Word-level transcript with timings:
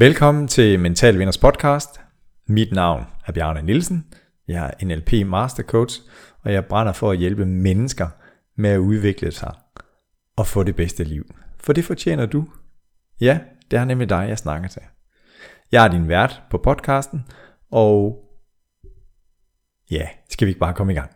Velkommen 0.00 0.48
til 0.48 0.80
Mental 0.80 1.18
Vinders 1.18 1.38
podcast. 1.38 2.00
Mit 2.46 2.72
navn 2.72 3.04
er 3.26 3.32
Bjarne 3.32 3.62
Nielsen. 3.62 4.06
Jeg 4.48 4.74
er 4.80 4.86
NLP 4.86 5.12
Master 5.26 5.62
Coach, 5.62 6.00
og 6.42 6.52
jeg 6.52 6.66
brænder 6.66 6.92
for 6.92 7.10
at 7.10 7.18
hjælpe 7.18 7.46
mennesker 7.46 8.08
med 8.56 8.70
at 8.70 8.78
udvikle 8.78 9.32
sig 9.32 9.54
og 10.36 10.46
få 10.46 10.62
det 10.62 10.76
bedste 10.76 11.04
liv. 11.04 11.34
For 11.60 11.72
det 11.72 11.84
fortjener 11.84 12.26
du. 12.26 12.48
Ja, 13.20 13.40
det 13.70 13.78
er 13.78 13.84
nemlig 13.84 14.08
dig, 14.08 14.26
jeg 14.28 14.38
snakker 14.38 14.68
til. 14.68 14.82
Jeg 15.72 15.84
er 15.84 15.88
din 15.88 16.08
vært 16.08 16.42
på 16.50 16.58
podcasten, 16.58 17.24
og 17.70 18.24
ja, 19.90 20.08
skal 20.30 20.46
vi 20.46 20.50
ikke 20.50 20.60
bare 20.60 20.74
komme 20.74 20.92
i 20.92 20.96
gang? 20.96 21.10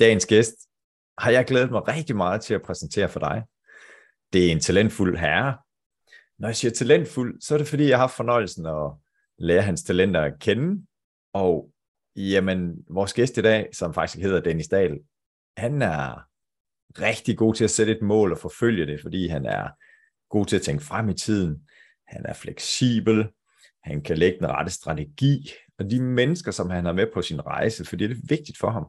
Dagens 0.00 0.26
gæst 0.26 0.54
har 1.18 1.30
jeg 1.30 1.44
glædet 1.44 1.70
mig 1.70 1.88
rigtig 1.88 2.16
meget 2.16 2.40
til 2.40 2.54
at 2.54 2.62
præsentere 2.62 3.08
for 3.08 3.20
dig. 3.20 3.42
Det 4.32 4.46
er 4.46 4.52
en 4.52 4.60
talentfuld 4.60 5.18
herre. 5.18 5.58
Når 6.38 6.48
jeg 6.48 6.56
siger 6.56 6.72
talentfuld, 6.72 7.40
så 7.40 7.54
er 7.54 7.58
det 7.58 7.68
fordi, 7.68 7.88
jeg 7.88 7.96
har 7.96 8.02
haft 8.02 8.16
fornøjelsen 8.16 8.66
at 8.66 8.92
lære 9.38 9.62
hans 9.62 9.82
talenter 9.82 10.22
at 10.22 10.38
kende. 10.40 10.86
Og 11.32 11.70
jamen, 12.16 12.84
vores 12.90 13.14
gæst 13.14 13.38
i 13.38 13.42
dag, 13.42 13.68
som 13.72 13.94
faktisk 13.94 14.22
hedder 14.22 14.40
Dennis 14.40 14.68
Dahl, 14.68 14.98
han 15.56 15.82
er 15.82 16.26
rigtig 17.00 17.38
god 17.38 17.54
til 17.54 17.64
at 17.64 17.70
sætte 17.70 17.92
et 17.92 18.02
mål 18.02 18.32
og 18.32 18.38
forfølge 18.38 18.86
det, 18.86 19.00
fordi 19.02 19.28
han 19.28 19.46
er 19.46 19.68
god 20.30 20.46
til 20.46 20.56
at 20.56 20.62
tænke 20.62 20.84
frem 20.84 21.08
i 21.08 21.14
tiden. 21.14 21.62
Han 22.06 22.26
er 22.26 22.34
fleksibel. 22.34 23.28
Han 23.82 24.02
kan 24.02 24.18
lægge 24.18 24.38
den 24.38 24.46
rette 24.46 24.72
strategi. 24.72 25.50
Og 25.78 25.90
de 25.90 26.02
mennesker, 26.02 26.50
som 26.50 26.70
han 26.70 26.84
har 26.84 26.92
med 26.92 27.06
på 27.14 27.22
sin 27.22 27.46
rejse, 27.46 27.84
fordi 27.84 28.08
det 28.08 28.16
er 28.16 28.26
vigtigt 28.28 28.58
for 28.58 28.70
ham, 28.70 28.86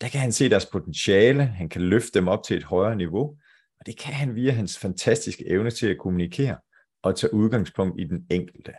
der 0.00 0.08
kan 0.08 0.20
han 0.20 0.32
se 0.32 0.50
deres 0.50 0.66
potentiale, 0.66 1.44
han 1.44 1.68
kan 1.68 1.82
løfte 1.82 2.10
dem 2.14 2.28
op 2.28 2.44
til 2.44 2.56
et 2.56 2.64
højere 2.64 2.96
niveau, 2.96 3.36
og 3.80 3.86
det 3.86 3.98
kan 3.98 4.14
han 4.14 4.34
via 4.34 4.50
hans 4.50 4.78
fantastiske 4.78 5.48
evne 5.48 5.70
til 5.70 5.86
at 5.86 5.98
kommunikere 5.98 6.58
og 7.02 7.16
tage 7.16 7.34
udgangspunkt 7.34 8.00
i 8.00 8.04
den 8.04 8.26
enkelte. 8.30 8.72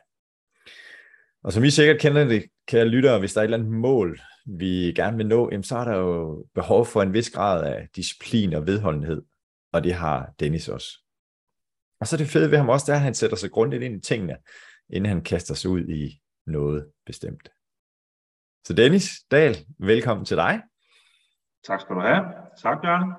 Og 1.44 1.54
som 1.54 1.64
I 1.64 1.70
sikkert 1.70 2.02
kender 2.02 2.24
det, 2.24 2.46
kære 2.68 2.86
lyttere, 2.86 3.20
hvis 3.20 3.34
der 3.34 3.40
er 3.40 3.44
et 3.44 3.48
eller 3.48 3.58
andet 3.58 3.72
mål, 3.72 4.20
vi 4.46 4.94
gerne 4.96 5.18
vil 5.18 5.28
nå, 5.28 5.62
så 5.62 5.78
er 5.78 5.84
der 5.84 5.98
jo 5.98 6.46
behov 6.56 6.86
for 6.86 7.02
en 7.02 7.14
vis 7.14 7.30
grad 7.30 7.66
af 7.66 7.88
disciplin 7.96 8.54
og 8.54 8.68
vedholdenhed, 8.68 9.22
og 9.74 9.84
det 9.84 9.94
har 9.94 10.34
Dennis 10.40 10.68
også. 10.68 10.88
Og 12.00 12.08
så 12.08 12.16
er 12.16 12.18
det 12.18 12.28
fede 12.28 12.52
ved 12.52 12.58
ham 12.58 12.70
også, 12.70 12.86
det 12.86 12.92
er, 12.92 12.96
at 12.98 13.04
han 13.04 13.14
sætter 13.14 13.38
sig 13.38 13.52
grundigt 13.52 13.84
ind 13.84 13.96
i 13.96 14.02
tingene, 14.02 14.38
inden 14.90 15.10
han 15.10 15.24
kaster 15.24 15.54
sig 15.54 15.72
ud 15.72 15.88
i 15.88 16.22
noget 16.48 16.92
bestemt. 17.06 17.50
Så 18.68 18.74
Dennis 18.74 19.10
Dahl, 19.32 19.58
velkommen 19.80 20.26
til 20.26 20.38
dig. 20.38 20.62
Tak 21.64 21.82
skal 21.82 21.96
du 21.96 22.02
have. 22.02 22.26
Tak, 22.62 22.82
Bjørn. 22.82 23.14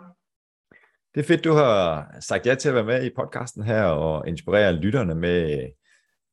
Det 1.15 1.21
er 1.21 1.25
fedt, 1.25 1.45
du 1.45 1.53
har 1.53 2.07
sagt 2.21 2.47
ja 2.47 2.55
til 2.55 2.69
at 2.69 2.75
være 2.75 2.85
med 2.85 3.05
i 3.05 3.15
podcasten 3.17 3.63
her 3.63 3.85
og 3.85 4.29
inspirere 4.29 4.73
lytterne 4.73 5.15
med 5.15 5.71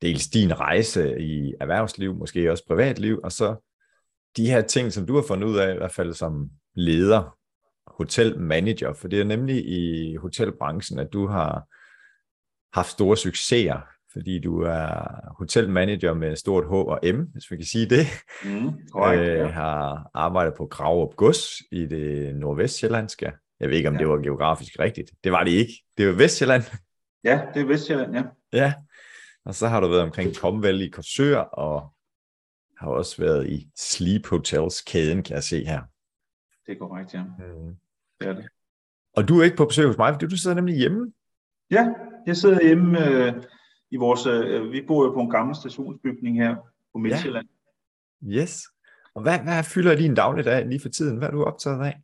dels 0.01 0.27
din 0.27 0.59
rejse 0.59 1.21
i 1.21 1.53
erhvervsliv, 1.61 2.15
måske 2.15 2.51
også 2.51 2.63
privatliv, 2.67 3.19
og 3.23 3.31
så 3.31 3.55
de 4.37 4.49
her 4.49 4.61
ting, 4.61 4.93
som 4.93 5.05
du 5.05 5.15
har 5.15 5.23
fundet 5.27 5.47
ud 5.47 5.57
af, 5.57 5.73
i 5.73 5.77
hvert 5.77 5.91
fald 5.91 6.13
som 6.13 6.49
leder, 6.75 7.37
hotelmanager, 7.87 8.93
for 8.93 9.07
det 9.07 9.21
er 9.21 9.25
nemlig 9.25 9.69
i 9.69 10.15
hotelbranchen, 10.15 10.99
at 10.99 11.13
du 11.13 11.27
har 11.27 11.67
haft 12.73 12.89
store 12.89 13.17
succeser 13.17 13.96
fordi 14.17 14.39
du 14.39 14.61
er 14.61 14.89
hotelmanager 15.37 16.13
med 16.13 16.35
stort 16.35 16.65
H 16.65 16.71
og 16.71 16.99
M, 17.03 17.21
hvis 17.33 17.51
vi 17.51 17.55
kan 17.55 17.65
sige 17.65 17.89
det. 17.89 18.05
Mm, 18.45 18.71
korrekt, 18.91 19.21
øh, 19.21 19.37
ja. 19.37 19.47
har 19.47 20.09
arbejdet 20.13 20.53
på 20.57 20.65
Gravup 20.65 21.15
Gods 21.15 21.61
i 21.71 21.85
det 21.85 22.35
nordvestjyllandske. 22.35 23.31
Jeg 23.59 23.69
ved 23.69 23.77
ikke, 23.77 23.89
om 23.89 23.95
ja. 23.95 23.99
det 23.99 24.07
var 24.07 24.17
geografisk 24.17 24.79
rigtigt. 24.79 25.11
Det 25.23 25.31
var 25.31 25.43
det 25.43 25.51
ikke. 25.51 25.73
Det 25.97 26.07
var 26.07 26.13
Vestjylland. 26.13 26.63
Ja, 27.23 27.41
det 27.53 27.61
er 27.61 27.65
Vestjylland, 27.65 28.15
ja. 28.15 28.23
Ja, 28.53 28.73
og 29.45 29.55
så 29.55 29.67
har 29.67 29.79
du 29.79 29.87
været 29.87 30.01
omkring 30.01 30.35
Komvel 30.35 30.81
i 30.81 30.89
Korsør, 30.89 31.37
og 31.37 31.93
har 32.77 32.87
også 32.89 33.21
været 33.21 33.49
i 33.49 33.69
Sleep 33.75 34.27
Hotels 34.27 34.81
kæden, 34.81 35.23
kan 35.23 35.35
jeg 35.35 35.43
se 35.43 35.65
her. 35.65 35.81
Det 36.65 36.71
er 36.73 36.79
korrekt, 36.79 37.13
ja. 37.13 37.23
Mm. 37.23 37.75
Det 38.19 38.27
er 38.27 38.33
det. 38.33 38.47
Og 39.15 39.27
du 39.27 39.39
er 39.39 39.43
ikke 39.43 39.57
på 39.57 39.65
besøg 39.65 39.87
hos 39.87 39.97
mig, 39.97 40.13
fordi 40.13 40.27
du 40.27 40.37
sidder 40.37 40.55
nemlig 40.55 40.75
hjemme. 40.75 41.13
Ja, 41.71 41.87
jeg 42.27 42.37
sidder 42.37 42.67
hjemme 42.67 43.07
øh, 43.07 43.33
i 43.91 43.97
vores, 43.97 44.25
øh, 44.25 44.71
vi 44.71 44.81
bor 44.87 45.05
jo 45.05 45.11
på 45.11 45.19
en 45.19 45.29
gammel 45.29 45.55
stationsbygning 45.55 46.37
her 46.37 46.55
på 46.93 46.97
Midtjylland. 46.97 47.47
Ja. 48.21 48.41
Yes. 48.41 48.63
Og 49.13 49.21
hvad, 49.21 49.39
hvad 49.39 49.63
fylder 49.63 49.95
din 49.95 50.15
dagligdag 50.15 50.65
lige 50.67 50.81
for 50.81 50.89
tiden? 50.89 51.17
Hvad 51.17 51.27
er 51.27 51.31
du 51.31 51.43
optaget 51.43 51.85
af? 51.85 52.01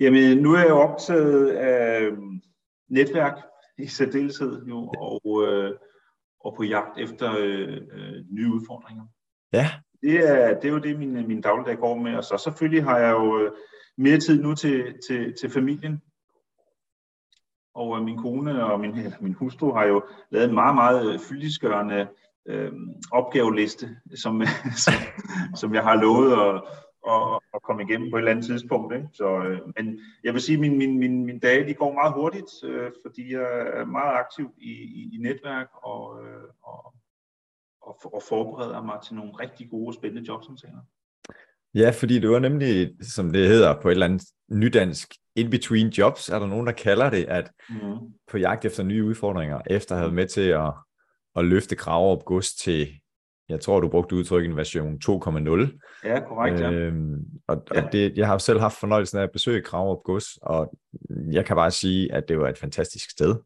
Jamen, 0.00 0.38
nu 0.38 0.52
er 0.52 0.60
jeg 0.60 0.72
optaget 0.72 1.48
af 1.50 2.00
øhm, 2.02 2.40
netværk 2.88 3.38
i 3.78 3.86
særdeleshed 3.86 4.64
jo, 4.66 4.92
og, 4.98 5.46
øh, 5.46 5.72
og 6.40 6.54
på 6.56 6.62
jagt 6.62 6.98
efter 6.98 7.34
øh, 7.38 7.76
øh, 7.92 8.24
nye 8.30 8.52
udfordringer. 8.52 9.04
Ja. 9.52 9.70
Det 10.02 10.30
er, 10.30 10.60
det 10.60 10.64
er 10.68 10.72
jo 10.72 10.78
det, 10.78 10.98
min, 10.98 11.26
min 11.26 11.40
dagligdag 11.40 11.78
går 11.78 11.96
med. 11.96 12.16
Og 12.16 12.24
så 12.24 12.40
selvfølgelig 12.44 12.84
har 12.84 12.98
jeg 12.98 13.10
jo 13.10 13.38
øh, 13.38 13.52
mere 13.98 14.18
tid 14.18 14.42
nu 14.42 14.54
til, 14.54 14.94
til, 15.08 15.34
til 15.40 15.50
familien. 15.50 16.02
Og 17.74 17.98
øh, 17.98 18.04
min 18.04 18.18
kone 18.18 18.64
og 18.64 18.80
min, 18.80 18.96
min 19.20 19.34
hustru 19.34 19.72
har 19.72 19.84
jo 19.84 20.02
lavet 20.30 20.48
en 20.48 20.54
meget, 20.54 20.74
meget 20.74 21.12
øh, 21.12 21.18
fyldesgørende 21.18 22.08
øh, 22.46 22.72
opgaveliste, 23.12 23.96
som, 24.14 24.42
som, 24.84 24.94
som 25.54 25.74
jeg 25.74 25.82
har 25.82 25.94
lovet 25.94 26.32
at, 26.32 26.62
at, 27.08 27.40
at 27.54 27.62
komme 27.62 27.82
igennem 27.82 28.10
på 28.10 28.16
et 28.16 28.20
eller 28.20 28.30
andet 28.30 28.46
tidspunkt. 28.46 28.94
Ikke? 28.94 29.08
Så, 29.12 29.38
øh, 29.38 29.60
men 29.76 30.00
jeg 30.24 30.32
vil 30.32 30.42
sige, 30.42 30.56
at 30.56 30.60
min, 30.60 30.78
min, 30.78 30.98
min, 30.98 31.24
min 31.24 31.38
dage 31.38 31.66
de 31.66 31.74
går 31.74 31.92
meget 31.92 32.12
hurtigt, 32.12 32.50
øh, 32.64 32.90
fordi 33.06 33.32
jeg 33.32 33.68
er 33.80 33.84
meget 33.84 34.18
aktiv 34.18 34.50
i, 34.58 34.70
i, 34.70 35.10
i 35.14 35.18
netværk 35.20 35.68
og, 35.72 36.24
øh, 36.24 36.44
og, 36.62 36.94
og, 37.82 38.14
og 38.14 38.22
forbereder 38.28 38.82
mig 38.82 38.98
til 39.04 39.14
nogle 39.14 39.32
rigtig 39.32 39.70
gode 39.70 39.88
og 39.88 39.94
spændende 39.94 40.28
jobsamtaler. 40.28 40.80
Ja, 41.74 41.90
fordi 41.90 42.18
det 42.18 42.30
var 42.30 42.38
nemlig, 42.38 42.90
som 43.02 43.32
det 43.32 43.48
hedder 43.48 43.80
på 43.80 43.88
et 43.88 43.92
eller 43.92 44.06
andet 44.06 44.22
nydansk, 44.48 45.14
in 45.36 45.50
between 45.50 45.88
jobs, 45.88 46.28
er 46.28 46.38
der 46.38 46.46
nogen, 46.46 46.66
der 46.66 46.72
kalder 46.72 47.10
det, 47.10 47.24
at 47.24 47.50
mm. 47.68 47.76
på 48.30 48.38
jagt 48.38 48.64
efter 48.64 48.82
nye 48.82 49.04
udfordringer, 49.04 49.60
efter 49.66 49.94
at 49.94 50.00
have 50.00 50.12
med 50.12 50.26
til 50.26 50.48
at, 50.48 50.72
at 51.36 51.44
løfte 51.44 51.76
krav 51.76 52.12
op 52.12 52.24
gods 52.24 52.54
til, 52.54 52.88
jeg 53.48 53.60
tror, 53.60 53.80
du 53.80 53.88
brugte 53.88 54.16
udtrykket 54.16 54.56
version 54.56 54.94
2.0. 55.04 56.00
Ja, 56.04 56.20
korrekt, 56.20 56.60
ja. 56.60 56.70
Øhm, 56.70 57.24
og, 57.46 57.66
ja. 57.74 57.82
og 57.82 57.92
det, 57.92 58.18
jeg 58.18 58.26
har 58.26 58.38
selv 58.38 58.60
haft 58.60 58.76
fornøjelsen 58.76 59.18
af 59.18 59.22
at 59.22 59.30
besøge 59.32 59.62
krav 59.62 59.90
op 59.90 60.02
gods, 60.04 60.26
og 60.42 60.78
jeg 61.32 61.44
kan 61.44 61.56
bare 61.56 61.70
sige, 61.70 62.12
at 62.12 62.28
det 62.28 62.38
var 62.38 62.48
et 62.48 62.58
fantastisk 62.58 63.10
sted, 63.10 63.36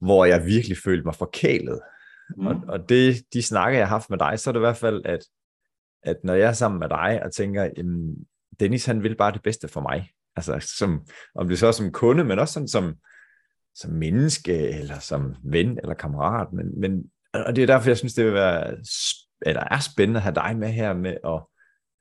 hvor 0.00 0.24
jeg 0.24 0.46
virkelig 0.46 0.76
følte 0.84 1.04
mig 1.04 1.14
forkælet. 1.14 1.80
Mm. 2.36 2.46
Og, 2.46 2.56
og 2.68 2.88
det, 2.88 3.22
de 3.32 3.42
snakker, 3.42 3.78
jeg 3.78 3.88
har 3.88 3.96
haft 3.96 4.10
med 4.10 4.18
dig, 4.18 4.38
så 4.38 4.50
er 4.50 4.52
det 4.52 4.58
i 4.58 4.66
hvert 4.66 4.76
fald, 4.76 5.02
at 5.04 5.20
at 6.02 6.16
når 6.24 6.34
jeg 6.34 6.48
er 6.48 6.52
sammen 6.52 6.78
med 6.78 6.88
dig 6.88 7.20
og 7.24 7.32
tænker, 7.32 7.70
jamen, 7.76 8.16
Dennis 8.60 8.86
han 8.86 9.02
vil 9.02 9.16
bare 9.16 9.32
det 9.32 9.42
bedste 9.42 9.68
for 9.68 9.80
mig. 9.80 10.10
Altså 10.36 10.74
som, 10.78 11.06
om 11.34 11.48
det 11.48 11.58
så 11.58 11.66
er 11.66 11.72
som 11.72 11.92
kunde, 11.92 12.24
men 12.24 12.38
også 12.38 12.54
sådan 12.54 12.68
som, 12.68 12.94
som 13.74 13.90
menneske, 13.92 14.68
eller 14.68 14.98
som 14.98 15.34
ven, 15.44 15.78
eller 15.82 15.94
kammerat. 15.94 16.52
Men, 16.52 16.80
men, 16.80 17.10
og 17.34 17.56
det 17.56 17.62
er 17.62 17.66
derfor, 17.66 17.90
jeg 17.90 17.98
synes, 17.98 18.14
det 18.14 18.24
vil 18.24 18.34
være, 18.34 18.76
eller 19.46 19.64
er 19.70 19.80
spændende 19.80 20.18
at 20.18 20.22
have 20.22 20.34
dig 20.34 20.56
med 20.58 20.68
her 20.68 20.94
med 20.94 21.16
at 21.24 21.40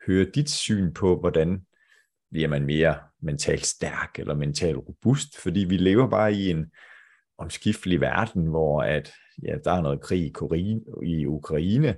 høre 0.07 0.25
dit 0.35 0.49
syn 0.49 0.93
på, 0.93 1.19
hvordan 1.19 1.61
bliver 2.31 2.47
man 2.47 2.65
mere 2.65 2.95
mentalt 3.21 3.65
stærk 3.65 4.19
eller 4.19 4.35
mentalt 4.35 4.77
robust, 4.77 5.37
fordi 5.37 5.59
vi 5.59 5.77
lever 5.77 6.09
bare 6.09 6.33
i 6.33 6.49
en 6.49 6.65
omskiftelig 7.37 8.01
verden, 8.01 8.47
hvor 8.47 8.81
at, 8.81 9.11
ja, 9.43 9.55
der 9.63 9.71
er 9.71 9.81
noget 9.81 10.01
krig 10.01 10.33
i 11.03 11.25
Ukraine, 11.25 11.95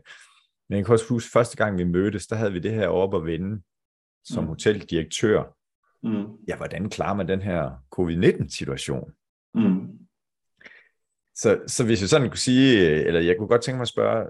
men 0.73 0.77
jeg 0.77 0.85
kan 0.85 0.93
også 0.93 1.09
huske, 1.09 1.31
første 1.31 1.57
gang 1.57 1.77
vi 1.77 1.83
mødtes, 1.83 2.27
der 2.27 2.35
havde 2.35 2.53
vi 2.53 2.59
det 2.59 2.71
her 2.71 2.87
op 2.87 3.15
at 3.15 3.25
vende 3.25 3.61
som 4.23 4.43
mm. 4.43 4.47
hoteldirektør. 4.47 5.43
Mm. 6.03 6.25
Ja, 6.47 6.57
hvordan 6.57 6.89
klarer 6.89 7.13
man 7.15 7.27
den 7.27 7.41
her 7.41 7.71
covid-19-situation? 7.91 9.11
Mm. 9.53 9.87
Så, 11.35 11.61
så 11.67 11.85
hvis 11.85 12.01
jeg 12.01 12.09
sådan 12.09 12.29
kunne 12.29 12.37
sige, 12.37 12.79
eller 13.05 13.19
jeg 13.21 13.35
kunne 13.37 13.47
godt 13.47 13.61
tænke 13.61 13.77
mig 13.77 13.81
at 13.81 13.87
spørge 13.87 14.29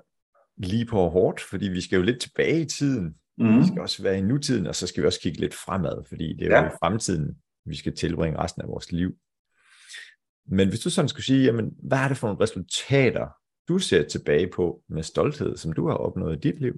lige 0.58 0.86
på 0.86 1.10
hårdt, 1.10 1.42
fordi 1.42 1.68
vi 1.68 1.82
skal 1.82 1.98
jo 1.98 2.04
lidt 2.04 2.22
tilbage 2.22 2.62
i 2.62 2.66
tiden. 2.66 3.16
Mm. 3.38 3.60
Vi 3.60 3.68
skal 3.68 3.82
også 3.82 4.04
være 4.04 4.18
i 4.18 4.22
nutiden, 4.22 4.68
og 4.68 4.76
så 4.76 4.88
skal 4.88 5.04
vi 5.04 5.08
også 5.08 5.20
kigge 5.22 5.40
lidt 5.40 5.54
fremad, 5.54 6.04
fordi 6.10 6.34
det 6.34 6.48
er 6.48 6.58
ja. 6.58 6.64
jo 6.64 6.68
i 6.68 6.78
fremtiden, 6.80 7.38
vi 7.66 7.76
skal 7.76 7.96
tilbringe 7.96 8.40
resten 8.40 8.62
af 8.62 8.68
vores 8.68 8.92
liv. 8.92 9.16
Men 10.48 10.70
hvis 10.70 10.80
du 10.80 10.90
sådan 10.90 11.10
skulle 11.10 11.26
sige, 11.26 11.44
jamen, 11.44 11.74
hvad 11.84 11.98
er 11.98 12.08
det 12.08 12.18
for 12.18 12.28
nogle 12.28 12.44
resultater, 12.44 13.28
du 13.68 13.80
ser 13.80 14.08
tilbage 14.08 14.48
på 14.48 14.82
med 14.88 15.04
stolthed, 15.04 15.58
som 15.58 15.74
du 15.74 15.88
har 15.88 15.96
opnået 15.96 16.36
i 16.36 16.50
dit 16.50 16.62
liv? 16.62 16.74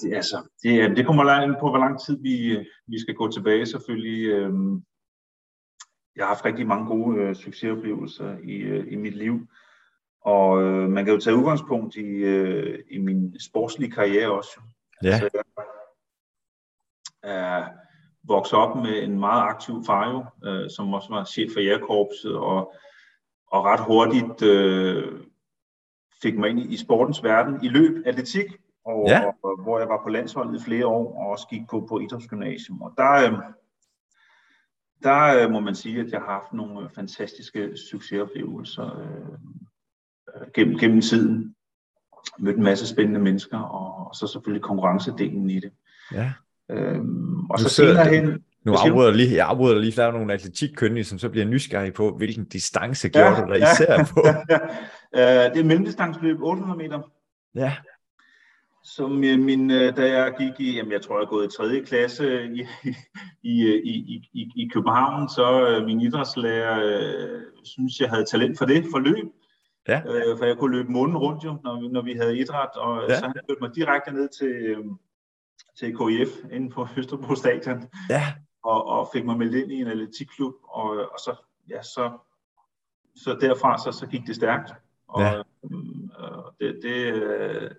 Det, 0.00 0.14
altså, 0.14 0.48
det, 0.62 0.96
det 0.96 1.06
kommer 1.06 1.24
langt 1.24 1.60
på, 1.60 1.68
hvor 1.68 1.78
lang 1.78 2.00
tid 2.00 2.22
vi, 2.22 2.66
vi 2.86 3.00
skal 3.00 3.14
gå 3.14 3.32
tilbage 3.32 3.66
selvfølgelig. 3.66 4.26
Øhm, 4.28 4.84
jeg 6.16 6.24
har 6.24 6.34
haft 6.34 6.44
rigtig 6.44 6.66
mange 6.66 6.86
gode 6.86 7.18
øh, 7.18 7.34
succesoplevelser 7.34 8.38
i, 8.38 8.56
øh, 8.56 8.92
i 8.92 8.96
mit 8.96 9.16
liv. 9.16 9.46
Og 10.20 10.62
øh, 10.62 10.88
man 10.90 11.04
kan 11.04 11.14
jo 11.14 11.20
tage 11.20 11.36
udgangspunkt 11.36 11.96
i, 11.96 12.24
i 12.90 12.98
min 12.98 13.40
sportslige 13.40 13.90
karriere 13.90 14.30
også. 14.30 14.60
Ja. 15.02 15.18
Så 15.18 15.28
jeg 15.34 15.42
er 17.22 17.68
vokset 18.22 18.58
op 18.58 18.76
med 18.76 19.02
en 19.02 19.18
meget 19.18 19.42
aktiv 19.42 19.84
far 19.86 20.10
jo, 20.10 20.48
øh, 20.48 20.70
som 20.70 20.94
også 20.94 21.08
var 21.10 21.24
chef 21.24 21.52
for 21.52 21.60
jægerkorpset, 21.60 22.36
og, 22.36 22.74
og 23.50 23.64
ret 23.64 23.80
hurtigt 23.80 24.42
øh, 24.42 25.20
fik 26.22 26.38
mig 26.38 26.50
ind 26.50 26.60
i, 26.60 26.74
i 26.74 26.76
sportens 26.76 27.24
verden 27.24 27.64
i 27.64 27.68
løb 27.68 28.02
atletik, 28.06 28.46
og, 28.84 29.04
Ja. 29.08 29.26
og, 29.26 29.34
og 29.42 29.62
hvor 29.62 29.78
jeg 29.78 29.88
var 29.88 30.02
på 30.02 30.08
landsholdet 30.08 30.60
i 30.60 30.64
flere 30.64 30.86
år, 30.86 31.18
og 31.18 31.26
også 31.30 31.46
gik 31.50 31.62
på, 31.70 31.86
på 31.88 31.98
idrætsgymnasium. 32.00 32.82
Og 32.82 32.92
der, 32.96 33.12
øh, 33.12 33.38
der 35.02 35.44
øh, 35.44 35.50
må 35.50 35.60
man 35.60 35.74
sige, 35.74 36.00
at 36.00 36.12
jeg 36.12 36.20
har 36.20 36.26
haft 36.32 36.52
nogle 36.52 36.80
øh, 36.84 36.90
fantastiske 36.94 37.76
succesoplevelser 37.90 38.98
øh, 39.00 40.40
øh, 40.42 40.46
gennem, 40.54 40.78
gennem 40.78 41.00
tiden. 41.00 41.54
Mødt 42.38 42.56
en 42.56 42.62
masse 42.62 42.86
spændende 42.86 43.20
mennesker, 43.20 43.58
og, 43.58 44.06
og 44.06 44.14
så 44.14 44.26
selvfølgelig 44.26 44.62
konkurrencedelen 44.62 45.50
i 45.50 45.60
det. 45.60 45.72
ja. 46.12 46.32
Øhm, 46.70 47.40
og 47.50 47.58
Nu 47.58 47.62
så 47.62 47.68
sidder 47.68 48.04
senere 48.04 48.22
hen... 48.22 48.44
Nu 48.64 48.72
afbryder 48.72 49.10
lige, 49.10 49.36
jeg 49.36 49.46
afbryder 49.46 49.78
lige, 49.78 49.92
der 49.96 50.04
er 50.06 50.12
nogle 50.12 50.32
atletikkyndige, 50.32 51.04
som 51.04 51.18
så 51.18 51.28
bliver 51.28 51.46
nysgerrige 51.46 51.92
på, 51.92 52.16
hvilken 52.16 52.44
distance 52.44 53.08
gjorde 53.08 53.36
du 53.46 53.52
dig 53.52 53.58
især 53.62 54.04
på. 54.14 54.20
Øh, 55.16 55.20
det 55.22 55.60
er 55.60 55.64
mellemdistanceløb 55.64 56.42
800 56.42 56.78
meter, 56.78 57.00
Ja, 57.54 57.76
som 58.84 59.24
øh, 59.24 59.38
min, 59.38 59.70
øh, 59.70 59.96
da 59.96 60.08
jeg 60.18 60.34
gik 60.38 60.60
i, 60.60 60.76
jamen 60.76 60.92
jeg 60.92 61.02
tror 61.02 61.18
jeg 61.18 61.22
er 61.24 61.28
gået 61.28 61.46
i 61.54 61.56
3. 61.56 61.82
klasse 61.86 62.44
i, 62.44 62.60
i, 63.52 63.80
i, 63.84 64.28
i, 64.32 64.48
i, 64.56 64.68
København, 64.72 65.28
så 65.28 65.82
min 65.86 66.00
idrætslærer 66.00 67.40
synes, 67.64 68.00
jeg 68.00 68.08
havde 68.10 68.24
talent 68.24 68.58
for 68.58 68.64
det, 68.64 68.84
for 68.92 68.98
løb. 68.98 69.26
Ja. 69.88 69.98
Øh, 70.00 70.38
for 70.38 70.44
jeg 70.44 70.56
kunne 70.58 70.76
løbe 70.76 70.92
månen 70.92 71.16
rundt 71.16 71.44
jo, 71.44 71.56
når, 71.64 71.80
vi- 71.80 71.88
når 71.88 72.02
vi 72.02 72.12
havde 72.12 72.38
idræt, 72.38 72.76
og 72.76 73.02
Ja. 73.08 73.12
ja. 73.14 73.18
så 73.18 73.24
han 73.24 73.34
førte 73.50 73.60
mig 73.60 73.70
direkte 73.74 74.12
ned 74.12 74.28
til, 74.40 74.76
til 75.78 75.96
KIF 75.96 76.28
inde 76.52 76.70
på 76.70 76.88
Østerbro 76.96 77.34
Stadion. 77.34 77.82
ja, 78.10 78.22
og, 78.62 78.86
og 78.86 79.08
fik 79.12 79.24
mig 79.24 79.38
meldt 79.38 79.54
ind 79.54 79.72
i 79.72 79.80
en 79.80 79.86
atletikklub, 79.86 80.54
og, 80.62 80.84
og 80.90 81.18
så, 81.24 81.36
ja, 81.70 81.82
så, 81.82 82.18
så 83.16 83.38
derfra 83.40 83.78
så, 83.78 83.92
så 83.98 84.06
gik 84.06 84.26
det 84.26 84.36
stærkt. 84.36 84.72
Og 85.08 85.20
Ja. 85.22 85.36
øh, 85.38 85.42
det, 86.60 86.82
det, 86.82 87.14
øh, 87.14 87.70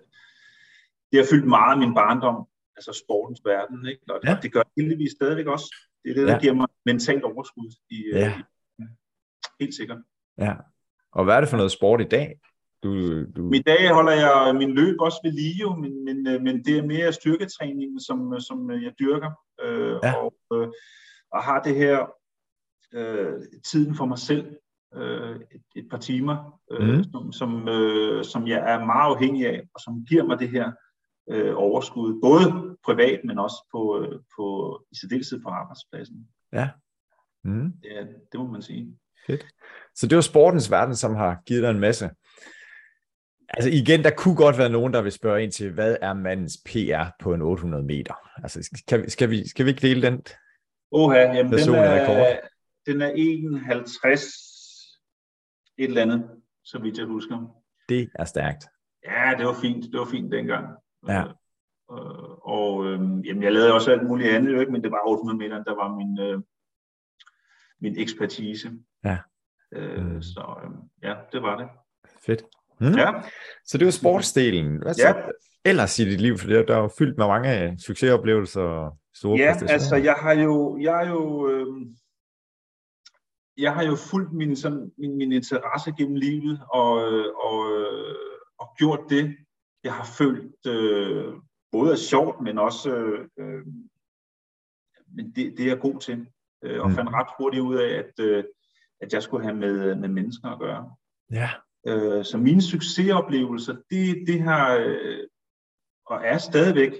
det 1.12 1.18
har 1.20 1.26
fyldt 1.30 1.48
meget 1.48 1.72
af 1.72 1.78
min 1.78 1.94
barndom, 1.94 2.46
altså 2.76 2.92
sportens 3.04 3.40
verden, 3.44 3.86
ikke? 3.86 4.02
Og, 4.10 4.20
Ja. 4.24 4.36
og 4.36 4.42
det 4.42 4.52
gør 4.52 4.62
det 4.62 4.72
heldigvis 4.76 5.12
stadigvæk 5.12 5.46
også. 5.46 5.74
Det 6.04 6.10
er 6.10 6.14
det, 6.14 6.26
der 6.28 6.32
Ja. 6.34 6.40
giver 6.40 6.54
mig 6.54 6.66
mentalt 6.86 7.24
overskud. 7.24 7.70
I, 7.90 7.96
øh, 8.04 8.14
Ja. 8.14 8.32
i, 8.78 8.82
helt 9.60 9.74
sikkert. 9.74 9.98
ja. 10.38 10.54
Og 11.12 11.24
hvad 11.24 11.36
er 11.36 11.40
det 11.40 11.48
for 11.48 11.56
noget 11.56 11.72
sport 11.72 12.00
i 12.00 12.04
dag? 12.04 12.40
Du, 12.82 12.90
du... 13.24 13.52
I 13.52 13.58
dag 13.58 13.90
holder 13.94 14.12
jeg 14.12 14.54
min 14.56 14.74
løb 14.74 14.96
også 15.00 15.18
ved 15.24 15.32
lige, 15.32 15.76
men, 15.80 16.04
men, 16.04 16.44
men 16.44 16.64
det 16.64 16.78
er 16.78 16.82
mere 16.86 17.12
styrketræningen, 17.12 18.00
som, 18.00 18.40
som 18.40 18.70
jeg 18.70 18.92
dyrker. 19.00 19.30
Øh, 19.62 19.98
Ja. 20.02 20.14
og, 20.14 20.34
øh, 20.54 20.68
og 21.32 21.42
har 21.42 21.62
det 21.62 21.76
her 21.76 22.06
øh, 22.92 23.42
tiden 23.70 23.94
for 23.94 24.04
mig 24.06 24.18
selv 24.18 24.56
øh, 24.94 25.36
et, 25.36 25.62
et 25.76 25.88
par 25.90 25.98
timer, 25.98 26.60
øh, 26.70 26.88
mm. 26.88 27.04
som, 27.04 27.32
som, 27.32 27.68
øh, 27.68 28.24
som 28.24 28.46
jeg 28.46 28.72
er 28.72 28.84
meget 28.84 29.14
afhængig 29.14 29.46
af, 29.46 29.62
og 29.74 29.80
som 29.80 30.04
giver 30.08 30.24
mig 30.24 30.38
det 30.38 30.48
her 30.50 30.72
øh, 31.30 31.52
overskud, 31.56 32.20
både 32.20 32.76
privat, 32.84 33.20
men 33.24 33.38
også 33.38 33.68
på, 33.72 34.00
øh, 34.00 34.20
på 34.36 34.44
i 34.92 34.96
særdeleshed 34.96 35.42
på 35.42 35.48
arbejdspladsen. 35.48 36.28
Mm. 37.44 37.72
Ja, 37.84 38.00
det 38.32 38.40
må 38.40 38.46
man 38.46 38.62
sige. 38.62 38.98
Så 39.94 40.06
det 40.06 40.16
var 40.16 40.22
sportens 40.22 40.70
verden, 40.70 40.96
som 40.96 41.14
har 41.14 41.42
givet 41.46 41.62
dig 41.62 41.70
en 41.70 41.80
masse. 41.80 42.10
Altså 43.48 43.70
igen, 43.70 44.04
der 44.04 44.10
kunne 44.10 44.36
godt 44.36 44.58
være 44.58 44.70
nogen, 44.70 44.92
der 44.92 45.02
vil 45.02 45.12
spørge 45.12 45.42
ind 45.42 45.52
til, 45.52 45.72
hvad 45.72 45.96
er 46.00 46.12
mandens 46.12 46.58
PR 46.66 47.04
på 47.20 47.34
en 47.34 47.42
800 47.42 47.84
meter? 47.84 48.14
Altså 48.42 48.68
skal 48.78 49.02
vi, 49.02 49.10
skal 49.10 49.30
vi, 49.30 49.48
skal 49.48 49.64
vi 49.64 49.70
ikke 49.70 49.88
dele 49.88 50.02
den? 50.02 50.22
Oha, 50.90 51.18
jamen 51.18 51.52
den 51.52 51.74
er, 51.74 52.02
rekord. 52.02 52.48
den 52.86 53.02
er 53.02 53.12
51 53.16 54.22
et 55.78 55.84
eller 55.84 56.02
andet, 56.02 56.30
så 56.64 56.78
vidt 56.78 56.98
jeg 56.98 57.06
husker. 57.06 57.62
Det 57.88 58.10
er 58.14 58.24
stærkt. 58.24 58.64
Ja, 59.04 59.34
det 59.38 59.46
var 59.46 59.56
fint. 59.62 59.84
Det 59.84 60.00
var 60.00 60.06
fint 60.06 60.32
dengang. 60.32 60.66
Ja. 61.08 61.24
Øh, 61.92 62.30
og 62.42 62.86
øh, 62.86 63.00
jamen, 63.26 63.42
jeg 63.42 63.52
lavede 63.52 63.74
også 63.74 63.90
alt 63.90 64.06
muligt 64.06 64.30
andet, 64.30 64.52
jo 64.52 64.60
ikke? 64.60 64.72
men 64.72 64.82
det 64.82 64.90
var 64.90 65.00
800 65.06 65.38
meter, 65.38 65.64
der 65.64 65.74
var 65.74 65.96
min, 65.96 66.20
øh, 66.20 66.42
min 67.80 67.98
ekspertise. 67.98 68.70
Ja. 69.04 69.18
Øh. 69.72 70.22
Så 70.22 70.60
øh, 70.64 70.70
ja, 71.02 71.14
det 71.32 71.42
var 71.42 71.56
det. 71.58 71.68
Fedt. 72.26 72.42
Mm. 72.90 72.94
Ja, 72.98 73.10
Så 73.66 73.78
det 73.78 73.84
var 73.84 73.90
sportsdelen. 73.90 74.82
Hvad 74.82 74.94
så 74.94 75.08
Ja. 75.08 75.14
ellers 75.70 75.98
i 75.98 76.04
dit 76.04 76.20
liv? 76.20 76.38
For 76.38 76.46
der 76.48 76.74
er 76.76 76.78
jo 76.78 76.90
fyldt 76.98 77.18
med 77.18 77.26
mange 77.26 77.78
succesoplevelser 77.86 78.60
og 78.62 78.98
store 79.14 79.38
ja 79.38 79.54
altså 79.68 79.96
jeg 79.96 80.14
har 80.14 80.32
jo, 80.32 80.78
jeg 80.80 81.04
er 81.04 81.08
jo, 81.10 81.48
øh, 81.50 81.66
jeg 83.56 83.74
har 83.74 83.82
jo 83.84 83.96
fulgt 84.10 84.32
min, 84.32 84.56
sådan, 84.56 84.92
min, 84.98 85.16
min 85.16 85.32
interesse 85.32 85.92
gennem 85.98 86.16
livet 86.16 86.60
og, 86.72 87.12
øh, 87.12 87.26
og, 87.46 87.58
øh, 87.80 88.14
og 88.58 88.68
gjort 88.78 89.00
det, 89.10 89.36
jeg 89.84 89.92
har 89.94 90.04
følt 90.18 90.66
øh, 90.66 91.34
både 91.72 91.92
er 91.92 91.96
sjovt, 91.96 92.40
men 92.40 92.58
også 92.58 92.94
øh, 92.94 93.28
øh, 93.38 93.62
men 95.16 95.26
det, 95.36 95.54
det 95.56 95.60
er 95.60 95.68
jeg 95.68 95.80
god 95.80 96.00
til. 96.00 96.26
Øh, 96.64 96.80
og 96.82 96.88
Mm. 96.88 96.94
fandt 96.96 97.10
ret 97.12 97.26
hurtigt 97.38 97.62
ud 97.62 97.76
af, 97.76 97.88
at, 97.98 98.24
øh, 98.24 98.44
at 99.00 99.12
jeg 99.12 99.22
skulle 99.22 99.44
have 99.44 99.56
med, 99.56 99.94
med 99.94 100.08
mennesker 100.08 100.48
at 100.48 100.58
gøre. 100.60 100.90
Ja, 101.32 101.50
Øh, 101.86 102.24
så 102.24 102.38
mine 102.38 102.62
succesoplevelser, 102.62 103.76
det, 103.90 104.24
det 104.26 104.40
har, 104.42 104.76
øh, 104.76 105.18
og 106.06 106.20
er 106.24 106.38
stadigvæk, 106.38 106.92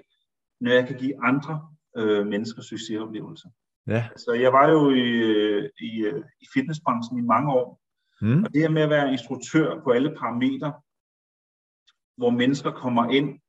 når 0.61 0.70
jeg 0.70 0.87
kan 0.87 0.99
give 0.99 1.25
andre 1.25 1.69
øh, 1.96 2.26
mennesker 2.26 2.62
succesoplevelser. 2.62 3.49
ja. 3.87 4.08
Så 4.17 4.32
jeg 4.32 4.52
var 4.52 4.70
jo 4.70 4.90
i, 4.90 5.08
øh, 5.11 5.70
i, 5.81 6.05
øh, 6.05 6.23
i 6.40 6.46
fitnessbranchen 6.55 7.19
i 7.19 7.23
mange 7.23 7.52
år, 7.52 7.82
Mm. 8.23 8.43
og 8.44 8.52
det 8.55 8.61
her 8.61 8.69
med 8.70 8.82
at 8.82 8.90
være 8.90 9.12
instruktør 9.12 9.81
på 9.84 9.90
alle 9.90 10.11
parametre, 10.19 10.73
hvor 12.17 12.31
mennesker 12.31 12.70
kommer 12.70 13.11
ind 13.11 13.40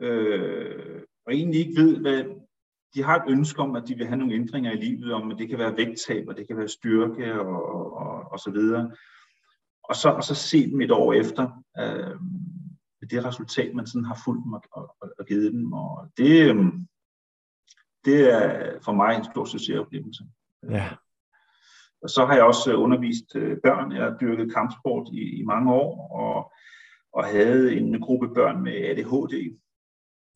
øh, 0.00 1.02
og 1.26 1.34
egentlig 1.34 1.60
ikke 1.60 1.80
ved, 1.82 2.00
hvad 2.00 2.24
de 2.94 3.02
har 3.02 3.16
et 3.16 3.30
ønske 3.30 3.60
om, 3.62 3.76
at 3.76 3.82
de 3.88 3.94
vil 3.94 4.06
have 4.06 4.16
nogle 4.16 4.34
ændringer 4.34 4.72
i 4.72 4.76
livet, 4.76 5.12
om 5.12 5.30
at 5.30 5.38
det 5.38 5.48
kan 5.48 5.58
være 5.58 5.76
vægttab, 5.76 6.28
og 6.28 6.36
det 6.36 6.46
kan 6.46 6.56
være 6.56 6.68
styrke 6.68 7.40
og, 7.40 7.62
og, 7.96 8.32
og 8.32 8.38
så 8.38 8.50
videre. 8.50 8.92
Og 9.88 9.96
så, 9.96 10.08
og 10.08 10.24
så 10.24 10.34
se 10.34 10.70
dem 10.70 10.80
et 10.80 10.90
år 10.90 11.12
efter, 11.12 11.64
øh, 11.78 12.16
det 13.10 13.24
resultat, 13.24 13.74
man 13.74 13.86
sådan 13.86 14.04
har 14.04 14.20
fulgt 14.24 14.44
dem 14.44 14.52
og, 14.52 14.62
og, 14.72 14.96
og 15.18 15.26
givet 15.26 15.52
dem. 15.52 15.72
Og 15.72 16.08
det, 16.16 16.54
øh, 16.54 16.64
det 18.04 18.32
er 18.34 18.78
for 18.84 18.92
mig 18.92 19.16
en 19.16 19.24
stor 19.24 19.44
succesoplevelse. 19.44 20.24
Ja. 20.70 20.90
Og 22.02 22.10
så 22.10 22.26
har 22.26 22.34
jeg 22.34 22.44
også 22.44 22.72
øh, 22.72 22.80
undervist 22.80 23.36
øh, 23.36 23.58
børn. 23.62 23.92
Jeg 23.92 24.02
har 24.04 24.18
dyrket 24.20 24.54
kampsport 24.54 25.08
i, 25.12 25.40
i 25.40 25.42
mange 25.42 25.72
år, 25.72 26.08
og, 26.12 26.52
og 27.12 27.24
havde 27.24 27.76
en 27.76 28.00
gruppe 28.00 28.34
børn 28.34 28.62
med 28.62 28.72
ADHD, 28.72 29.58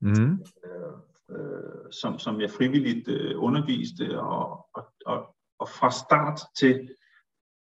Mm. 0.00 0.44
øh, 0.64 0.92
øh, 1.30 1.92
som, 1.92 2.18
som 2.18 2.40
jeg 2.40 2.50
frivilligt 2.50 3.08
øh, 3.08 3.42
underviste, 3.42 4.20
og, 4.20 4.66
og, 4.74 4.84
og, 5.06 5.36
og 5.58 5.68
fra 5.68 5.90
start 5.90 6.40
til, 6.58 6.90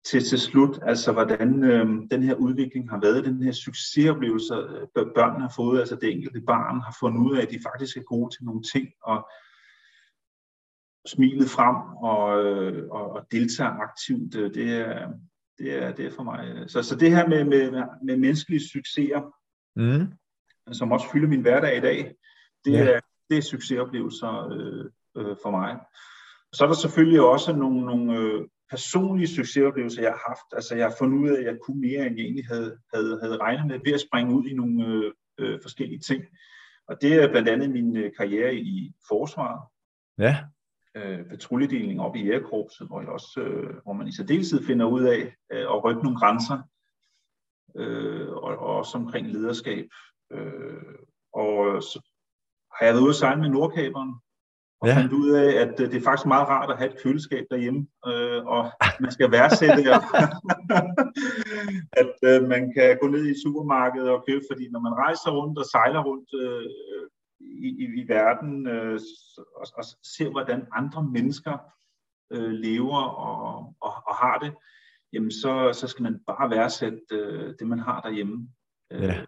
til, 0.06 0.24
til 0.24 0.40
slut, 0.40 0.80
altså 0.82 1.12
hvordan 1.12 1.64
øh, 1.64 1.86
den 2.12 2.24
her 2.24 2.36
udvikling 2.36 2.90
har 2.90 3.00
været, 3.00 3.26
den 3.26 3.44
her 3.44 3.52
succesoplevelse, 3.52 4.54
øh, 4.56 5.06
børnene 5.16 5.42
har 5.42 5.54
fået, 5.56 5.80
altså 5.80 5.96
det 5.96 6.12
enkelte 6.12 6.42
barn 6.42 6.82
har 6.82 6.96
fundet 7.00 7.20
ud 7.22 7.38
af, 7.38 7.42
at 7.42 7.52
de 7.52 7.60
faktisk 7.72 7.98
er 7.98 8.02
gode 8.02 8.36
til 8.36 8.44
nogle 8.46 8.64
ting, 8.74 8.88
og 9.04 9.30
smilet 11.08 11.50
frem 11.50 11.76
og, 11.98 12.44
øh, 12.46 12.90
og, 12.92 13.12
og 13.12 13.28
deltager 13.32 13.70
aktivt, 13.72 14.36
øh, 14.36 14.54
det 14.54 14.72
er, 14.74 15.10
det 15.58 15.84
er, 15.84 15.92
det 15.92 16.06
er 16.06 16.12
for 16.12 16.24
mig. 16.24 16.64
Så, 16.68 16.84
så 16.84 16.96
det 16.96 17.12
her 17.12 17.28
med, 17.28 17.44
med, 17.44 17.72
med 18.04 18.18
menneskelige 18.18 18.70
succeser, 18.70 19.34
Mm. 19.76 20.14
som 20.72 20.92
også 20.92 21.12
fylder 21.12 21.28
min 21.28 21.42
hverdag 21.42 21.78
i 21.78 21.82
dag, 21.82 22.16
det, 22.66 22.72
Ja. 22.72 22.92
er, 22.92 23.00
det 23.30 23.38
er 23.38 23.42
succesoplevelser 23.42 24.48
øh, 24.52 24.86
øh, 25.18 25.36
for 25.44 25.52
mig. 25.52 25.80
Så 26.54 26.64
er 26.64 26.68
der 26.68 26.76
selvfølgelig 26.76 27.22
også 27.22 27.56
nogle, 27.56 27.86
nogle 27.86 28.18
øh, 28.18 28.42
personlige 28.76 29.28
succesoplevelser, 29.28 30.02
jeg 30.02 30.12
har 30.12 30.24
haft. 30.28 30.50
Altså 30.58 30.76
jeg 30.76 30.86
har 30.86 30.96
fundet 31.00 31.18
ud 31.24 31.30
af, 31.30 31.40
at 31.40 31.46
jeg 31.46 31.58
kunne 31.64 31.82
mere, 31.82 32.08
end 32.08 32.18
jeg 32.18 32.26
egentlig 32.26 32.48
havde, 32.48 32.78
havde, 32.94 33.20
havde 33.22 33.38
regnet 33.38 33.66
med, 33.68 33.80
ved 33.86 33.94
at 33.94 34.06
springe 34.08 34.36
ud 34.38 34.46
i 34.46 34.54
nogle 34.54 34.86
øh, 34.88 35.12
øh, 35.40 35.60
forskellige 35.62 36.00
ting. 36.00 36.22
Og 36.88 37.02
det 37.02 37.14
er 37.14 37.32
blandt 37.32 37.50
andet 37.50 37.70
min 37.70 37.98
øh, 37.98 38.12
karriere 38.18 38.56
i 38.56 38.94
forsvaret, 39.10 39.62
Ja, 40.18 40.38
øh, 40.96 41.26
patruljedeling 41.30 42.02
op 42.02 42.16
i 42.16 42.26
Jægerkorpset, 42.26 42.88
hvor, 42.88 43.02
jeg 43.02 43.10
også, 43.10 43.40
øh, 43.40 43.76
hvor 43.84 43.94
man 43.94 44.08
i 44.08 44.12
særdeleshed 44.12 44.64
finder 44.64 44.86
ud 44.86 45.04
af 45.04 45.36
øh, 45.52 45.62
at 45.74 45.84
rykke 45.84 46.04
nogle 46.04 46.20
grænser, 46.20 46.60
øh, 47.76 48.30
og, 48.30 48.44
og 48.44 48.76
også 48.78 48.98
omkring 48.98 49.28
lederskab. 49.28 49.86
Øh, 50.32 50.96
og 51.34 51.84
så 51.84 52.02
har 52.76 52.86
jeg 52.86 52.94
været 52.94 53.04
ude 53.04 53.10
at 53.10 53.16
sejle 53.16 53.42
med 53.42 53.50
Nordkaberen, 53.50 54.14
og 54.84 54.90
Ja. 54.90 54.96
fandt 54.98 55.14
ud 55.14 55.30
af, 55.30 55.52
at 55.64 55.80
øh, 55.80 55.92
det 55.92 55.98
er 55.98 56.02
faktisk 56.04 56.28
meget 56.28 56.48
rart 56.48 56.72
at 56.72 56.78
have 56.78 56.92
et 56.94 57.02
køleskab 57.04 57.46
derhjemme, 57.52 57.88
øh, 58.08 58.46
og 58.46 58.72
man 59.00 59.12
skal 59.12 59.32
værdsætte, 59.32 59.84
at 62.02 62.14
øh, 62.30 62.50
man 62.54 62.74
kan 62.78 62.98
gå 63.02 63.08
ned 63.08 63.26
i 63.28 63.42
supermarkedet 63.44 64.10
og 64.10 64.24
købe, 64.28 64.44
fordi 64.52 64.70
når 64.70 64.80
man 64.80 64.94
rejser 64.94 65.32
rundt 65.32 65.60
og 65.60 65.66
sejler 65.66 66.04
rundt 66.04 66.30
øh, 66.44 66.70
i, 67.40 67.68
i, 67.84 67.86
i 68.02 68.08
verden 68.08 68.68
øh, 68.68 69.00
og, 69.56 69.66
og 69.78 69.84
ser, 70.18 70.30
hvordan 70.30 70.68
andre 70.72 71.04
mennesker 71.04 71.58
øh, 72.34 72.52
lever 72.52 73.02
og, 73.02 73.74
og, 73.82 73.94
og 74.08 74.16
har 74.16 74.38
det, 74.44 74.54
jamen 75.14 75.32
så, 75.32 75.70
så 75.74 75.88
skal 75.88 76.04
man 76.04 76.20
bare 76.28 76.50
værdsætte 76.50 77.00
øh, 77.12 77.54
det, 77.60 77.68
man 77.68 77.80
har 77.80 78.02
derhjemme. 78.02 78.48
Øh, 78.92 79.02
ja. 79.04 79.26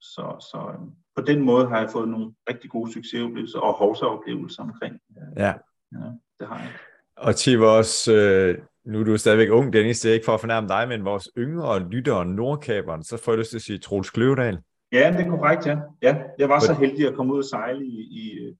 Så, 0.00 0.46
så 0.50 0.58
øh, 0.72 0.86
på 1.16 1.22
den 1.22 1.40
måde 1.40 1.68
har 1.68 1.78
jeg 1.80 1.90
fået 1.90 2.08
nogle 2.08 2.32
rigtig 2.48 2.70
gode 2.70 2.92
succesoplevelser 2.92 3.58
og 3.58 3.72
hovsaoplevelser 3.72 4.62
omkring. 4.62 5.00
Ja. 5.36 5.46
ja. 5.92 6.10
Det 6.40 6.48
har 6.48 6.58
jeg. 6.58 6.72
Og 7.16 7.36
til 7.36 7.58
vores, 7.58 8.08
øh, 8.08 8.58
nu 8.84 9.00
er 9.00 9.04
du 9.04 9.16
stadigvæk 9.16 9.50
ung, 9.50 9.72
Dennis, 9.72 10.00
det 10.00 10.10
er 10.10 10.14
ikke 10.14 10.24
for 10.24 10.34
at 10.34 10.40
fornærme 10.40 10.68
dig, 10.68 10.88
men 10.88 11.04
vores 11.04 11.28
yngre 11.38 11.88
lyttere, 11.88 12.26
Nordkaberen, 12.26 13.04
så 13.04 13.16
får 13.16 13.32
jeg 13.32 13.38
lyst 13.38 13.50
til 13.50 13.56
at 13.56 13.62
sige 13.62 13.78
Troels 13.78 14.10
Kløvedal. 14.10 14.58
Ja, 14.92 15.14
det 15.18 15.26
er 15.26 15.30
korrekt, 15.30 15.66
ja. 15.66 15.78
ja 16.02 16.16
jeg 16.38 16.48
var 16.48 16.58
så 16.58 16.74
heldig 16.74 17.08
at 17.08 17.14
komme 17.14 17.32
ud 17.32 17.38
og 17.38 17.44
sejle 17.44 17.86
i, 17.86 18.00
i 18.00 18.56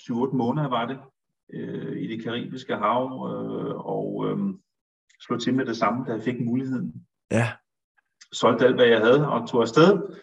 7-8 0.00 0.12
øh, 0.12 0.34
måneder, 0.34 0.68
var 0.68 0.86
det, 0.86 0.98
øh, 1.52 2.02
i 2.02 2.06
det 2.06 2.24
karibiske 2.24 2.76
hav, 2.76 3.04
øh, 3.04 3.76
og 3.76 4.24
øh, 4.28 4.38
slå 5.20 5.38
til 5.38 5.54
med 5.54 5.66
det 5.66 5.76
samme, 5.76 6.04
da 6.06 6.12
jeg 6.12 6.22
fik 6.22 6.40
muligheden. 6.40 7.06
Ja. 7.30 7.52
Solgte 8.32 8.64
alt, 8.66 8.74
hvad 8.74 8.86
jeg 8.86 8.98
havde, 8.98 9.28
og 9.28 9.48
tog 9.48 9.62
afsted, 9.62 10.16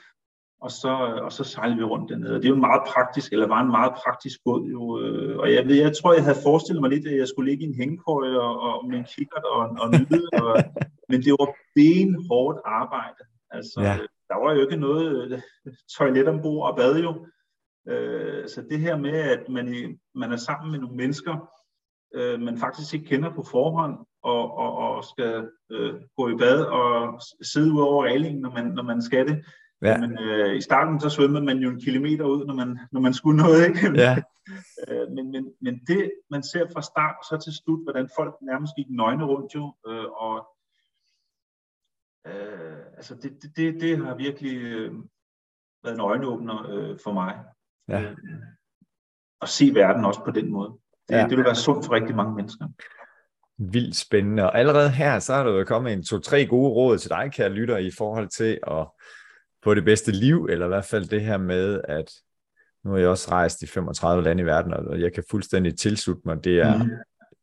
og 0.62 0.72
så, 0.72 0.92
og 1.26 1.32
så 1.32 1.44
sejlede 1.44 1.78
vi 1.78 1.84
rundt 1.84 2.10
dernede. 2.10 2.36
Og 2.36 2.38
det 2.42 2.46
er 2.46 2.50
jo 2.50 2.56
en 2.56 2.70
meget 2.70 2.84
praktisk, 2.88 3.34
eller 3.34 3.48
var 3.48 3.62
en 3.62 3.72
meget 3.72 3.94
praktisk 4.04 4.40
båd 4.46 4.64
jo. 4.76 5.00
Øh, 5.02 5.38
og 5.38 5.54
jeg, 5.54 5.68
ved, 5.68 5.76
jeg 5.76 5.94
tror, 5.98 6.14
jeg 6.14 6.24
havde 6.24 6.44
forestillet 6.44 6.82
mig 6.82 6.90
lidt, 6.90 7.08
at 7.08 7.18
jeg 7.18 7.28
skulle 7.28 7.50
ligge 7.50 7.66
i 7.66 7.68
en 7.68 7.76
hængekøje 7.76 8.40
og, 8.40 8.60
og 8.62 8.88
med 8.90 8.98
en 8.98 9.08
kikkert 9.16 9.44
og, 9.44 9.62
og 9.82 9.88
nyde. 9.92 10.30
og, 10.34 10.56
men 11.10 11.22
det 11.26 11.32
var 11.40 11.50
benhårdt 11.76 12.60
arbejde. 12.66 13.24
Altså, 13.52 13.82
ja. 13.82 13.98
der 14.30 14.38
var 14.44 14.54
jo 14.54 14.62
ikke 14.62 14.76
noget 14.88 15.32
øh, 15.32 15.42
toilet 15.98 16.28
ombord 16.28 16.70
og 16.70 16.78
bad 16.78 17.00
jo. 17.00 17.12
Øh, 17.88 18.48
så 18.48 18.62
det 18.70 18.80
her 18.80 18.98
med, 18.98 19.18
at 19.36 19.50
man, 19.50 20.00
man 20.16 20.32
er 20.32 20.38
sammen 20.38 20.72
med 20.72 20.80
nogle 20.80 20.96
mennesker, 20.96 21.36
øh, 22.16 22.40
man 22.40 22.58
faktisk 22.58 22.94
ikke 22.94 23.06
kender 23.06 23.34
på 23.36 23.44
forhånd, 23.44 23.98
og, 24.24 24.58
og, 24.58 24.78
og 24.78 25.04
skal 25.04 25.48
øh, 25.72 25.94
gå 26.18 26.30
i 26.30 26.36
bad 26.36 26.62
og 26.66 27.22
sidde 27.42 27.74
ud 27.74 27.82
over 27.82 28.06
reglingen, 28.06 28.42
når 28.42 28.52
man, 28.52 28.66
når 28.66 28.84
man 28.84 29.02
skal 29.02 29.28
det. 29.28 29.46
Ja. 29.82 29.98
Men 29.98 30.20
øh, 30.20 30.56
i 30.56 30.62
starten 30.62 31.00
så 31.00 31.10
svømmede 31.10 31.46
man 31.46 31.58
jo 31.58 31.70
en 31.70 31.80
kilometer 31.80 32.26
ud, 32.26 32.46
når 32.46 32.54
man, 32.54 32.80
når 32.92 33.02
man 33.02 33.14
skulle 33.14 33.38
noget. 33.44 33.68
Ikke? 33.68 34.02
Ja. 34.02 34.18
øh, 34.88 35.12
men, 35.12 35.32
men, 35.32 35.54
men 35.62 35.80
det, 35.88 36.12
man 36.30 36.44
ser 36.44 36.66
fra 36.74 36.82
start 36.82 37.16
og 37.20 37.26
så 37.30 37.44
til 37.44 37.54
slut, 37.64 37.84
hvordan 37.86 38.10
folk 38.16 38.36
nærmest 38.42 38.74
gik 38.76 38.86
nøgne 38.90 39.26
rundt 39.26 39.56
jo, 39.56 39.76
øh, 39.88 40.06
og 40.06 40.48
øh, 42.28 42.78
altså 42.98 43.16
det, 43.16 43.32
det, 43.42 43.58
det, 43.58 43.82
det 43.82 43.98
har 44.06 44.16
virkelig 44.16 44.56
øh, 44.62 44.94
været 45.84 45.96
en 45.96 46.02
øjenåbner 46.02 46.70
øh, 46.70 46.98
for 47.04 47.14
mig. 47.14 47.40
Ja. 47.88 48.02
Øh, 48.02 48.18
at 49.42 49.50
se 49.50 49.72
verden 49.74 50.06
også 50.06 50.22
på 50.26 50.32
den 50.32 50.52
måde. 50.52 50.70
Det, 51.10 51.16
ja. 51.16 51.28
det 51.28 51.38
vil 51.38 51.46
være 51.46 51.56
sundt 51.56 51.86
for 51.86 51.94
rigtig 51.94 52.16
mange 52.16 52.36
mennesker. 52.36 52.68
Vildt 53.58 53.96
spændende. 53.96 54.44
Og 54.44 54.60
allerede 54.60 54.90
her, 54.90 55.20
så 55.20 55.34
er 55.34 55.44
der 55.44 55.52
jo 55.52 55.64
kommet 55.64 55.94
en 55.94 56.04
to-tre 56.04 56.46
gode 56.46 56.70
råd 56.70 56.98
til 56.98 57.10
dig, 57.10 57.32
kære 57.32 57.50
lytter, 57.50 57.78
i 57.78 57.92
forhold 57.98 58.28
til 58.28 58.60
at 58.68 58.88
få 59.64 59.74
det 59.74 59.86
bedste 59.86 60.12
liv, 60.12 60.48
eller 60.50 60.66
i 60.66 60.70
hvert 60.70 60.86
fald 60.86 61.06
det 61.06 61.22
her 61.22 61.38
med, 61.38 61.82
at 61.84 62.12
nu 62.84 62.92
har 62.92 62.98
jeg 62.98 63.10
også 63.10 63.32
rejst 63.32 63.62
i 63.62 63.68
35 63.68 64.24
lande 64.24 64.44
i 64.44 64.46
verden, 64.46 64.74
og 64.74 65.02
jeg 65.02 65.14
kan 65.14 65.24
fuldstændig 65.32 65.78
tilslutte 65.78 66.22
mig, 66.26 66.44
det 66.44 66.60
er 66.60 66.84
mm. 66.84 66.90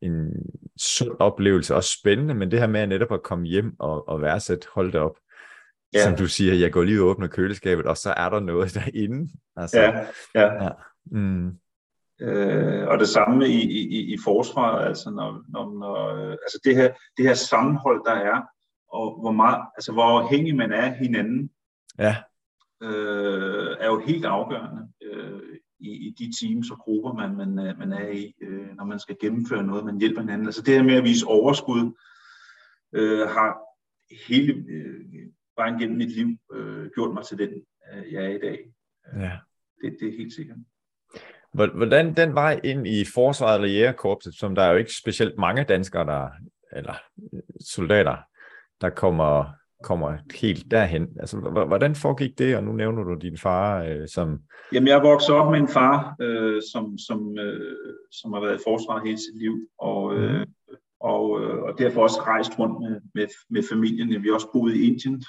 en 0.03 0.33
sund 0.81 1.17
oplevelse, 1.19 1.75
også 1.75 1.97
spændende, 2.01 2.35
men 2.35 2.51
det 2.51 2.59
her 2.59 2.67
med 2.67 2.81
at 2.81 2.89
netop 2.89 3.13
at 3.13 3.23
komme 3.23 3.47
hjem 3.47 3.75
og, 3.79 4.09
og 4.09 4.23
værdsætte, 4.23 4.67
hold 4.75 4.93
det 4.93 5.01
op, 5.01 5.17
ja. 5.95 6.05
som 6.05 6.17
du 6.17 6.27
siger, 6.27 6.55
jeg 6.55 6.73
går 6.73 6.83
lige 6.83 7.03
og 7.03 7.07
åbner 7.07 7.27
køleskabet, 7.27 7.87
og 7.87 7.97
så 7.97 8.15
er 8.17 8.29
der 8.29 8.41
noget 8.41 8.75
derinde. 8.85 9.31
Altså, 9.57 9.81
ja, 9.81 10.07
ja. 10.35 10.65
ja. 10.65 10.71
Mm. 11.07 11.59
Øh, 12.21 12.89
og 12.89 12.99
det 12.99 13.09
samme 13.09 13.49
i, 13.49 13.61
i, 13.61 14.15
i 14.15 14.19
forsvaret, 14.25 14.87
altså, 14.87 15.11
når, 15.11 15.43
når, 15.49 15.79
når, 15.79 16.31
altså 16.31 16.61
det, 16.65 16.77
her, 16.77 16.93
det 17.17 17.27
her 17.27 17.35
sammenhold, 17.35 18.05
der 18.05 18.15
er, 18.15 18.43
og 18.93 19.21
hvor, 19.21 19.33
meget, 19.33 19.63
altså 19.77 19.93
hvor 19.93 20.03
afhængig 20.03 20.57
man 20.57 20.73
er 20.73 20.83
af 20.83 20.95
hinanden, 20.95 21.51
ja. 21.99 22.17
øh, 22.83 23.77
er 23.81 23.87
jo 23.87 23.99
helt 23.99 24.25
afgørende 24.25 24.89
øh, 25.03 25.41
i, 25.81 25.91
i 25.91 26.15
de 26.19 26.33
teams 26.41 26.71
og 26.71 26.79
grupper, 26.79 27.13
man, 27.13 27.37
man, 27.37 27.79
man 27.79 27.93
er 27.93 28.09
i, 28.09 28.35
øh, 28.43 28.77
når 28.77 28.85
man 28.85 28.99
skal 28.99 29.17
gennemføre 29.21 29.63
noget, 29.63 29.85
man 29.85 29.99
hjælper 29.99 30.21
hinanden. 30.21 30.47
Altså 30.47 30.63
det 30.63 30.75
her 30.75 30.83
med 30.83 30.95
at 30.95 31.05
vise 31.05 31.27
overskud, 31.27 31.93
øh, 32.93 33.29
har 33.29 33.59
hele 34.29 34.65
øh, 34.69 35.05
vejen 35.57 35.79
gennem 35.79 35.97
mit 35.97 36.11
liv 36.17 36.39
øh, 36.53 36.91
gjort 36.95 37.15
mig 37.15 37.25
til 37.25 37.39
den, 37.39 37.51
øh, 37.93 38.13
jeg 38.13 38.25
er 38.25 38.29
i 38.29 38.39
dag. 38.39 38.59
Ja. 39.17 39.33
Det, 39.83 39.97
det 40.01 40.09
er 40.09 40.17
helt 40.17 40.33
sikkert. 40.33 40.57
Hvordan 41.53 42.17
den 42.17 42.35
vej 42.35 42.61
ind 42.65 42.87
i 42.87 43.05
forsvaret 43.15 43.55
eller 43.55 43.69
jægerkorpset, 43.69 44.35
som 44.35 44.55
der 44.55 44.63
er 44.63 44.71
jo 44.71 44.77
ikke 44.77 44.95
specielt 44.95 45.39
mange 45.39 45.65
danskere, 45.65 46.07
der, 46.07 46.31
eller 46.73 46.95
soldater, 47.61 48.17
der 48.81 48.91
kommer 48.91 49.53
kommer 49.83 50.19
helt 50.41 50.71
derhen. 50.71 51.09
Altså, 51.21 51.37
hvordan 51.69 51.95
foregik 51.95 52.39
det, 52.39 52.57
og 52.57 52.65
nu 52.65 52.73
nævner 52.73 53.03
du 53.03 53.15
din 53.15 53.39
far 53.39 53.83
øh, 53.83 54.09
som... 54.09 54.39
Jamen, 54.73 54.89
jeg 54.89 55.03
voksede 55.03 55.37
op 55.37 55.51
med 55.51 55.61
en 55.61 55.69
far, 55.69 56.17
øh, 56.21 56.63
som, 56.73 56.99
som, 56.99 57.39
øh, 57.39 57.77
som 58.13 58.33
har 58.33 58.41
været 58.41 58.55
i 58.55 58.65
forsvaret 58.67 59.07
hele 59.07 59.19
sit 59.19 59.39
liv, 59.39 59.55
og, 59.79 60.15
øh, 60.15 60.41
mm. 60.41 60.45
og, 61.01 61.43
øh, 61.43 61.63
og 61.63 61.79
derfor 61.79 62.03
også 62.03 62.21
rejst 62.21 62.59
rundt 62.59 62.81
med, 62.81 63.01
med, 63.15 63.27
med 63.51 63.63
familien. 63.71 64.23
Vi 64.23 64.29
har 64.29 64.35
også 64.35 64.53
boet 64.53 64.75
i 64.75 64.87
Indien. 64.91 65.25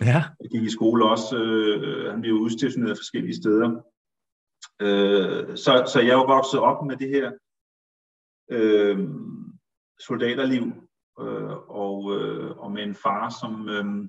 ja. 0.00 0.22
Jeg 0.42 0.50
gik 0.50 0.62
i 0.62 0.70
skole 0.70 1.10
også. 1.10 1.36
Øh, 1.36 2.10
han 2.10 2.20
blev 2.20 2.34
udstationeret 2.34 2.98
forskellige 2.98 3.36
steder. 3.36 3.68
Øh, 4.82 5.56
så, 5.56 5.90
så 5.92 6.00
jeg 6.00 6.10
er 6.10 6.20
jo 6.22 6.24
vokset 6.24 6.60
op 6.60 6.86
med 6.86 6.96
det 6.96 7.08
her 7.08 7.32
øh, 8.50 9.08
soldaterliv, 10.06 10.72
øh, 11.20 11.56
og, 11.68 12.16
øh, 12.16 12.50
og 12.58 12.72
med 12.72 12.82
en 12.82 12.94
far, 12.94 13.28
som 13.40 13.68
øh, 13.68 14.08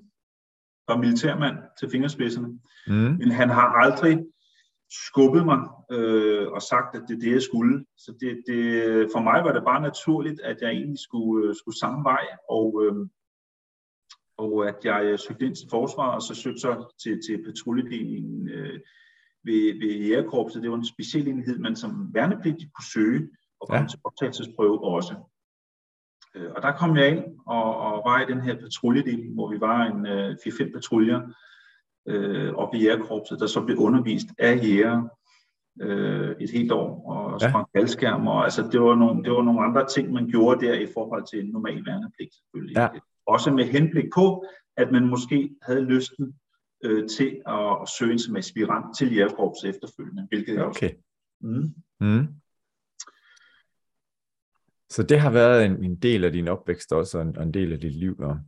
var 0.88 0.96
militærmand 0.96 1.56
til 1.78 1.90
fingerspidserne. 1.90 2.48
Mm. 2.86 3.16
Men 3.18 3.30
han 3.30 3.48
har 3.48 3.68
aldrig 3.68 4.18
skubbet 4.90 5.44
mig 5.44 5.60
øh, 5.90 6.48
og 6.52 6.62
sagt, 6.62 6.96
at 6.96 7.02
det 7.08 7.14
er 7.14 7.20
det, 7.20 7.32
jeg 7.32 7.42
skulle. 7.42 7.84
Så 7.96 8.14
det, 8.20 8.42
det, 8.46 8.62
for 9.12 9.20
mig 9.20 9.44
var 9.44 9.52
det 9.52 9.64
bare 9.64 9.82
naturligt, 9.82 10.40
at 10.40 10.56
jeg 10.60 10.70
egentlig 10.70 10.98
skulle, 10.98 11.48
øh, 11.48 11.54
skulle 11.54 11.78
samme 11.78 12.04
vej, 12.04 12.26
og, 12.50 12.82
øh, 12.84 13.06
og 14.38 14.68
at 14.68 14.78
jeg 14.84 15.18
søgte 15.18 15.46
ind 15.46 15.54
til 15.56 15.68
forsvaret, 15.70 16.14
og 16.14 16.22
så 16.22 16.34
søgte 16.34 16.60
så 16.60 16.94
til, 17.02 17.20
til 17.26 17.44
patruljedelingen 17.44 18.48
øh, 18.48 18.80
ved, 19.44 19.64
ved 19.80 19.92
jægerkorpset. 20.06 20.62
Det 20.62 20.70
var 20.70 20.76
en 20.76 20.94
speciel 20.94 21.28
enhed, 21.28 21.58
man 21.58 21.76
som 21.76 22.14
værnepligtig 22.14 22.70
kunne 22.74 22.92
søge 22.92 23.28
og 23.60 23.68
komme 23.68 23.82
ja. 23.82 23.88
til 23.88 23.98
optagelsesprøve 24.04 24.84
også. 24.84 25.14
Øh, 26.34 26.50
og 26.56 26.62
der 26.62 26.72
kom 26.72 26.96
jeg 26.96 27.08
ind 27.10 27.24
og, 27.46 27.76
og 27.76 28.02
var 28.04 28.22
i 28.22 28.32
den 28.32 28.40
her 28.40 28.58
patruljedel, 28.58 29.34
hvor 29.34 29.50
vi 29.52 29.60
var 29.60 29.82
en 29.82 30.06
øh, 30.06 30.30
4-5 30.30 30.72
patruljer 30.72 31.20
øh, 32.08 32.54
oppe 32.54 32.78
i 32.78 32.82
jægerkorpset, 32.82 33.40
der 33.40 33.46
så 33.46 33.60
blev 33.64 33.78
undervist 33.78 34.26
af 34.38 34.56
jæger 34.62 35.08
øh, 35.80 36.36
et 36.40 36.50
helt 36.50 36.72
år, 36.72 37.10
og 37.10 37.40
sprang 37.40 37.66
ja. 37.74 37.80
faldskærm, 37.80 38.26
og 38.26 38.44
altså 38.44 38.68
det 38.72 38.80
var, 38.80 38.94
nogle, 38.94 39.24
det 39.24 39.32
var 39.32 39.42
nogle 39.42 39.64
andre 39.64 39.86
ting, 39.86 40.12
man 40.12 40.28
gjorde 40.28 40.66
der 40.66 40.74
i 40.74 40.86
forhold 40.94 41.26
til 41.26 41.44
en 41.44 41.50
normal 41.50 41.86
værnepligt 41.86 42.34
selvfølgelig. 42.34 42.76
Ja. 42.76 42.88
Også 43.26 43.50
med 43.50 43.64
henblik 43.64 44.04
på, 44.14 44.44
at 44.76 44.92
man 44.92 45.06
måske 45.06 45.50
havde 45.62 45.84
lysten 45.84 46.34
øh, 46.84 47.08
til 47.08 47.42
at, 47.46 47.76
at 47.82 47.88
søge 47.98 48.18
som 48.18 48.36
aspirant 48.36 48.96
til 48.98 49.14
jægerkorpset 49.14 49.70
efterfølgende, 49.70 50.26
hvilket 50.28 50.58
okay. 50.58 50.66
også. 50.68 50.94
Mm. 51.40 51.74
Mm. 52.00 52.28
Så 54.90 55.02
det 55.02 55.20
har 55.20 55.30
været 55.30 55.66
en, 55.66 55.84
en 55.84 55.96
del 55.96 56.24
af 56.24 56.32
din 56.32 56.48
opvækst 56.48 56.92
også, 56.92 57.18
og 57.18 57.24
en, 57.24 57.36
og 57.36 57.42
en 57.42 57.54
del 57.54 57.72
af 57.72 57.80
dit 57.80 57.96
liv? 57.96 58.16
Og... 58.18 58.38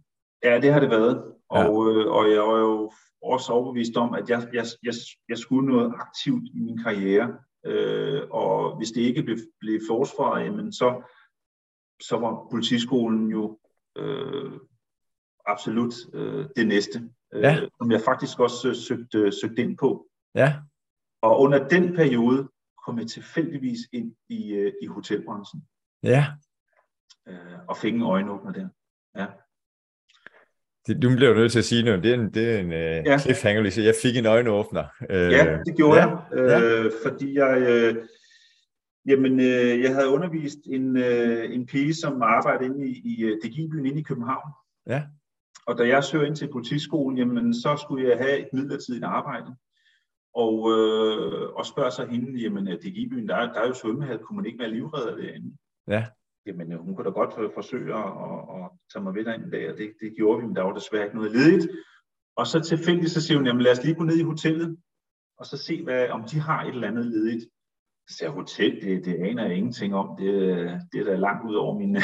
Ja, 0.45 0.61
det 0.61 0.73
har 0.73 0.81
det 0.81 0.91
været. 0.91 1.25
Og, 1.49 1.59
ja. 1.59 2.01
øh, 2.01 2.13
og 2.13 2.29
jeg 2.31 2.37
er 2.37 2.59
jo 2.59 2.93
også 3.23 3.53
overbevist 3.53 3.97
om, 3.97 4.15
at 4.15 4.31
jeg, 4.31 4.49
jeg, 4.53 4.65
jeg, 4.83 4.95
jeg 5.29 5.39
skulle 5.39 5.69
noget 5.69 5.93
aktivt 5.95 6.45
i 6.55 6.61
min 6.61 6.79
karriere. 6.79 7.37
Øh, 7.67 8.23
og 8.31 8.77
hvis 8.77 8.91
det 8.91 9.01
ikke 9.01 9.23
blev, 9.23 9.39
blev 9.61 9.81
forsvaret, 9.89 10.45
jamen 10.45 10.73
så, 10.73 11.03
så 12.03 12.17
var 12.17 12.47
politiskolen 12.51 13.31
jo 13.31 13.59
øh, 13.97 14.53
absolut 15.47 15.95
øh, 16.13 16.47
det 16.57 16.69
næste, 16.69 17.11
øh, 17.35 17.43
ja. 17.43 17.67
som 17.79 17.91
jeg 17.91 18.01
faktisk 18.01 18.41
også 18.41 18.69
øh, 18.69 18.75
søgte, 18.75 19.33
søgte 19.41 19.63
ind 19.63 19.79
på. 19.79 20.07
Ja. 20.35 20.55
Og 21.23 21.41
under 21.41 21.69
den 21.69 21.95
periode 21.95 22.49
kom 22.87 22.99
jeg 22.99 23.07
tilfældigvis 23.07 23.79
ind 23.93 24.15
i, 24.29 24.53
øh, 24.53 24.73
i 24.83 24.87
hotelbranchen. 24.87 25.63
Ja. 26.03 26.27
Øh, 27.29 27.59
og 27.69 27.77
fik 27.77 27.95
en 27.95 28.03
øjenåbner 28.03 28.53
der. 28.53 28.69
Ja. 29.17 29.27
Det, 30.87 31.03
du 31.03 31.17
blev 31.17 31.35
nødt 31.35 31.53
til 31.53 31.59
at 31.59 31.65
sige 31.65 31.83
noget. 31.83 32.03
Det 32.03 32.11
er 32.11 32.15
en, 32.15 32.35
det 32.35 32.55
er 32.55 32.59
en 32.59 32.67
uh, 32.67 33.07
ja. 33.07 33.19
cliffhanger, 33.19 33.71
så 33.71 33.83
jeg 33.83 33.95
fik 34.03 34.17
en 34.17 34.27
øjenåbner. 34.27 34.85
Uh, 35.01 35.17
ja, 35.17 35.59
det 35.67 35.77
gjorde 35.77 36.01
ja. 36.01 36.09
jeg, 36.09 36.19
uh, 36.33 36.51
ja. 36.51 36.89
fordi 37.05 37.35
jeg, 37.35 37.57
uh, 37.59 37.97
jamen, 39.07 39.33
uh, 39.33 39.81
jeg 39.83 39.95
havde 39.95 40.09
undervist 40.09 40.59
en, 40.67 40.97
uh, 40.97 41.55
en 41.55 41.67
pige, 41.67 41.95
som 41.95 42.23
arbejdede 42.23 42.67
inde 42.67 42.87
i, 42.87 43.03
i 43.05 43.25
uh, 43.25 43.39
Degibyen 43.43 43.87
inde 43.87 44.01
i 44.01 44.03
København. 44.03 44.51
Ja. 44.87 45.03
Og 45.67 45.79
da 45.79 45.89
jeg 45.89 46.05
søgte 46.05 46.27
ind 46.27 46.37
til 46.37 46.53
politiskolen, 46.53 47.19
jamen, 47.19 47.55
så 47.55 47.77
skulle 47.83 48.09
jeg 48.09 48.19
have 48.19 48.39
et 48.39 48.49
midlertidigt 48.53 49.05
arbejde. 49.05 49.57
og, 50.35 50.55
øh, 50.73 51.53
og 51.53 51.67
spørger 51.67 51.91
så 51.91 52.07
hende, 52.07 52.41
jamen 52.41 52.67
det 52.67 52.87
er 52.87 53.09
byen, 53.11 53.29
der, 53.29 53.37
er, 53.37 53.53
der 53.53 53.61
er 53.61 53.67
jo 53.67 53.75
svømmehal, 53.75 54.19
kunne 54.19 54.37
man 54.37 54.47
ikke 54.47 54.59
være 54.59 54.71
livredder 54.71 55.17
derinde? 55.17 55.57
Ja. 55.89 56.07
Jamen 56.47 56.73
øh, 56.73 56.79
hun 56.79 56.95
kunne 56.95 57.05
da 57.05 57.11
godt 57.11 57.35
øh, 57.39 57.51
forsøge 57.55 57.95
at, 57.95 58.11
at, 58.57 58.71
tage 58.93 59.03
mig 59.03 59.15
ved 59.15 59.25
der 59.25 59.35
en 59.35 59.51
dag, 59.51 59.73
og 59.73 59.79
det, 59.79 59.95
det 60.01 60.15
gjorde 60.17 60.41
vi, 60.41 60.47
men 60.47 60.57
der 60.57 60.63
var 60.63 60.75
desværre 60.75 61.05
ikke 61.05 61.17
noget 61.17 61.33
ledigt. 61.33 61.69
Og 62.37 62.47
så 62.47 62.61
tilfældigt 62.61 63.13
så 63.13 63.21
siger 63.23 63.39
hun, 63.39 63.47
jamen 63.47 63.63
lad 63.63 63.73
os 63.73 63.85
lige 63.85 63.95
gå 63.95 64.05
ned 64.05 64.17
i 64.19 64.23
hotellet, 64.23 64.77
og 65.39 65.47
så 65.47 65.57
se, 65.57 65.83
hvad, 65.83 66.09
om 66.09 66.25
de 66.25 66.41
har 66.41 66.63
et 66.63 66.75
eller 66.75 66.89
andet 66.89 67.07
ledigt. 67.07 67.45
Så 68.09 68.17
siger 68.17 68.31
hotel, 68.31 68.81
det, 68.83 69.05
det 69.05 69.15
aner 69.15 69.47
jeg 69.47 69.57
ingenting 69.57 69.95
om. 69.95 70.17
Det, 70.17 70.33
det 70.93 71.01
er 71.01 71.05
da 71.05 71.17
langt 71.17 71.51
ud 71.51 71.55
over 71.55 71.79
min... 71.79 71.97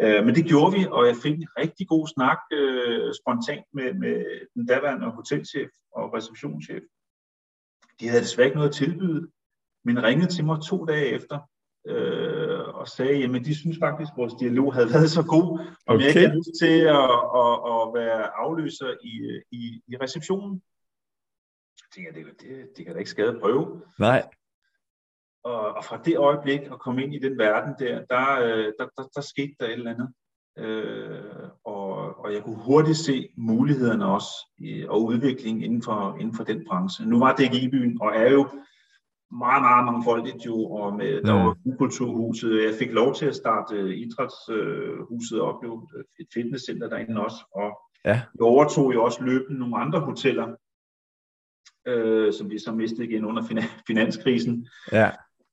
Øh, 0.00 0.24
men 0.24 0.34
det 0.34 0.44
gjorde 0.44 0.72
vi, 0.76 0.86
og 0.90 1.06
jeg 1.06 1.16
fik 1.22 1.34
en 1.34 1.48
rigtig 1.58 1.88
god 1.88 2.06
snak 2.14 2.38
øh, 2.52 3.14
spontant 3.20 3.64
med, 3.72 3.94
med 3.94 4.24
den 4.54 4.66
daværende 4.66 5.10
hotelchef 5.10 5.70
og 5.92 6.14
receptionschef. 6.14 6.82
De 8.00 8.08
havde 8.08 8.22
desværre 8.22 8.46
ikke 8.46 8.56
noget 8.56 8.68
at 8.68 8.74
tilbyde, 8.74 9.30
men 9.84 10.02
ringede 10.02 10.32
til 10.32 10.44
mig 10.44 10.58
to 10.62 10.84
dage 10.84 11.06
efter 11.06 11.38
øh, 11.86 12.68
og 12.68 12.88
sagde, 12.88 13.18
jamen 13.18 13.44
de 13.44 13.54
synes 13.54 13.78
faktisk, 13.80 14.10
at 14.12 14.16
vores 14.16 14.34
dialog 14.40 14.74
havde 14.74 14.88
været 14.94 15.10
så 15.10 15.22
god, 15.22 15.58
om 15.86 15.94
okay. 15.94 16.00
jeg 16.00 16.08
ikke 16.08 16.20
havde 16.20 16.38
lyst 16.38 16.50
til 16.60 16.78
at, 16.80 17.10
at, 17.42 17.54
at 17.74 17.82
være 17.98 18.36
afløser 18.36 18.94
i, 19.02 19.40
i, 19.50 19.80
i 19.88 19.96
receptionen. 20.02 20.62
Jeg 21.82 21.90
tænker, 21.94 22.12
det, 22.12 22.40
det, 22.40 22.68
det 22.76 22.84
kan 22.84 22.94
da 22.94 22.98
ikke 22.98 23.10
skade 23.10 23.28
at 23.28 23.40
prøve. 23.40 23.82
Nej. 23.98 24.28
Og, 25.44 25.74
og 25.76 25.84
fra 25.84 26.00
det 26.04 26.16
øjeblik 26.16 26.60
at 26.60 26.78
komme 26.78 27.02
ind 27.02 27.14
i 27.14 27.18
den 27.18 27.38
verden 27.38 27.74
der, 27.78 28.04
der, 28.10 28.40
øh, 28.40 28.72
der, 28.78 28.86
der, 28.96 29.08
der 29.14 29.20
skete 29.20 29.54
der 29.60 29.66
et 29.66 29.72
eller 29.72 29.94
andet. 29.94 30.08
Øh, 30.58 31.48
og, 31.64 32.18
og 32.24 32.34
jeg 32.34 32.42
kunne 32.42 32.62
hurtigt 32.62 32.98
se 32.98 33.28
mulighederne 33.36 34.06
også 34.06 34.28
i, 34.58 34.84
og 34.88 35.04
udviklingen 35.04 35.62
inden 35.62 35.82
for, 35.82 36.16
inden 36.20 36.36
for 36.36 36.44
den 36.44 36.66
branche. 36.68 37.06
Nu 37.06 37.18
var 37.18 37.34
det 37.36 37.44
ikke 37.44 37.60
i 37.60 37.70
byen, 37.70 37.98
og 38.00 38.16
er 38.16 38.30
jo 38.30 38.48
meget, 39.30 39.62
meget 39.62 39.84
mangfoldigt 39.84 40.46
jo, 40.46 40.64
og 40.64 40.96
med, 40.96 41.22
der 41.22 41.32
var 41.32 41.56
kulturhuset. 41.78 42.64
Jeg 42.64 42.74
fik 42.78 42.92
lov 42.92 43.14
til 43.14 43.26
at 43.26 43.36
starte 43.36 43.96
idrætshuset 43.96 45.40
op, 45.40 45.64
jo, 45.64 45.88
et 46.20 46.26
fitnesscenter 46.34 46.88
derinde 46.88 47.20
også, 47.20 47.44
og 47.54 47.80
ja. 48.04 48.22
jeg 48.34 48.42
overtog 48.42 48.94
jo 48.94 49.04
også 49.04 49.22
løbende 49.24 49.60
nogle 49.60 49.76
andre 49.76 50.00
hoteller, 50.00 50.54
øh, 51.86 52.32
som 52.32 52.50
vi 52.50 52.58
så 52.58 52.72
mistede 52.72 53.04
igen 53.08 53.24
under 53.24 53.42
finanskrisen. 53.86 54.68
Ja. 54.92 55.10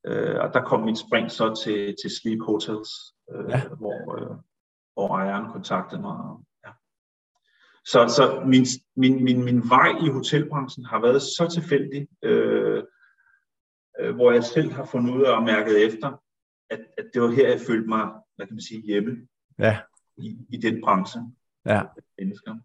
Øh, 0.08 0.40
og 0.40 0.54
der 0.54 0.62
kom 0.64 0.82
mit 0.84 0.98
spring 0.98 1.32
så 1.32 1.64
til, 1.64 1.96
til 2.02 2.12
Sleep 2.22 2.40
Hotels, 2.42 2.90
øh, 3.32 3.50
ja. 3.50 3.62
hvor, 3.78 4.22
øh, 4.22 4.38
hvor 4.94 5.18
ejeren 5.18 5.52
kontaktede 5.52 6.02
mig. 6.02 6.18
Ja. 6.66 6.72
Så, 7.86 8.14
så 8.16 8.44
min, 8.46 8.66
min, 8.96 9.24
min, 9.24 9.44
min 9.44 9.70
vej 9.70 9.90
i 10.06 10.10
hotelbranchen 10.10 10.86
har 10.86 11.02
været 11.02 11.22
så 11.22 11.50
tilfældig, 11.54 12.08
øh, 12.24 12.84
øh, 14.00 14.16
hvor 14.16 14.32
jeg 14.32 14.44
selv 14.44 14.72
har 14.72 14.86
fundet 14.86 15.14
ud 15.14 15.24
af 15.24 15.36
og 15.36 15.44
mærket 15.44 15.86
efter, 15.86 16.22
at, 16.70 16.80
at 16.98 17.06
det 17.14 17.22
var 17.22 17.32
her, 17.32 17.50
jeg 17.50 17.60
følte 17.68 17.90
mig, 17.90 18.10
hvad 18.36 18.48
kan 18.48 18.56
man 18.56 18.62
sige, 18.62 18.82
hjemme 18.82 19.18
ja. 19.60 19.80
i, 20.18 20.38
i 20.50 20.58
den 20.58 20.82
branche. 20.82 21.22
Ja. 21.66 21.82
Mennesker. 22.18 22.56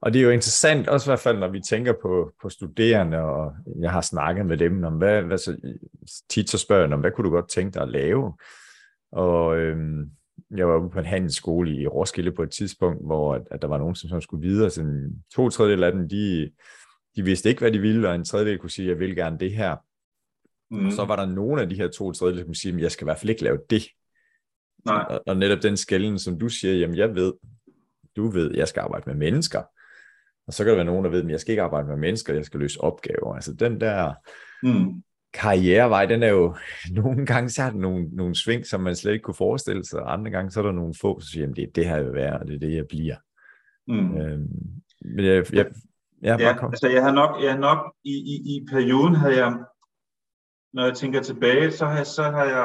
Og 0.00 0.12
det 0.12 0.18
er 0.18 0.24
jo 0.24 0.30
interessant, 0.30 0.88
også 0.88 1.08
i 1.08 1.10
hvert 1.10 1.20
fald, 1.20 1.38
når 1.38 1.48
vi 1.48 1.60
tænker 1.60 1.92
på, 2.02 2.32
på 2.42 2.48
studerende, 2.48 3.18
og 3.18 3.54
jeg 3.80 3.90
har 3.90 4.00
snakket 4.00 4.46
med 4.46 4.56
dem 4.56 4.84
om, 4.84 4.96
hvad, 4.96 5.22
hvad 5.22 5.38
så, 5.38 5.56
tit 6.28 6.50
så 6.50 6.58
spørger 6.58 6.84
jeg 6.84 6.92
om, 6.92 7.00
hvad 7.00 7.10
kunne 7.10 7.24
du 7.24 7.34
godt 7.34 7.50
tænke 7.50 7.74
dig 7.74 7.82
at 7.82 7.88
lave? 7.88 8.32
Og 9.12 9.58
øhm, 9.58 10.10
jeg 10.50 10.68
var 10.68 10.78
ude 10.78 10.90
på 10.90 10.98
en 10.98 11.04
handelsskole 11.04 11.76
i 11.76 11.86
Roskilde 11.86 12.32
på 12.32 12.42
et 12.42 12.50
tidspunkt, 12.50 13.06
hvor 13.06 13.34
at, 13.34 13.42
at 13.50 13.62
der 13.62 13.68
var 13.68 13.78
nogen, 13.78 13.94
som 13.94 14.20
skulle 14.20 14.48
videre. 14.48 14.70
Sådan, 14.70 15.24
to 15.34 15.48
tredjedel 15.48 15.84
af 15.84 15.92
dem, 15.92 16.08
de, 16.08 16.50
de 17.16 17.22
vidste 17.22 17.48
ikke, 17.48 17.60
hvad 17.60 17.72
de 17.72 17.78
ville, 17.78 18.08
og 18.08 18.14
en 18.14 18.24
tredjedel 18.24 18.58
kunne 18.58 18.70
sige, 18.70 18.88
jeg 18.88 18.98
vil 18.98 19.16
gerne 19.16 19.38
det 19.38 19.52
her. 19.52 19.76
Mm. 20.70 20.86
Og 20.86 20.92
så 20.92 21.04
var 21.04 21.16
der 21.16 21.26
nogle 21.26 21.62
af 21.62 21.68
de 21.68 21.76
her 21.76 21.88
to 21.88 22.12
tredjedel, 22.12 22.40
som 22.40 22.46
kunne 22.46 22.56
sige, 22.56 22.82
jeg 22.82 22.90
skal 22.90 23.04
i 23.04 23.06
hvert 23.06 23.18
fald 23.18 23.30
ikke 23.30 23.44
lave 23.44 23.58
det. 23.70 23.82
Nej. 24.86 25.06
Og, 25.10 25.22
og 25.26 25.36
netop 25.36 25.62
den 25.62 25.76
skælden, 25.76 26.18
som 26.18 26.38
du 26.38 26.48
siger, 26.48 26.74
jamen 26.74 26.96
jeg 26.96 27.14
ved, 27.14 27.32
du 28.16 28.28
ved, 28.28 28.54
jeg 28.54 28.68
skal 28.68 28.80
arbejde 28.80 29.04
med 29.06 29.14
mennesker. 29.14 29.62
Og 30.46 30.52
så 30.52 30.64
kan 30.64 30.70
der 30.70 30.76
være 30.76 30.84
nogen, 30.84 31.04
der 31.04 31.10
ved, 31.10 31.24
at 31.24 31.30
jeg 31.30 31.40
skal 31.40 31.52
ikke 31.52 31.62
arbejde 31.62 31.88
med 31.88 31.96
mennesker, 31.96 32.34
jeg 32.34 32.44
skal 32.44 32.60
løse 32.60 32.80
opgaver. 32.80 33.34
Altså 33.34 33.52
den 33.54 33.80
der 33.80 34.14
mm. 34.62 35.02
karrierevej, 35.34 36.06
den 36.06 36.22
er 36.22 36.28
jo, 36.28 36.54
nogle 37.02 37.26
gange 37.26 37.50
så 37.50 37.62
er 37.62 37.70
der 37.70 37.78
nogle, 37.78 38.08
nogle 38.12 38.34
sving, 38.34 38.66
som 38.66 38.80
man 38.80 38.96
slet 38.96 39.12
ikke 39.12 39.22
kunne 39.22 39.34
forestille 39.34 39.84
sig, 39.84 40.00
og 40.00 40.12
andre 40.12 40.30
gange 40.30 40.50
så 40.50 40.60
er 40.60 40.64
der 40.64 40.72
nogle 40.72 40.94
få, 41.00 41.20
som 41.20 41.26
siger, 41.26 41.48
at 41.48 41.56
det 41.56 41.64
er 41.64 41.72
det 41.74 41.86
her, 41.86 41.96
jeg 41.96 42.04
vil 42.04 42.14
være, 42.14 42.38
og 42.38 42.46
det 42.46 42.54
er 42.54 42.58
det, 42.58 42.76
jeg 42.76 42.86
bliver. 42.88 43.16
Mm. 43.88 44.16
Øhm, 44.16 44.48
men 45.04 45.24
jeg, 45.24 45.44
jeg, 45.52 45.66
jeg, 46.22 46.40
ja, 46.40 46.66
altså 46.66 46.88
jeg 46.88 47.02
har 47.02 47.12
nok, 47.12 47.42
jeg 47.42 47.52
har 47.52 47.58
nok 47.58 47.94
i, 48.04 48.10
i, 48.10 48.56
i 48.56 48.66
perioden 48.70 49.14
havde 49.14 49.44
jeg, 49.44 49.52
når 50.76 50.84
jeg 50.84 50.96
tænker 50.96 51.20
tilbage, 51.22 51.72
så 51.72 51.84
har 51.86 51.96
jeg, 51.96 52.06
så 52.06 52.22
har 52.22 52.44
jeg 52.44 52.64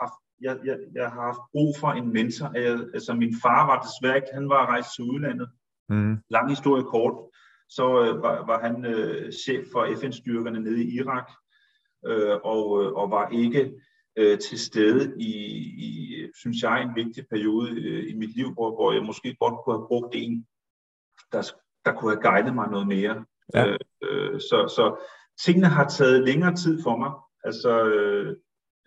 haft 0.00 0.18
jeg, 0.40 0.56
jeg, 0.64 0.76
jeg 0.94 1.10
har 1.10 1.22
haft 1.22 1.40
brug 1.52 1.74
for 1.80 1.88
en 1.88 2.12
mentor. 2.12 2.58
Jeg, 2.58 2.72
altså 2.94 3.14
min 3.14 3.34
far 3.42 3.66
var 3.66 3.86
desværre 3.86 4.16
ikke, 4.16 4.28
han 4.34 4.48
var 4.48 4.66
rejst 4.66 4.88
til 4.94 5.04
udlandet, 5.04 5.48
Mm. 5.88 6.18
Lang 6.30 6.50
historie 6.50 6.82
kort, 6.82 7.14
så 7.68 8.04
øh, 8.04 8.22
var, 8.22 8.46
var 8.46 8.60
han 8.60 8.84
øh, 8.84 9.32
chef 9.32 9.66
for 9.72 9.86
FN-styrkerne 10.00 10.60
nede 10.60 10.84
i 10.84 10.94
Irak, 10.94 11.30
øh, 12.06 12.36
og, 12.44 12.82
øh, 12.82 12.92
og 12.92 13.10
var 13.10 13.28
ikke 13.28 13.72
øh, 14.16 14.38
til 14.38 14.58
stede 14.58 15.14
i, 15.20 15.32
i, 15.86 16.26
synes 16.34 16.62
jeg, 16.62 16.82
en 16.82 17.04
vigtig 17.04 17.26
periode 17.30 17.70
øh, 17.70 18.10
i 18.10 18.14
mit 18.14 18.36
liv, 18.36 18.52
hvor, 18.52 18.74
hvor 18.74 18.92
jeg 18.92 19.02
måske 19.02 19.36
godt 19.40 19.54
kunne 19.64 19.76
have 19.78 19.86
brugt 19.86 20.14
en, 20.14 20.46
der, 21.32 21.42
der 21.84 21.92
kunne 21.92 22.10
have 22.10 22.22
guidet 22.22 22.54
mig 22.54 22.70
noget 22.70 22.86
mere. 22.86 23.24
Ja. 23.54 23.66
Øh, 23.66 23.78
øh, 24.02 24.40
så, 24.40 24.72
så 24.76 24.96
tingene 25.44 25.66
har 25.66 25.88
taget 25.88 26.24
længere 26.24 26.54
tid 26.54 26.82
for 26.82 26.96
mig, 26.96 27.10
altså 27.46 27.84
øh, 27.84 28.36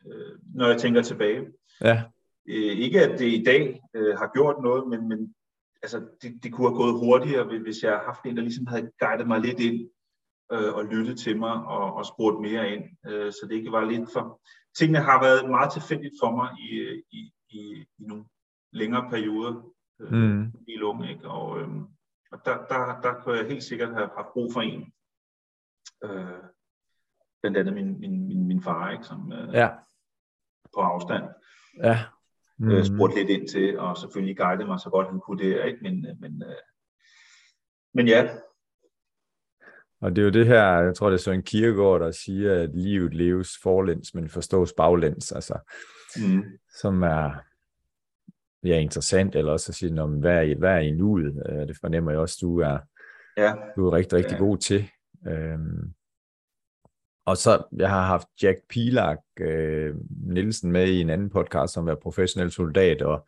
øh, 0.08 0.40
når 0.56 0.68
jeg 0.68 0.78
tænker 0.78 1.02
tilbage. 1.02 1.48
Ja. 1.82 2.04
Øh, 2.50 2.74
ikke 2.86 3.02
at 3.02 3.20
det 3.20 3.28
i 3.40 3.44
dag 3.44 3.82
øh, 3.94 4.18
har 4.18 4.32
gjort 4.34 4.64
noget, 4.64 4.88
men, 4.88 5.10
men 5.10 5.36
altså, 5.84 6.00
det, 6.22 6.44
det 6.44 6.54
kunne 6.54 6.70
have 6.70 6.78
gået 6.78 7.00
hurtigere, 7.00 7.60
hvis 7.60 7.84
jeg 7.84 7.92
havde 7.92 8.06
haft 8.06 8.24
en, 8.26 8.38
der 8.38 8.44
ligesom 8.44 8.68
havde 8.68 8.92
guidet 9.00 9.28
mig 9.28 9.40
lidt 9.40 9.60
ind 9.60 9.90
øh, 10.52 10.74
og 10.74 10.86
lyttet 10.86 11.20
til 11.20 11.38
mig 11.40 11.54
og, 11.54 11.94
og 11.94 12.06
spurgt 12.06 12.42
mere 12.42 12.74
ind, 12.74 12.84
øh, 13.08 13.32
så 13.32 13.48
det 13.50 13.56
ikke 13.56 13.72
var 13.72 13.86
lidt 13.86 14.10
for... 14.14 14.42
Tingene 14.78 15.00
har 15.00 15.22
været 15.22 15.50
meget 15.50 15.72
tilfældigt 15.74 16.14
for 16.22 16.32
mig 16.36 16.50
i, 16.60 17.02
i, 17.12 17.34
i, 17.50 17.60
i 17.60 17.86
nogle 17.98 18.26
længere 18.72 19.10
perioder 19.10 19.74
øh, 20.00 20.12
mm. 20.12 20.52
i 20.68 20.76
lunge, 20.76 21.12
ikke? 21.12 21.28
Og, 21.30 21.60
øh, 21.60 21.70
og 22.32 22.46
der, 22.46 22.66
der, 22.66 23.02
der 23.02 23.14
kunne 23.14 23.38
jeg 23.38 23.48
helt 23.48 23.64
sikkert 23.64 23.94
have 23.94 24.10
haft 24.18 24.34
brug 24.34 24.54
for 24.54 24.62
en. 24.62 24.94
Øh, 26.04 26.44
blandt 27.42 27.58
andet 27.58 27.74
min, 27.74 28.00
min, 28.00 28.28
min, 28.28 28.48
min 28.48 28.64
far, 28.64 28.92
ikke? 28.92 29.04
Som, 29.04 29.32
øh, 29.32 29.54
ja. 29.54 29.70
på 30.74 30.80
afstand. 30.80 31.24
Ja 31.84 32.00
mm. 32.60 32.72
øh, 32.72 32.86
spurgte 32.86 33.18
lidt 33.18 33.30
ind 33.30 33.48
til, 33.48 33.80
og 33.80 33.98
selvfølgelig 33.98 34.38
guidede 34.38 34.68
mig 34.68 34.80
så 34.80 34.90
godt 34.90 35.08
han 35.08 35.20
kunne 35.20 35.44
det, 35.44 35.66
ikke? 35.66 35.80
Men, 35.82 36.06
øh, 36.06 36.16
men, 36.20 36.44
øh, 36.44 36.56
men 37.94 38.08
ja. 38.08 38.30
Og 40.02 40.16
det 40.16 40.22
er 40.22 40.26
jo 40.26 40.32
det 40.32 40.48
her, 40.48 40.80
jeg 40.80 40.96
tror 40.96 41.10
det 41.10 41.18
er 41.18 41.22
Søren 41.22 41.44
Kierkegaard, 41.44 42.00
der 42.00 42.12
siger, 42.12 42.64
at 42.64 42.76
livet 42.76 43.14
leves 43.14 43.50
forlæns, 43.64 44.14
men 44.14 44.30
forstås 44.30 44.74
baglæns, 44.78 45.32
altså, 45.32 45.60
mm. 46.18 46.44
som 46.82 47.04
er 47.04 47.32
ja, 48.64 48.80
interessant, 48.80 49.36
eller 49.36 49.52
også 49.52 49.72
at 49.72 49.76
sige, 49.76 50.02
om, 50.02 50.20
hvad, 50.20 50.50
er, 50.50 50.58
hvad 50.58 50.74
er 50.74 50.80
i 50.80 50.92
nuet? 50.92 51.44
Øh, 51.50 51.68
det 51.68 51.78
fornemmer 51.82 52.12
jeg 52.12 52.20
også, 52.20 52.38
du 52.42 52.60
er, 52.60 52.78
ja. 53.38 53.54
du 53.76 53.88
er 53.88 53.94
rigtig, 53.94 54.18
rigtig 54.18 54.34
ja. 54.34 54.38
god 54.38 54.58
til. 54.58 54.90
Øhm, 55.28 55.94
og 57.30 57.38
så, 57.38 57.64
jeg 57.78 57.90
har 57.90 58.06
haft 58.06 58.28
Jack 58.44 58.58
Pilak 58.70 59.20
øh, 59.40 59.96
Nielsen 60.28 60.72
med 60.72 60.88
i 60.88 61.02
en 61.02 61.10
anden 61.10 61.30
podcast, 61.30 61.74
som 61.74 61.88
er 61.88 61.96
professionel 61.96 62.52
soldat, 62.52 63.02
og, 63.02 63.28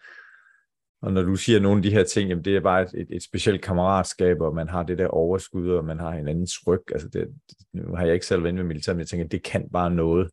og 1.01 1.13
når 1.13 1.21
du 1.21 1.35
siger 1.35 1.59
nogle 1.59 1.77
af 1.77 1.83
de 1.83 1.91
her 1.91 2.03
ting, 2.03 2.29
jamen 2.29 2.45
det 2.45 2.55
er 2.55 2.61
bare 2.61 2.81
et, 2.81 2.93
et, 2.93 3.07
et 3.09 3.23
specielt 3.23 3.61
kammeratskab, 3.61 4.41
og 4.41 4.55
man 4.55 4.69
har 4.69 4.83
det 4.83 4.97
der 4.97 5.07
overskud, 5.07 5.69
og 5.69 5.85
man 5.85 5.99
har 5.99 6.11
hinandens 6.11 6.67
ryg. 6.67 6.83
Altså 6.91 7.09
det, 7.09 7.27
nu 7.73 7.95
har 7.95 8.05
jeg 8.05 8.13
ikke 8.13 8.25
selv 8.25 8.43
været 8.43 8.51
inde 8.51 8.63
med 8.63 8.67
militæret, 8.67 8.95
men 8.95 8.99
jeg 8.99 9.07
tænker, 9.07 9.27
det 9.27 9.43
kan 9.43 9.69
bare 9.73 9.91
noget, 9.91 10.29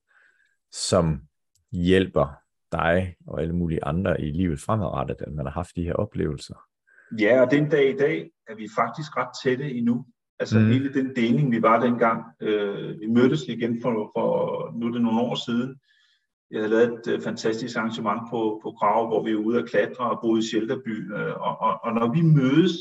som 0.73 1.21
hjælper 1.73 2.35
dig 2.73 3.17
og 3.27 3.41
alle 3.41 3.55
mulige 3.55 3.85
andre 3.85 4.21
i 4.21 4.31
livet 4.31 4.61
fremadrettet, 4.61 5.17
at 5.21 5.33
man 5.33 5.47
har 5.47 5.53
haft 5.53 5.77
de 5.77 5.85
her 5.85 5.95
oplevelser. 5.95 6.55
Ja, 7.19 7.41
og 7.41 7.51
den 7.51 7.69
dag 7.69 7.95
i 7.95 7.97
dag 7.97 8.31
er 8.49 8.55
vi 8.55 8.69
faktisk 8.77 9.17
ret 9.17 9.29
tætte 9.45 9.71
endnu. 9.73 10.07
Altså 10.41 10.59
mm. 10.59 10.67
hele 10.67 10.95
den 10.95 11.17
deling, 11.17 11.53
vi 11.53 11.63
var 11.63 11.81
dengang. 11.81 12.25
Øh, 12.41 13.01
vi 13.01 13.07
mødtes 13.07 13.43
igen 13.43 13.83
for, 13.83 14.11
for, 14.17 14.73
nu 14.79 14.87
er 14.87 14.93
det 14.93 15.03
nogle 15.03 15.21
år 15.21 15.35
siden. 15.35 15.77
Jeg 16.51 16.61
havde 16.61 16.71
lavet 16.71 17.09
et 17.09 17.15
uh, 17.15 17.23
fantastisk 17.23 17.77
arrangement 17.77 18.21
på, 18.31 18.61
på 18.63 18.71
Grav, 18.71 19.07
hvor 19.07 19.23
vi 19.23 19.31
er 19.31 19.37
ude 19.37 19.59
at 19.59 19.69
klatre 19.69 20.11
og 20.11 20.19
boede 20.23 20.39
i 20.39 20.43
Shelterby. 20.43 21.15
Øh, 21.15 21.35
og, 21.41 21.61
og, 21.61 21.81
og 21.83 21.95
når 21.95 22.13
vi 22.13 22.21
mødes, 22.23 22.73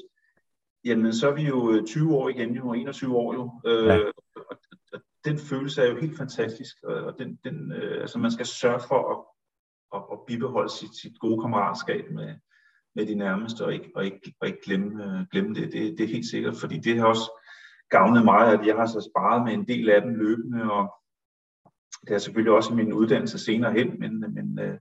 jamen 0.86 1.14
så 1.14 1.30
er 1.30 1.36
vi 1.36 1.44
jo 1.48 1.86
20 1.86 2.04
øh, 2.04 2.14
år 2.14 2.30
igen, 2.30 2.56
jo 2.56 2.74
21 2.74 3.16
år 3.16 3.34
jo. 3.34 3.62
Øh, 3.66 3.86
ja. 3.86 4.00
og, 4.36 4.46
og 4.94 5.00
den 5.26 5.38
følelse 5.38 5.82
er 5.82 5.90
jo 5.90 6.00
helt 6.00 6.18
fantastisk. 6.18 6.84
Og 6.84 7.16
den, 7.20 7.40
den, 7.44 7.72
øh, 7.72 8.02
altså 8.02 8.20
man 8.20 8.32
skal 8.32 8.46
sørge 8.46 8.80
for 8.88 9.12
at, 9.12 9.20
at, 10.00 10.04
at 10.12 10.20
bibeholde 10.28 10.70
sit, 10.70 10.96
sit 11.02 11.20
gode 11.20 11.42
kammeratskab 11.42 12.12
med, 12.12 12.36
med 12.96 13.06
de 13.06 13.16
nærmeste, 13.16 13.66
og 13.66 13.74
ikke, 13.74 13.92
og 13.96 14.06
ikke, 14.06 14.34
og 14.42 14.48
ikke 14.48 14.62
glemme, 14.66 15.28
glemme 15.32 15.56
det. 15.56 15.74
det. 15.74 15.98
Det 15.98 16.04
er 16.04 16.08
helt 16.08 16.30
sikkert, 16.30 16.56
fordi 16.56 16.78
det 16.78 17.00
har 17.00 17.06
også 17.06 17.37
gavnet 17.90 18.26
mig, 18.26 18.54
at 18.54 18.68
jeg 18.68 18.76
har 18.76 18.86
så 18.86 19.10
sparet 19.12 19.44
med 19.44 19.54
en 19.54 19.68
del 19.68 19.90
af 19.90 20.02
dem 20.02 20.16
løbende, 20.16 20.72
og 20.72 20.94
det 22.08 22.16
er 22.16 22.18
selvfølgelig 22.18 22.54
også 22.54 22.74
min 22.74 22.94
uddannelse 22.94 23.40
senere 23.40 23.74
hen, 23.74 24.00
men, 24.00 24.34
men, 24.34 24.60
øh, 24.60 24.80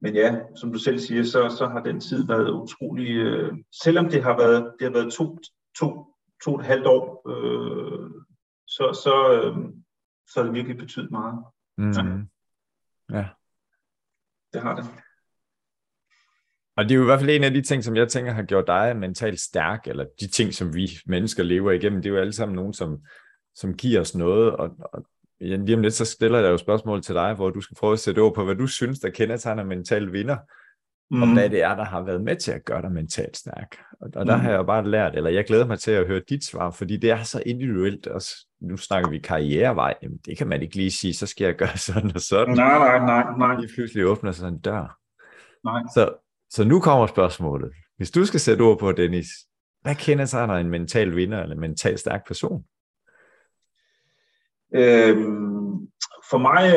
men 0.00 0.14
ja, 0.14 0.40
som 0.56 0.72
du 0.72 0.78
selv 0.78 0.98
siger, 0.98 1.22
så, 1.24 1.54
så 1.58 1.68
har 1.68 1.80
den 1.80 2.00
tid 2.00 2.26
været 2.26 2.50
utrolig, 2.50 3.16
øh, 3.16 3.52
selvom 3.82 4.08
det 4.08 4.22
har 4.22 4.36
været, 4.36 4.74
det 4.78 4.86
har 4.86 4.92
været 4.92 5.12
to, 5.12 5.38
to, 5.78 6.06
to 6.44 6.54
og 6.54 6.60
et 6.60 6.66
halvt 6.66 6.86
år, 6.86 7.28
øh, 7.28 8.10
så, 8.66 9.00
så, 9.04 9.32
øh, 9.32 9.56
så 10.28 10.40
har 10.40 10.44
det 10.44 10.54
virkelig 10.54 10.76
betydet 10.76 11.10
meget. 11.10 11.44
Mm. 11.78 11.90
Ja. 11.90 13.18
ja. 13.18 13.28
Det 14.52 14.62
har 14.62 14.74
det. 14.74 14.84
Og 16.76 16.84
det 16.84 16.90
er 16.90 16.96
jo 16.96 17.02
i 17.02 17.04
hvert 17.04 17.20
fald 17.20 17.30
en 17.30 17.44
af 17.44 17.50
de 17.50 17.62
ting, 17.62 17.84
som 17.84 17.96
jeg 17.96 18.08
tænker 18.08 18.32
har 18.32 18.42
gjort 18.42 18.66
dig 18.66 18.96
mentalt 18.96 19.40
stærk, 19.40 19.86
eller 19.86 20.04
de 20.20 20.30
ting, 20.30 20.54
som 20.54 20.74
vi 20.74 20.90
mennesker 21.06 21.42
lever 21.42 21.72
igennem, 21.72 22.02
det 22.02 22.08
er 22.08 22.14
jo 22.14 22.20
alle 22.20 22.32
sammen 22.32 22.56
nogen, 22.56 22.72
som, 22.72 22.98
som 23.54 23.74
giver 23.74 24.00
os 24.00 24.14
noget, 24.16 24.52
og, 24.52 24.70
og 24.92 25.06
lige 25.40 25.76
om 25.76 25.82
lidt, 25.82 25.94
så 25.94 26.04
stiller 26.04 26.38
jeg 26.38 26.50
jo 26.50 26.56
spørgsmål 26.56 27.02
til 27.02 27.14
dig, 27.14 27.34
hvor 27.34 27.50
du 27.50 27.60
skal 27.60 27.76
prøve 27.76 27.92
at 27.92 27.98
sætte 27.98 28.20
ord 28.20 28.34
på, 28.34 28.44
hvad 28.44 28.54
du 28.54 28.66
synes, 28.66 29.00
der 29.00 29.10
kendetegner 29.10 29.64
mental 29.64 30.12
vinder, 30.12 30.36
mm. 31.10 31.22
og 31.22 31.32
hvad 31.32 31.50
det 31.50 31.62
er, 31.62 31.74
der 31.74 31.84
har 31.84 32.02
været 32.02 32.22
med 32.24 32.36
til 32.36 32.52
at 32.52 32.64
gøre 32.64 32.82
dig 32.82 32.92
mentalt 32.92 33.36
stærk. 33.36 33.76
Og, 34.00 34.10
og 34.14 34.26
der 34.26 34.36
mm. 34.36 34.40
har 34.40 34.50
jeg 34.50 34.58
jo 34.58 34.62
bare 34.62 34.90
lært, 34.90 35.16
eller 35.16 35.30
jeg 35.30 35.44
glæder 35.44 35.66
mig 35.66 35.78
til 35.78 35.90
at 35.90 36.06
høre 36.06 36.20
dit 36.28 36.44
svar, 36.44 36.70
fordi 36.70 36.96
det 36.96 37.10
er 37.10 37.22
så 37.22 37.42
individuelt. 37.46 38.06
Også, 38.06 38.46
nu 38.60 38.76
snakker 38.76 39.10
vi 39.10 39.18
karrierevej, 39.18 39.94
jamen 40.02 40.18
det 40.26 40.38
kan 40.38 40.48
man 40.48 40.62
ikke 40.62 40.76
lige 40.76 40.90
sige, 40.90 41.14
så 41.14 41.26
skal 41.26 41.44
jeg 41.44 41.54
gøre 41.54 41.76
sådan 41.88 42.10
og 42.14 42.20
sådan. 42.20 42.54
Nej, 42.54 42.78
nej, 42.78 42.98
nej. 42.98 43.38
nej. 43.38 43.60
Lige 43.60 43.74
pludselig 43.74 44.06
åbner 44.06 44.32
sig 44.32 44.48
en 44.48 44.58
dør. 44.58 44.98
Nej. 45.64 45.82
Så, 45.94 46.21
så 46.52 46.64
nu 46.64 46.80
kommer 46.80 47.06
spørgsmålet. 47.06 47.72
Hvis 47.96 48.10
du 48.10 48.24
skal 48.24 48.40
sætte 48.40 48.62
ord 48.62 48.78
på, 48.78 48.92
Dennis, 48.92 49.26
hvad 49.82 49.94
kendetegner 49.94 50.54
en 50.54 50.70
mental 50.70 51.16
vinder 51.16 51.42
eller 51.42 51.54
en 51.54 51.60
mental 51.60 51.98
stærk 51.98 52.26
person? 52.26 52.64
Øhm, 54.74 55.90
for, 56.30 56.38
mig, 56.38 56.70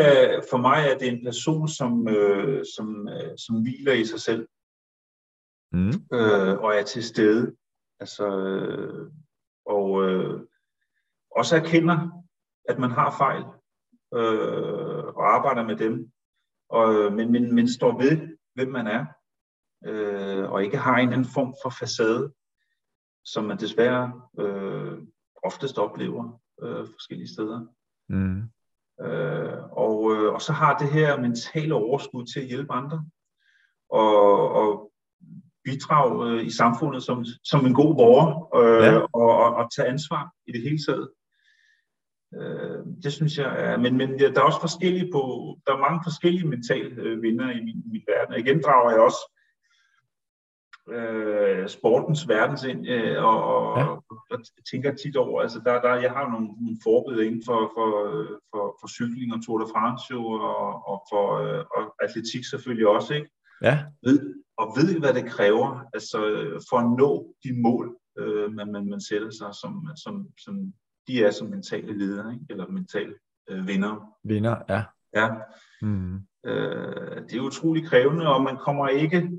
for 0.49 0.57
mig 0.57 0.87
er 0.89 0.97
det 0.97 1.07
en 1.07 1.25
person, 1.25 1.67
som, 1.67 2.07
øh, 2.07 2.65
som, 2.75 3.09
øh, 3.09 3.37
som 3.37 3.61
hviler 3.61 3.93
i 3.93 4.05
sig 4.05 4.21
selv 4.21 4.47
mm. 5.71 5.93
øh, 6.13 6.57
og 6.59 6.75
er 6.75 6.83
til 6.83 7.03
stede. 7.03 7.55
Altså, 7.99 8.27
øh, 8.27 9.11
og 9.65 10.03
øh, 10.03 10.41
også 11.31 11.55
erkender, 11.55 12.23
at 12.69 12.79
man 12.79 12.91
har 12.91 13.15
fejl 13.17 13.43
øh, 14.19 15.05
og 15.05 15.35
arbejder 15.35 15.63
med 15.63 15.75
dem, 15.75 16.11
og, 16.69 17.13
men, 17.13 17.31
men, 17.31 17.55
men 17.55 17.69
står 17.69 17.97
ved, 18.01 18.37
hvem 18.53 18.71
man 18.71 18.87
er, 18.87 19.05
øh, 19.85 20.51
og 20.51 20.63
ikke 20.63 20.77
har 20.77 20.97
en 20.97 21.13
anden 21.13 21.27
form 21.33 21.55
for 21.63 21.69
facade, 21.69 22.33
som 23.25 23.43
man 23.43 23.57
desværre 23.57 24.21
øh, 24.39 24.97
oftest 25.43 25.77
oplever 25.77 26.41
øh, 26.61 26.87
forskellige 26.87 27.33
steder. 27.33 27.65
Mm. 28.09 28.41
Øh, 29.01 29.63
og, 29.71 30.15
øh, 30.15 30.33
og 30.33 30.41
så 30.41 30.53
har 30.53 30.77
det 30.77 30.91
her 30.91 31.21
mentale 31.21 31.75
overskud 31.75 32.25
til 32.25 32.39
at 32.39 32.45
hjælpe 32.45 32.73
andre 32.73 33.05
og, 33.89 34.51
og 34.51 34.91
bidrage 35.63 36.29
øh, 36.29 36.45
i 36.45 36.49
samfundet 36.49 37.03
som, 37.03 37.25
som 37.43 37.65
en 37.65 37.73
god 37.73 37.95
borger 37.95 38.55
øh, 38.59 38.83
ja. 38.83 38.97
og, 38.97 39.29
og, 39.43 39.55
og 39.55 39.71
tage 39.75 39.87
ansvar 39.87 40.31
i 40.47 40.51
det 40.51 40.61
hele 40.61 40.79
taget. 40.87 41.09
Øh, 42.35 42.79
det 43.03 43.13
synes 43.13 43.37
jeg 43.37 43.49
er, 43.65 43.77
men, 43.77 43.97
men 43.97 44.19
der 44.19 44.39
er 44.41 44.49
også 44.49 44.61
forskellige 44.61 45.11
på, 45.11 45.21
der 45.65 45.73
er 45.73 45.85
mange 45.85 45.99
forskellige 46.03 46.47
mentale 46.47 47.01
øh, 47.01 47.21
vinder 47.21 47.51
i 47.51 47.59
min, 47.67 47.83
min 47.91 48.03
verden. 48.07 48.33
Og 48.33 48.39
igen 48.39 48.61
drager 48.63 48.91
jeg 48.91 48.99
også 48.99 49.34
øh, 50.89 51.69
sportens 51.69 52.27
verdens 52.27 52.63
ind, 52.63 52.87
øh, 52.87 53.23
og, 53.23 53.43
og, 53.43 53.79
ja. 53.79 53.85
og 54.31 54.39
tænker 54.71 54.95
tit 54.95 55.17
over, 55.17 55.41
altså 55.41 55.61
der, 55.65 55.81
der, 55.81 55.95
jeg 55.95 56.11
har 56.11 56.29
nogle, 56.31 56.47
nogle 56.47 56.77
forbilleder 56.83 57.25
inden 57.25 57.43
for, 57.45 57.71
for, 57.75 57.89
for, 58.51 58.77
for 58.81 58.87
cykling 58.87 59.33
og 59.33 59.45
Tour 59.45 59.59
de 59.59 59.71
France 59.73 60.03
jo, 60.11 60.25
og, 60.25 60.87
og 60.87 61.05
for 61.11 61.25
øh, 61.43 61.63
og 61.75 62.03
atletik 62.03 62.45
selvfølgelig 62.45 62.87
også, 62.87 63.13
ikke? 63.13 63.29
Ja. 63.61 63.85
Ved, 64.03 64.35
og 64.57 64.67
ved, 64.77 64.99
hvad 64.99 65.13
det 65.13 65.25
kræver, 65.25 65.79
altså 65.93 66.17
for 66.69 66.77
at 66.77 66.97
nå 66.97 67.35
de 67.43 67.61
mål, 67.61 67.97
øh, 68.19 68.53
man, 68.53 68.71
man, 68.71 68.89
man 68.89 69.01
sætter 69.01 69.29
sig, 69.29 69.49
som, 69.61 69.87
som, 69.95 70.27
som 70.45 70.73
de 71.07 71.23
er 71.23 71.31
som 71.31 71.47
mentale 71.47 71.97
ledere, 71.97 72.33
ikke? 72.33 72.45
eller 72.49 72.67
mentale 72.67 73.13
øh, 73.49 73.67
vinder. 73.67 74.13
Vinder, 74.23 74.55
ja. 74.69 74.83
Ja. 75.15 75.29
Mm. 75.81 76.15
Øh, 76.45 77.21
det 77.29 77.33
er 77.33 77.41
utrolig 77.41 77.85
krævende, 77.85 78.27
og 78.27 78.43
man 78.43 78.57
kommer 78.57 78.87
ikke 78.87 79.31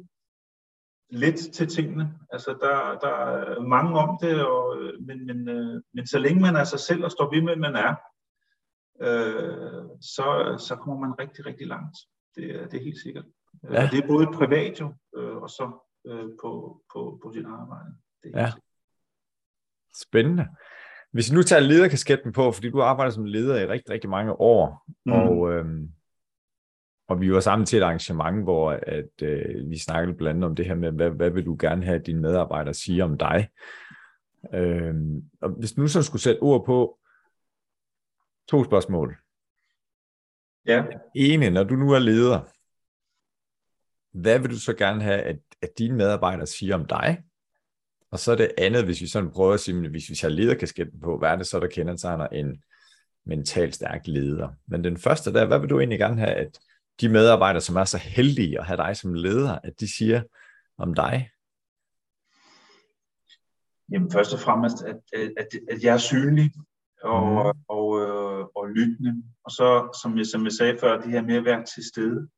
let 1.11 1.39
til 1.55 1.69
tingene. 1.69 2.19
Altså, 2.33 2.51
der, 2.61 2.99
der 2.99 3.15
er 3.15 3.61
mange 3.61 3.99
om 3.99 4.19
det, 4.23 4.47
og, 4.47 4.77
men, 5.01 5.27
men, 5.27 5.49
øh, 5.49 5.83
men 5.95 6.07
så 6.07 6.19
længe 6.19 6.41
man 6.41 6.57
er 6.57 6.65
sig 6.65 6.81
selv 6.81 7.05
og 7.05 7.11
står 7.11 7.35
ved 7.35 7.43
med, 7.43 7.57
man 7.57 7.77
er, 7.77 7.95
øh, 9.01 9.85
så, 10.01 10.57
så 10.69 10.77
kommer 10.77 11.07
man 11.07 11.19
rigtig, 11.19 11.47
rigtig 11.47 11.67
langt. 11.67 11.97
Det, 12.35 12.73
det 12.73 12.81
er 12.81 12.85
helt 12.85 13.03
sikkert. 13.03 13.25
Øh, 13.65 13.73
ja. 13.75 13.89
Det 13.93 14.05
er 14.05 14.09
både 14.09 14.27
privat 14.27 14.81
jo, 14.81 14.95
øh, 15.17 15.37
og 15.37 15.51
så 15.51 15.71
øh, 16.07 16.29
på, 16.43 16.83
på, 16.93 17.21
på 17.23 17.33
sit 17.33 17.47
arbejde. 17.47 17.95
Det 18.23 18.31
er 18.35 18.41
ja. 18.41 18.53
Spændende. 20.03 20.47
Hvis 21.13 21.31
vi 21.31 21.37
nu 21.37 21.43
tager 21.43 21.61
lederkasketten 21.61 22.33
på, 22.33 22.53
fordi 22.53 22.71
du 22.71 22.83
arbejder 22.83 23.13
som 23.13 23.25
leder 23.25 23.57
i 23.61 23.67
rigtig, 23.67 23.91
rigtig 23.91 24.11
mange 24.11 24.41
år, 24.41 24.85
mm. 25.07 25.13
og 25.13 25.53
øhm, 25.53 25.93
og 27.09 27.21
vi 27.21 27.33
var 27.33 27.41
sammen 27.41 27.67
til 27.67 27.77
et 27.77 27.83
arrangement, 27.83 28.43
hvor 28.43 28.71
at, 28.71 29.23
øh, 29.23 29.71
vi 29.71 29.79
snakkede 29.79 30.17
blandt 30.17 30.37
andet 30.37 30.51
om 30.51 30.57
det 30.57 30.67
her 30.67 30.75
med, 30.75 30.93
hvad, 30.93 31.11
hvad 31.11 31.31
vil 31.31 31.47
du 31.47 31.57
gerne 31.61 31.85
have, 31.85 32.01
at 32.01 32.07
dine 32.07 32.21
medarbejdere 32.21 32.75
siger 32.75 33.05
om 33.05 33.19
dig? 33.19 33.49
Øh, 34.55 34.95
og 35.41 35.51
hvis 35.51 35.73
du 35.73 35.81
nu 35.81 35.89
så 35.89 36.03
skulle 36.03 36.23
sætte 36.23 36.41
ord 36.41 36.67
på 36.67 36.99
to 38.49 38.65
spørgsmål. 38.65 39.17
Ja. 40.67 40.85
ene, 41.15 41.51
når 41.51 41.65
du 41.65 41.75
nu 41.77 41.93
er 41.93 41.99
leder, 41.99 42.41
hvad 44.13 44.39
vil 44.39 44.51
du 44.51 44.59
så 44.59 44.75
gerne 44.75 45.03
have, 45.03 45.21
at, 45.21 45.39
at 45.63 45.71
dine 45.79 45.97
medarbejdere 45.97 46.47
siger 46.47 46.75
om 46.75 46.85
dig? 46.85 47.23
Og 48.11 48.19
så 48.19 48.35
det 48.35 48.53
andet, 48.59 48.85
hvis 48.85 49.01
vi 49.01 49.07
sådan 49.07 49.31
prøver 49.31 49.55
at 49.55 49.61
sige, 49.61 49.89
hvis 49.89 50.11
vi 50.11 50.19
har 50.23 50.29
lederkasketten 50.29 51.01
på, 51.01 51.19
hvad 51.19 51.31
er 51.31 51.37
det 51.37 51.47
så, 51.47 51.61
der 51.61 51.67
kender 51.67 52.27
en 52.33 52.63
mentalt 53.27 53.75
stærk 53.75 54.07
leder? 54.07 54.49
Men 54.67 54.85
den 54.85 54.97
første 54.97 55.33
der, 55.33 55.47
hvad 55.47 55.59
vil 55.59 55.71
du 55.71 55.79
egentlig 55.79 55.99
gerne 55.99 56.21
have, 56.21 56.33
at 56.33 56.59
de 57.01 57.09
medarbejdere, 57.09 57.61
som 57.61 57.77
er 57.77 57.85
så 57.85 57.99
heldige 57.99 58.59
at 58.59 58.67
have 58.67 58.77
dig 58.77 58.97
som 58.97 59.15
leder, 59.15 59.59
at 59.65 59.81
de 59.81 59.97
siger 59.97 60.23
om 60.79 60.95
dig? 60.95 61.31
Jamen 63.93 64.11
først 64.11 64.35
og 64.35 64.41
fremmest, 64.41 64.85
at, 64.85 64.97
at, 65.37 65.49
at 65.71 65.83
jeg 65.83 65.95
er 65.95 65.99
synlig 65.99 66.53
og, 67.03 67.27
mm. 67.27 67.37
og, 67.37 67.57
og, 67.69 68.01
øh, 68.01 68.47
og 68.55 68.69
lyttende. 68.69 69.23
Og 69.45 69.51
så, 69.51 69.99
som 70.03 70.19
jeg, 70.19 70.27
som 70.27 70.45
jeg 70.45 70.53
sagde 70.53 70.79
før, 70.81 71.01
det 71.01 71.11
her 71.11 71.23
med 71.23 71.35
at 71.35 71.45
være 71.45 71.65
til 71.65 71.85
stede. 71.95 72.29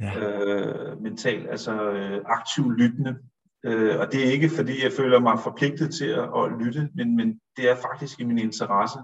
Ja. 0.00 0.18
Øh, 0.18 1.02
mentalt, 1.02 1.50
altså 1.50 1.90
øh, 1.90 2.22
aktivt 2.26 2.78
lyttende. 2.78 3.18
Øh, 3.64 4.00
og 4.00 4.12
det 4.12 4.26
er 4.26 4.32
ikke, 4.32 4.48
fordi 4.48 4.84
jeg 4.84 4.92
føler 4.92 5.20
mig 5.20 5.38
forpligtet 5.40 5.94
til 5.94 6.06
at, 6.06 6.28
at 6.36 6.52
lytte, 6.60 6.90
men, 6.94 7.16
men 7.16 7.40
det 7.56 7.70
er 7.70 7.76
faktisk 7.76 8.20
i 8.20 8.24
min 8.24 8.38
interesse 8.38 8.98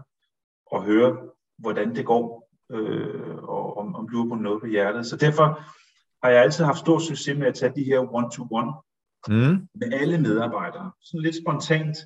at 0.74 0.82
høre, 0.82 1.16
hvordan 1.58 1.94
det 1.94 2.06
går 2.06 2.41
øh, 2.72 3.36
og 3.36 3.76
om, 3.76 3.94
om 3.94 4.08
du 4.08 4.28
har 4.28 4.36
noget 4.36 4.60
på 4.60 4.66
hjertet. 4.66 5.06
Så 5.06 5.16
derfor 5.16 5.44
har 6.22 6.30
jeg 6.30 6.42
altid 6.42 6.64
haft 6.64 6.78
stor 6.78 6.98
succes 6.98 7.38
med 7.38 7.46
at 7.46 7.54
tage 7.54 7.72
de 7.76 7.84
her 7.84 8.14
one-to-one 8.14 8.72
mm. 9.28 9.68
med 9.74 9.92
alle 9.92 10.20
medarbejdere. 10.20 10.92
Sådan 11.00 11.22
lidt 11.22 11.36
spontant, 11.42 11.96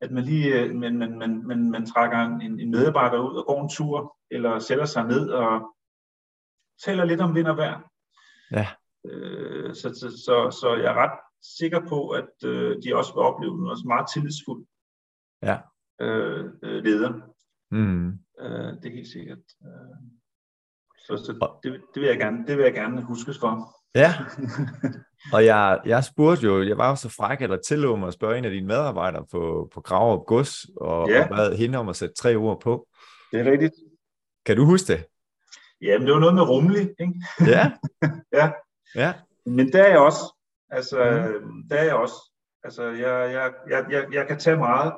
at 0.00 0.10
man 0.10 0.24
lige 0.24 0.60
øh, 0.60 0.74
man, 0.74 0.98
man, 0.98 1.18
man, 1.18 1.46
man, 1.46 1.70
man 1.70 1.86
trækker 1.86 2.18
en, 2.18 2.60
en 2.60 2.70
medarbejder 2.70 3.18
ud 3.18 3.36
og 3.36 3.46
går 3.46 3.62
en 3.62 3.68
tur, 3.68 4.16
eller 4.30 4.58
sætter 4.58 4.84
sig 4.84 5.04
ned 5.04 5.28
og 5.30 5.74
taler 6.84 7.04
lidt 7.04 7.20
om 7.20 7.34
vind 7.34 7.46
og 7.46 7.56
vejr. 7.56 7.90
Ja. 8.52 8.68
Øh, 9.06 9.74
så, 9.74 9.88
så, 9.88 10.10
så, 10.24 10.58
så 10.60 10.76
jeg 10.76 10.90
er 10.92 10.94
ret 10.94 11.18
sikker 11.58 11.80
på, 11.88 12.08
at 12.08 12.44
øh, 12.44 12.76
de 12.84 12.96
også 12.96 13.14
vil 13.14 13.22
opleve 13.22 13.56
noget 13.56 13.70
også 13.70 13.84
meget 13.86 14.06
tillidsfuldt 14.14 14.68
ja. 15.42 15.58
øh, 16.00 16.44
øh 16.62 16.84
leder. 16.84 17.12
Mm. 17.70 18.18
Øh, 18.42 18.72
det 18.82 18.86
er 18.86 18.94
helt 18.94 19.12
sikkert. 19.12 19.38
Øh, 19.64 19.96
så, 21.06 21.16
så 21.16 21.56
det, 21.62 21.80
det, 21.94 22.00
vil 22.00 22.08
jeg 22.08 22.18
gerne, 22.18 22.46
det 22.46 22.56
vil 22.56 22.62
jeg 22.62 22.74
gerne 22.74 23.02
huskes 23.02 23.38
for. 23.38 23.76
Ja, 23.94 24.14
og 25.34 25.44
jeg, 25.44 25.80
jeg 25.84 26.04
spurgte 26.04 26.46
jo, 26.46 26.62
jeg 26.62 26.78
var 26.78 26.88
jo 26.88 26.96
så 26.96 27.08
fræk 27.08 27.42
eller 27.42 27.56
tillod 27.56 27.98
mig 27.98 28.08
at 28.08 28.14
spørge 28.14 28.38
en 28.38 28.44
af 28.44 28.50
dine 28.50 28.66
medarbejdere 28.66 29.26
på, 29.30 29.70
på 29.74 29.80
Grav 29.80 30.24
Gods, 30.24 30.66
og, 30.76 31.08
ja. 31.08 31.22
og 31.22 31.28
bad 31.28 31.56
hende 31.56 31.78
om 31.78 31.88
at 31.88 31.96
sætte 31.96 32.14
tre 32.14 32.34
ord 32.34 32.60
på. 32.60 32.88
Det 33.32 33.40
er 33.40 33.50
rigtigt. 33.52 33.72
Kan 34.46 34.56
du 34.56 34.64
huske 34.64 34.92
det? 34.92 35.06
Jamen, 35.80 36.06
det 36.06 36.14
var 36.14 36.20
noget 36.20 36.34
med 36.34 36.42
rummelig, 36.42 36.90
ikke? 37.00 37.14
Ja. 37.40 37.72
ja. 38.38 38.52
ja. 38.94 39.14
Men 39.46 39.72
der 39.72 39.82
er 39.82 39.88
jeg 39.88 39.98
også. 39.98 40.36
Altså, 40.70 40.96
mm. 41.44 41.68
der 41.68 41.76
er 41.76 41.84
jeg 41.84 41.94
også. 41.94 42.14
Altså, 42.64 42.82
jeg, 42.82 43.32
jeg, 43.32 43.52
jeg, 43.70 43.86
jeg, 43.90 44.06
jeg 44.12 44.26
kan 44.26 44.38
tage 44.38 44.56
meget, 44.56 44.92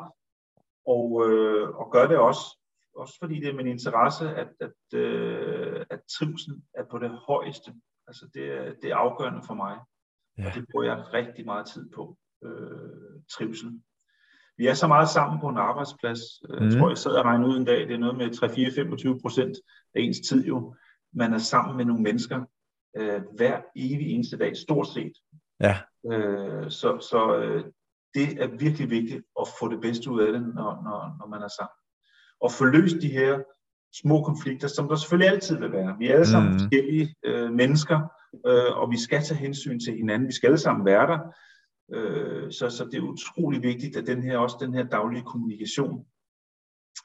og, 0.87 1.31
øh, 1.31 1.69
og 1.69 1.93
gør 1.93 2.07
det 2.07 2.19
også 2.19 2.59
også 2.97 3.15
fordi 3.23 3.41
det 3.41 3.49
er 3.49 3.55
min 3.55 3.67
interesse, 3.67 4.35
at, 4.35 4.49
at, 4.61 4.99
øh, 4.99 5.87
at 5.91 6.01
trivsel 6.19 6.55
er 6.75 6.85
på 6.91 6.99
det 6.99 7.11
højeste. 7.11 7.75
Altså 8.07 8.31
det, 8.35 8.45
er, 8.53 8.73
det 8.83 8.91
er 8.91 8.97
afgørende 8.97 9.43
for 9.47 9.55
mig. 9.55 9.79
Ja. 10.39 10.47
Og 10.47 10.55
det 10.55 10.65
bruger 10.71 10.85
jeg 10.85 11.13
rigtig 11.13 11.45
meget 11.45 11.67
tid 11.67 11.91
på. 11.91 12.17
Øh, 12.45 13.21
trivsel. 13.33 13.81
vi 14.59 14.67
er 14.67 14.75
så 14.75 14.87
meget 14.87 15.09
sammen 15.09 15.41
på 15.41 15.49
en 15.49 15.57
arbejdsplads. 15.57 16.21
Mm. 16.49 16.65
Jeg 16.65 16.79
tror, 16.79 16.89
jeg 16.89 16.99
sad 16.99 17.13
og 17.13 17.25
regnede 17.25 17.51
ud 17.51 17.57
en 17.57 17.65
dag, 17.65 17.81
det 17.89 17.95
er 17.95 17.99
noget 17.99 18.17
med 18.17 18.29
3-4-25 19.17 19.21
procent 19.23 19.57
af 19.95 20.01
ens 20.01 20.21
tid 20.29 20.47
jo. 20.47 20.75
Man 21.13 21.33
er 21.33 21.39
sammen 21.39 21.77
med 21.77 21.85
nogle 21.85 22.03
mennesker 22.03 22.45
øh, 22.97 23.23
hver 23.37 23.61
evig 23.77 24.07
eneste 24.07 24.37
dag, 24.39 24.57
stort 24.57 24.89
set. 24.89 25.13
Ja. 25.61 25.77
Øh, 26.13 26.71
så 26.71 27.07
så 27.11 27.37
øh, 27.37 27.65
det 28.15 28.43
er 28.43 28.57
virkelig 28.59 28.91
vigtigt 28.91 29.25
at 29.41 29.49
få 29.59 29.69
det 29.69 29.81
bedste 29.81 30.11
ud 30.11 30.21
af 30.21 30.33
det, 30.33 30.43
når, 30.43 30.83
når, 30.87 31.17
når 31.19 31.27
man 31.27 31.43
er 31.43 31.49
sammen. 31.49 31.84
Og 32.45 32.51
få 32.53 32.65
løst 32.65 32.97
de 33.03 33.09
her 33.09 33.33
små 34.03 34.23
konflikter, 34.23 34.69
som 34.69 34.89
der 34.89 34.97
selvfølgelig 34.97 35.31
altid 35.33 35.59
vil 35.59 35.73
være. 35.73 35.97
Vi 35.99 36.09
er 36.09 36.15
alle 36.15 36.27
sammen 36.27 36.53
mm. 36.53 36.59
forskellige 36.59 37.15
øh, 37.25 37.53
mennesker, 37.53 37.99
øh, 38.47 38.71
og 38.81 38.91
vi 38.91 38.99
skal 38.99 39.23
tage 39.23 39.39
hensyn 39.39 39.81
til 39.81 39.97
hinanden. 39.97 40.29
Vi 40.29 40.33
skal 40.33 40.47
alle 40.47 40.59
sammen 40.59 40.87
være 40.87 41.07
der. 41.07 41.19
Øh, 41.95 42.53
så, 42.53 42.71
så 42.71 42.85
det 42.85 42.95
er 42.95 43.03
utrolig 43.03 43.63
vigtigt, 43.63 43.97
at 43.97 44.07
den 44.07 44.23
her 44.23 44.39
også 44.39 44.57
den 44.61 44.75
her 44.75 44.85
daglige 44.85 45.23
kommunikation 45.23 46.07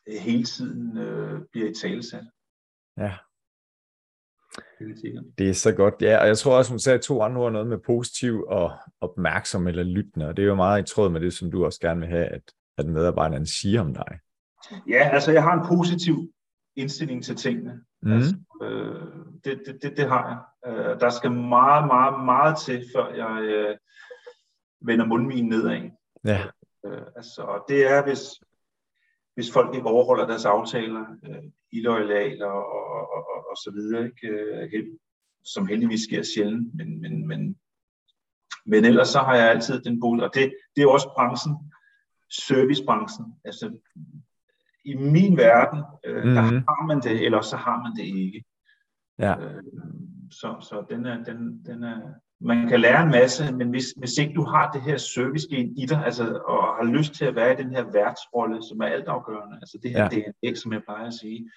øh, 0.07 0.19
hele 0.19 0.43
tiden 0.43 0.97
øh, 0.97 1.41
bliver 1.51 1.69
i 1.69 1.73
talesat. 1.73 2.25
Ja. 2.97 3.13
Det 5.37 5.49
er 5.49 5.53
så 5.53 5.71
godt, 5.71 5.95
ja, 6.01 6.17
og 6.21 6.27
jeg 6.27 6.37
tror 6.37 6.57
også, 6.57 6.71
hun 6.71 6.79
sagde 6.79 6.99
to 6.99 7.21
andre 7.21 7.41
ord, 7.41 7.51
noget 7.51 7.67
med 7.67 7.77
positiv 7.85 8.45
og 8.47 8.71
opmærksom 9.01 9.67
eller 9.67 9.83
lyttende, 9.83 10.27
og 10.27 10.37
det 10.37 10.43
er 10.43 10.47
jo 10.47 10.55
meget 10.55 10.81
i 10.81 10.93
tråd 10.93 11.09
med 11.09 11.21
det, 11.21 11.33
som 11.33 11.51
du 11.51 11.65
også 11.65 11.79
gerne 11.79 11.99
vil 11.99 12.09
have, 12.09 12.25
at, 12.25 12.41
at 12.77 12.85
medarbejderne 12.85 13.47
siger 13.47 13.81
om 13.81 13.93
dig. 13.93 14.19
Ja, 14.87 15.09
altså 15.13 15.31
jeg 15.31 15.43
har 15.43 15.53
en 15.53 15.67
positiv 15.67 16.33
indstilling 16.75 17.23
til 17.23 17.35
tingene. 17.35 17.81
Mm. 18.01 18.11
Altså, 18.11 18.35
øh, 18.63 19.07
det, 19.43 19.61
det, 19.65 19.79
det, 19.81 19.97
det 19.97 20.09
har 20.09 20.27
jeg. 20.29 20.73
Øh, 20.73 20.99
der 20.99 21.09
skal 21.09 21.31
meget, 21.31 21.87
meget, 21.87 22.25
meget 22.25 22.57
til, 22.57 22.85
før 22.95 23.13
jeg 23.13 23.43
øh, 23.43 23.77
vender 24.81 25.05
mundminen 25.05 25.49
nedad. 25.49 25.89
Ja. 26.25 26.45
Øh, 26.85 27.01
altså, 27.15 27.63
det 27.67 27.91
er, 27.91 28.03
hvis, 28.03 28.21
hvis 29.33 29.53
folk 29.53 29.75
ikke 29.75 29.87
overholder 29.87 30.27
deres 30.27 30.45
aftaler, 30.45 31.05
øh, 31.23 31.43
illoyale 31.71 32.45
og, 32.45 32.65
og, 32.65 33.13
og, 33.13 33.27
og, 33.35 33.49
og 33.49 33.57
så 33.57 33.71
videre, 33.71 34.05
ikke? 34.05 34.27
Øh, 34.27 34.87
som 35.43 35.67
heldigvis 35.67 36.01
sker 36.01 36.23
sjældent, 36.23 36.75
men, 36.75 37.01
men, 37.01 37.27
men, 37.27 37.57
men 38.65 38.85
ellers 38.85 39.07
så 39.07 39.19
har 39.19 39.35
jeg 39.35 39.49
altid 39.49 39.81
den 39.81 39.99
bolig, 39.99 40.23
og 40.23 40.31
det, 40.33 40.53
det 40.75 40.81
er 40.81 40.87
også 40.87 41.09
branchen, 41.15 41.55
servicebranchen. 42.29 43.25
Altså, 43.45 43.79
i 44.85 44.95
min 44.95 45.37
verden, 45.37 45.83
øh, 46.05 46.15
mm-hmm. 46.15 46.35
der 46.35 46.41
mhm. 46.41 46.63
har 46.67 46.85
man 46.85 46.99
det, 47.01 47.25
eller 47.25 47.41
så 47.41 47.55
har 47.55 47.77
man 47.83 47.91
det 47.97 48.05
ikke. 48.23 48.43
Ja. 49.19 49.39
Øh, 49.39 49.63
så 50.31 50.55
så 50.61 50.85
den 50.89 51.05
er, 51.05 51.23
den, 51.23 51.65
den 51.65 51.83
er, 51.83 51.99
man 52.41 52.67
kan 52.67 52.79
lære 52.79 53.03
en 53.03 53.11
masse, 53.11 53.53
men 53.53 53.69
hvis, 53.69 53.85
hvis 53.97 54.17
ikke 54.17 54.33
du 54.33 54.43
har 54.43 54.71
det 54.71 54.81
her 54.81 54.97
servicegen 54.97 55.77
i 55.77 55.85
dig, 55.85 56.05
altså, 56.05 56.41
og 56.47 56.75
har 56.75 56.83
lyst 56.83 57.13
til 57.13 57.25
at 57.25 57.35
være 57.35 57.53
i 57.53 57.63
den 57.63 57.69
her 57.75 57.91
værtsrolle, 57.91 58.63
som 58.69 58.79
er 58.79 58.85
altafgørende, 58.85 59.55
altså 59.55 59.79
det 59.83 59.91
her 59.91 60.03
ja. 60.03 60.09
DNA, 60.09 60.55
som 60.55 60.73
jeg 60.73 60.81
plejer 60.83 61.07
at 61.07 61.13
sige, 61.13 61.51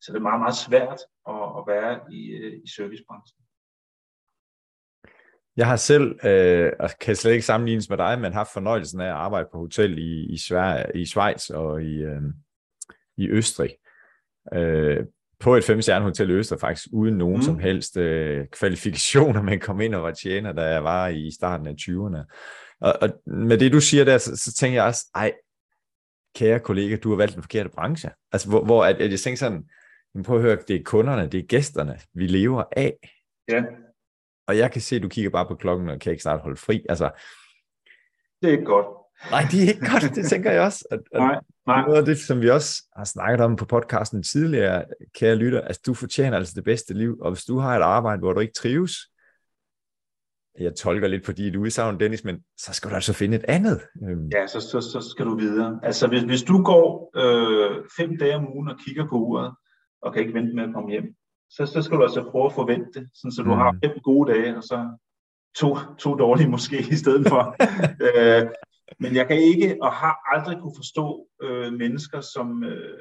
så 0.00 0.12
det 0.12 0.18
er 0.18 0.22
meget, 0.22 0.40
meget 0.40 0.54
svært 0.54 1.00
at, 1.28 1.44
at 1.58 1.62
være 1.66 2.00
i, 2.12 2.30
øh, 2.30 2.60
i 2.64 2.68
servicebranchen. 2.76 3.38
Jeg 5.56 5.66
har 5.66 5.76
selv, 5.76 6.26
øh, 6.26 6.72
og 6.80 6.90
kan 7.00 7.16
slet 7.16 7.32
ikke 7.32 7.46
sammenlignes 7.46 7.90
med 7.90 7.98
dig, 7.98 8.18
men 8.20 8.32
haft 8.32 8.52
fornøjelsen 8.52 9.00
af 9.00 9.06
at 9.06 9.12
arbejde 9.12 9.48
på 9.52 9.58
hotel 9.58 9.98
i, 9.98 10.32
i, 10.34 10.38
Sverige, 10.38 11.00
i 11.00 11.06
Schweiz 11.06 11.50
og 11.50 11.82
i, 11.82 11.94
øh, 11.94 12.22
i 13.16 13.28
Østrig. 13.28 13.76
Øh, 14.54 15.04
på 15.40 15.54
et 15.54 15.64
femstjerne 15.64 16.04
hotel 16.04 16.30
i 16.30 16.32
Østrig 16.32 16.60
faktisk, 16.60 16.88
uden 16.92 17.14
nogen 17.14 17.36
mm. 17.36 17.42
som 17.42 17.58
helst 17.58 17.96
øh, 17.96 18.46
kvalifikationer, 18.52 19.42
man 19.42 19.60
kom 19.60 19.80
ind 19.80 19.94
og 19.94 20.02
var 20.02 20.12
tjener, 20.12 20.52
da 20.52 20.62
jeg 20.62 20.84
var 20.84 21.08
i 21.08 21.30
starten 21.30 21.66
af 21.66 21.74
20'erne. 21.80 22.24
Og, 22.80 22.94
og 23.00 23.08
med 23.26 23.58
det, 23.58 23.72
du 23.72 23.80
siger 23.80 24.04
der, 24.04 24.18
så, 24.18 24.36
så 24.36 24.54
tænker 24.54 24.78
jeg 24.78 24.84
også, 24.84 25.06
ej, 25.14 25.32
kære 26.36 26.60
kollega, 26.60 26.96
du 26.96 27.10
har 27.10 27.16
valgt 27.16 27.34
den 27.34 27.42
forkerte 27.42 27.68
branche. 27.68 28.10
Altså, 28.32 28.48
hvor, 28.48 28.64
hvor 28.64 28.84
at, 28.84 28.96
at 28.96 29.10
jeg 29.10 29.20
tænker 29.20 29.38
sådan, 29.38 29.64
prøv 30.24 30.36
at 30.36 30.42
høre, 30.42 30.58
det 30.68 30.76
er 30.76 30.82
kunderne, 30.84 31.28
det 31.28 31.40
er 31.40 31.46
gæsterne, 31.46 31.98
vi 32.14 32.26
lever 32.26 32.64
af. 32.76 32.96
Ja. 33.48 33.62
Og 34.46 34.58
jeg 34.58 34.72
kan 34.72 34.80
se, 34.80 34.96
at 34.96 35.02
du 35.02 35.08
kigger 35.08 35.30
bare 35.30 35.46
på 35.46 35.54
klokken, 35.54 35.88
og 35.88 36.00
kan 36.00 36.12
ikke 36.12 36.22
snart 36.22 36.40
holde 36.40 36.56
fri. 36.56 36.86
Altså, 36.88 37.10
det 38.42 38.48
er 38.48 38.52
ikke 38.52 38.64
godt. 38.64 39.03
Nej, 39.30 39.42
det 39.50 39.62
er 39.62 39.68
ikke 39.68 39.90
godt, 39.90 40.14
det 40.14 40.26
tænker 40.26 40.50
jeg 40.50 40.62
også. 40.62 40.84
At, 40.90 41.00
at 41.12 41.20
nej, 41.20 41.40
nej. 41.66 41.86
Noget 41.86 41.98
af 41.98 42.04
det, 42.04 42.18
som 42.18 42.40
vi 42.40 42.50
også 42.50 42.82
har 42.96 43.04
snakket 43.04 43.40
om 43.40 43.56
på 43.56 43.64
podcasten 43.64 44.22
tidligere, 44.22 44.84
kære 45.14 45.36
lytter, 45.36 45.60
altså 45.60 45.82
du 45.86 45.94
fortjener 45.94 46.36
altså 46.36 46.52
det 46.56 46.64
bedste 46.64 46.94
liv, 46.94 47.18
og 47.20 47.32
hvis 47.32 47.44
du 47.44 47.58
har 47.58 47.76
et 47.76 47.82
arbejde, 47.82 48.18
hvor 48.18 48.32
du 48.32 48.40
ikke 48.40 48.54
trives, 48.54 48.92
jeg 50.60 50.74
tolker 50.74 51.08
lidt 51.08 51.24
på 51.24 51.32
dit 51.32 51.56
udsagn, 51.56 52.00
Dennis, 52.00 52.24
men 52.24 52.36
så 52.58 52.72
skal 52.72 52.90
du 52.90 52.94
altså 52.94 53.12
finde 53.12 53.36
et 53.36 53.44
andet. 53.48 53.80
Øhm. 54.08 54.28
Ja, 54.28 54.46
så, 54.46 54.60
så, 54.60 54.80
så 54.80 55.10
skal 55.10 55.26
du 55.26 55.36
videre. 55.36 55.80
Altså 55.82 56.08
hvis, 56.08 56.22
hvis 56.22 56.42
du 56.42 56.62
går 56.62 57.10
øh, 57.16 57.84
fem 57.96 58.18
dage 58.18 58.36
om 58.36 58.56
ugen 58.56 58.68
og 58.68 58.76
kigger 58.86 59.08
på 59.08 59.16
uret, 59.16 59.54
og 60.02 60.12
kan 60.12 60.22
ikke 60.22 60.34
vente 60.34 60.54
med 60.54 60.64
at 60.64 60.74
komme 60.74 60.90
hjem, 60.90 61.14
så, 61.50 61.66
så 61.66 61.82
skal 61.82 61.96
du 61.96 62.02
altså 62.02 62.30
prøve 62.30 62.46
at 62.46 62.52
forvente 62.52 63.00
det, 63.00 63.08
sådan, 63.14 63.32
så 63.32 63.42
du 63.42 63.54
mm. 63.54 63.58
har 63.58 63.76
fem 63.84 63.98
gode 64.02 64.32
dage, 64.32 64.56
og 64.56 64.62
så 64.62 64.98
to, 65.56 65.76
to 65.98 66.14
dårlige 66.14 66.48
måske 66.48 66.78
i 66.78 66.94
stedet 66.94 67.28
for. 67.28 67.56
øh, 68.06 68.46
men 69.00 69.14
jeg 69.14 69.28
kan 69.28 69.36
ikke 69.36 69.76
og 69.82 69.92
har 69.92 70.34
aldrig 70.34 70.58
kunne 70.60 70.76
forstå 70.76 71.28
øh, 71.42 71.72
mennesker, 71.72 72.20
som, 72.20 72.64
øh, 72.64 73.00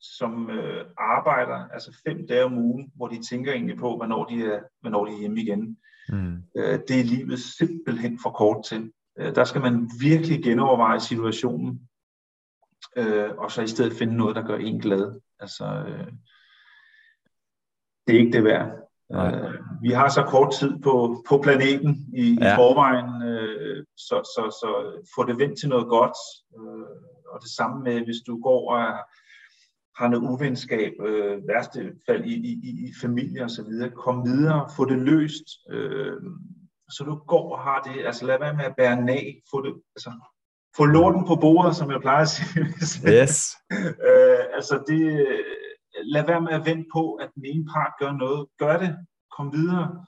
som 0.00 0.50
øh, 0.50 0.86
arbejder 0.98 1.68
altså 1.68 2.00
fem 2.06 2.26
dage 2.26 2.44
om 2.44 2.58
ugen, 2.58 2.92
hvor 2.94 3.08
de 3.08 3.22
tænker 3.30 3.52
egentlig 3.52 3.76
på, 3.76 3.96
hvornår 3.96 4.24
de 4.24 4.44
er, 4.44 4.60
hvornår 4.80 5.04
de 5.04 5.12
er 5.12 5.18
hjemme 5.18 5.40
igen. 5.40 5.78
Mm. 6.08 6.42
Øh, 6.56 6.78
det 6.88 7.00
er 7.00 7.04
livet 7.04 7.38
simpelthen 7.40 8.18
for 8.22 8.30
kort 8.30 8.64
til. 8.64 8.92
Øh, 9.18 9.34
der 9.34 9.44
skal 9.44 9.60
man 9.60 9.90
virkelig 10.00 10.44
genoverveje 10.44 11.00
situationen, 11.00 11.88
øh, 12.96 13.30
og 13.38 13.50
så 13.50 13.62
i 13.62 13.66
stedet 13.66 13.98
finde 13.98 14.16
noget, 14.16 14.36
der 14.36 14.46
gør 14.46 14.56
en 14.56 14.80
glad. 14.80 15.20
Altså, 15.40 15.64
øh, 15.64 16.12
det 18.06 18.14
er 18.14 18.20
ikke 18.20 18.32
det 18.32 18.44
værd. 18.44 18.83
Øh, 19.12 19.54
vi 19.82 19.90
har 19.90 20.08
så 20.08 20.22
kort 20.22 20.52
tid 20.52 20.78
på, 20.82 21.24
på 21.28 21.38
planeten 21.42 21.90
i, 22.16 22.38
ja. 22.40 22.52
i 22.52 22.56
forvejen, 22.56 23.22
øh, 23.22 23.84
så, 23.96 24.16
så, 24.34 24.42
så 24.60 25.00
få 25.16 25.24
det 25.24 25.38
vendt 25.38 25.58
til 25.60 25.68
noget 25.68 25.86
godt. 25.88 26.16
Øh, 26.58 26.86
og 27.32 27.40
det 27.42 27.50
samme 27.56 27.82
med, 27.82 28.04
hvis 28.04 28.20
du 28.26 28.42
går 28.42 28.72
og 28.74 28.82
har 29.98 30.08
noget 30.08 30.28
uvenskab, 30.28 30.92
øh, 31.06 31.48
værste 31.48 31.92
fald 32.08 32.24
i, 32.24 32.34
i, 32.34 32.70
i 32.86 32.92
familie 33.00 33.44
og 33.44 33.50
så 33.50 33.62
videre, 33.62 33.90
kom 33.90 34.24
videre, 34.24 34.68
få 34.76 34.84
det 34.84 34.98
løst, 34.98 35.46
øh, 35.70 36.20
så 36.90 37.04
du 37.04 37.14
går 37.14 37.52
og 37.52 37.60
har 37.60 37.80
det, 37.82 38.06
altså 38.06 38.26
lad 38.26 38.38
være 38.38 38.54
med 38.54 38.64
at 38.64 38.76
bære 38.76 39.02
nag, 39.02 39.42
få 39.50 39.62
det, 39.62 39.74
altså 39.96 40.10
få 40.76 40.84
lorten 40.84 41.26
på 41.26 41.36
bordet, 41.36 41.76
som 41.76 41.90
jeg 41.90 42.00
plejer 42.00 42.22
at 42.22 42.28
sige. 42.28 42.66
Yes. 43.08 43.56
øh, 44.08 44.44
altså 44.54 44.84
det, 44.88 45.26
lad 46.02 46.26
være 46.26 46.40
med 46.40 46.52
at 46.52 46.66
vente 46.66 46.88
på, 46.92 47.14
at 47.14 47.30
den 47.34 47.44
ene 47.44 47.66
part 47.66 47.92
gør 47.98 48.12
noget. 48.12 48.48
Gør 48.58 48.76
det. 48.78 48.96
Kom 49.36 49.52
videre. 49.52 50.06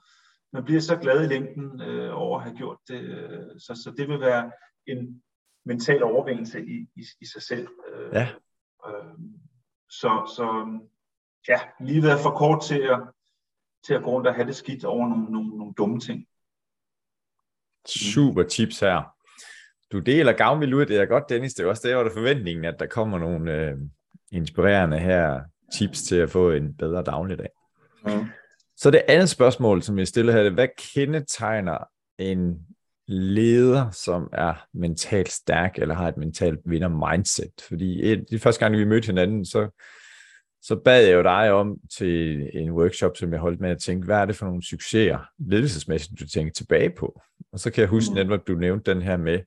Man 0.53 0.63
bliver 0.63 0.81
så 0.81 0.95
glad 0.97 1.23
i 1.23 1.27
længden 1.27 1.81
øh, 1.81 2.17
over 2.21 2.37
at 2.37 2.43
have 2.43 2.57
gjort 2.57 2.77
det. 2.87 3.01
Så, 3.57 3.75
så 3.83 3.93
det 3.97 4.07
vil 4.07 4.19
være 4.19 4.51
en 4.87 5.23
mental 5.65 6.03
overvindelse 6.03 6.65
i, 6.65 6.87
i, 6.95 7.03
i 7.21 7.25
sig 7.25 7.41
selv. 7.41 7.67
Øh, 7.93 8.13
ja. 8.13 8.27
Øh, 8.87 9.13
så, 9.89 10.33
så 10.35 10.79
ja, 11.47 11.59
livet 11.79 12.11
er 12.11 12.17
for 12.23 12.31
kort 12.31 12.63
til 12.63 12.81
at, 12.81 12.99
til 13.85 13.93
at 13.93 14.03
gå 14.03 14.09
rundt 14.09 14.27
og 14.27 14.35
have 14.35 14.47
det 14.47 14.55
skidt 14.55 14.85
over 14.85 15.07
nogle, 15.09 15.25
nogle, 15.31 15.57
nogle 15.57 15.73
dumme 15.77 15.99
ting. 15.99 16.25
Super 17.87 18.43
tips 18.43 18.79
her. 18.79 19.13
Du 19.91 19.99
deler 19.99 20.33
gavnvildt 20.33 20.73
ud, 20.73 20.85
det 20.85 20.97
er 20.97 21.05
godt, 21.05 21.29
Dennis. 21.29 21.53
Det 21.53 21.65
er 21.65 21.69
også 21.69 21.87
der, 21.87 21.95
hvor 21.95 22.03
der 22.03 22.13
forventningen, 22.13 22.65
at 22.65 22.79
der 22.79 22.87
kommer 22.87 23.19
nogle 23.19 23.53
øh, 23.53 23.77
inspirerende 24.31 24.99
her 24.99 25.43
tips 25.73 26.01
til 26.01 26.15
at 26.15 26.29
få 26.29 26.51
en 26.51 26.73
bedre 26.73 27.03
dagligdag. 27.03 27.49
Mm. 28.05 28.25
Så 28.77 28.91
det 28.91 29.01
andet 29.07 29.29
spørgsmål, 29.29 29.81
som 29.81 29.99
jeg 29.99 30.07
stiller 30.07 30.33
her, 30.33 30.39
er, 30.39 30.49
hvad 30.49 30.67
kendetegner 30.93 31.77
en 32.17 32.59
leder, 33.07 33.91
som 33.91 34.29
er 34.33 34.67
mentalt 34.73 35.31
stærk, 35.31 35.77
eller 35.77 35.95
har 35.95 36.07
et 36.07 36.17
mentalt 36.17 36.59
vinder-mindset? 36.65 37.51
Fordi 37.67 38.15
de 38.15 38.39
første 38.39 38.59
gang, 38.59 38.77
vi 38.77 38.85
mødte 38.85 39.05
hinanden, 39.05 39.45
så, 39.45 39.69
så 40.61 40.75
bad 40.75 41.05
jeg 41.05 41.13
jo 41.13 41.23
dig 41.23 41.51
om 41.51 41.77
til 41.97 42.49
en 42.53 42.71
workshop, 42.71 43.17
som 43.17 43.31
jeg 43.31 43.39
holdt 43.39 43.61
med 43.61 43.69
at 43.69 43.81
tænke, 43.81 44.05
hvad 44.05 44.17
er 44.17 44.25
det 44.25 44.35
for 44.35 44.45
nogle 44.45 44.63
succeser, 44.63 45.19
ledelsesmæssigt, 45.39 46.19
du 46.19 46.27
tænker 46.27 46.53
tilbage 46.53 46.89
på? 46.89 47.21
Og 47.51 47.59
så 47.59 47.71
kan 47.71 47.81
jeg 47.81 47.89
huske 47.89 48.11
mm. 48.11 48.15
netop, 48.15 48.39
at 48.39 48.47
du 48.47 48.53
nævnte 48.53 48.93
den 48.93 49.01
her 49.01 49.17
med, 49.17 49.39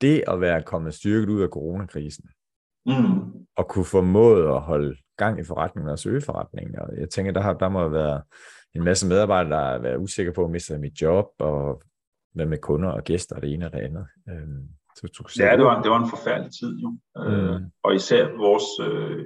det 0.00 0.24
at 0.28 0.40
være 0.40 0.62
kommet 0.62 0.94
styrket 0.94 1.28
ud 1.28 1.42
af 1.42 1.48
coronakrisen, 1.48 2.24
mm. 2.86 3.46
og 3.56 3.68
kunne 3.68 3.84
formå 3.84 4.34
at 4.34 4.60
holde 4.60 4.96
gang 5.16 5.40
i 5.40 5.44
forretningen 5.44 5.90
og 5.90 5.98
søge 5.98 6.20
forretningen. 6.20 6.78
Og 6.78 6.88
jeg 7.00 7.10
tænker, 7.10 7.32
der, 7.32 7.40
har, 7.40 7.52
der 7.52 7.68
må 7.68 7.78
have 7.78 7.92
været 7.92 8.22
en 8.74 8.84
masse 8.84 9.08
medarbejdere, 9.08 9.50
der 9.50 9.70
har 9.70 9.78
været 9.78 9.98
usikre 9.98 10.32
på 10.32 10.44
at 10.44 10.50
miste 10.50 10.78
mit 10.78 11.02
job, 11.02 11.26
og 11.38 11.82
hvad 12.34 12.46
med 12.46 12.58
kunder 12.58 12.88
og 12.88 13.04
gæster 13.04 13.36
og 13.36 13.42
det 13.42 13.52
ene 13.52 13.66
og 13.66 13.72
det 13.72 13.78
andet. 13.78 14.06
Øhm, 14.28 14.68
så, 14.96 15.08
så, 15.28 15.44
ja, 15.44 15.56
det 15.56 15.64
var, 15.64 15.82
det 15.82 15.90
var 15.90 16.02
en 16.02 16.10
forfærdelig 16.10 16.52
tid 16.60 16.78
jo. 16.78 16.98
Øh, 17.18 17.26
mm. 17.26 17.48
Øh, 17.48 17.60
og 17.82 17.94
især 17.94 18.36
vores, 18.36 18.64
øh, 18.88 19.24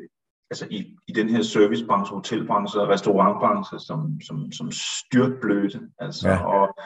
altså 0.51 0.67
i, 0.71 0.97
i 1.09 1.13
den 1.13 1.29
her 1.29 1.43
servicebranche, 1.43 2.15
hotelbranche 2.15 2.81
og 2.81 2.89
restaurantbranche, 2.89 3.79
som, 3.79 4.21
som, 4.21 4.53
som 4.53 4.71
styrtblødte. 4.73 5.81
Altså, 5.99 6.29
ja. 6.29 6.45
og, 6.45 6.79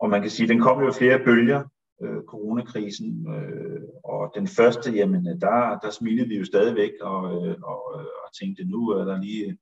og 0.00 0.10
man 0.10 0.22
kan 0.22 0.30
sige, 0.30 0.48
den 0.48 0.60
kom 0.60 0.82
jo 0.82 0.92
flere 0.92 1.18
bølger. 1.24 1.62
Øh, 2.04 2.22
coronakrisen. 2.28 3.28
Øh, 3.34 3.82
og 4.04 4.32
den 4.34 4.46
første, 4.46 4.92
jamen, 4.92 5.24
der, 5.24 5.78
der 5.82 5.90
smilede 5.90 6.28
vi 6.28 6.38
jo 6.38 6.44
stadigvæk 6.44 6.92
og, 7.00 7.46
øh, 7.46 7.56
og, 7.62 7.94
og 8.24 8.28
tænkte, 8.40 8.64
nu 8.64 8.88
er 8.88 9.04
der 9.04 9.20
lige 9.20 9.58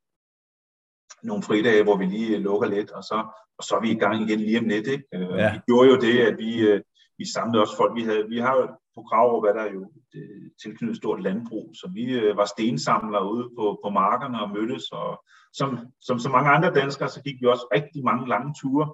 nogle 1.22 1.42
fridage, 1.42 1.82
hvor 1.82 1.96
vi 1.96 2.04
lige 2.04 2.38
lukker 2.38 2.68
lidt, 2.68 2.90
og 2.90 3.02
så, 3.02 3.18
og 3.58 3.64
så 3.64 3.76
er 3.76 3.80
vi 3.80 3.90
i 3.90 3.98
gang 3.98 4.22
igen 4.22 4.40
lige 4.40 4.58
om 4.58 4.68
lidt. 4.68 4.86
Ikke? 4.86 5.04
Øh, 5.14 5.38
ja. 5.38 5.52
Vi 5.52 5.60
gjorde 5.66 5.88
jo 5.88 5.96
det, 5.96 6.18
at 6.18 6.38
vi, 6.38 6.60
øh, 6.60 6.80
vi 7.18 7.24
samlede 7.34 7.62
også 7.62 7.76
folk. 7.76 7.94
Vi, 7.94 8.02
havde, 8.02 8.28
vi 8.28 8.38
har 8.38 8.54
jo 8.56 8.66
på 8.94 9.02
Krav, 9.02 9.40
hvad 9.40 9.54
der 9.54 9.60
er 9.60 9.72
jo 9.72 9.90
et 10.14 10.52
tilknyttet 10.62 10.96
stort 10.96 11.22
landbrug, 11.22 11.70
så 11.74 11.90
vi 11.94 12.04
øh, 12.20 12.36
var 12.36 12.44
stensamlere 12.44 13.32
ude 13.32 13.50
på, 13.58 13.80
på 13.84 13.90
markerne 13.90 14.42
og 14.42 14.50
mødtes, 14.50 14.84
og 14.92 15.24
som, 15.52 15.78
som 16.00 16.18
så 16.18 16.28
mange 16.28 16.50
andre 16.50 16.74
danskere, 16.74 17.08
så 17.08 17.22
gik 17.22 17.40
vi 17.40 17.46
også 17.46 17.66
rigtig 17.74 18.04
mange 18.04 18.28
lange 18.28 18.54
ture 18.60 18.86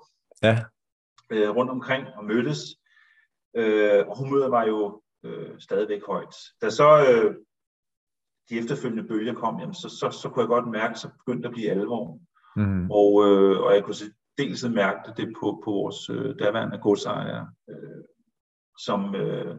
ja. 0.42 0.58
øh, 1.30 1.56
rundt 1.56 1.70
omkring 1.70 2.06
og 2.16 2.24
mødtes. 2.24 2.61
Øh, 3.56 4.08
og 4.08 4.18
humøret 4.18 4.50
var 4.50 4.66
jo 4.66 5.02
øh, 5.24 5.61
stadigvæk 5.61 6.06
højt. 6.06 6.34
Da 6.62 6.70
så 6.70 6.88
øh, 7.08 7.34
de 8.50 8.58
efterfølgende 8.58 9.08
bølger 9.08 9.34
kom, 9.34 9.61
jamen, 9.61 9.74
så, 9.74 9.88
så, 9.88 10.18
så 10.22 10.28
kunne 10.28 10.42
jeg 10.42 10.48
godt 10.48 10.70
mærke, 10.70 10.98
så 10.98 11.08
begyndte 11.08 11.48
at 11.48 11.54
blive 11.54 11.70
alvor. 11.70 12.18
Mm. 12.56 12.90
Og, 12.90 13.26
øh, 13.26 13.61
og 13.61 13.74
jeg 13.74 13.84
kunne 13.84 13.94
dels 14.38 14.64
mærke 14.64 15.12
det 15.16 15.34
på, 15.40 15.62
på 15.64 15.70
vores 15.70 16.11
øh, 16.11 16.38
daværende 16.38 16.78
godsejer, 16.78 17.46
øh, 17.70 18.04
som, 18.78 19.14
øh, 19.14 19.56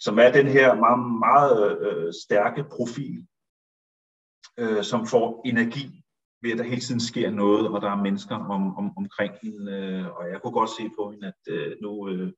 som 0.00 0.18
er 0.18 0.32
den 0.32 0.46
her 0.46 0.74
meget, 0.74 1.18
meget 1.18 1.78
øh, 1.86 2.12
stærke 2.24 2.64
profil, 2.64 3.26
øh, 4.58 4.82
som 4.82 5.06
får 5.06 5.42
energi 5.44 6.04
ved, 6.42 6.52
at 6.52 6.58
der 6.58 6.64
hele 6.64 6.80
tiden 6.80 7.00
sker 7.00 7.30
noget, 7.30 7.68
og 7.68 7.80
der 7.80 7.90
er 7.90 8.02
mennesker 8.02 8.34
om, 8.34 8.76
om, 8.76 8.96
omkring 8.96 9.34
hende. 9.42 9.72
Øh, 9.72 10.06
og 10.16 10.28
jeg 10.30 10.42
kunne 10.42 10.52
godt 10.52 10.70
se 10.70 10.90
på 10.98 11.10
hende, 11.10 11.26
at 11.26 11.52
øh, 11.54 11.76
nu, 11.82 12.08
øh, 12.08 12.32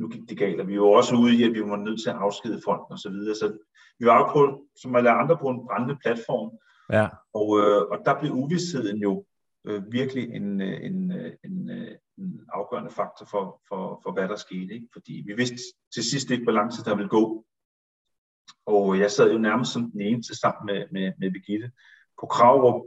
nu 0.00 0.08
gik 0.08 0.28
det 0.28 0.38
galt. 0.38 0.60
Og 0.60 0.68
vi 0.68 0.80
var 0.80 0.86
også 0.86 1.14
ude 1.16 1.34
i, 1.36 1.44
at 1.44 1.54
vi 1.54 1.60
var 1.60 1.76
nødt 1.76 2.00
til 2.02 2.10
at 2.10 2.16
afskede 2.16 2.60
folk 2.64 2.82
og 2.90 2.98
så 2.98 3.10
videre. 3.10 3.34
Så 3.34 3.58
vi 3.98 4.06
var 4.06 4.18
jo 4.18 4.32
på, 4.32 4.64
som 4.76 4.96
alle 4.96 5.10
andre 5.10 5.38
på 5.38 5.48
en 5.48 5.66
brændende 5.66 5.98
platform. 6.02 6.50
Ja. 6.92 7.08
Og, 7.34 7.58
øh, 7.60 7.82
og 7.90 7.98
der 8.04 8.20
blev 8.20 8.32
uvidsheden 8.32 8.98
jo 8.98 9.24
øh, 9.66 9.92
virkelig 9.92 10.34
en, 10.34 10.60
øh, 10.60 10.84
en, 10.86 11.12
øh, 11.12 11.32
en, 11.44 11.70
øh, 11.70 11.96
en 12.18 12.40
afgørende 12.52 12.90
faktor 12.90 13.26
for, 13.30 13.60
for, 13.68 14.00
for 14.02 14.12
hvad 14.12 14.28
der 14.28 14.36
skete. 14.36 14.74
Ikke? 14.74 14.88
Fordi 14.92 15.22
vi 15.26 15.34
vidste 15.34 15.56
til 15.94 16.04
sidst 16.10 16.30
ikke, 16.30 16.44
hvor 16.44 16.52
lang 16.52 16.72
tid 16.72 16.84
der 16.84 16.94
ville 16.94 17.08
gå. 17.08 17.44
Og 18.66 18.98
jeg 18.98 19.10
sad 19.10 19.32
jo 19.32 19.38
nærmest 19.38 19.72
som 19.72 19.90
den 19.90 20.00
eneste 20.00 20.40
sammen 20.40 20.66
med, 20.66 20.86
med, 20.92 21.12
med 21.18 21.30
Birgitte 21.30 21.70
på 22.20 22.26
Kravrup, 22.26 22.82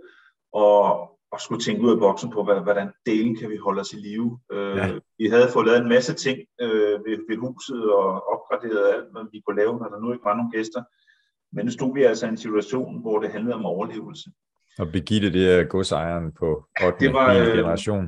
og, 0.53 1.12
og 1.33 1.41
skulle 1.41 1.63
tænke 1.63 1.81
ud 1.85 1.91
af 1.91 1.99
boksen 1.99 2.29
på, 2.31 2.43
hvordan 2.43 2.89
delen 3.05 3.35
kan 3.35 3.49
vi 3.49 3.57
holde 3.57 3.81
os 3.81 3.93
i 3.93 3.95
live. 3.95 4.39
Øh, 4.51 4.77
ja. 4.77 4.91
Vi 5.17 5.25
havde 5.27 5.49
fået 5.53 5.65
lavet 5.67 5.81
en 5.81 5.89
masse 5.89 6.13
ting 6.13 6.39
øh, 6.61 6.95
ved, 7.05 7.17
ved 7.29 7.37
huset 7.37 7.81
og 7.93 8.07
opgraderet 8.33 8.93
alt, 8.93 9.11
hvad 9.11 9.25
vi 9.31 9.41
kunne 9.45 9.59
lave, 9.61 9.79
når 9.79 9.89
der 9.89 9.99
nu 9.99 10.13
ikke 10.13 10.25
var 10.25 10.35
nogen 10.35 10.51
gæster. 10.51 10.81
Men 11.55 11.65
nu 11.65 11.71
stod 11.71 11.93
vi 11.93 12.03
altså 12.03 12.25
i 12.25 12.29
en 12.29 12.37
situation, 12.37 13.01
hvor 13.01 13.19
det 13.19 13.31
handlede 13.31 13.55
om 13.55 13.65
overlevelse. 13.65 14.29
Og 14.79 14.87
Birgitte, 14.91 15.33
det 15.33 15.59
er 15.59 15.63
godsejeren 15.63 16.31
på 16.39 16.65
8. 16.85 17.05
det 17.05 17.13
var, 17.13 17.33
øh, 17.33 17.47
generation. 17.47 18.05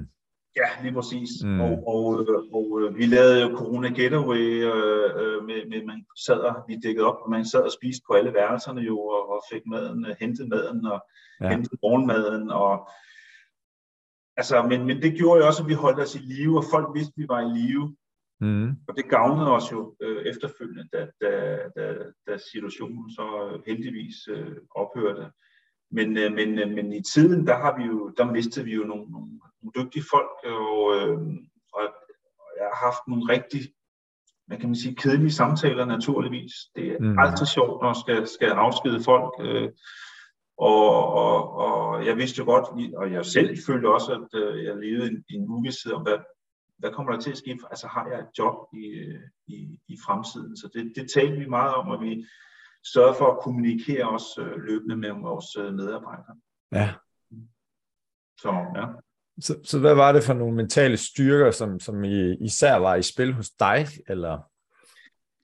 Ja, 0.61 0.69
lige 0.83 0.93
præcis. 0.93 1.29
Mm. 1.43 1.61
Og, 1.61 1.71
og, 1.87 2.05
og, 2.53 2.63
og 2.71 2.95
vi 2.95 3.05
lavede 3.05 3.41
jo 3.41 3.57
Corona 3.57 3.87
Getaway, 3.87 4.47
øh, 4.71 5.09
øh, 5.21 5.45
med, 5.47 5.59
med 5.69 5.85
man 5.85 6.05
sad 6.25 6.39
og, 6.39 6.55
vi 6.67 6.75
dækkede 6.83 7.05
op, 7.05 7.19
og 7.23 7.29
man 7.29 7.45
sad 7.45 7.61
og 7.61 7.71
spiste 7.71 8.03
på 8.07 8.13
alle 8.13 8.33
værelserne 8.33 8.81
jo, 8.81 8.99
og, 8.99 9.29
og 9.33 9.43
fik 9.51 9.61
maden, 9.65 10.05
øh, 10.05 10.15
hentet 10.19 10.47
maden, 10.49 10.85
og 10.85 10.99
ja. 11.41 11.49
hentet 11.49 11.79
morgenmaden, 11.83 12.49
og 12.49 12.89
altså, 14.37 14.61
men, 14.61 14.85
men 14.85 15.01
det 15.01 15.17
gjorde 15.17 15.41
jo 15.41 15.47
også, 15.47 15.63
at 15.63 15.69
vi 15.69 15.73
holdt 15.73 15.99
os 15.99 16.15
i 16.15 16.19
live, 16.19 16.57
og 16.57 16.63
folk 16.71 16.87
vidste, 16.95 17.13
at 17.17 17.21
vi 17.21 17.27
var 17.29 17.41
i 17.41 17.59
live. 17.59 17.95
Mm. 18.41 18.69
Og 18.87 18.95
det 18.97 19.09
gavnede 19.09 19.51
os 19.51 19.71
jo 19.71 19.95
øh, 20.01 20.25
efterfølgende, 20.25 20.87
da, 20.93 21.07
da, 21.21 21.57
da, 21.75 21.95
da 22.27 22.37
situationen 22.37 23.11
så 23.11 23.25
heldigvis 23.67 24.27
øh, 24.29 24.55
ophørte. 24.75 25.31
Men, 25.91 26.17
øh, 26.17 26.33
men, 26.33 26.59
øh, 26.59 26.69
men 26.69 26.93
i 26.93 27.01
tiden, 27.01 27.47
der, 27.47 27.55
har 27.57 27.77
vi 27.77 27.83
jo, 27.83 28.13
der 28.17 28.31
mistede 28.31 28.65
vi 28.65 28.73
jo 28.73 28.83
nogle, 28.83 29.11
nogle, 29.11 29.27
nogle 29.61 29.73
dygtige 29.77 30.05
folk, 30.11 30.31
og, 30.43 30.95
øh, 30.95 31.17
og 31.73 31.83
jeg 32.57 32.67
har 32.73 32.85
haft 32.85 33.03
nogle 33.07 33.33
rigtig, 33.33 33.61
hvad 34.47 34.57
kan 34.57 34.69
man 34.69 34.75
sige, 34.75 34.95
kedelige 34.95 35.31
samtaler 35.31 35.85
naturligvis. 35.85 36.53
Det 36.75 36.87
er 36.91 36.99
mm. 36.99 37.19
altid 37.19 37.45
sjovt, 37.45 37.81
når 37.81 37.89
man 37.93 38.01
skal, 38.03 38.27
skal 38.27 38.49
afskede 38.49 39.03
folk. 39.03 39.33
Øh, 39.39 39.69
og, 40.57 41.13
og, 41.13 41.51
og 41.51 42.05
jeg 42.05 42.17
vidste 42.17 42.39
jo 42.39 42.45
godt, 42.45 42.95
og 42.97 43.11
jeg 43.11 43.25
selv 43.25 43.57
følte 43.67 43.93
også, 43.93 44.11
at 44.13 44.39
øh, 44.41 44.63
jeg 44.63 44.75
levede 44.77 45.07
en, 45.07 45.23
en 45.29 45.49
uvidshed 45.49 45.93
om, 45.93 46.01
hvad, 46.01 46.17
hvad 46.77 46.91
kommer 46.91 47.13
der 47.13 47.19
til 47.19 47.31
at 47.31 47.37
ske? 47.37 47.59
Altså 47.69 47.87
har 47.87 48.07
jeg 48.07 48.19
et 48.19 48.37
job 48.39 48.55
i, 48.73 48.87
i, 49.47 49.79
i 49.87 49.97
fremtiden? 50.05 50.57
Så 50.57 50.69
det, 50.73 50.93
det 50.95 51.11
talte 51.11 51.37
vi 51.37 51.45
meget 51.45 51.75
om, 51.75 51.87
og 51.87 52.01
vi 52.01 52.25
sørgede 52.93 53.15
for 53.17 53.25
at 53.25 53.39
kommunikere 53.39 54.09
os 54.09 54.37
øh, 54.39 54.57
løbende 54.57 54.95
med 54.95 55.11
vores 55.11 55.55
øh, 55.55 55.73
medarbejdere. 55.73 56.35
Ja. 56.71 56.93
Så, 58.37 58.51
ja. 58.75 58.85
Så, 59.39 59.59
så 59.63 59.79
hvad 59.79 59.95
var 59.95 60.11
det 60.11 60.23
for 60.23 60.33
nogle 60.33 60.55
mentale 60.55 60.97
styrker, 60.97 61.51
som, 61.51 61.79
som 61.79 62.03
I, 62.03 62.35
især 62.45 62.75
var 62.75 62.95
i 62.95 63.01
spil 63.01 63.33
hos 63.33 63.49
dig? 63.49 63.87
Eller? 64.07 64.39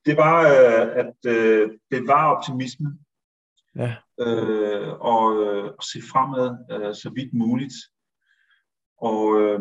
Det 0.06 0.17
var 0.17 0.41
øh, 0.41 0.88
at 1.02 1.32
øh, 1.36 1.69
bevare 1.89 2.38
optimisme. 2.38 2.97
Ja. 3.76 3.96
Øh, 4.20 4.94
og, 4.94 5.44
øh, 5.44 5.66
og 5.66 5.84
se 5.84 6.02
fremad 6.12 6.58
øh, 6.72 6.96
så 6.96 7.12
vidt 7.16 7.34
muligt. 7.34 7.74
Og 8.98 9.42
øh, 9.42 9.60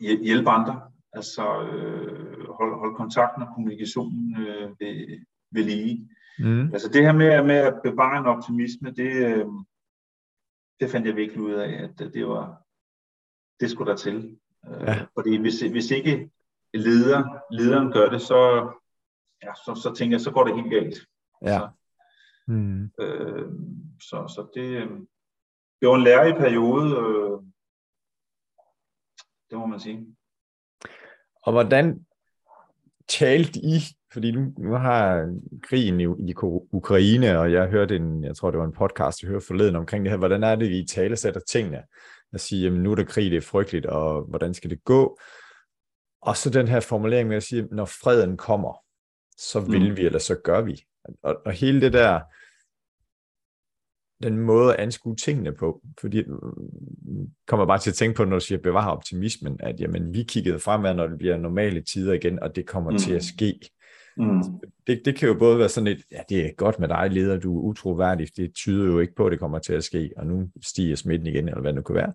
hjælpe 0.00 0.50
andre. 0.50 0.90
Altså 1.12 1.62
øh, 1.62 2.48
holde 2.48 2.76
hold 2.76 2.96
kontakten 2.96 3.42
og 3.42 3.48
kommunikationen 3.54 4.46
øh, 4.46 4.70
ved, 4.80 5.20
ved 5.50 5.64
lige. 5.64 6.08
Mm. 6.38 6.72
Altså 6.72 6.88
det 6.88 7.02
her 7.02 7.12
med, 7.12 7.44
med 7.44 7.54
at 7.54 7.80
bevare 7.84 8.18
en 8.18 8.26
optimisme, 8.26 8.90
det, 8.90 9.12
øh, 9.12 9.46
det 10.80 10.90
fandt 10.90 11.06
jeg 11.06 11.16
virkelig 11.16 11.42
ud 11.42 11.52
af, 11.52 11.72
at 11.72 11.98
det 11.98 12.26
var, 12.26 12.62
det 13.60 13.70
skulle 13.70 13.90
der 13.90 13.96
til. 13.96 14.38
Øh, 14.66 14.80
ja. 14.80 15.06
Fordi 15.14 15.36
hvis, 15.36 15.60
hvis 15.60 15.90
ikke 15.90 16.30
leder, 16.74 17.38
lederen 17.50 17.92
gør 17.92 18.08
det, 18.08 18.20
så, 18.20 18.70
ja, 19.42 19.54
så, 19.54 19.80
så 19.82 19.94
tænker 19.94 20.16
jeg, 20.16 20.20
så 20.20 20.30
går 20.30 20.44
det 20.44 20.54
helt 20.56 20.70
galt. 20.70 21.06
Ja. 21.42 21.58
Så, 21.58 21.68
mm. 22.46 22.90
øh, 23.00 23.52
så, 24.00 24.26
så 24.28 24.46
det, 24.54 24.68
øh, 24.82 24.90
det 25.80 25.88
var 25.88 25.94
en 25.94 26.04
lærerig 26.04 26.34
periode, 26.34 26.96
øh, 26.96 27.40
det 29.50 29.58
må 29.58 29.66
man 29.66 29.80
sige. 29.80 30.06
Og 31.42 31.52
hvordan 31.52 32.06
talte 33.08 33.60
I, 33.60 33.78
fordi 34.12 34.30
nu, 34.30 34.52
nu 34.58 34.72
har 34.72 35.32
krigen 35.62 36.00
i, 36.00 36.04
i 36.04 36.34
Ukraine, 36.72 37.38
og 37.38 37.52
jeg 37.52 37.68
hørte 37.68 37.96
en, 37.96 38.24
jeg 38.24 38.36
tror 38.36 38.50
det 38.50 38.60
var 38.60 38.66
en 38.66 38.72
podcast, 38.72 39.22
jeg 39.22 39.28
hørte 39.28 39.46
forleden 39.46 39.76
omkring 39.76 40.04
det 40.04 40.10
her, 40.10 40.18
hvordan 40.18 40.44
er 40.44 40.56
det, 40.56 40.70
I 40.70 40.86
tale 40.86 41.16
sætter 41.16 41.40
tingene? 41.40 41.82
At 42.32 42.40
sige, 42.40 42.62
jamen 42.62 42.82
nu 42.82 42.90
er 42.90 42.94
der 42.94 43.04
krig, 43.04 43.30
det 43.30 43.36
er 43.36 43.40
frygteligt, 43.40 43.86
og 43.86 44.22
hvordan 44.22 44.54
skal 44.54 44.70
det 44.70 44.84
gå? 44.84 45.18
Og 46.22 46.36
så 46.36 46.50
den 46.50 46.68
her 46.68 46.80
formulering 46.80 47.28
med 47.28 47.36
at 47.36 47.42
sige, 47.42 47.68
når 47.70 47.84
freden 47.84 48.36
kommer, 48.36 48.84
så 49.36 49.60
vil 49.60 49.90
mm. 49.90 49.96
vi, 49.96 50.06
eller 50.06 50.18
så 50.18 50.40
gør 50.44 50.60
vi. 50.60 50.84
Og, 51.22 51.36
og 51.46 51.52
hele 51.52 51.80
det 51.80 51.92
der, 51.92 52.20
den 54.22 54.38
måde 54.38 54.74
at 54.74 54.80
anskue 54.80 55.16
tingene 55.16 55.52
på, 55.52 55.82
fordi 56.00 56.22
mm, 56.22 57.30
kommer 57.46 57.66
bare 57.66 57.78
til 57.78 57.90
at 57.90 57.94
tænke 57.94 58.16
på, 58.16 58.24
når 58.24 58.38
du 58.38 58.44
siger 58.44 58.58
bevare 58.58 58.92
optimismen, 58.92 59.56
at 59.60 59.80
jamen, 59.80 60.14
vi 60.14 60.22
kiggede 60.22 60.58
fremad, 60.58 60.94
når 60.94 61.06
det 61.06 61.18
bliver 61.18 61.36
normale 61.36 61.80
tider 61.80 62.12
igen, 62.12 62.42
og 62.42 62.56
det 62.56 62.66
kommer 62.66 62.90
mm. 62.90 62.98
til 62.98 63.12
at 63.12 63.24
ske. 63.24 63.60
Mm. 64.16 64.42
Det, 64.86 65.02
det 65.04 65.16
kan 65.16 65.28
jo 65.28 65.34
både 65.34 65.58
være 65.58 65.68
sådan 65.68 65.86
et, 65.86 66.02
ja, 66.10 66.20
det 66.28 66.46
er 66.46 66.52
godt 66.56 66.78
med 66.78 66.88
dig, 66.88 67.10
leder, 67.10 67.38
du 67.38 67.58
er 67.58 67.62
utroværdig, 67.62 68.28
det 68.36 68.54
tyder 68.54 68.86
jo 68.86 68.98
ikke 68.98 69.14
på, 69.14 69.26
at 69.26 69.32
det 69.32 69.40
kommer 69.40 69.58
til 69.58 69.72
at 69.72 69.84
ske, 69.84 70.10
og 70.16 70.26
nu 70.26 70.50
stiger 70.62 70.96
smitten 70.96 71.26
igen, 71.26 71.48
eller 71.48 71.60
hvad 71.60 71.72
det 71.72 71.76
nu 71.76 71.82
kan 71.82 71.94
være. 71.94 72.12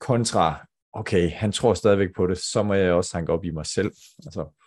Kontra, 0.00 0.66
okay, 0.92 1.30
han 1.30 1.52
tror 1.52 1.74
stadigvæk 1.74 2.08
på 2.16 2.26
det, 2.26 2.38
så 2.38 2.62
må 2.62 2.74
jeg 2.74 2.92
også 2.92 3.16
hanke 3.16 3.32
op 3.32 3.44
i 3.44 3.50
mig 3.50 3.66
selv. 3.66 3.92
Altså, 4.24 4.63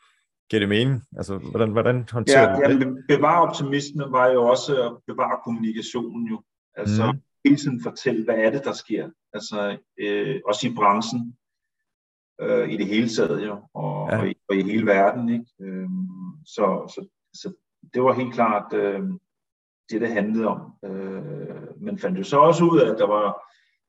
Giver 0.50 0.60
det 0.60 0.70
mening? 0.70 1.04
Altså, 1.18 1.38
hvordan, 1.38 1.72
hvordan 1.72 2.10
håndterer 2.12 2.60
ja, 2.60 2.74
du 2.74 2.80
det? 2.80 3.04
Ja, 3.10 3.16
bevare 3.16 3.48
optimisme 3.48 4.04
var 4.12 4.28
jo 4.28 4.44
også 4.44 4.84
at 4.86 4.98
bevare 5.08 5.40
kommunikationen 5.44 6.28
jo. 6.28 6.42
Altså 6.76 7.12
mm. 7.12 7.20
hele 7.46 7.58
tiden 7.58 7.84
fortælle, 7.84 8.24
hvad 8.24 8.36
er 8.36 8.50
det, 8.50 8.64
der 8.64 8.74
sker? 8.74 9.10
Altså 9.34 9.78
øh, 10.00 10.42
også 10.46 10.68
i 10.68 10.74
branchen, 10.76 11.38
øh, 12.42 12.70
i 12.70 12.78
det 12.78 12.88
hele 12.88 13.10
taget 13.10 13.48
jo, 13.48 13.62
og, 13.74 14.10
ja. 14.12 14.20
og, 14.20 14.30
i, 14.30 14.34
og 14.50 14.56
i 14.56 14.62
hele 14.62 14.86
verden. 14.86 15.30
Ikke? 15.30 15.46
Øh, 15.62 15.90
så, 16.46 16.94
så, 16.96 17.08
så 17.34 17.54
det 17.94 18.04
var 18.04 18.14
helt 18.14 18.34
klart 18.34 18.74
øh, 18.74 19.02
det, 19.90 20.02
det 20.02 20.12
handlede 20.12 20.48
om. 20.48 20.74
Øh, 20.86 21.82
men 21.82 22.00
fandt 22.00 22.20
jo 22.20 22.24
så 22.24 22.38
også 22.38 22.64
ud 22.64 22.80
af, 22.80 22.92
at 22.92 22.98
der 22.98 23.08
var 23.08 23.42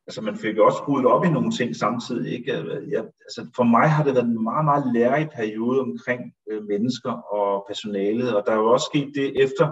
altså 0.09 0.21
man 0.21 0.37
fik 0.37 0.59
også 0.59 0.79
skruet 0.79 1.07
op 1.07 1.25
i 1.25 1.29
nogle 1.31 1.51
ting 1.51 1.77
samtidig. 1.77 2.33
Ikke? 2.33 2.53
Jeg, 2.89 3.05
altså 3.27 3.51
for 3.57 3.63
mig 3.63 3.91
har 3.91 4.05
det 4.05 4.15
været 4.15 4.27
en 4.27 4.43
meget, 4.43 4.65
meget 4.65 4.93
lærerig 4.95 5.29
periode 5.35 5.81
omkring 5.81 6.35
øh, 6.51 6.63
mennesker 6.65 7.13
og 7.13 7.65
personalet, 7.69 8.37
og 8.37 8.43
der 8.47 8.53
er 8.53 8.57
jo 8.57 8.71
også 8.71 8.91
sket 8.93 9.13
det 9.15 9.43
efter 9.45 9.67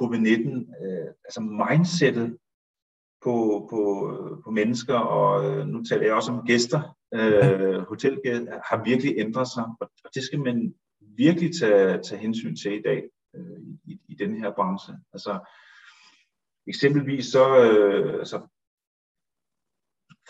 covid-19, 0.00 0.48
øh, 0.84 1.08
altså 1.24 1.40
mindsetet 1.40 2.36
på, 3.24 3.66
på, 3.70 3.82
på 4.44 4.50
mennesker, 4.50 4.94
og 4.94 5.44
øh, 5.44 5.66
nu 5.66 5.84
taler 5.84 6.06
jeg 6.06 6.14
også 6.14 6.32
om 6.32 6.46
gæster. 6.46 6.96
Øh, 7.14 7.78
hotelgæster 7.88 8.60
har 8.68 8.84
virkelig 8.84 9.14
ændret 9.18 9.48
sig, 9.48 9.64
og 9.80 9.90
det 10.14 10.22
skal 10.22 10.40
man 10.40 10.74
virkelig 11.00 11.50
tage, 11.60 12.02
tage 12.02 12.20
hensyn 12.20 12.56
til 12.56 12.72
i 12.78 12.82
dag 12.82 13.02
øh, 13.36 13.62
i, 13.84 14.00
i 14.08 14.14
den 14.14 14.36
her 14.36 14.50
branche. 14.54 14.94
Altså, 15.12 15.38
eksempelvis 16.66 17.26
så, 17.26 17.44
øh, 17.64 18.14
altså, 18.14 18.40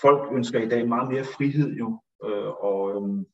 folk 0.01 0.33
ønsker 0.33 0.61
i 0.61 0.69
dag 0.69 0.89
meget 0.89 1.13
mere 1.13 1.25
frihed 1.25 1.73
jo, 1.73 2.01
øh, 2.25 2.49
og 2.49 2.91
øh, 2.91 3.25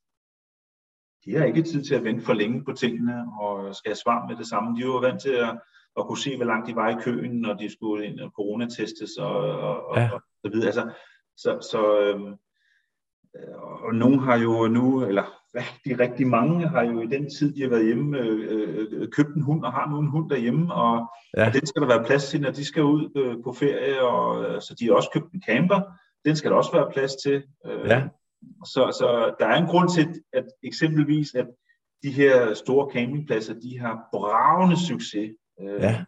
de 1.25 1.37
har 1.37 1.45
ikke 1.45 1.63
tid 1.63 1.85
til 1.85 1.95
at 1.95 2.05
vente 2.05 2.25
for 2.25 2.33
længe 2.33 2.65
på 2.65 2.73
tingene 2.73 3.27
og 3.41 3.75
skal 3.77 3.91
have 3.91 3.97
svar 3.97 4.27
med 4.29 4.37
det 4.37 4.47
samme. 4.47 4.77
De 4.77 4.83
er 4.83 4.87
jo 4.87 4.99
vant 4.99 5.21
til 5.21 5.31
at, 5.31 5.61
at 5.99 6.07
kunne 6.07 6.19
se, 6.19 6.37
hvor 6.37 6.45
langt 6.45 6.69
de 6.69 6.77
var 6.77 6.89
i 6.89 7.03
køen, 7.03 7.41
når 7.41 7.55
de 7.55 7.73
skulle 7.73 8.07
ind 8.07 8.21
og 8.21 8.31
coronatestes 8.31 9.17
og, 9.17 9.37
og, 9.61 9.97
ja. 9.97 10.11
og, 10.13 10.23
så 10.45 10.51
videre. 10.53 10.67
Altså, 10.67 10.91
så, 11.37 11.69
så 11.71 12.01
øhm, 12.01 12.35
og 13.85 13.95
nogen 13.95 14.19
har 14.19 14.37
jo 14.39 14.69
nu, 14.69 15.05
eller 15.05 15.25
rigtig, 15.55 16.01
rigtig 16.01 16.27
mange 16.27 16.69
har 16.69 16.83
jo 16.83 17.01
i 17.01 17.07
den 17.07 17.31
tid, 17.31 17.55
de 17.55 17.63
har 17.63 17.69
været 17.69 17.87
hjemme, 17.87 18.19
øh, 18.19 18.87
øh, 18.91 19.09
købt 19.09 19.37
en 19.37 19.43
hund 19.43 19.65
og 19.65 19.73
har 19.73 19.91
nu 19.91 19.99
en 19.99 20.11
hund 20.11 20.31
derhjemme, 20.31 20.75
og, 20.75 21.07
ja. 21.37 21.47
og 21.47 21.53
den 21.53 21.67
skal 21.67 21.83
der 21.83 21.89
være 21.89 22.05
plads 22.05 22.29
til, 22.29 22.41
når 22.41 22.51
de 22.51 22.65
skal 22.65 22.83
ud 22.83 23.11
øh, 23.17 23.37
på 23.45 23.53
ferie, 23.53 24.03
og 24.03 24.45
øh, 24.45 24.61
så 24.61 24.77
de 24.81 24.87
har 24.87 24.93
også 24.93 25.11
købt 25.15 25.33
en 25.33 25.43
camper, 25.47 25.81
den 26.25 26.37
skal 26.37 26.51
der 26.51 26.57
også 26.57 26.73
være 26.73 26.91
plads 26.93 27.17
til. 27.17 27.43
Øh, 27.67 27.87
ja. 27.87 28.09
Så, 28.65 28.97
så 28.99 29.35
der 29.41 29.47
er 29.47 29.57
en 29.57 29.67
grund 29.67 29.89
til, 29.89 30.23
at 30.33 30.45
eksempelvis, 30.63 31.35
at 31.35 31.47
de 32.03 32.11
her 32.11 32.55
store 32.55 32.91
campingpladser, 32.93 33.55
de 33.55 33.79
har 33.79 34.09
bravende 34.13 34.87
succes. 34.87 35.31
Øh, 35.61 35.81
ja. 35.81 36.05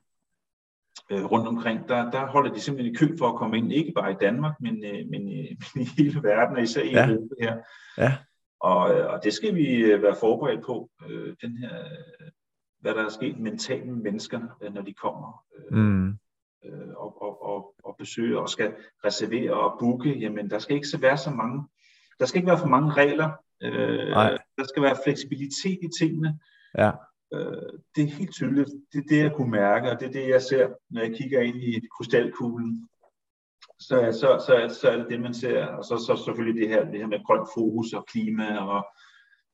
øh, 1.10 1.24
rundt 1.24 1.48
omkring, 1.48 1.88
der, 1.88 2.10
der 2.10 2.26
holder 2.26 2.54
de 2.54 2.60
simpelthen 2.60 2.94
i 2.94 2.96
kø 2.96 3.16
for 3.18 3.28
at 3.28 3.36
komme 3.36 3.58
ind, 3.58 3.72
ikke 3.72 3.92
bare 3.92 4.12
i 4.12 4.16
Danmark, 4.20 4.54
men, 4.60 4.84
øh, 4.84 5.08
men, 5.10 5.22
øh, 5.28 5.56
men 5.74 5.82
i 5.82 5.88
hele 5.98 6.22
verden, 6.22 6.56
og 6.56 6.62
især 6.62 6.82
i 6.82 6.90
ja. 6.90 7.08
Europa 7.08 7.34
her. 7.40 7.56
Ja. 7.98 8.16
Og, 8.60 8.80
og 8.82 9.24
det 9.24 9.32
skal 9.32 9.54
vi 9.54 9.84
være 10.02 10.16
forberedt 10.20 10.64
på, 10.64 10.90
øh, 11.08 11.36
den 11.42 11.56
her, 11.56 11.70
hvad 12.80 12.94
der 12.94 13.04
er 13.04 13.08
sket 13.08 13.38
mentalt 13.38 13.86
med 13.86 13.96
mennesker, 13.96 14.40
når 14.70 14.82
de 14.82 14.94
kommer. 14.94 15.44
Mm. 15.70 16.18
Øh, 16.64 16.88
og, 16.96 17.22
og, 17.22 17.42
og, 17.42 17.74
og 17.84 17.96
besøger 17.98 18.38
og 18.38 18.48
skal 18.48 18.74
reservere 19.04 19.52
og 19.52 19.76
booke, 19.80 20.18
jamen 20.18 20.50
der 20.50 20.58
skal 20.58 20.76
ikke 20.76 20.88
så 20.88 20.98
være 20.98 21.16
så 21.16 21.30
mange 21.30 21.64
der 22.20 22.26
skal 22.26 22.38
ikke 22.38 22.50
være 22.50 22.58
for 22.58 22.66
mange 22.66 22.92
regler. 22.92 23.30
Øh, 23.62 24.10
der 24.58 24.64
skal 24.68 24.82
være 24.82 24.96
fleksibilitet 25.04 25.78
i 25.82 25.88
tingene. 26.00 26.38
Ja. 26.78 26.90
Øh, 27.34 27.72
det 27.96 28.04
er 28.04 28.16
helt 28.18 28.32
tydeligt. 28.32 28.70
Det 28.92 28.98
er 28.98 29.08
det, 29.08 29.22
jeg 29.22 29.32
kunne 29.36 29.50
mærke, 29.50 29.90
og 29.90 30.00
det 30.00 30.08
er 30.08 30.12
det, 30.12 30.28
jeg 30.28 30.42
ser, 30.42 30.68
når 30.90 31.00
jeg 31.00 31.16
kigger 31.16 31.40
ind 31.40 31.56
i 31.56 31.80
krystalkuglen. 31.96 32.88
Så, 33.78 33.96
så, 34.20 34.44
så, 34.46 34.80
så 34.80 34.88
er 34.90 34.96
det 34.96 35.06
det, 35.10 35.20
man 35.20 35.34
ser. 35.34 35.66
Og 35.66 35.84
så, 35.84 35.98
så 35.98 36.22
selvfølgelig 36.24 36.62
det 36.62 36.68
her, 36.68 36.84
det 36.90 37.00
her 37.00 37.06
med 37.06 37.24
grønt 37.26 37.48
fokus 37.54 37.92
og 37.92 38.06
klima 38.06 38.58
og 38.58 38.86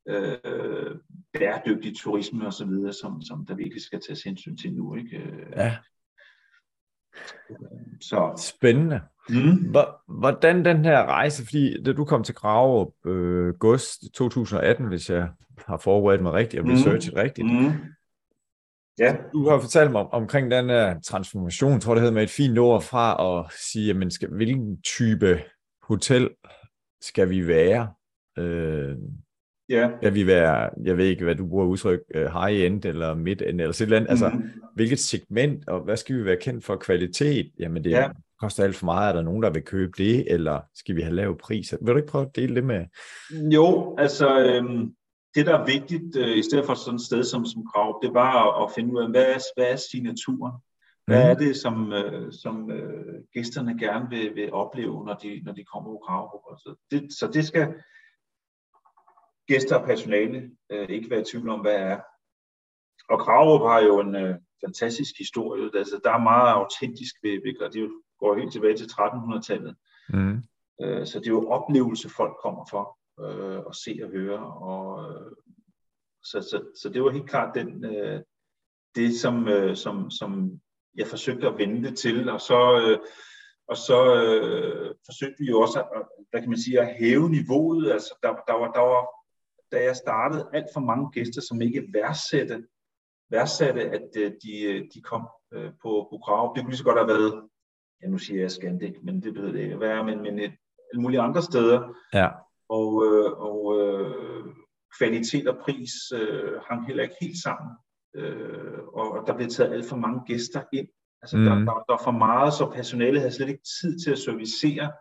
øh, 0.09 0.97
bæredygtig 1.33 1.97
turisme 1.97 2.47
osv., 2.47 2.93
som, 3.01 3.23
som 3.23 3.47
der 3.47 3.55
virkelig 3.55 3.83
skal 3.83 4.01
tages 4.01 4.23
hensyn 4.23 4.57
til 4.57 4.75
nu. 4.75 4.95
Ikke? 4.95 5.23
Ja. 5.57 5.77
Så. 8.01 8.43
Spændende. 8.57 9.01
Mm. 9.29 9.75
Hvordan 10.09 10.65
den 10.65 10.85
her 10.85 11.05
rejse, 11.05 11.45
fordi 11.45 11.83
da 11.83 11.93
du 11.93 12.05
kom 12.05 12.25
til 12.25 12.35
Grave 12.35 12.91
øh, 13.07 13.47
august 13.47 14.03
2018, 14.15 14.87
hvis 14.87 15.11
jeg 15.11 15.29
har 15.67 15.77
forberedt 15.77 16.23
mig 16.23 16.33
rigtigt 16.33 16.63
og 16.63 16.69
researchet 16.69 17.15
mm. 17.15 17.21
rigtigt, 17.21 17.47
mm. 17.47 17.73
Ja. 18.99 19.17
Du 19.33 19.49
har 19.49 19.61
fortalt 19.61 19.93
mig 19.93 20.01
om, 20.01 20.09
omkring 20.13 20.51
den 20.51 20.69
her 20.69 21.01
transformation, 21.01 21.81
tror 21.81 21.95
det 21.95 22.01
hedder 22.01 22.15
med 22.15 22.23
et 22.23 22.31
fint 22.31 22.59
ord 22.59 22.83
fra 22.83 23.39
at 23.39 23.53
sige, 23.53 23.87
jamen, 23.87 24.11
skal, 24.11 24.29
hvilken 24.29 24.83
type 24.83 25.43
hotel 25.83 26.31
skal 27.01 27.31
vi 27.31 27.47
være? 27.47 27.93
Øh, 28.39 28.97
Ja. 29.69 29.91
Skal 30.01 30.15
vi 30.15 30.27
være, 30.27 30.71
jeg 30.85 30.97
ved 30.97 31.07
ikke, 31.07 31.25
hvad 31.25 31.35
du 31.35 31.47
bruger 31.47 31.67
udtryk, 31.67 32.01
uh, 32.15 32.23
high-end 32.23 32.85
eller 32.85 33.15
mid-end 33.15 33.61
eller 33.61 33.73
sådan 33.73 33.91
noget. 33.91 34.11
Altså, 34.11 34.29
mm. 34.29 34.43
hvilket 34.75 34.99
segment, 34.99 35.69
og 35.69 35.81
hvad 35.81 35.97
skal 35.97 36.17
vi 36.17 36.25
være 36.25 36.37
kendt 36.37 36.65
for 36.65 36.77
kvalitet? 36.77 37.53
Jamen, 37.59 37.85
det 37.85 37.91
ja. 37.91 38.09
koster 38.41 38.65
alt 38.65 38.77
for 38.77 38.85
meget. 38.85 39.09
Er 39.09 39.13
der 39.13 39.23
nogen, 39.23 39.43
der 39.43 39.51
vil 39.51 39.63
købe 39.63 39.93
det, 39.99 40.33
eller 40.33 40.61
skal 40.75 40.97
vi 40.97 41.03
have 41.03 41.15
lav 41.15 41.39
pris? 41.39 41.75
Vil 41.83 41.93
du 41.93 41.97
ikke 41.97 42.09
prøve 42.09 42.27
at 42.27 42.37
dele 42.37 42.55
det 42.55 42.65
med? 42.65 42.85
Jo, 43.53 43.95
altså, 43.99 44.41
øhm, 44.47 44.93
det 45.35 45.47
der 45.47 45.59
er 45.59 45.67
vigtigt, 45.67 46.17
øh, 46.17 46.39
i 46.39 46.43
stedet 46.43 46.67
for 46.67 46.75
sådan 46.75 46.95
et 46.95 47.01
sted 47.01 47.25
som, 47.25 47.45
som 47.45 47.67
Krav, 47.75 48.01
det 48.03 48.15
var 48.15 48.33
at, 48.47 48.65
at 48.65 48.73
finde 48.75 48.95
ud 48.95 49.03
af, 49.03 49.11
hvad 49.11 49.27
er, 49.27 49.39
hvad 49.57 49.67
er 49.73 49.77
signaturen? 49.77 50.53
Hvad 51.07 51.25
mm. 51.25 51.31
er 51.31 51.35
det, 51.35 51.57
som, 51.57 51.93
øh, 51.93 52.33
som 52.33 52.71
øh, 52.71 53.15
gæsterne 53.35 53.79
gerne 53.79 54.07
vil, 54.11 54.35
vil 54.35 54.53
opleve, 54.53 55.05
når 55.05 55.15
de, 55.15 55.43
når 55.45 55.53
de 55.53 55.65
kommer 55.65 55.91
på 55.91 56.03
Krav? 56.07 56.25
Så 56.59 56.75
det, 56.91 57.13
så 57.19 57.27
det 57.27 57.45
skal 57.47 57.75
gæster 59.47 59.77
og 59.77 59.87
personale 59.87 60.51
øh, 60.71 60.89
ikke 60.89 61.11
være 61.11 61.21
i 61.21 61.25
tvivl 61.25 61.49
om, 61.49 61.61
hvad 61.61 61.75
er. 61.75 62.01
Og 63.09 63.21
Kragerup 63.21 63.71
har 63.71 63.81
jo 63.81 64.01
en 64.01 64.15
øh, 64.17 64.35
fantastisk 64.65 65.19
historie. 65.19 65.71
Altså, 65.75 66.01
der 66.05 66.11
er 66.11 66.19
meget 66.19 66.53
autentisk 66.53 67.15
ved, 67.23 67.33
ved 67.33 67.71
det 67.71 67.91
går 68.19 68.37
helt 68.37 68.53
tilbage 68.53 68.77
til 68.77 68.85
1300-tallet. 68.85 69.77
Mm. 70.09 70.43
Øh, 70.83 71.07
så 71.07 71.19
det 71.19 71.27
er 71.27 71.31
jo 71.31 71.49
oplevelse, 71.49 72.09
folk 72.09 72.37
kommer 72.43 72.67
for 72.71 72.99
øh, 73.21 73.63
at 73.69 73.77
se 73.77 74.01
og 74.03 74.11
høre. 74.11 74.39
Og, 74.39 75.11
øh, 75.11 75.33
så, 76.23 76.43
så, 76.43 76.63
så 76.83 76.89
det 76.89 77.03
var 77.03 77.11
helt 77.11 77.31
klart 77.31 77.55
den, 77.55 77.85
øh, 77.85 78.21
det, 78.95 79.21
som, 79.21 79.49
øh, 79.49 79.77
som, 79.77 80.11
som 80.11 80.61
jeg 80.97 81.07
forsøgte 81.07 81.47
at 81.47 81.59
vende 81.59 81.89
det 81.89 81.99
til. 81.99 82.29
Og 82.29 82.41
så, 82.41 82.81
øh, 82.81 82.99
og 83.69 83.77
så 83.77 84.15
øh, 84.15 84.95
forsøgte 85.07 85.39
vi 85.39 85.47
jo 85.47 85.61
også 85.61 85.81
at, 85.81 86.03
hvad 86.31 86.41
kan 86.41 86.51
man 86.51 86.59
sige, 86.59 86.81
at 86.81 86.97
hæve 86.99 87.31
niveauet. 87.31 87.93
Altså, 87.93 88.19
der, 88.23 88.29
der, 88.49 88.53
var, 88.53 88.73
der 88.73 88.81
var 88.81 89.07
da 89.73 89.83
jeg 89.85 89.97
startede, 89.97 90.49
alt 90.53 90.67
for 90.75 90.81
mange 90.81 91.11
gæster, 91.11 91.41
som 91.41 91.61
ikke 91.63 91.89
værdsatte, 91.93 92.67
værdsatte 93.31 93.83
at 93.83 94.09
øh, 94.17 94.33
de, 94.43 94.63
øh, 94.63 94.85
de 94.95 95.01
kom 95.03 95.29
øh, 95.53 95.71
på, 95.83 96.07
på 96.11 96.19
krav. 96.25 96.53
Det 96.55 96.63
kunne 96.63 96.71
lige 96.71 96.79
så 96.79 96.85
godt 96.85 96.99
have 96.99 97.09
været, 97.09 97.49
ja 98.03 98.09
nu 98.09 98.19
siger 98.19 98.41
jeg 98.41 98.51
Scandic, 98.51 98.95
men 99.03 99.23
det 99.23 99.35
ved 99.35 99.53
det 99.53 99.61
ikke 99.61 99.81
være, 99.81 100.05
men, 100.05 100.23
men 100.23 100.39
et, 100.39 100.53
alle 100.93 101.03
mulige 101.03 101.21
andre 101.21 101.43
steder. 101.43 101.97
Ja. 102.15 102.29
Og, 102.69 102.93
og 103.39 103.81
øh, 103.81 104.47
kvalitet 104.99 105.49
og 105.49 105.59
pris 105.63 105.93
øh, 106.15 106.61
hang 106.69 106.87
heller 106.87 107.03
ikke 107.03 107.17
helt 107.21 107.43
sammen. 107.43 107.71
Øh, 108.17 108.79
og 108.95 109.27
der 109.27 109.37
blev 109.37 109.49
taget 109.49 109.73
alt 109.73 109.87
for 109.89 109.97
mange 109.97 110.21
gæster 110.27 110.63
ind. 110.73 110.89
Altså, 111.23 111.37
mm. 111.37 111.45
der, 111.45 111.55
der, 111.55 111.65
der 111.65 111.93
var 111.93 112.01
for 112.05 112.11
meget, 112.11 112.53
så 112.55 112.71
personalet 112.75 113.21
havde 113.21 113.35
slet 113.35 113.49
ikke 113.49 113.69
tid 113.81 113.99
til 113.99 114.11
at 114.11 114.19
servicere 114.19 114.93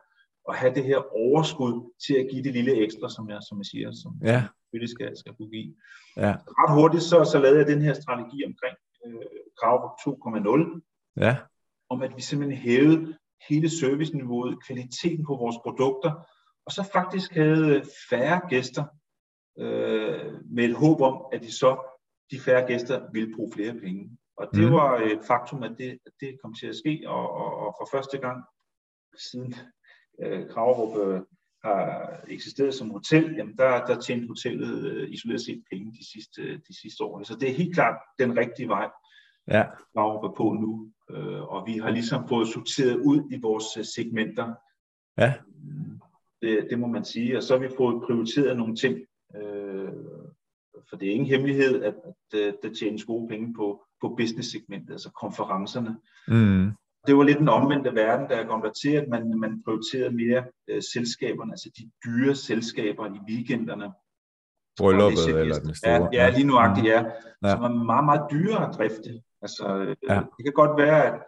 og 0.47 0.55
have 0.55 0.73
det 0.75 0.83
her 0.83 0.97
overskud 0.97 1.93
til 2.05 2.13
at 2.13 2.27
give 2.31 2.43
det 2.43 2.53
lille 2.53 2.83
ekstra, 2.85 3.09
som 3.09 3.29
jeg, 3.29 3.39
som 3.49 3.57
jeg 3.57 3.65
siger, 3.65 3.91
som 3.91 4.11
ja. 4.23 4.43
selvfølgelig 4.61 4.89
skal, 4.95 5.17
skal 5.17 5.33
kunne 5.35 5.49
give. 5.49 5.75
Ja. 6.17 6.33
Ret 6.59 6.73
hurtigt 6.79 7.03
så, 7.03 7.17
så 7.31 7.39
lavede 7.39 7.59
jeg 7.59 7.67
den 7.67 7.81
her 7.81 7.93
strategi 7.93 8.45
omkring 8.45 8.75
øh, 9.05 9.25
krav 9.59 9.77
2.0, 10.01 10.81
ja. 11.17 11.37
om 11.89 12.01
at 12.01 12.11
vi 12.15 12.21
simpelthen 12.21 12.61
hævede 12.61 13.17
hele 13.49 13.69
serviceniveauet, 13.69 14.63
kvaliteten 14.67 15.25
på 15.25 15.35
vores 15.35 15.55
produkter, 15.63 16.11
og 16.65 16.71
så 16.71 16.89
faktisk 16.93 17.33
havde 17.33 17.83
færre 18.09 18.41
gæster 18.49 18.83
øh, 19.59 20.33
med 20.55 20.63
et 20.69 20.75
håb 20.75 21.01
om, 21.01 21.25
at 21.33 21.41
de 21.41 21.51
så 21.51 21.91
de 22.31 22.39
færre 22.39 22.67
gæster 22.67 23.11
ville 23.13 23.35
bruge 23.35 23.51
flere 23.53 23.73
penge. 23.73 24.17
Og 24.37 24.47
det 24.53 24.67
mm. 24.67 24.73
var 24.73 24.97
et 24.97 25.19
faktum, 25.27 25.63
at 25.63 25.75
det, 25.77 25.99
at 26.05 26.11
det 26.19 26.37
kom 26.41 26.53
til 26.53 26.67
at 26.67 26.75
ske, 26.75 27.03
og, 27.07 27.31
og, 27.31 27.57
og 27.57 27.75
for 27.79 27.97
første 27.97 28.17
gang 28.17 28.43
siden 29.17 29.55
øh, 30.23 30.49
Kravrup 30.49 31.07
øh, 31.07 31.21
har 31.63 32.19
eksisteret 32.27 32.73
som 32.73 32.89
hotel, 32.89 33.35
jamen 33.37 33.57
der, 33.57 33.85
der 33.85 33.99
tjente 33.99 34.27
hotellet 34.27 34.91
øh, 34.91 35.09
isoleret 35.09 35.41
set 35.41 35.63
penge 35.71 35.91
de 35.91 36.11
sidste, 36.13 36.57
de 36.67 36.81
sidste 36.81 37.03
år. 37.03 37.23
Så 37.23 37.35
det 37.35 37.49
er 37.49 37.53
helt 37.53 37.73
klart 37.73 37.97
den 38.19 38.37
rigtige 38.37 38.67
vej, 38.67 38.89
ja. 39.47 39.63
Kravrup 39.93 40.31
er 40.31 40.35
på 40.37 40.53
nu. 40.53 40.91
Øh, 41.09 41.41
og 41.41 41.67
vi 41.67 41.77
har 41.77 41.89
ligesom 41.89 42.27
fået 42.27 42.47
sorteret 42.47 42.95
ud 42.95 43.31
i 43.31 43.39
vores 43.41 43.77
øh, 43.77 43.85
segmenter. 43.85 44.53
Ja. 45.17 45.33
Det, 46.41 46.67
det 46.69 46.79
må 46.79 46.87
man 46.87 47.05
sige. 47.05 47.37
Og 47.37 47.43
så 47.43 47.53
har 47.53 47.67
vi 47.67 47.75
fået 47.77 48.03
prioriteret 48.03 48.57
nogle 48.57 48.75
ting. 48.75 48.99
Øh, 49.35 49.93
for 50.89 50.97
det 50.97 51.07
er 51.07 51.13
ingen 51.13 51.29
hemmelighed, 51.29 51.83
at, 51.83 51.95
at, 52.33 52.39
at 52.39 52.55
der 52.63 52.73
tjenes 52.73 53.05
gode 53.05 53.27
penge 53.27 53.53
på, 53.53 53.83
på 54.01 54.15
business-segmentet, 54.17 54.91
altså 54.91 55.11
konferencerne. 55.11 55.97
Mm 56.27 56.71
det 57.07 57.17
var 57.17 57.23
lidt 57.23 57.39
en 57.39 57.49
omvendte 57.49 57.95
verden, 57.95 58.29
der 58.29 58.47
kom 58.47 58.61
der 58.61 58.71
til, 58.71 58.91
at 58.91 59.07
man, 59.07 59.39
man 59.39 59.63
prioriterede 59.63 60.15
mere 60.15 60.43
øh, 60.67 60.81
selskaberne, 60.93 61.51
altså 61.51 61.69
de 61.77 61.91
dyre 62.05 62.35
selskaber 62.35 63.05
i 63.05 63.19
weekenderne. 63.29 63.91
Brylluppet 64.77 65.39
eller 65.41 65.59
den 65.59 65.75
store. 65.75 66.09
Ja, 66.13 66.23
ja 66.23 66.29
lige 66.29 66.47
nuagtigt, 66.47 66.87
ja. 66.87 67.03
ja. 67.43 67.51
Som 67.51 67.63
er 67.63 67.69
meget, 67.69 68.05
meget 68.05 68.23
dyrere 68.31 68.69
at 68.69 68.75
drifte. 68.77 69.21
Altså, 69.41 69.77
øh, 69.77 69.95
ja. 70.09 70.19
det 70.37 70.43
kan 70.45 70.53
godt 70.53 70.77
være, 70.77 71.05
at, 71.05 71.21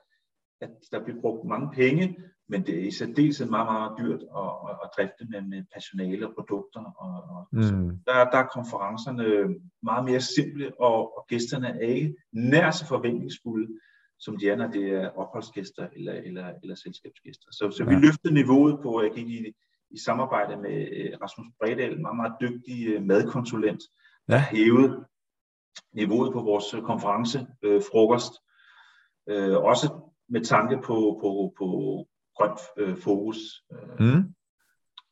at 0.62 0.70
der 0.92 1.04
bliver 1.04 1.22
brugt 1.22 1.48
mange 1.48 1.70
penge, 1.74 2.18
men 2.50 2.66
det 2.66 2.76
er 2.80 2.88
i 2.88 2.92
særdeleshed 2.92 3.50
meget, 3.50 3.68
meget 3.74 3.94
dyrt 4.00 4.22
at, 4.42 4.50
at, 4.70 4.76
at 4.84 4.90
drifte 4.98 5.24
med, 5.30 5.42
med 5.42 5.64
personale 5.74 6.28
og 6.28 6.34
produkter. 6.38 6.82
Og, 7.04 7.14
og 7.34 7.48
mm. 7.52 7.90
der, 8.08 8.30
der 8.32 8.38
er 8.38 8.54
konferencerne 8.58 9.26
meget 9.84 10.06
mere 10.06 10.22
simple, 10.22 10.82
og, 10.82 11.18
og 11.18 11.26
gæsterne 11.30 11.68
er 11.68 11.88
ikke 11.88 12.16
nær 12.32 12.72
så 12.72 12.88
forventningsfulde 12.88 13.68
som 14.20 14.38
de 14.38 14.50
er, 14.50 14.56
når 14.56 14.68
det 14.68 14.90
er 14.90 15.10
opholdsgæster 15.10 15.88
eller, 15.94 16.14
eller, 16.14 16.54
eller 16.62 16.76
selskabsgæster. 16.76 17.48
Så, 17.52 17.72
så 17.72 17.84
vi 17.84 17.96
løftede 17.96 18.34
niveauet 18.34 18.80
på, 18.84 19.02
jeg 19.02 19.12
gik 19.16 19.28
i, 19.30 19.54
i 19.90 19.98
samarbejde 20.00 20.58
med 20.58 20.88
øh, 20.92 21.14
Rasmus 21.22 21.48
Bredal, 21.60 21.94
en 21.94 22.02
meget, 22.02 22.16
meget 22.16 22.34
dygtig 22.42 22.88
øh, 22.88 23.04
madkonsulent, 23.04 23.82
der 24.28 24.38
hævede 24.38 25.06
niveauet 25.94 26.34
på 26.34 26.42
vores 26.42 26.76
konference, 26.84 27.48
øh, 27.64 27.82
frokost, 27.92 28.34
øh, 29.30 29.58
også 29.58 29.88
med 30.30 30.42
tanke 30.42 30.76
på, 30.78 31.18
på, 31.22 31.54
på 31.58 31.68
grønt 32.36 32.60
øh, 32.78 32.98
fokus. 32.98 33.38
Mm. 34.00 34.34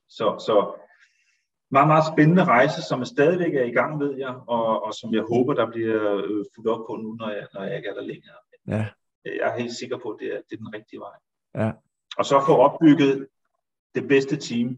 Så, 0.09 0.25
så 0.47 0.55
meget, 1.71 1.87
meget 1.87 2.05
spændende 2.13 2.43
rejse, 2.43 2.81
som 2.81 3.01
er 3.01 3.05
stadigvæk 3.05 3.55
er 3.55 3.63
i 3.63 3.71
gang, 3.79 3.99
ved 3.99 4.17
jeg, 4.17 4.33
og, 4.47 4.83
og 4.85 4.93
som 4.93 5.13
jeg 5.13 5.23
håber, 5.31 5.53
der 5.53 5.71
bliver 5.71 6.15
øh, 6.15 6.45
fuldt 6.55 6.69
op 6.69 6.83
på 6.87 6.93
nu, 7.03 7.09
når 7.13 7.29
jeg, 7.29 7.47
når 7.53 7.63
jeg 7.63 7.77
ikke 7.77 7.89
er 7.89 7.93
der 7.93 8.01
længere. 8.01 8.35
Ja. 8.67 8.87
Jeg 9.25 9.53
er 9.53 9.57
helt 9.57 9.75
sikker 9.75 9.97
på, 9.97 10.09
at 10.09 10.19
det 10.19 10.27
er, 10.27 10.41
det 10.49 10.53
er 10.53 10.57
den 10.57 10.73
rigtige 10.73 10.99
vej. 10.99 11.15
Ja. 11.55 11.71
Og 12.17 12.25
så 12.25 12.43
få 12.47 12.55
opbygget 12.57 13.27
det 13.95 14.07
bedste 14.07 14.37
team. 14.37 14.77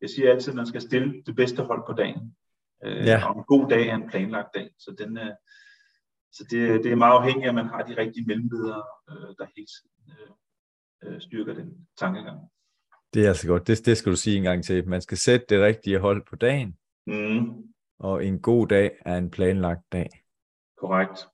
Jeg 0.00 0.10
siger 0.10 0.30
altid, 0.30 0.52
at 0.52 0.56
man 0.56 0.66
skal 0.66 0.80
stille 0.80 1.22
det 1.26 1.36
bedste 1.36 1.62
hold 1.62 1.86
på 1.86 1.92
dagen. 1.92 2.36
Øh, 2.84 3.06
ja. 3.06 3.28
Og 3.28 3.38
en 3.38 3.44
god 3.44 3.68
dag 3.68 3.88
er 3.88 3.94
en 3.94 4.08
planlagt 4.08 4.54
dag. 4.54 4.70
Så, 4.78 4.94
den, 4.98 5.18
øh, 5.18 5.34
så 6.32 6.44
det, 6.50 6.84
det 6.84 6.92
er 6.92 6.96
meget 6.96 7.18
afhængigt 7.18 7.44
af, 7.44 7.48
at 7.48 7.54
man 7.54 7.66
har 7.66 7.82
de 7.82 7.96
rigtige 7.96 8.26
mellemledere, 8.26 8.82
øh, 9.10 9.34
der 9.38 9.46
øh, 11.02 11.12
øh 11.14 11.20
styrker 11.20 11.54
den 11.54 11.88
tankegang. 11.98 12.40
Det 13.14 13.24
er 13.24 13.28
altså 13.28 13.46
godt. 13.46 13.66
Det, 13.66 13.86
det 13.86 13.96
skal 13.96 14.12
du 14.12 14.16
sige 14.16 14.36
en 14.36 14.42
gang 14.42 14.64
til. 14.64 14.88
Man 14.88 15.00
skal 15.00 15.18
sætte 15.18 15.46
det 15.48 15.62
rigtige 15.62 15.98
hold 15.98 16.26
på 16.26 16.36
dagen. 16.36 16.76
Mm. 17.06 17.72
Og 17.98 18.24
en 18.24 18.40
god 18.40 18.66
dag 18.66 18.98
er 19.06 19.16
en 19.16 19.30
planlagt 19.30 19.92
dag. 19.92 20.08
Korrekt. 20.76 21.28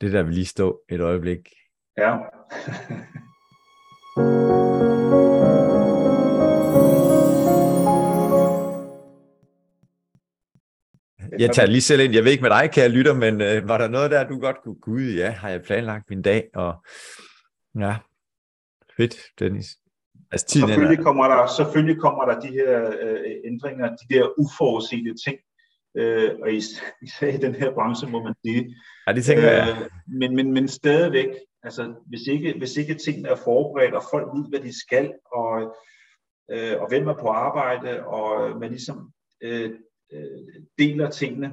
Det 0.00 0.12
der 0.12 0.22
vil 0.22 0.34
lige 0.34 0.46
stå 0.46 0.80
et 0.88 1.00
øjeblik. 1.00 1.48
Ja. 1.96 2.16
Jeg 11.38 11.50
tager 11.50 11.66
lige 11.66 11.80
selv 11.80 12.00
ind. 12.00 12.14
Jeg 12.14 12.24
ved 12.24 12.32
ikke 12.32 12.42
med 12.42 12.50
dig, 12.50 12.70
kære 12.72 12.88
lytter, 12.88 13.14
men 13.14 13.40
øh, 13.40 13.68
var 13.68 13.78
der 13.78 13.88
noget 13.88 14.10
der, 14.10 14.28
du 14.28 14.40
godt 14.40 14.56
kunne, 14.64 14.80
gud 14.80 15.02
ja, 15.02 15.30
har 15.30 15.48
jeg 15.48 15.62
planlagt 15.62 16.10
min 16.10 16.22
dag, 16.22 16.48
og 16.54 16.74
ja, 17.78 17.96
fedt, 18.96 19.16
Dennis. 19.38 19.66
Altså, 20.32 20.46
tiden 20.46 20.68
selvfølgelig, 20.68 20.98
er... 20.98 21.02
kommer 21.02 21.28
der, 21.28 21.46
selvfølgelig 21.56 22.00
kommer 22.00 22.24
der 22.24 22.40
de 22.40 22.48
her 22.48 22.90
øh, 23.00 23.20
ændringer, 23.44 23.86
de 23.96 24.14
der 24.14 24.24
uforudsete 24.38 25.14
ting, 25.24 25.38
øh, 25.98 26.38
og 26.42 26.52
især 26.52 27.28
i 27.36 27.38
den 27.46 27.54
her 27.54 27.74
branche, 27.74 28.10
må 28.10 28.22
man 28.22 28.34
sige. 28.44 28.76
Ja, 29.06 29.12
det 29.12 29.24
tænker 29.24 29.50
øh, 29.50 29.56
jeg. 29.56 29.88
Men, 30.06 30.36
men, 30.36 30.52
men 30.52 30.68
stadigvæk, 30.68 31.28
altså, 31.62 31.94
hvis 32.06 32.26
ikke, 32.26 32.58
hvis 32.58 32.76
ikke 32.76 32.94
tingene 32.94 33.28
er 33.28 33.36
forberedt, 33.36 33.94
og 33.94 34.02
folk 34.10 34.26
ved, 34.34 34.48
hvad 34.48 34.60
de 34.60 34.80
skal, 34.80 35.12
og, 35.32 35.76
øh, 36.50 36.80
og 36.80 36.88
hvem 36.88 37.08
er 37.08 37.14
på 37.14 37.28
arbejde, 37.28 38.06
og 38.06 38.58
man 38.60 38.70
ligesom 38.70 39.12
øh, 39.42 39.70
øh, 40.12 40.38
deler 40.78 41.10
tingene, 41.10 41.52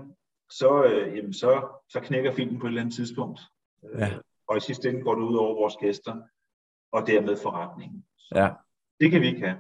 så, 0.52 0.84
øh, 0.84 1.18
jamen, 1.18 1.34
så, 1.34 1.68
så 1.90 2.00
knækker 2.00 2.32
filmen 2.32 2.60
på 2.60 2.66
et 2.66 2.70
eller 2.70 2.82
andet 2.82 2.96
tidspunkt. 2.96 3.40
Ja. 3.98 4.14
Og 4.48 4.58
i 4.58 4.60
sidste 4.60 4.90
ende 4.90 5.02
går 5.02 5.16
det 5.16 5.22
ud 5.22 5.36
over 5.36 5.56
vores 5.56 5.76
gæster, 5.82 6.16
og 6.92 7.08
dermed 7.08 7.38
forretningen. 7.38 8.06
Så 8.18 8.34
ja. 8.36 8.50
Det 9.00 9.12
kan 9.12 9.22
vi 9.22 9.28
ikke 9.28 9.48
have. 9.48 9.58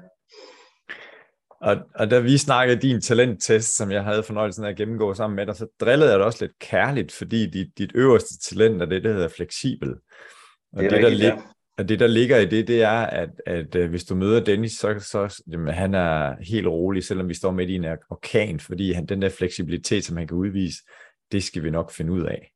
Og, 1.61 1.77
og 1.95 2.11
da 2.11 2.19
vi 2.19 2.37
snakkede 2.37 2.81
din 2.81 3.01
talenttest, 3.01 3.75
som 3.75 3.91
jeg 3.91 4.03
havde 4.03 4.23
fornøjelsen 4.23 4.63
af 4.65 4.69
at 4.69 4.75
gennemgå 4.75 5.13
sammen 5.13 5.35
med 5.35 5.45
dig, 5.45 5.55
så 5.55 5.67
drillede 5.79 6.09
jeg 6.09 6.19
dig 6.19 6.25
også 6.25 6.45
lidt 6.45 6.59
kærligt, 6.59 7.11
fordi 7.11 7.49
dit, 7.49 7.77
dit 7.77 7.91
øverste 7.95 8.39
talent 8.39 8.81
er 8.81 8.85
det, 8.85 9.03
der 9.03 9.13
hedder 9.13 9.27
fleksibel. 9.27 9.89
Og 10.73 10.83
det, 10.83 10.91
det, 10.91 11.01
der, 11.01 11.09
ja. 11.09 11.37
Og 11.77 11.89
det, 11.89 11.99
der 11.99 12.07
ligger 12.07 12.37
i 12.37 12.45
det, 12.45 12.67
det 12.67 12.83
er, 12.83 12.99
at, 12.99 13.29
at, 13.45 13.75
at 13.75 13.89
hvis 13.89 14.03
du 14.03 14.15
møder 14.15 14.43
Dennis, 14.43 14.71
så, 14.71 14.99
så 14.99 15.43
jamen, 15.51 15.73
han 15.73 15.93
er 15.93 16.35
helt 16.43 16.67
rolig, 16.67 17.03
selvom 17.03 17.29
vi 17.29 17.33
står 17.33 17.51
midt 17.51 17.69
i 17.69 17.75
en 17.75 17.85
orkan, 18.09 18.59
fordi 18.59 18.91
han, 18.91 19.05
den 19.05 19.21
der 19.21 19.29
fleksibilitet, 19.29 20.05
som 20.05 20.17
han 20.17 20.27
kan 20.27 20.37
udvise, 20.37 20.77
det 21.31 21.43
skal 21.43 21.63
vi 21.63 21.69
nok 21.69 21.91
finde 21.91 22.11
ud 22.11 22.23
af. 22.23 22.51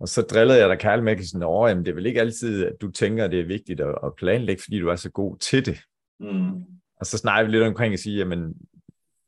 Og 0.00 0.08
så 0.08 0.22
drillede 0.22 0.58
jeg 0.58 0.68
dig 0.68 0.78
kærligt 0.78 1.04
med 1.04 1.24
sådan 1.24 1.42
over, 1.42 1.68
jamen 1.68 1.84
det 1.84 1.90
er 1.90 1.94
vel 1.94 2.06
ikke 2.06 2.20
altid, 2.20 2.66
at 2.66 2.72
du 2.80 2.90
tænker, 2.90 3.24
at 3.24 3.30
det 3.30 3.40
er 3.40 3.46
vigtigt 3.46 3.80
at, 3.80 3.94
at 4.04 4.14
planlægge, 4.16 4.62
fordi 4.62 4.78
du 4.78 4.88
er 4.88 4.96
så 4.96 5.10
god 5.10 5.38
til 5.38 5.66
det. 5.66 5.80
Mm. 6.20 6.64
Og 7.02 7.06
så 7.06 7.18
snakker 7.18 7.44
vi 7.44 7.52
lidt 7.52 7.68
omkring 7.68 7.94
at 7.94 8.00
sige, 8.00 8.16
jamen 8.16 8.54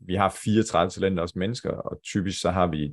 vi 0.01 0.15
har 0.15 0.37
34 0.45 0.91
talenter 0.91 1.23
også 1.23 1.39
mennesker, 1.39 1.71
og 1.71 2.01
typisk 2.03 2.41
så 2.41 2.51
har 2.51 2.67
vi 2.67 2.93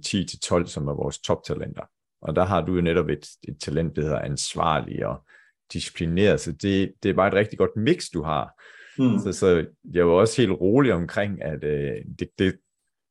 10-12, 0.63 0.67
som 0.67 0.87
er 0.87 0.93
vores 0.93 1.19
toptalenter. 1.19 1.83
Og 2.21 2.35
der 2.35 2.45
har 2.45 2.61
du 2.61 2.75
jo 2.75 2.81
netop 2.81 3.09
et, 3.09 3.27
et 3.47 3.57
talent, 3.59 3.95
der 3.95 4.01
hedder 4.01 4.19
ansvarlig 4.19 5.05
og 5.05 5.25
disciplineret, 5.73 6.39
så 6.39 6.51
det, 6.51 6.93
det 7.03 7.09
er 7.09 7.13
bare 7.13 7.27
et 7.27 7.33
rigtig 7.33 7.59
godt 7.59 7.75
mix, 7.75 8.03
du 8.13 8.23
har. 8.23 8.61
Mm. 8.97 9.19
Så, 9.19 9.33
så 9.33 9.65
jeg 9.93 10.07
var 10.07 10.13
også 10.13 10.41
helt 10.41 10.61
rolig 10.61 10.93
omkring, 10.93 11.43
at 11.43 11.63
øh, 11.63 11.95
det, 12.19 12.29
det 12.39 12.59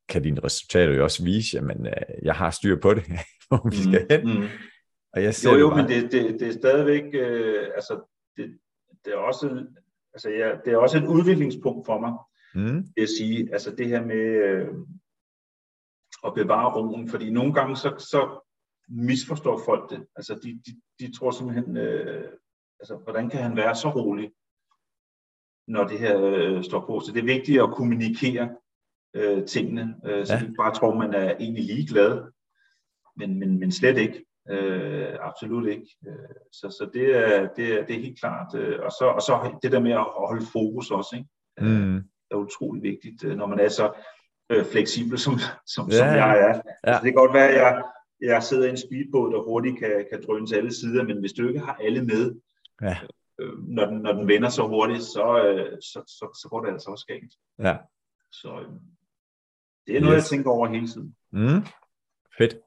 kan 0.09 0.23
dine 0.23 0.43
resultater 0.43 0.93
jo 0.93 1.03
også 1.03 1.23
vise, 1.23 1.57
at 1.57 1.63
øh, 1.63 2.25
jeg 2.25 2.35
har 2.35 2.51
styr 2.51 2.79
på 2.81 2.93
det, 2.93 3.03
hvor 3.47 3.69
vi 3.69 3.75
skal 3.75 4.07
hen. 4.09 4.39
Mm. 4.39 4.47
Og 5.13 5.23
jeg 5.23 5.33
jo, 5.45 5.55
jo, 5.55 5.69
bare... 5.69 5.77
men 5.81 5.91
det, 5.91 6.11
det, 6.11 6.39
det 6.39 6.47
er 6.47 6.53
stadigvæk, 6.53 7.03
øh, 7.13 7.67
altså, 7.75 8.01
det, 8.37 8.57
det 9.05 9.13
er 9.13 9.17
også, 9.17 9.65
altså, 10.13 10.29
ja, 10.29 10.51
det 10.65 10.73
er 10.73 10.77
også 10.77 10.97
et 10.97 11.07
udviklingspunkt 11.07 11.85
for 11.85 11.99
mig, 11.99 12.13
mm. 12.55 12.83
det 12.97 13.03
at 13.03 13.09
sige, 13.09 13.49
altså 13.53 13.75
det 13.75 13.87
her 13.87 14.05
med 14.05 14.25
øh, 14.45 14.67
at 16.25 16.33
bevare 16.33 16.73
roen, 16.75 17.09
fordi 17.09 17.29
nogle 17.29 17.53
gange 17.53 17.75
så, 17.75 17.95
så 17.97 18.47
misforstår 18.89 19.61
folk 19.65 19.89
det, 19.89 20.05
altså 20.15 20.39
de, 20.43 20.61
de, 20.65 20.81
de 20.99 21.17
tror 21.17 21.31
simpelthen, 21.31 21.77
øh, 21.77 22.31
altså, 22.79 22.95
hvordan 23.03 23.29
kan 23.29 23.43
han 23.43 23.55
være 23.55 23.75
så 23.75 23.89
rolig, 23.89 24.31
når 25.67 25.87
det 25.87 25.99
her 25.99 26.21
øh, 26.21 26.63
står 26.63 26.85
på? 26.85 26.99
Så 26.99 27.11
det 27.13 27.19
er 27.19 27.35
vigtigt 27.35 27.61
at 27.61 27.73
kommunikere 27.75 28.55
øh, 29.13 29.45
tingene, 29.45 29.95
øh, 30.05 30.25
så 30.25 30.33
ja. 30.33 30.41
ikke 30.41 30.53
bare 30.53 30.73
tror, 30.73 30.95
man 30.95 31.13
er 31.13 31.35
egentlig 31.39 31.63
ligeglad, 31.63 32.31
men, 33.15 33.39
men, 33.39 33.59
men 33.59 33.71
slet 33.71 33.97
ikke. 33.97 34.25
Øh, 34.49 35.17
absolut 35.21 35.67
ikke. 35.69 35.87
Øh, 36.07 36.35
så 36.51 36.69
så 36.69 36.89
det, 36.93 37.17
er, 37.17 37.47
det, 37.55 37.79
er, 37.79 37.85
det 37.85 37.95
er 37.95 37.99
helt 37.99 38.19
klart. 38.19 38.55
Øh, 38.55 38.79
og, 38.85 38.91
så, 38.91 39.05
og 39.15 39.21
så 39.21 39.59
det 39.63 39.71
der 39.71 39.79
med 39.79 39.91
at 39.91 40.05
holde 40.27 40.45
fokus 40.53 40.91
også, 40.91 41.15
ikke? 41.15 41.29
Øh, 41.59 41.87
mm. 41.87 41.97
er 42.31 42.35
utrolig 42.35 42.83
vigtigt, 42.83 43.37
når 43.37 43.45
man 43.45 43.59
er 43.59 43.69
så 43.69 43.91
øh, 44.49 44.65
fleksibel, 44.65 45.19
som, 45.19 45.33
som, 45.65 45.89
ja. 45.89 45.97
som 45.97 46.07
jeg 46.07 46.39
er. 46.39 46.55
Ja. 46.55 46.61
Altså, 46.83 47.01
det 47.03 47.13
kan 47.13 47.21
godt 47.23 47.33
være, 47.33 47.49
at 47.49 47.55
jeg, 47.55 47.83
jeg 48.21 48.43
sidder 48.43 48.67
i 48.67 48.69
en 48.69 48.77
speedbåd, 48.77 49.33
der 49.33 49.43
hurtigt 49.43 49.79
kan, 49.79 50.05
kan 50.11 50.23
drøne 50.27 50.47
til 50.47 50.55
alle 50.55 50.73
sider, 50.73 51.03
men 51.03 51.19
hvis 51.19 51.33
du 51.33 51.47
ikke 51.47 51.59
har 51.59 51.77
alle 51.81 52.05
med, 52.05 52.35
Ja. 52.81 52.97
Øh, 53.39 53.57
når, 53.67 53.85
den, 53.85 53.97
når 54.01 54.13
den 54.13 54.27
vender 54.27 54.49
så 54.49 54.67
hurtigt, 54.67 55.03
så, 55.03 55.43
øh, 55.45 55.81
så, 55.81 56.03
så, 56.07 56.39
så 56.41 56.47
går 56.49 56.61
det 56.61 56.71
altså 56.71 56.89
også 56.89 57.05
galt. 57.05 57.33
Ja. 57.59 57.77
Så 58.31 58.59
øh, 58.59 58.71
det 59.87 59.97
er 59.97 60.01
noget, 60.01 60.17
yes. 60.17 60.31
jeg 60.31 60.37
tænker 60.37 60.51
over 60.51 60.67
hele 60.67 60.87
tiden. 60.87 61.15
Mm. 61.31 61.65
Fedt. 62.37 62.57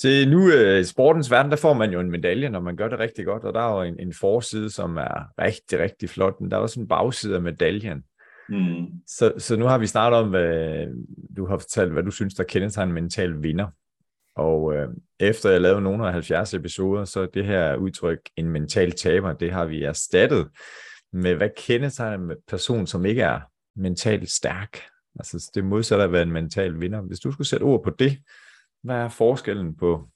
Til 0.00 0.30
nu 0.30 0.50
i 0.50 0.78
uh, 0.78 0.84
sportens 0.84 1.30
verden, 1.30 1.50
der 1.50 1.56
får 1.56 1.72
man 1.72 1.92
jo 1.92 2.00
en 2.00 2.10
medalje, 2.10 2.48
når 2.48 2.60
man 2.60 2.76
gør 2.76 2.88
det 2.88 2.98
rigtig 2.98 3.24
godt, 3.24 3.44
og 3.44 3.54
der 3.54 3.60
er 3.60 3.76
jo 3.76 3.82
en, 3.82 4.00
en 4.00 4.12
forside, 4.12 4.70
som 4.70 4.96
er 4.96 5.42
rigtig, 5.42 5.78
rigtig 5.78 6.10
flot, 6.10 6.40
men 6.40 6.50
der 6.50 6.56
er 6.56 6.60
også 6.60 6.80
en 6.80 6.88
bagside 6.88 7.34
af 7.34 7.42
medaljen. 7.42 8.02
Mm. 8.48 8.86
Så, 9.06 9.32
så 9.38 9.56
nu 9.56 9.64
har 9.64 9.78
vi 9.78 9.86
snart 9.86 10.12
om, 10.12 10.28
hvad 10.28 10.86
du 11.36 11.46
har 11.46 11.58
fortalt, 11.58 11.92
hvad 11.92 12.02
du 12.02 12.10
synes, 12.10 12.34
der 12.34 12.44
kendetegner 12.44 12.88
en 12.88 13.02
mental 13.02 13.42
vinder. 13.42 13.66
Og 14.36 14.74
øh, 14.74 14.88
efter 15.20 15.50
jeg 15.50 15.60
lavede 15.60 15.80
nogle 15.80 16.06
af 16.06 16.12
70 16.12 16.54
episoder, 16.54 17.04
så 17.04 17.26
det 17.34 17.44
her 17.44 17.76
udtryk, 17.76 18.18
en 18.36 18.48
mental 18.48 18.92
taber, 18.92 19.32
det 19.32 19.52
har 19.52 19.64
vi 19.64 19.82
erstattet 19.82 20.48
med, 21.12 21.34
hvad 21.34 21.50
kendetegner 21.56 22.30
en 22.30 22.36
person, 22.48 22.86
som 22.86 23.06
ikke 23.06 23.22
er 23.22 23.40
mentalt 23.76 24.30
stærk? 24.30 24.80
Altså 25.18 25.50
det 25.54 25.64
modsatte 25.64 26.04
at 26.04 26.12
være 26.12 26.22
en 26.22 26.32
mental 26.32 26.80
vinder. 26.80 27.00
Hvis 27.00 27.20
du 27.20 27.32
skulle 27.32 27.48
sætte 27.48 27.64
ord 27.64 27.84
på 27.84 27.90
det, 27.90 28.18
hvad 28.82 28.96
er 28.96 29.08
forskellen 29.08 29.76
på 29.76 30.08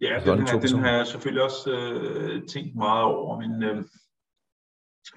Ja, 0.00 0.20
den 0.24 0.46
her, 0.46 0.60
den 0.60 0.78
har 0.78 0.90
jeg 0.90 1.06
selvfølgelig 1.06 1.44
også 1.44 1.70
øh, 1.70 2.46
tænkt 2.46 2.76
meget 2.76 3.04
over, 3.04 3.40
men, 3.40 3.62
øh, 3.62 3.84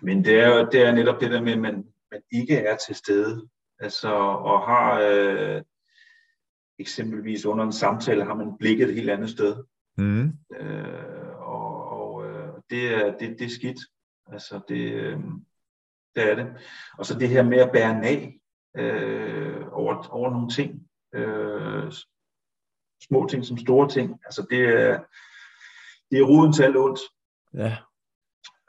men 0.02 0.26
det, 0.26 0.40
er, 0.40 0.70
det 0.70 0.82
er 0.82 0.92
netop 0.92 1.22
det 1.22 1.32
der 1.32 1.42
med, 1.42 1.54
at 1.54 1.60
man, 1.60 1.86
man 2.12 2.22
ikke 2.32 2.58
er 2.58 2.78
til 2.88 2.96
stede, 2.96 3.48
altså 3.80 4.10
og 4.14 4.62
har 4.62 5.02
øh, 5.12 5.62
eksempelvis 6.80 7.46
under 7.46 7.66
en 7.66 7.72
samtale 7.72 8.26
har 8.26 8.34
man 8.34 8.58
blikket 8.58 8.90
et 8.90 8.96
helt 8.96 9.10
andet 9.10 9.30
sted. 9.30 9.64
Mm. 9.98 10.34
Øh, 10.60 11.30
og 11.40 11.90
og 11.92 12.26
øh, 12.26 12.54
det, 12.70 12.94
er, 12.96 13.18
det, 13.18 13.40
det 13.40 13.46
er 13.46 13.50
skidt. 13.50 13.80
Altså 14.32 14.60
det, 14.68 14.92
øh, 14.94 15.20
det 16.16 16.32
er 16.32 16.36
det. 16.36 16.48
Og 16.98 17.06
så 17.06 17.20
det 17.20 17.30
her 17.30 17.44
med 17.44 17.58
at 17.58 17.72
bære 17.72 18.02
nag 18.02 18.40
øh, 18.78 19.66
over, 19.72 20.08
over 20.12 20.30
nogle 20.30 20.50
ting. 20.50 20.88
Øh, 21.14 21.92
små 23.08 23.28
ting 23.30 23.45
som 23.45 23.58
store 23.58 23.89
ting. 23.89 24.20
Altså 24.26 24.45
det 24.50 24.60
er, 24.60 25.00
det 26.12 26.20
er 26.20 26.24
roden 26.24 26.54
til 26.54 26.64
alt 26.64 26.78
ondt. 26.78 27.00
Ja. 27.54 27.78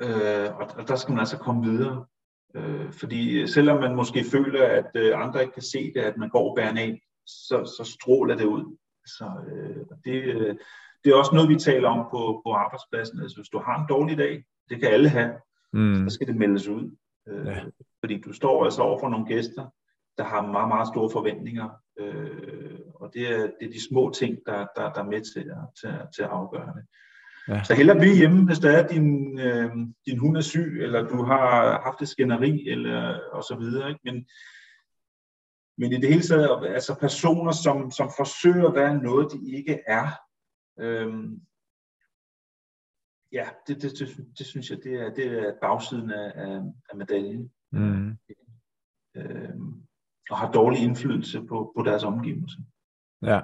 Øh, 0.03 0.57
og, 0.57 0.67
og 0.77 0.89
der 0.89 0.97
skal 0.97 1.13
man 1.13 1.19
altså 1.19 1.39
komme 1.39 1.65
videre. 1.65 2.07
Øh, 2.55 2.93
fordi 2.93 3.47
selvom 3.47 3.81
man 3.81 3.97
måske 3.97 4.25
føler, 4.25 4.67
at 4.67 4.91
øh, 4.95 5.21
andre 5.25 5.41
ikke 5.41 5.53
kan 5.53 5.63
se 5.63 5.93
det, 5.95 6.01
at 6.01 6.17
man 6.17 6.29
går 6.29 6.57
bærer 6.57 6.79
af, 6.79 7.03
så, 7.27 7.75
så 7.77 7.97
stråler 7.99 8.35
det 8.37 8.45
ud. 8.45 8.77
Så 9.07 9.31
øh, 9.53 9.87
det, 10.05 10.23
øh, 10.23 10.57
det 11.05 11.11
er 11.11 11.17
også 11.17 11.35
noget, 11.35 11.49
vi 11.49 11.57
taler 11.57 11.89
om 11.89 12.07
på, 12.11 12.41
på 12.47 12.53
arbejdspladsen. 12.53 13.21
Altså, 13.21 13.37
hvis 13.37 13.49
du 13.49 13.59
har 13.59 13.81
en 13.81 13.89
dårlig 13.89 14.19
dag, 14.19 14.45
det 14.69 14.81
kan 14.81 14.89
alle 14.89 15.09
have, 15.09 15.33
mm. 15.73 16.09
så 16.09 16.15
skal 16.15 16.27
det 16.27 16.37
meldes 16.37 16.69
ud. 16.69 16.97
Øh, 17.29 17.47
ja. 17.47 17.65
Fordi 18.01 18.21
du 18.21 18.33
står 18.33 18.65
altså 18.65 18.83
over 18.83 19.01
for 19.01 19.09
nogle 19.09 19.27
gæster, 19.27 19.67
der 20.19 20.25
har 20.25 20.47
meget, 20.47 20.69
meget 20.69 20.89
store 20.89 21.11
forventninger. 21.11 21.69
Øh, 21.99 22.79
og 23.01 23.11
det 23.15 23.31
er, 23.33 23.41
det 23.41 23.67
er 23.69 23.73
de 23.73 23.89
små 23.89 24.11
ting, 24.11 24.39
der, 24.47 24.67
der, 24.77 24.93
der 24.93 25.01
er 25.01 25.11
med 25.11 25.23
til 25.35 25.51
at, 25.51 25.65
til, 25.81 25.91
til 26.17 26.23
at 26.23 26.29
afgøre 26.29 26.75
det. 26.77 26.85
Ja. 27.49 27.63
Så 27.65 27.75
hellere 27.75 27.99
blive 27.99 28.17
hjemme, 28.17 28.47
hvis 28.47 28.59
der 28.59 28.71
er 28.71 28.89
din, 28.89 29.39
øh, 29.39 29.71
din 30.07 30.19
hund 30.19 30.37
er 30.37 30.41
syg, 30.41 30.83
eller 30.83 31.09
du 31.09 31.23
har 31.25 31.81
haft 31.83 32.03
et 32.03 32.09
skænderi, 32.09 32.69
eller, 32.69 33.21
og 33.33 33.43
så 33.43 33.57
videre. 33.61 33.89
Ikke? 33.89 34.01
Men, 34.05 34.27
men 35.79 35.93
i 35.93 35.97
det 35.97 36.09
hele 36.09 36.23
taget, 36.23 36.67
altså 36.67 36.95
personer, 37.01 37.53
som, 37.53 37.91
som 37.91 38.11
forsøger 38.17 38.69
at 38.69 38.75
være 38.75 39.03
noget, 39.03 39.33
de 39.33 39.57
ikke 39.57 39.81
er, 39.87 40.09
øh, 40.81 41.13
ja, 43.33 43.49
det, 43.67 43.83
det, 43.83 43.93
det, 43.99 44.09
det 44.39 44.47
synes 44.47 44.71
jeg, 44.71 44.79
det 44.85 44.95
er, 44.95 45.15
det 45.15 45.27
er 45.27 45.53
bagsiden 45.61 46.11
af, 46.11 46.33
af, 46.35 46.61
af 46.91 46.97
medaljen. 46.97 47.53
Mm. 47.73 48.17
Øh, 49.17 49.55
og 50.31 50.39
har 50.39 50.53
dårlig 50.53 50.83
indflydelse 50.83 51.43
på, 51.43 51.73
på 51.77 51.83
deres 51.83 52.05
omgivelser. 52.05 52.61
Ja. 53.23 53.41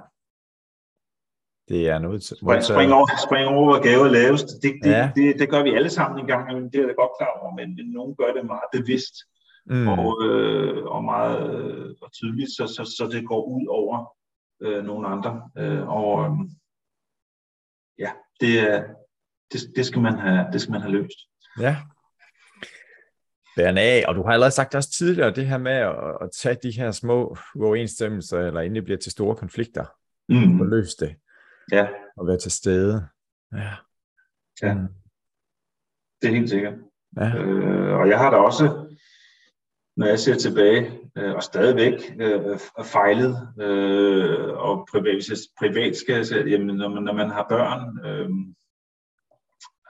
Det 1.68 1.88
er 1.88 1.98
noget... 1.98 2.22
Spring, 2.24 2.64
spring, 2.64 2.92
over, 2.92 3.06
spring 3.26 3.48
over, 3.48 3.82
gave 3.82 4.08
laves. 4.12 4.42
Det, 4.42 4.74
det, 4.82 4.90
ja. 4.90 5.12
det, 5.16 5.38
det, 5.38 5.50
gør 5.50 5.62
vi 5.62 5.74
alle 5.74 5.90
sammen 5.90 6.20
en 6.20 6.26
gang, 6.26 6.72
det 6.72 6.80
er 6.80 6.86
jeg 6.86 6.96
godt 6.96 7.10
klar 7.18 7.40
over, 7.40 7.54
men, 7.54 7.76
men 7.76 7.86
nogen 7.86 8.16
gør 8.16 8.32
det 8.32 8.46
meget 8.46 8.68
bevidst 8.72 9.14
mm. 9.66 9.88
og, 9.88 10.24
øh, 10.24 10.84
og 10.84 11.04
meget 11.04 11.54
øh, 11.54 11.94
og 12.02 12.12
tydeligt, 12.12 12.50
så, 12.50 12.66
så, 12.66 12.84
så 12.96 13.08
det 13.12 13.26
går 13.26 13.44
ud 13.44 13.66
over 13.68 14.16
øh, 14.60 14.84
nogle 14.84 15.08
andre. 15.08 15.50
Øh, 15.58 15.88
og 15.88 16.24
øh, 16.24 16.30
ja, 17.98 18.12
det, 18.40 18.84
det, 19.52 19.60
det, 19.76 19.86
skal 19.86 20.02
man 20.02 20.18
have, 20.18 20.46
det 20.52 20.60
skal 20.60 20.72
man 20.72 20.80
have 20.80 20.92
løst. 20.92 21.18
Ja. 21.60 21.76
Bærende 23.56 23.80
af, 23.80 24.04
og 24.08 24.14
du 24.14 24.22
har 24.22 24.30
allerede 24.30 24.54
sagt 24.54 24.74
også 24.74 24.90
tidligere, 24.90 25.34
det 25.34 25.46
her 25.46 25.58
med 25.58 25.72
at, 25.72 25.94
at 26.20 26.30
tage 26.32 26.58
de 26.62 26.70
her 26.70 26.90
små 26.90 27.36
uoverensstemmelser, 27.54 28.38
eller 28.38 28.60
inden 28.60 28.74
det 28.74 28.84
bliver 28.84 28.98
til 28.98 29.12
store 29.12 29.36
konflikter, 29.36 29.84
mm. 30.28 30.60
og 30.60 30.66
løse 30.66 30.96
det. 31.00 31.16
Ja. 31.72 31.88
Og 32.16 32.26
være 32.26 32.38
til 32.38 32.50
stede. 32.50 33.06
Ja. 33.52 33.72
Ja. 34.62 34.74
Mm. 34.74 34.88
Det 36.22 36.28
er 36.28 36.34
helt 36.34 36.50
sikkert. 36.50 36.74
Ja. 37.16 37.36
Øh, 37.36 37.94
og 37.98 38.08
jeg 38.08 38.18
har 38.18 38.30
da 38.30 38.36
også, 38.36 38.96
når 39.96 40.06
jeg 40.06 40.18
ser 40.18 40.34
tilbage, 40.34 41.00
øh, 41.16 41.34
og 41.34 41.42
stadigvæk 41.42 42.16
øh, 42.20 42.58
fejlet, 42.84 43.48
øh, 43.60 44.48
og 44.48 44.88
privat, 44.90 45.22
privat 45.58 45.96
skal 45.96 46.14
jeg 46.14 46.26
sige, 46.26 46.48
jamen, 46.48 46.76
når, 46.76 46.88
man, 46.88 47.02
når 47.02 47.12
man 47.12 47.30
har 47.30 47.46
børn, 47.48 48.06
øh, 48.06 48.30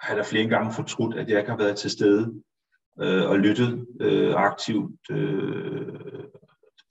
har 0.03 0.15
jeg 0.15 0.17
da 0.17 0.23
flere 0.23 0.49
gange 0.49 0.73
fortrudt, 0.73 1.17
at 1.17 1.29
jeg 1.29 1.39
ikke 1.39 1.51
har 1.51 1.59
været 1.59 1.77
til 1.77 1.91
stede 1.91 2.43
øh, 3.03 3.31
og 3.31 3.39
lyttet 3.39 3.87
øh, 4.01 4.35
aktivt. 4.35 5.11
Øh, 5.11 5.87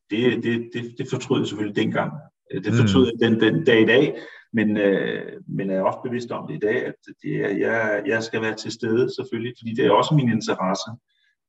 det, 0.09 0.43
det, 0.43 0.69
det, 0.73 0.95
det 0.97 1.07
fortrød 1.09 1.39
jeg 1.39 1.47
selvfølgelig 1.47 1.83
dengang. 1.83 2.13
Det 2.51 2.73
fortrød 2.73 3.05
jeg 3.05 3.29
mm. 3.29 3.39
den, 3.39 3.53
den 3.53 3.65
dag 3.65 3.81
i 3.81 3.85
dag, 3.85 4.21
men, 4.53 4.77
øh, 4.77 5.41
men 5.47 5.69
er 5.69 5.81
også 5.81 5.99
bevidst 6.03 6.31
om 6.31 6.47
det 6.47 6.55
i 6.55 6.59
dag, 6.59 6.85
at 6.85 6.95
det 7.23 7.35
er, 7.35 7.49
jeg, 7.49 8.03
jeg 8.05 8.23
skal 8.23 8.41
være 8.41 8.55
til 8.55 8.71
stede 8.71 9.15
selvfølgelig, 9.15 9.53
fordi 9.59 9.73
det 9.73 9.85
er 9.85 9.91
også 9.91 10.15
min 10.15 10.29
interesse. 10.29 10.89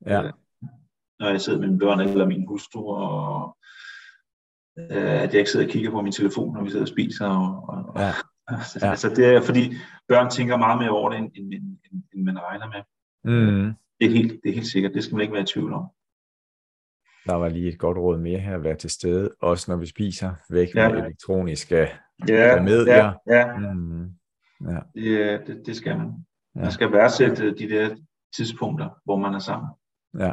Ja. 0.07 0.23
Øh, 0.23 0.33
når 1.21 1.29
jeg 1.29 1.41
sidder 1.41 1.59
med 1.59 1.69
mine 1.69 1.79
børn 1.79 2.01
eller 2.01 2.27
min 2.27 2.47
hustru, 2.49 2.95
og 2.95 3.57
øh, 4.79 5.23
at 5.23 5.33
jeg 5.33 5.39
ikke 5.39 5.51
sidder 5.51 5.67
og 5.67 5.73
kigger 5.73 5.91
på 5.91 6.03
min 6.03 6.13
telefon, 6.13 6.55
når 6.55 6.63
vi 6.63 6.71
sidder 6.71 6.85
og 6.85 6.89
spiser. 6.89 7.27
Og, 7.27 7.65
og, 7.69 8.01
ja. 8.01 8.13
Ja. 8.51 8.91
altså 8.91 9.09
det 9.09 9.25
er, 9.25 9.41
fordi 9.41 9.75
børn 10.09 10.31
tænker 10.31 10.57
meget 10.57 10.79
mere 10.79 10.91
over 10.91 11.11
det, 11.11 11.19
end, 11.19 11.31
end, 11.35 11.53
end, 11.53 12.03
end 12.15 12.23
man 12.23 12.39
regner 12.39 12.67
med. 12.67 12.83
Mm. 13.25 13.75
Det, 14.01 14.07
er 14.07 14.11
helt, 14.11 14.33
det 14.43 14.49
er 14.51 14.55
helt 14.55 14.67
sikkert, 14.67 14.95
det 14.95 15.05
skal 15.05 15.15
man 15.15 15.23
ikke 15.23 15.35
være 15.35 15.43
i 15.43 15.47
tvivl 15.47 15.73
om. 15.73 15.87
Der 17.27 17.35
var 17.35 17.49
lige 17.49 17.69
et 17.69 17.79
godt 17.79 17.99
råd 17.99 18.19
mere 18.19 18.39
her, 18.39 18.55
at 18.55 18.65
være 18.65 18.77
til 18.77 18.91
stede, 18.91 19.35
også 19.41 19.71
når 19.71 19.77
vi 19.77 19.87
spiser, 19.87 20.35
væk 20.51 20.75
ja. 20.75 20.89
med 20.89 20.99
elektroniske 20.99 21.89
ja, 22.29 22.63
medier. 22.63 23.13
Ja, 23.27 23.39
ja. 23.39 23.73
Mm, 23.73 24.11
ja. 24.61 24.79
Det, 24.95 25.47
det, 25.47 25.63
det 25.67 25.77
skal 25.77 25.99
man. 25.99 26.13
Ja. 26.55 26.61
Man 26.61 26.73
skal 26.73 26.93
værdsætte 26.93 27.55
de 27.55 27.69
der 27.69 27.97
tidspunkter, 28.37 28.89
hvor 29.05 29.17
man 29.17 29.35
er 29.35 29.39
sammen. 29.39 29.71
Ja. 30.19 30.33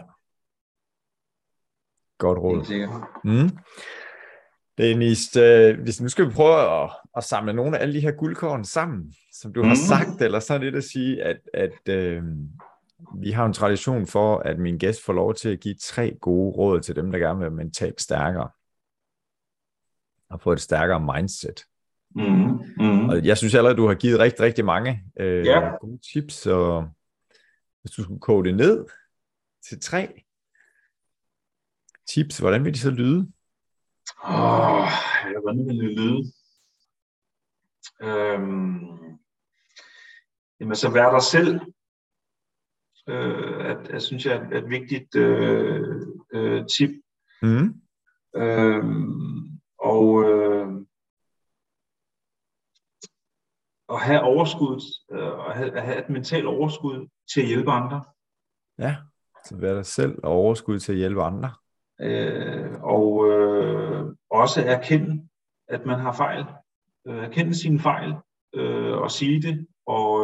Godt 2.17 2.39
råd. 2.39 2.65
Mm. 3.23 3.57
Dennis, 4.77 5.35
øh, 5.35 5.79
hvis 5.79 6.01
nu 6.01 6.09
skal 6.09 6.25
vi 6.25 6.33
prøve 6.33 6.83
at, 6.83 6.89
at 7.17 7.23
samle 7.23 7.53
nogle 7.53 7.77
af 7.77 7.81
alle 7.81 7.93
de 7.93 7.99
her 7.99 8.11
guldkorn 8.11 8.65
sammen, 8.65 9.13
som 9.33 9.53
du 9.53 9.61
mm. 9.61 9.67
har 9.67 9.75
sagt, 9.75 10.21
eller 10.21 10.39
så 10.39 10.53
er 10.53 10.57
det 10.57 10.75
at 10.75 10.83
sige, 10.83 11.23
at, 11.23 11.39
at 11.53 11.89
øh, 11.89 12.23
vi 13.15 13.31
har 13.31 13.45
en 13.45 13.53
tradition 13.53 14.07
for, 14.07 14.37
at 14.37 14.59
min 14.59 14.77
gæst 14.77 15.05
får 15.05 15.13
lov 15.13 15.35
til 15.35 15.49
at 15.49 15.59
give 15.59 15.75
tre 15.81 16.17
gode 16.21 16.57
råd 16.57 16.79
til 16.79 16.95
dem, 16.95 17.11
der 17.11 17.19
gerne 17.19 17.39
vil 17.39 17.45
være 17.45 17.55
mentalt 17.55 18.01
stærkere. 18.01 18.49
Og 20.29 20.41
få 20.41 20.51
et 20.51 20.61
stærkere 20.61 20.99
mindset. 20.99 21.63
Mm, 22.15 22.59
mm. 22.77 23.09
Og 23.09 23.25
jeg 23.25 23.37
synes 23.37 23.55
allerede, 23.55 23.77
du 23.77 23.87
har 23.87 23.95
givet 23.95 24.19
rigtig, 24.19 24.41
rigtig 24.41 24.65
mange 24.65 25.03
øh, 25.19 25.45
ja. 25.45 25.75
gode 25.81 25.99
tips, 26.13 26.45
og 26.45 26.89
hvis 27.81 27.91
du 27.91 28.03
skulle 28.03 28.19
koge 28.19 28.43
det 28.43 28.55
ned 28.55 28.85
til 29.69 29.79
tre 29.79 30.23
tips, 32.07 32.37
hvordan 32.37 32.65
vil 32.65 32.73
de 32.73 32.79
så 32.79 32.89
lyde? 32.89 33.31
Åh, 34.23 34.81
oh, 34.81 34.87
ja, 35.33 35.39
hvordan 35.41 35.65
vil 35.67 35.77
det 35.77 35.99
lyde? 35.99 36.33
Øhm, 38.01 39.19
jamen, 40.59 40.75
så 40.75 40.89
vær 40.89 41.11
dig 41.11 41.21
selv 41.21 41.59
øh, 43.09 43.65
at, 43.65 43.89
jeg 43.89 44.01
synes 44.01 44.25
jeg 44.25 44.47
er 44.51 44.57
et 44.57 44.69
vigtigt 44.69 45.15
øh, 45.15 46.01
øh, 46.33 46.65
tip. 46.77 46.89
Mm. 47.41 47.81
Øh, 48.35 48.83
og 49.79 50.23
øh, 50.23 50.67
at 53.89 53.99
have 54.01 54.21
overskud, 54.21 54.81
øh, 55.11 55.49
at 55.49 55.55
have, 55.57 55.77
at 55.77 55.83
have 55.83 55.99
et 55.99 56.09
mentalt 56.09 56.45
overskud 56.45 57.07
til 57.33 57.41
at 57.41 57.47
hjælpe 57.47 57.71
andre. 57.71 58.03
Ja, 58.79 58.95
så 59.45 59.57
være 59.57 59.75
dig 59.75 59.85
selv 59.85 60.19
og 60.23 60.31
overskud 60.31 60.79
til 60.79 60.91
at 60.91 60.97
hjælpe 60.97 61.21
andre. 61.21 61.51
Øh, 62.01 62.71
og 62.83 63.31
øh, 63.31 64.05
også 64.29 64.63
erkende, 64.65 65.27
at 65.67 65.85
man 65.85 65.99
har 65.99 66.13
fejl. 66.13 66.45
Øh, 67.07 67.23
erkende 67.23 67.61
sine 67.61 67.79
fejl 67.79 68.13
øh, 68.55 68.97
og 68.97 69.11
sige 69.11 69.41
det, 69.41 69.67
og 69.85 70.22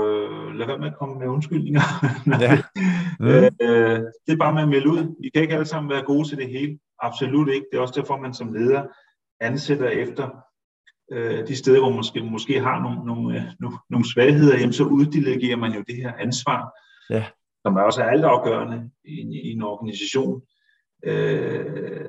lad 0.59 0.67
være 0.67 0.77
med 0.77 0.87
at 0.87 0.97
komme 0.97 1.19
med 1.19 1.27
undskyldninger. 1.27 1.81
ja. 2.45 2.61
mm. 3.19 3.27
øh, 3.67 3.99
det 4.25 4.33
er 4.33 4.37
bare 4.39 4.53
med 4.53 4.61
at 4.61 4.69
melde 4.69 4.89
ud. 4.89 5.15
Vi 5.21 5.29
kan 5.29 5.41
ikke 5.41 5.53
alle 5.53 5.65
sammen 5.65 5.89
være 5.89 6.03
gode 6.03 6.27
til 6.27 6.37
det 6.37 6.49
hele. 6.49 6.79
Absolut 6.99 7.49
ikke. 7.49 7.65
Det 7.71 7.77
er 7.77 7.81
også 7.81 8.01
derfor, 8.01 8.17
man 8.17 8.33
som 8.33 8.53
leder 8.53 8.83
ansætter 9.41 9.89
efter 9.89 10.29
øh, 11.11 11.47
de 11.47 11.55
steder, 11.55 11.79
hvor 11.79 11.89
man 11.89 11.95
måske, 11.95 12.23
måske 12.23 12.59
har 12.59 12.81
nogle, 12.81 13.05
nogle, 13.05 13.37
øh, 13.37 13.43
nogle, 13.59 13.77
nogle 13.89 14.11
svagheder, 14.13 14.57
jamen, 14.57 14.73
så 14.73 14.83
uddelegerer 14.83 15.57
man 15.57 15.71
jo 15.71 15.83
det 15.87 15.95
her 15.95 16.13
ansvar, 16.13 16.71
ja. 17.09 17.25
som 17.61 17.75
er 17.75 17.81
også 17.81 18.01
er 18.01 18.05
altafgørende 18.05 18.89
i, 19.03 19.19
i 19.19 19.51
en 19.51 19.61
organisation. 19.61 20.41
Øh, 21.03 22.05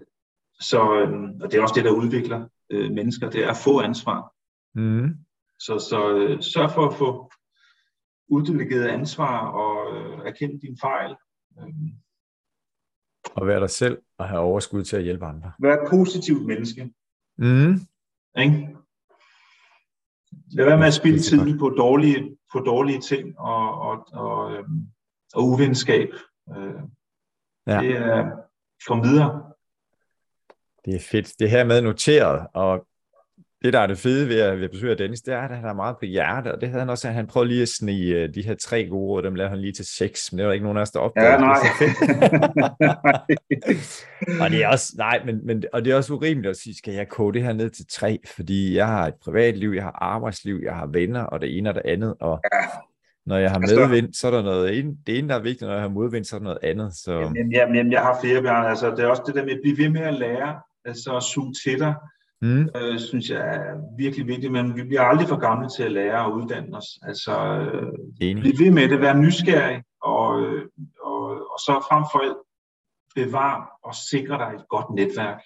så, 0.61 1.01
øh, 1.01 1.13
og 1.43 1.51
det 1.51 1.59
er 1.59 1.63
også 1.63 1.75
det, 1.77 1.85
der 1.85 1.91
udvikler 1.91 2.49
øh, 2.71 2.91
mennesker, 2.91 3.31
det 3.31 3.45
er 3.45 3.51
at 3.51 3.63
få 3.65 3.81
ansvar. 3.81 4.33
Mm. 4.75 5.09
Så, 5.59 5.79
så 5.91 6.17
øh, 6.17 6.43
sørg 6.43 6.71
for 6.71 6.87
at 6.87 6.95
få 6.95 7.31
uddelegeret 8.31 8.89
ansvar 8.89 9.47
og 9.47 9.97
øh, 9.97 10.27
erkende 10.27 10.61
din 10.61 10.79
fejl. 10.81 11.17
Øh, 11.59 11.69
og 13.35 13.47
være 13.47 13.61
dig 13.61 13.71
selv 13.71 13.99
og 14.19 14.29
have 14.29 14.41
overskud 14.41 14.85
til 14.85 14.97
at 14.97 15.03
hjælpe 15.03 15.27
andre. 15.27 15.53
Vær 15.59 15.75
et 15.75 15.91
positivt 15.91 16.47
menneske. 16.47 16.93
Mm. 17.39 17.81
Ikke? 18.39 18.77
Lad 20.53 20.65
være 20.65 20.79
med 20.79 20.87
at 20.87 20.95
spille 20.95 21.21
tiden 21.21 21.59
på 21.59 21.69
dårlige, 21.69 22.37
på 22.53 22.59
dårlige 22.59 23.01
ting 23.01 23.39
og, 23.39 23.81
og, 23.81 24.07
og, 24.13 24.53
øh, 24.53 24.65
og 25.35 25.45
uvenskab. 25.45 26.09
Øh, 26.57 26.75
ja. 27.67 27.81
Det 27.81 27.97
er, 27.97 28.31
kom 28.87 29.03
videre. 29.03 29.53
Det 30.85 30.95
er 30.95 31.01
fedt. 31.11 31.35
Det 31.39 31.51
her 31.51 31.65
med 31.65 31.83
noteret, 31.83 32.47
og 32.55 32.87
det, 33.65 33.73
der 33.73 33.81
er 33.81 33.87
det 33.87 33.99
fede 33.99 34.29
ved 34.29 34.41
at, 34.41 34.57
ved 34.57 34.65
at 34.65 34.71
besøge 34.71 34.95
Dennis, 34.95 35.21
det 35.21 35.35
er, 35.35 35.41
at 35.41 35.57
han 35.57 35.65
er 35.65 35.73
meget 35.73 35.97
på 35.99 36.05
hjerte, 36.05 36.55
og 36.55 36.61
det 36.61 36.69
havde 36.69 36.81
han 36.81 36.91
også, 36.91 37.09
at 37.09 37.15
han 37.15 37.27
prøvede 37.27 37.49
lige 37.49 37.63
at 37.63 37.69
snige 37.69 38.25
uh, 38.25 38.35
de 38.35 38.43
her 38.43 38.55
tre 38.55 38.89
gode 38.89 39.09
råd, 39.09 39.23
dem 39.23 39.35
lavede 39.35 39.51
han 39.51 39.61
lige 39.61 39.73
til 39.73 39.85
seks, 39.99 40.33
men 40.33 40.39
det 40.39 40.47
var 40.47 40.53
ikke 40.53 40.63
nogen 40.63 40.79
af 40.79 40.83
os, 40.83 40.91
der 40.91 41.01
opdagede 41.01 41.33
ja, 41.33 41.39
nej. 41.39 41.57
det. 41.81 41.89
og 44.43 44.51
det 44.51 44.65
er 44.65 44.69
også, 44.69 44.95
nej, 44.99 45.23
men, 45.25 45.47
men, 45.47 45.65
og 45.73 45.85
det 45.85 45.93
er 45.93 45.97
også 45.97 46.15
urimeligt 46.15 46.51
at 46.51 46.57
sige, 46.57 46.77
skal 46.77 46.95
jeg 46.95 47.09
koge 47.09 47.33
det 47.33 47.43
her 47.43 47.53
ned 47.53 47.71
til 47.71 47.87
tre, 47.87 48.21
fordi 48.37 48.77
jeg 48.77 48.87
har 48.87 49.07
et 49.07 49.15
privatliv, 49.25 49.71
jeg 49.71 49.83
har 49.83 49.99
arbejdsliv, 50.01 50.61
jeg 50.65 50.75
har 50.75 50.87
venner, 50.87 51.23
og 51.23 51.41
det 51.41 51.59
ene 51.59 51.69
og 51.69 51.75
det 51.75 51.83
andet, 51.85 52.15
og 52.21 52.41
ja. 52.55 52.59
når 53.27 53.37
jeg 53.37 53.51
har 53.51 53.59
medvind, 53.59 54.15
så 54.15 54.27
er 54.27 54.31
der 54.31 54.43
noget 54.43 54.79
ene, 54.79 54.97
det 55.07 55.19
ene, 55.19 55.29
der 55.29 55.35
er 55.35 55.43
vigtigt, 55.43 55.63
når 55.63 55.73
jeg 55.73 55.83
har 55.83 55.89
modvind, 55.89 56.25
så 56.25 56.37
er 56.37 56.41
der 56.41 56.45
noget 56.45 56.59
andet. 56.63 56.95
Så... 56.95 57.13
Jamen, 57.13 57.53
jamen 57.53 57.93
jeg 57.93 58.01
har 58.01 58.19
flere, 58.23 58.43
Bjørn, 58.43 58.67
altså 58.67 58.91
det 58.91 59.01
er 59.01 59.07
også 59.07 59.23
det 59.27 59.35
der 59.35 59.45
med 59.45 59.53
at 59.53 59.61
blive 59.63 59.79
ved 59.79 59.89
med 59.89 60.01
at 60.01 60.15
lære, 60.15 60.61
altså 60.85 61.17
at 61.17 61.23
suge 61.23 61.55
til 61.65 61.79
dig, 61.79 61.95
mm. 62.43 62.69
øh, 62.77 62.99
synes 62.99 63.31
jeg 63.31 63.57
er 63.57 63.97
virkelig 63.99 64.27
vigtigt, 64.27 64.53
men 64.53 64.77
vi 64.77 64.83
bliver 64.83 65.03
aldrig 65.03 65.29
for 65.29 65.37
gamle 65.37 65.69
til 65.69 65.83
at 65.83 65.93
lære 65.93 66.25
og 66.25 66.33
uddanne 66.33 66.77
os. 66.77 66.99
Altså, 67.03 67.33
øh, 67.33 67.93
blive 68.19 68.59
ved 68.59 68.71
med 68.71 68.89
det, 68.89 69.01
være 69.01 69.19
nysgerrig, 69.19 69.83
og, 70.03 70.41
øh, 70.43 70.69
og, 71.03 71.23
og 71.31 71.59
så 71.59 71.87
frem 71.89 72.05
for 72.13 72.19
alt 72.19 72.37
bevare 73.15 73.67
og 73.83 73.95
sikre 73.95 74.39
dig 74.39 74.55
et 74.55 74.69
godt 74.69 74.95
netværk. 74.95 75.41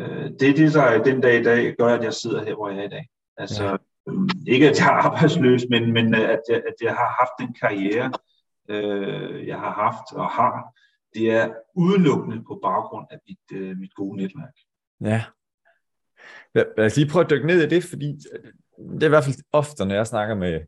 Øh, 0.00 0.30
det 0.40 0.48
er 0.48 0.54
det, 0.54 0.74
der 0.74 1.02
den 1.02 1.20
dag 1.20 1.40
i 1.40 1.42
dag 1.42 1.74
gør, 1.78 1.94
at 1.94 2.04
jeg 2.04 2.14
sidder 2.14 2.44
her, 2.44 2.54
hvor 2.54 2.68
jeg 2.68 2.78
er 2.78 2.84
i 2.84 2.88
dag. 2.88 3.08
Altså, 3.36 3.64
ja. 3.64 3.76
øh, 4.08 4.28
ikke 4.46 4.70
at 4.70 4.78
jeg 4.80 4.86
er 4.86 5.02
arbejdsløs, 5.06 5.62
men, 5.70 5.92
men 5.92 6.14
at, 6.14 6.40
jeg, 6.48 6.56
at 6.56 6.74
jeg 6.82 6.94
har 6.94 7.16
haft 7.20 7.34
den 7.40 7.54
karriere, 7.60 8.12
øh, 8.68 9.46
jeg 9.46 9.58
har 9.58 9.72
haft 9.72 10.12
og 10.12 10.26
har, 10.30 10.74
det 11.14 11.30
er 11.30 11.54
udelukkende 11.74 12.44
på 12.48 12.58
baggrund 12.62 13.06
af 13.10 13.18
mit, 13.28 13.60
øh, 13.60 13.76
mit 13.76 13.94
gode 13.94 14.16
netværk. 14.16 14.54
Ja. 15.04 15.24
Lad 16.54 16.86
os 16.86 16.96
lige 16.96 17.10
prøve 17.10 17.24
at 17.24 17.30
dykke 17.30 17.46
ned 17.46 17.62
i 17.62 17.68
det, 17.68 17.84
fordi 17.84 18.16
det 18.78 19.02
er 19.02 19.06
i 19.06 19.08
hvert 19.08 19.24
fald 19.24 19.36
ofte, 19.52 19.84
når 19.84 19.94
jeg 19.94 20.06
snakker 20.06 20.34
med, 20.34 20.60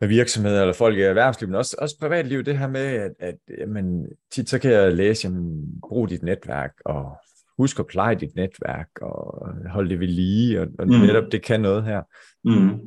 med 0.00 0.08
virksomheder 0.08 0.60
eller 0.60 0.74
folk 0.74 0.96
i 0.98 1.00
erhvervslivet, 1.00 1.50
men 1.50 1.58
også, 1.58 1.76
også 1.78 1.96
privatliv, 2.00 2.42
det 2.42 2.58
her 2.58 2.68
med, 2.68 2.80
at, 2.80 3.12
at 3.18 3.34
jamen, 3.58 4.06
tit 4.30 4.48
så 4.48 4.58
kan 4.58 4.70
jeg 4.70 4.94
læse, 4.94 5.28
jamen, 5.28 5.80
brug 5.88 6.10
dit 6.10 6.22
netværk, 6.22 6.72
og 6.84 7.16
husk 7.58 7.78
at 7.78 7.86
pleje 7.86 8.14
dit 8.14 8.34
netværk, 8.36 8.88
og 9.00 9.48
holde 9.70 9.90
det 9.90 10.00
ved 10.00 10.08
lige, 10.08 10.60
og, 10.60 10.66
og 10.78 10.86
mm. 10.86 10.92
netop 10.92 11.32
det 11.32 11.42
kan 11.42 11.60
noget 11.60 11.84
her. 11.84 12.02
Mm. 12.44 12.80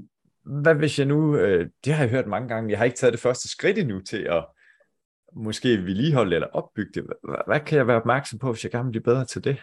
Hvad 0.61 0.75
hvis 0.75 0.99
jeg 0.99 1.07
nu, 1.07 1.37
øh, 1.37 1.69
det 1.85 1.93
har 1.93 2.03
jeg 2.03 2.11
hørt 2.11 2.27
mange 2.27 2.47
gange, 2.47 2.69
jeg 2.69 2.77
har 2.77 2.85
ikke 2.85 2.97
taget 2.97 3.13
det 3.13 3.21
første 3.21 3.49
skridt 3.49 3.77
endnu 3.77 4.01
til 4.01 4.17
at 4.17 4.45
måske 5.35 5.83
vedligeholde 5.83 6.35
eller 6.35 6.47
opbygge 6.47 6.91
det. 6.93 7.03
Hvad, 7.03 7.35
hvad 7.47 7.59
kan 7.59 7.77
jeg 7.77 7.87
være 7.87 7.97
opmærksom 7.97 8.39
på, 8.39 8.51
hvis 8.51 8.63
jeg 8.63 8.71
gerne 8.71 8.85
vil 8.85 8.91
blive 8.91 9.03
bedre 9.03 9.25
til 9.25 9.43
det? 9.43 9.57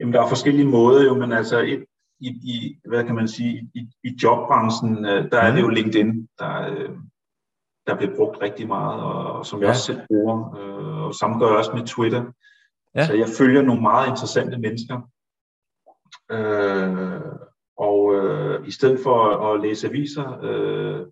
Jamen, 0.00 0.14
der 0.14 0.22
er 0.22 0.28
forskellige 0.28 0.68
måder 0.68 1.04
jo, 1.04 1.14
men 1.14 1.32
altså 1.32 1.60
et, 1.60 1.84
i, 2.20 2.28
i, 2.28 2.78
hvad 2.88 3.04
kan 3.04 3.14
man 3.14 3.28
sige, 3.28 3.70
i, 3.74 3.88
i 4.04 4.18
jobbranchen, 4.22 5.04
øh, 5.04 5.30
der 5.30 5.38
er 5.38 5.54
det 5.54 5.60
jo 5.60 5.66
mm. 5.68 5.74
LinkedIn, 5.74 6.28
der, 6.38 6.70
øh, 6.70 6.90
der 7.86 7.96
bliver 7.96 8.16
brugt 8.16 8.42
rigtig 8.42 8.66
meget, 8.68 9.02
og 9.02 9.46
som 9.46 9.60
jeg 9.60 9.66
ja. 9.66 9.70
også 9.70 9.84
selv 9.84 10.00
bruger, 10.06 10.56
øh, 10.56 11.02
og 11.02 11.14
samme 11.14 11.38
gør 11.38 11.46
jeg 11.46 11.56
også 11.56 11.72
med 11.74 11.86
Twitter. 11.86 12.24
Ja. 12.94 13.06
Så 13.06 13.14
jeg 13.14 13.28
følger 13.38 13.62
nogle 13.62 13.82
meget 13.82 14.08
interessante 14.08 14.58
mennesker. 14.58 15.00
Øh, 16.30 17.20
og 17.78 18.14
øh, 18.14 18.68
i 18.68 18.70
stedet 18.70 19.00
for 19.02 19.24
at, 19.24 19.54
at 19.54 19.60
læse 19.60 19.88
aviser, 19.88 20.38
øh, 20.42 21.06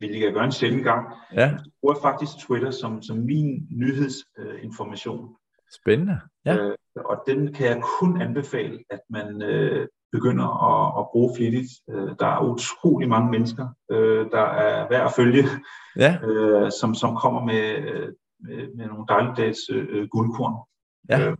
vil 0.00 0.18
jeg 0.18 0.32
gøre 0.32 0.44
en 0.44 0.52
sjældent 0.52 0.84
gang, 0.84 1.06
ja. 1.34 1.58
bruger 1.80 1.94
jeg 1.94 2.02
faktisk 2.02 2.32
Twitter 2.46 2.70
som, 2.70 3.02
som 3.02 3.16
min 3.16 3.66
nyhedsinformation. 3.70 5.24
Øh, 5.24 5.41
Spændende. 5.74 6.20
Ja. 6.46 6.56
Øh, 6.56 6.76
og 6.96 7.22
den 7.26 7.54
kan 7.54 7.66
jeg 7.66 7.82
kun 8.00 8.22
anbefale, 8.22 8.78
at 8.90 9.00
man 9.10 9.42
øh, 9.42 9.88
begynder 10.12 10.48
at, 10.70 11.00
at 11.00 11.06
bruge 11.12 11.36
flittigt. 11.36 11.70
Øh, 11.90 12.10
der 12.18 12.26
er 12.26 12.44
utrolig 12.44 13.08
mange 13.08 13.30
mennesker, 13.30 13.68
øh, 13.90 14.30
der 14.30 14.40
er 14.40 14.88
værd 14.88 15.06
at 15.06 15.12
følge, 15.16 15.44
ja. 15.96 16.18
øh, 16.24 16.70
som, 16.80 16.94
som 16.94 17.16
kommer 17.16 17.44
med, 17.44 17.82
med, 18.40 18.76
med 18.76 18.86
nogle 18.86 19.06
dagligdags 19.08 19.58
øh, 19.70 20.08
guldkorn. 20.08 20.54
Ja. 21.08 21.28
Øh, 21.28 21.36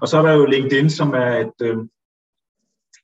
og 0.00 0.08
så 0.08 0.18
er 0.18 0.22
der 0.22 0.32
jo 0.32 0.44
LinkedIn, 0.46 0.90
som 0.90 1.14
er 1.14 1.36
et, 1.36 1.58
øh, 1.62 1.76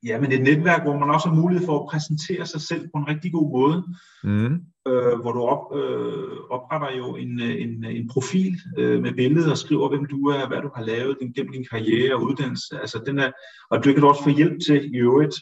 ja, 0.05 0.19
men 0.19 0.31
et 0.31 0.43
netværk, 0.43 0.83
hvor 0.83 0.97
man 0.99 1.09
også 1.09 1.27
har 1.29 1.35
mulighed 1.35 1.65
for 1.65 1.79
at 1.79 1.87
præsentere 1.91 2.45
sig 2.45 2.61
selv 2.61 2.89
på 2.93 2.97
en 2.97 3.07
rigtig 3.07 3.31
god 3.31 3.51
måde. 3.51 3.83
Mm 4.23 4.65
øh, 4.87 5.19
hvor 5.21 5.31
du 5.31 5.41
op, 5.41 5.77
øh, 5.77 6.37
opretter 6.49 6.97
jo 6.97 7.15
en, 7.15 7.39
en, 7.39 7.85
en 7.85 8.09
profil 8.09 8.55
øh, 8.77 9.01
med 9.01 9.13
billeder 9.13 9.51
og 9.51 9.57
skriver, 9.57 9.89
hvem 9.89 10.05
du 10.05 10.27
er, 10.27 10.47
hvad 10.47 10.61
du 10.61 10.69
har 10.75 10.83
lavet 10.83 11.17
din, 11.21 11.31
gennem 11.31 11.51
din 11.51 11.65
karriere 11.71 12.15
og 12.15 12.23
uddannelse. 12.23 12.79
Altså, 12.81 13.03
den 13.05 13.19
er, 13.19 13.31
og 13.69 13.83
det 13.83 13.93
kan 13.93 14.01
du 14.01 14.07
også 14.07 14.23
få 14.23 14.29
hjælp 14.29 14.61
til 14.67 14.95
i 14.95 14.97
øvrigt 14.97 15.35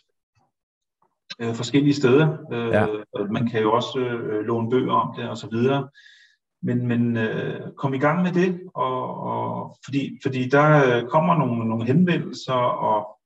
øh, 1.41 1.53
forskellige 1.53 1.93
steder. 1.93 2.38
Øh, 2.51 2.68
ja. 2.68 2.86
Man 3.32 3.49
kan 3.49 3.62
jo 3.62 3.74
også 3.74 3.99
øh, 3.99 4.45
låne 4.45 4.70
bøger 4.70 4.93
om 4.93 5.16
det 5.18 5.30
og 5.30 5.38
så 5.38 5.47
videre. 5.51 5.89
Men, 6.64 6.88
men 6.88 7.18
øh, 7.18 7.62
kom 7.78 7.93
i 7.93 7.97
gang 7.97 8.24
med 8.24 8.32
det, 8.32 8.59
og, 8.76 9.20
og, 9.20 9.78
fordi, 9.86 10.20
fordi 10.24 10.49
der 10.49 11.07
kommer 11.07 11.38
nogle, 11.38 11.70
nogle 11.70 11.86
henvendelser, 11.86 12.53
og 12.53 13.20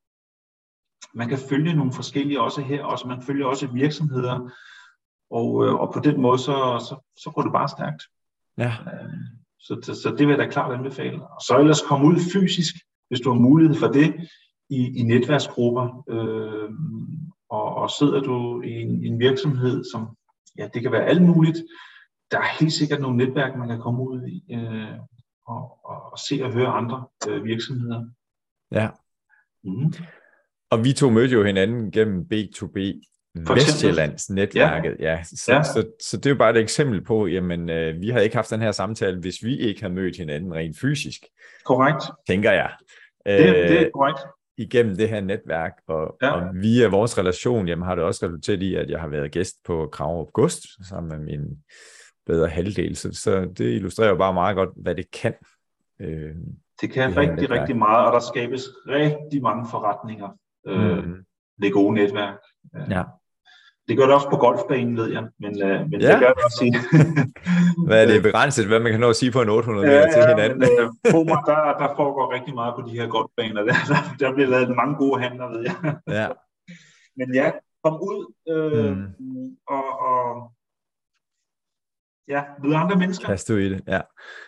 man 1.15 1.29
kan 1.29 1.37
følge 1.49 1.73
nogle 1.73 1.93
forskellige 1.93 2.41
også 2.41 2.61
her, 2.61 2.83
og 2.83 3.07
man 3.07 3.21
følger 3.21 3.45
også 3.45 3.67
virksomheder, 3.67 4.51
og, 5.31 5.65
øh, 5.65 5.73
og 5.73 5.93
på 5.93 5.99
den 5.99 6.21
måde, 6.21 6.39
så, 6.39 6.85
så, 6.89 6.95
så 7.17 7.31
går 7.35 7.41
det 7.41 7.51
bare 7.51 7.67
stærkt. 7.67 8.03
Ja. 8.57 8.71
Øh, 8.93 9.13
så, 9.59 9.79
så, 9.83 10.01
så 10.01 10.09
det 10.09 10.27
vil 10.27 10.33
jeg 10.33 10.37
da 10.37 10.49
klart 10.49 10.73
anbefale. 10.73 11.23
Og 11.23 11.41
så 11.41 11.57
ellers 11.59 11.81
komme 11.81 12.07
ud 12.07 12.15
fysisk, 12.33 12.75
hvis 13.07 13.19
du 13.19 13.31
har 13.31 13.39
mulighed 13.39 13.75
for 13.75 13.87
det, 13.87 14.15
i, 14.69 14.99
i 14.99 15.03
netværksgrupper. 15.03 16.03
Øh, 16.09 16.69
og, 17.49 17.75
og 17.75 17.89
sidder 17.89 18.21
du 18.21 18.61
i 18.61 18.71
en, 18.71 19.05
en 19.05 19.19
virksomhed, 19.19 19.83
som, 19.91 20.17
ja, 20.57 20.67
det 20.73 20.81
kan 20.81 20.91
være 20.91 21.05
alt 21.05 21.21
muligt. 21.21 21.57
Der 22.31 22.37
er 22.37 22.57
helt 22.59 22.73
sikkert 22.73 23.01
nogle 23.01 23.17
netværk, 23.17 23.57
man 23.57 23.67
kan 23.67 23.79
komme 23.79 24.01
ud 24.09 24.27
i, 24.27 24.53
øh, 24.53 24.99
og, 25.47 25.85
og, 25.85 26.11
og 26.11 26.19
se 26.19 26.41
og 26.43 26.53
høre 26.53 26.67
andre 26.67 27.07
øh, 27.29 27.43
virksomheder. 27.43 28.05
Ja. 28.71 28.89
Mm. 29.63 29.93
Og 30.69 30.83
vi 30.83 30.93
to 30.93 31.09
mødte 31.09 31.33
jo 31.33 31.43
hinanden 31.43 31.91
gennem 31.91 32.25
B2B 32.33 33.01
Vestjyllands 33.35 34.29
netværket, 34.29 34.95
ja. 34.99 35.11
ja. 35.11 35.23
Så, 35.23 35.53
ja. 35.53 35.63
Så, 35.63 35.85
så, 36.01 36.17
det 36.17 36.25
er 36.25 36.29
jo 36.29 36.35
bare 36.35 36.51
et 36.51 36.57
eksempel 36.57 37.03
på, 37.03 37.27
jamen, 37.27 37.69
øh, 37.69 38.01
vi 38.01 38.09
har 38.09 38.19
ikke 38.19 38.35
haft 38.35 38.49
den 38.49 38.61
her 38.61 38.71
samtale, 38.71 39.19
hvis 39.19 39.35
vi 39.43 39.57
ikke 39.57 39.81
har 39.81 39.89
mødt 39.89 40.17
hinanden 40.17 40.53
rent 40.53 40.79
fysisk. 40.79 41.25
Korrekt. 41.65 42.03
Tænker 42.27 42.51
jeg. 42.51 42.71
Det, 43.25 43.39
det 43.39 43.71
er 43.71 43.85
øh, 43.85 43.91
korrekt. 43.93 44.19
Igennem 44.57 44.95
det 44.95 45.09
her 45.09 45.21
netværk, 45.21 45.73
og, 45.87 46.17
ja. 46.21 46.31
og 46.31 46.49
via 46.53 46.87
vores 46.87 47.17
relation, 47.17 47.67
jamen 47.67 47.85
har 47.85 47.95
det 47.95 48.03
også 48.03 48.25
resulteret 48.25 48.63
i, 48.63 48.75
at 48.75 48.89
jeg 48.89 48.99
har 48.99 49.07
været 49.07 49.31
gæst 49.31 49.55
på 49.65 49.89
Krav 49.91 50.29
Gust, 50.33 50.87
sammen 50.89 51.09
med 51.09 51.25
min 51.25 51.57
bedre 52.25 52.47
halvdel, 52.47 52.95
så, 52.95 53.13
så 53.13 53.45
det 53.57 53.73
illustrerer 53.73 54.09
jo 54.09 54.15
bare 54.15 54.33
meget 54.33 54.55
godt, 54.55 54.69
hvad 54.75 54.95
det 54.95 55.11
kan. 55.11 55.33
Øh, 56.01 56.35
det 56.81 56.91
kan 56.91 57.09
det 57.09 57.17
rigtig, 57.17 57.35
netværk. 57.35 57.59
rigtig 57.59 57.77
meget, 57.77 58.05
og 58.05 58.13
der 58.13 58.19
skabes 58.19 58.63
rigtig 58.87 59.41
mange 59.41 59.65
forretninger. 59.71 60.29
Øh, 60.67 60.97
mm. 61.05 61.25
Det 61.61 61.73
gode 61.73 61.93
netværk. 61.93 62.37
Ja. 62.89 63.03
Det 63.87 63.97
gør 63.97 64.05
det 64.05 64.13
også 64.13 64.29
på 64.29 64.37
golfbanen, 64.37 64.97
ved 64.97 65.07
jeg, 65.11 65.23
men, 65.39 65.63
øh, 65.63 65.89
men 65.89 66.01
ja. 66.01 66.11
det 66.11 66.19
gør 66.19 66.33
det 66.33 66.43
også 66.45 66.57
sige. 66.61 66.75
hvad 67.87 68.03
er 68.03 68.07
det 68.11 68.23
begrænset, 68.23 68.67
hvad 68.67 68.79
man 68.79 68.91
kan 68.91 69.01
nå 69.01 69.09
at 69.09 69.15
sige 69.15 69.31
på 69.31 69.41
en 69.41 69.49
800 69.49 69.87
meter 69.87 69.99
ja, 69.99 70.11
til 70.13 70.21
hinanden? 70.29 70.59
Men, 70.59 70.69
øh, 70.79 70.87
på 71.13 71.19
mig, 71.29 71.39
der, 71.45 71.61
der 71.81 71.89
foregår 71.99 72.33
rigtig 72.33 72.55
meget 72.55 72.73
på 72.75 72.81
de 72.87 72.97
her 72.99 73.07
golfbaner. 73.07 73.61
Der, 73.69 73.75
der, 73.91 73.99
der 74.19 74.33
bliver 74.33 74.49
lavet 74.49 74.75
mange 74.75 74.95
gode 74.95 75.21
handler, 75.21 75.47
ved 75.53 75.61
jeg. 75.67 75.75
Ja. 76.07 76.27
men 77.17 77.27
ja, 77.33 77.51
kom 77.83 77.95
ud 78.09 78.19
øh, 78.53 78.97
mm. 78.97 79.57
og, 79.67 79.85
og 80.09 80.51
ja, 82.27 82.43
møde 82.63 82.75
andre 82.75 82.95
mennesker. 82.95 83.25
Kast 83.27 83.47
du 83.47 83.55
i 83.55 83.69
det, 83.69 83.81
ja. 83.87 84.01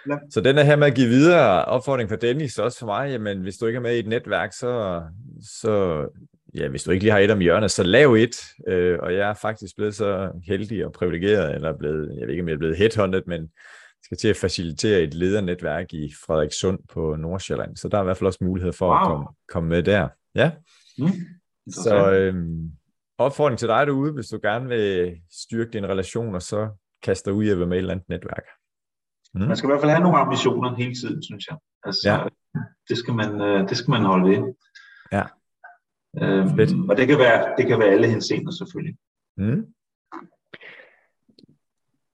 ja. 0.10 0.18
Så 0.30 0.42
den 0.42 0.58
er 0.58 0.64
her 0.64 0.76
med 0.76 0.88
at 0.88 0.96
give 0.96 1.08
videre 1.08 1.66
opfordring 1.66 2.10
for 2.10 2.16
Dennis, 2.16 2.60
også 2.60 2.80
for 2.80 2.86
mig, 2.86 3.10
jamen 3.10 3.42
hvis 3.42 3.58
du 3.58 3.66
ikke 3.66 3.78
er 3.78 3.82
med 3.82 3.96
i 3.96 4.00
et 4.00 4.08
netværk, 4.08 4.54
så, 4.54 5.02
så 5.62 6.06
ja, 6.56 6.68
hvis 6.68 6.84
du 6.84 6.92
ikke 6.92 7.04
lige 7.04 7.12
har 7.12 7.20
et 7.20 7.32
om 7.32 7.40
hjørnet, 7.40 7.72
så 7.72 7.84
lav 7.84 8.14
et. 8.14 8.36
Øh, 8.68 9.00
og 9.02 9.14
jeg 9.14 9.30
er 9.30 9.34
faktisk 9.34 9.76
blevet 9.76 9.96
så 9.96 10.32
heldig 10.48 10.86
og 10.86 10.92
privilegeret, 10.92 11.56
eller 11.56 11.78
blevet, 11.78 12.18
jeg 12.20 12.28
ved 12.28 12.34
ikke, 12.34 12.44
om 12.44 12.48
jeg 12.48 12.54
er 12.54 12.60
blevet 12.60 12.78
headhunted, 12.78 13.22
men 13.28 13.50
skal 14.04 14.18
til 14.18 14.28
at 14.28 14.36
facilitere 14.36 15.02
et 15.02 15.14
ledernetværk 15.14 15.94
i 15.94 16.14
Frederikssund 16.26 16.80
på 16.94 17.16
Nordsjælland. 17.16 17.78
Så 17.78 17.88
der 17.88 17.98
er 17.98 18.02
i 18.02 18.04
hvert 18.04 18.18
fald 18.18 18.28
også 18.28 18.44
mulighed 18.44 18.74
for 18.74 18.88
wow. 18.88 18.96
at 18.96 19.08
komme, 19.08 19.26
komme 19.50 19.70
med 19.70 19.84
der. 19.84 20.08
Ja. 20.36 20.52
Mm, 20.98 21.08
så 21.70 22.12
øhm, 22.12 22.72
opfordring 23.18 23.60
til 23.60 23.68
dig 23.68 23.88
derude, 23.88 24.12
hvis 24.12 24.28
du 24.28 24.40
gerne 24.42 24.68
vil 24.68 25.18
styrke 25.32 25.72
dine 25.72 25.88
relationer, 25.88 26.40
så 26.40 26.70
kaster 27.04 27.32
ud 27.32 27.44
i 27.44 27.50
at 27.50 27.58
være 27.60 27.68
med 27.68 27.78
et 27.78 27.82
eller 27.82 27.94
andet 27.94 28.10
netværk. 28.10 28.46
Mm. 29.34 29.42
Man 29.42 29.58
skal 29.58 29.68
i 29.68 29.72
hvert 29.72 29.82
fald 29.82 29.92
have 29.92 30.04
nogle 30.04 30.18
ambitioner 30.18 30.76
hele 30.76 30.96
tiden, 30.96 31.24
synes 31.24 31.48
jeg. 31.48 31.58
Altså, 31.84 32.10
ja. 32.10 32.28
det, 32.90 32.98
skal 32.98 33.14
man, 33.14 33.42
øh, 33.42 33.70
det 33.70 33.78
skal 33.78 33.92
man 33.92 34.02
holde 34.02 34.30
ved. 34.30 34.54
Ja. 35.12 35.24
Øhm, 36.22 36.90
og 36.90 36.98
det 36.98 37.08
kan, 37.08 37.18
være, 37.18 37.56
det 37.58 37.68
kan 37.68 37.80
være 37.80 37.90
alle 37.90 38.08
henseender 38.10 38.52
selvfølgelig. 38.52 38.98
Mm. 39.38 39.66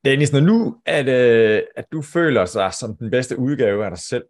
Dennis, 0.05 0.33
når 0.33 0.39
nu 0.39 0.81
at, 0.85 1.07
øh, 1.07 1.61
at 1.75 1.85
du 1.91 2.01
føler 2.01 2.45
sig 2.45 2.73
som 2.73 2.97
den 2.97 3.11
bedste 3.11 3.39
udgave 3.39 3.85
af 3.85 3.91
dig 3.91 3.99
selv, 3.99 4.23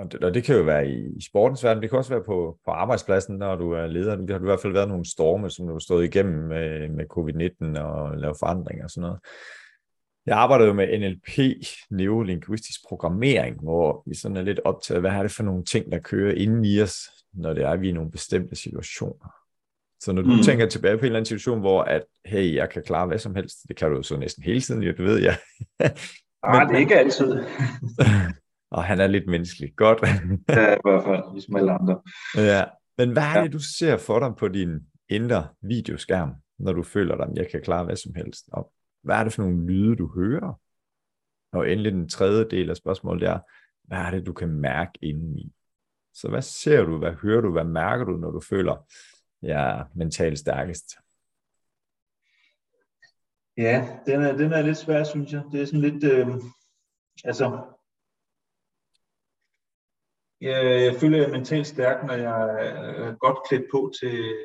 og 0.00 0.12
det, 0.12 0.24
og 0.24 0.34
det 0.34 0.44
kan 0.44 0.56
jo 0.56 0.62
være 0.62 0.88
i, 0.88 1.16
i 1.16 1.22
sportens 1.22 1.64
verden, 1.64 1.82
det 1.82 1.90
kan 1.90 1.98
også 1.98 2.14
være 2.14 2.24
på, 2.24 2.58
på 2.64 2.70
arbejdspladsen, 2.70 3.36
når 3.36 3.56
du 3.56 3.72
er 3.72 3.86
leder. 3.86 4.16
Det 4.16 4.30
har 4.30 4.38
du 4.38 4.44
i 4.44 4.50
hvert 4.50 4.60
fald 4.60 4.72
været 4.72 4.88
nogle 4.88 5.10
storme, 5.10 5.50
som 5.50 5.66
du 5.66 5.72
har 5.72 5.78
stået 5.78 6.04
igennem 6.04 6.48
med, 6.48 6.88
med 6.88 7.04
covid-19 7.16 7.80
og 7.80 8.16
lavet 8.16 8.36
forandringer 8.40 8.84
og 8.84 8.90
sådan 8.90 9.02
noget. 9.02 9.18
Jeg 10.26 10.38
arbejder 10.38 10.66
jo 10.66 10.72
med 10.72 10.98
NLP, 10.98 11.38
neurolinguistisk 11.90 12.80
programmering, 12.88 13.60
hvor 13.62 14.02
vi 14.06 14.14
sådan 14.14 14.36
er 14.36 14.42
lidt 14.42 14.60
optaget, 14.64 15.00
hvad 15.00 15.10
er 15.10 15.22
det 15.22 15.32
for 15.32 15.42
nogle 15.42 15.64
ting, 15.64 15.92
der 15.92 15.98
kører 15.98 16.34
inden 16.34 16.64
i 16.64 16.80
os, 16.80 16.96
når 17.34 17.54
det 17.54 17.64
er, 17.64 17.76
vi 17.76 17.86
er 17.86 17.90
i 17.90 17.94
nogle 17.94 18.10
bestemte 18.10 18.56
situationer. 18.56 19.34
Så 20.00 20.12
når 20.12 20.22
du 20.22 20.28
mm. 20.28 20.42
tænker 20.42 20.66
tilbage 20.66 20.96
på 20.96 21.00
en 21.00 21.06
eller 21.06 21.16
anden 21.18 21.26
situation, 21.26 21.60
hvor 21.60 21.82
at, 21.82 22.02
hey, 22.24 22.54
jeg 22.54 22.70
kan 22.70 22.82
klare 22.82 23.06
hvad 23.06 23.18
som 23.18 23.34
helst, 23.34 23.58
det 23.68 23.76
kan 23.76 23.90
du 23.90 23.96
jo 23.96 24.02
så 24.02 24.16
næsten 24.16 24.42
hele 24.42 24.60
tiden, 24.60 24.82
jo, 24.82 24.92
det 24.92 25.04
ved 25.04 25.18
jeg. 25.18 25.36
Nej, 26.44 26.64
det 26.64 26.74
er 26.74 26.78
ikke 26.78 26.98
altid. 26.98 27.34
Og 28.70 28.84
han 28.84 29.00
er 29.00 29.06
lidt 29.06 29.26
menneskelig. 29.26 29.72
Godt. 29.76 30.02
ja, 30.48 30.74
i 30.74 30.80
hvert 30.84 31.04
fald, 31.04 31.32
ligesom 31.32 31.56
alle 31.56 31.72
andre. 31.72 32.02
Ja. 32.36 32.64
Men 32.98 33.12
hvad 33.12 33.22
er 33.22 33.42
det, 33.42 33.52
du 33.52 33.58
ser 33.78 33.96
for 33.96 34.18
dig 34.18 34.36
på 34.38 34.48
din 34.48 34.80
indre 35.08 35.48
videoskærm, 35.60 36.34
når 36.58 36.72
du 36.72 36.82
føler 36.82 37.16
dig, 37.16 37.26
at 37.26 37.36
jeg 37.36 37.50
kan 37.50 37.62
klare 37.62 37.84
hvad 37.84 37.96
som 37.96 38.14
helst? 38.14 38.48
Og 38.52 38.72
hvad 39.02 39.16
er 39.16 39.24
det 39.24 39.32
for 39.32 39.42
nogle 39.42 39.66
lyde, 39.66 39.96
du 39.96 40.12
hører? 40.14 40.60
Og 41.52 41.70
endelig 41.70 41.92
den 41.92 42.08
tredje 42.08 42.48
del 42.50 42.70
af 42.70 42.76
spørgsmålet 42.76 43.28
er, 43.28 43.38
hvad 43.84 43.98
er 43.98 44.10
det, 44.10 44.26
du 44.26 44.32
kan 44.32 44.48
mærke 44.48 44.92
indeni? 45.02 45.52
Så 46.14 46.28
hvad 46.28 46.42
ser 46.42 46.84
du, 46.84 46.98
hvad 46.98 47.12
hører 47.12 47.40
du, 47.40 47.52
hvad 47.52 47.64
mærker 47.64 48.04
du, 48.04 48.12
når 48.12 48.30
du 48.30 48.40
føler, 48.40 48.86
jeg 49.42 49.78
er 49.78 49.84
mentalt 49.94 50.38
stærkest? 50.38 50.86
Ja, 53.56 53.98
den 54.06 54.22
er, 54.22 54.36
den 54.36 54.52
er 54.52 54.62
lidt 54.62 54.76
svær, 54.76 55.04
synes 55.04 55.32
jeg. 55.32 55.42
Det 55.52 55.62
er 55.62 55.64
sådan 55.64 55.80
lidt, 55.80 56.04
øh, 56.04 56.28
altså, 57.24 57.64
jeg, 60.40 60.84
jeg 60.84 60.96
føler, 61.00 61.18
jeg 61.18 61.26
er 61.26 61.32
mentalt 61.32 61.66
stærk, 61.66 62.06
når 62.06 62.14
jeg 62.14 62.56
er 63.06 63.14
godt 63.14 63.38
klædt 63.48 63.64
på 63.72 63.92
til, 64.00 64.36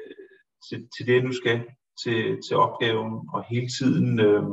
til, 0.69 0.89
til 0.97 1.07
det, 1.07 1.13
jeg 1.13 1.23
nu 1.23 1.33
skal, 1.33 1.65
til, 2.03 2.39
til 2.47 2.57
opgaven, 2.57 3.29
og 3.33 3.43
hele 3.43 3.67
tiden, 3.79 4.19
øh, 4.19 4.43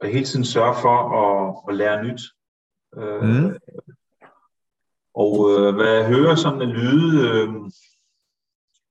og 0.00 0.08
hele 0.08 0.24
tiden 0.24 0.44
sørge 0.44 0.74
for 0.82 0.96
at, 1.22 1.62
at 1.68 1.76
lære 1.76 2.04
nyt. 2.04 2.20
Øh, 2.96 3.22
mm. 3.22 3.56
Og 5.14 5.32
øh, 5.50 5.74
hvad 5.74 5.92
jeg 5.94 6.08
hører 6.08 6.34
sådan 6.34 6.62
en 6.62 6.70
lyde, 6.70 7.28
øh, 7.28 7.48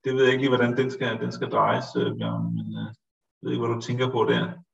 det 0.03 0.13
ved 0.13 0.23
jeg 0.23 0.32
ikke 0.32 0.41
lige, 0.41 0.55
hvordan 0.55 0.78
den 0.78 0.91
skal, 0.91 1.19
den 1.19 1.32
skal 1.32 1.49
drejes, 1.49 1.86
øh, 1.97 2.17
Bjørn, 2.17 2.55
men 2.55 2.67
øh, 2.80 2.86
jeg 2.86 3.41
ved 3.41 3.51
ikke, 3.51 3.65
hvad 3.65 3.76
du 3.76 3.82
tænker 3.82 4.11
på 4.11 4.23
der. 4.23 4.64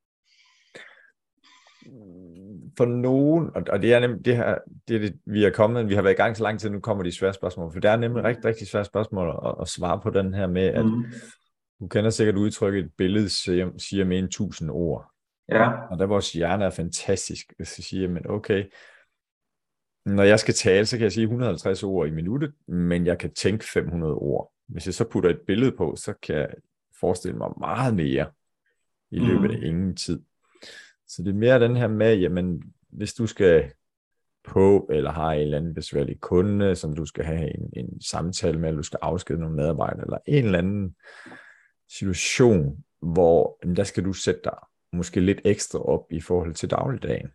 For 2.81 2.85
nogen, 2.85 3.49
og 3.55 3.81
det 3.81 3.93
er 3.93 3.99
nemlig 3.99 4.25
det 4.25 4.35
her, 4.35 4.57
det, 4.87 4.95
er 4.95 4.99
det, 4.99 5.19
vi 5.25 5.45
er 5.45 5.49
kommet, 5.49 5.89
vi 5.89 5.93
har 5.93 6.01
været 6.01 6.13
i 6.13 6.17
gang 6.17 6.37
så 6.37 6.43
lang 6.43 6.59
tid, 6.59 6.69
nu 6.69 6.79
kommer 6.79 7.03
de 7.03 7.11
svære 7.11 7.33
spørgsmål, 7.33 7.73
for 7.73 7.79
det 7.79 7.91
er 7.91 7.95
nemlig 7.95 8.23
rigtig, 8.23 8.45
rigtig 8.45 8.67
svære 8.67 8.85
spørgsmål 8.85 9.39
at, 9.45 9.55
at 9.61 9.67
svare 9.67 9.99
på 10.03 10.09
den 10.09 10.33
her 10.33 10.47
med, 10.47 10.67
at 10.67 10.85
mm. 10.85 11.05
du 11.79 11.87
kender 11.87 12.09
sikkert 12.09 12.35
udtrykket, 12.35 12.85
et 12.85 12.91
billede 12.97 13.29
siger, 13.29 13.69
siger 13.77 14.05
mere 14.05 14.19
end 14.19 14.29
tusind 14.29 14.71
ord. 14.71 15.11
Ja. 15.49 15.71
Og 15.71 15.99
der 15.99 16.05
vores 16.05 16.33
hjerne 16.33 16.65
er 16.65 16.69
fantastisk, 16.69 17.53
hvis 17.57 17.79
jeg 17.79 17.83
siger, 17.83 18.09
men 18.09 18.29
okay, 18.29 18.65
når 20.05 20.23
jeg 20.23 20.39
skal 20.39 20.53
tale, 20.53 20.85
så 20.85 20.97
kan 20.97 21.03
jeg 21.03 21.11
sige 21.11 21.23
150 21.23 21.83
ord 21.83 22.07
i 22.07 22.11
minuttet, 22.11 22.53
men 22.67 23.05
jeg 23.05 23.17
kan 23.17 23.33
tænke 23.33 23.65
500 23.65 24.13
ord. 24.13 24.51
Hvis 24.67 24.85
jeg 24.85 24.93
så 24.93 25.05
putter 25.09 25.29
et 25.29 25.41
billede 25.47 25.71
på, 25.71 25.95
så 25.95 26.13
kan 26.23 26.35
jeg 26.35 26.49
forestille 26.99 27.37
mig 27.37 27.49
meget 27.59 27.95
mere 27.95 28.31
i 29.11 29.19
løbet 29.19 29.51
af 29.51 29.57
mm. 29.57 29.65
ingen 29.65 29.95
tid. 29.95 30.21
Så 31.15 31.23
det 31.23 31.29
er 31.29 31.33
mere 31.33 31.59
den 31.59 31.75
her 31.75 31.87
med, 31.87 32.17
jamen, 32.17 32.63
hvis 32.89 33.13
du 33.13 33.27
skal 33.27 33.71
på, 34.43 34.89
eller 34.91 35.11
har 35.11 35.31
en 35.31 35.41
eller 35.41 35.57
anden 35.57 35.73
besværlig 35.73 36.19
kunde, 36.19 36.75
som 36.75 36.95
du 36.95 37.05
skal 37.05 37.25
have 37.25 37.57
en, 37.57 37.69
en 37.73 38.01
samtale 38.01 38.59
med, 38.59 38.69
eller 38.69 38.79
du 38.79 38.85
skal 38.85 38.99
afskede 39.01 39.39
nogle 39.39 39.55
medarbejdere, 39.55 40.03
eller 40.03 40.17
en 40.25 40.45
eller 40.45 40.57
anden 40.57 40.95
situation, 41.89 42.83
hvor 43.01 43.59
der 43.75 43.83
skal 43.83 44.05
du 44.05 44.13
sætte 44.13 44.41
dig 44.43 44.57
måske 44.93 45.19
lidt 45.19 45.41
ekstra 45.45 45.79
op 45.79 46.11
i 46.11 46.21
forhold 46.21 46.53
til 46.53 46.69
dagligdagen. 46.69 47.29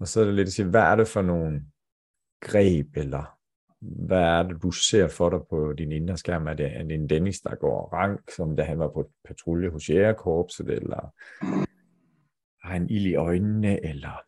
Og 0.00 0.08
så 0.08 0.20
er 0.20 0.24
det 0.24 0.34
lidt 0.34 0.46
at 0.46 0.52
sige, 0.52 0.68
hvad 0.68 0.82
er 0.82 0.96
det 0.96 1.08
for 1.08 1.22
nogle 1.22 1.62
greb, 2.40 2.96
eller 2.96 3.38
hvad 3.80 4.22
er 4.22 4.42
det, 4.42 4.62
du 4.62 4.70
ser 4.70 5.08
for 5.08 5.30
dig 5.30 5.40
på 5.50 5.72
din 5.72 5.92
indre 5.92 6.16
skærm? 6.16 6.46
Er 6.46 6.54
det, 6.54 6.76
er 6.76 6.82
det 6.82 6.94
en 6.94 7.10
Dennis, 7.10 7.40
der 7.40 7.54
går 7.54 7.92
rank, 7.92 8.30
som 8.30 8.56
da 8.56 8.62
han 8.62 8.78
var 8.78 8.88
på 8.88 9.10
patrulje 9.24 9.70
hos 9.70 9.90
Jægerkorpset, 9.90 10.70
eller 10.70 11.14
har 12.66 12.72
han 12.72 12.90
ild 12.90 13.06
i 13.06 13.14
øjnene, 13.14 13.84
eller? 13.84 14.20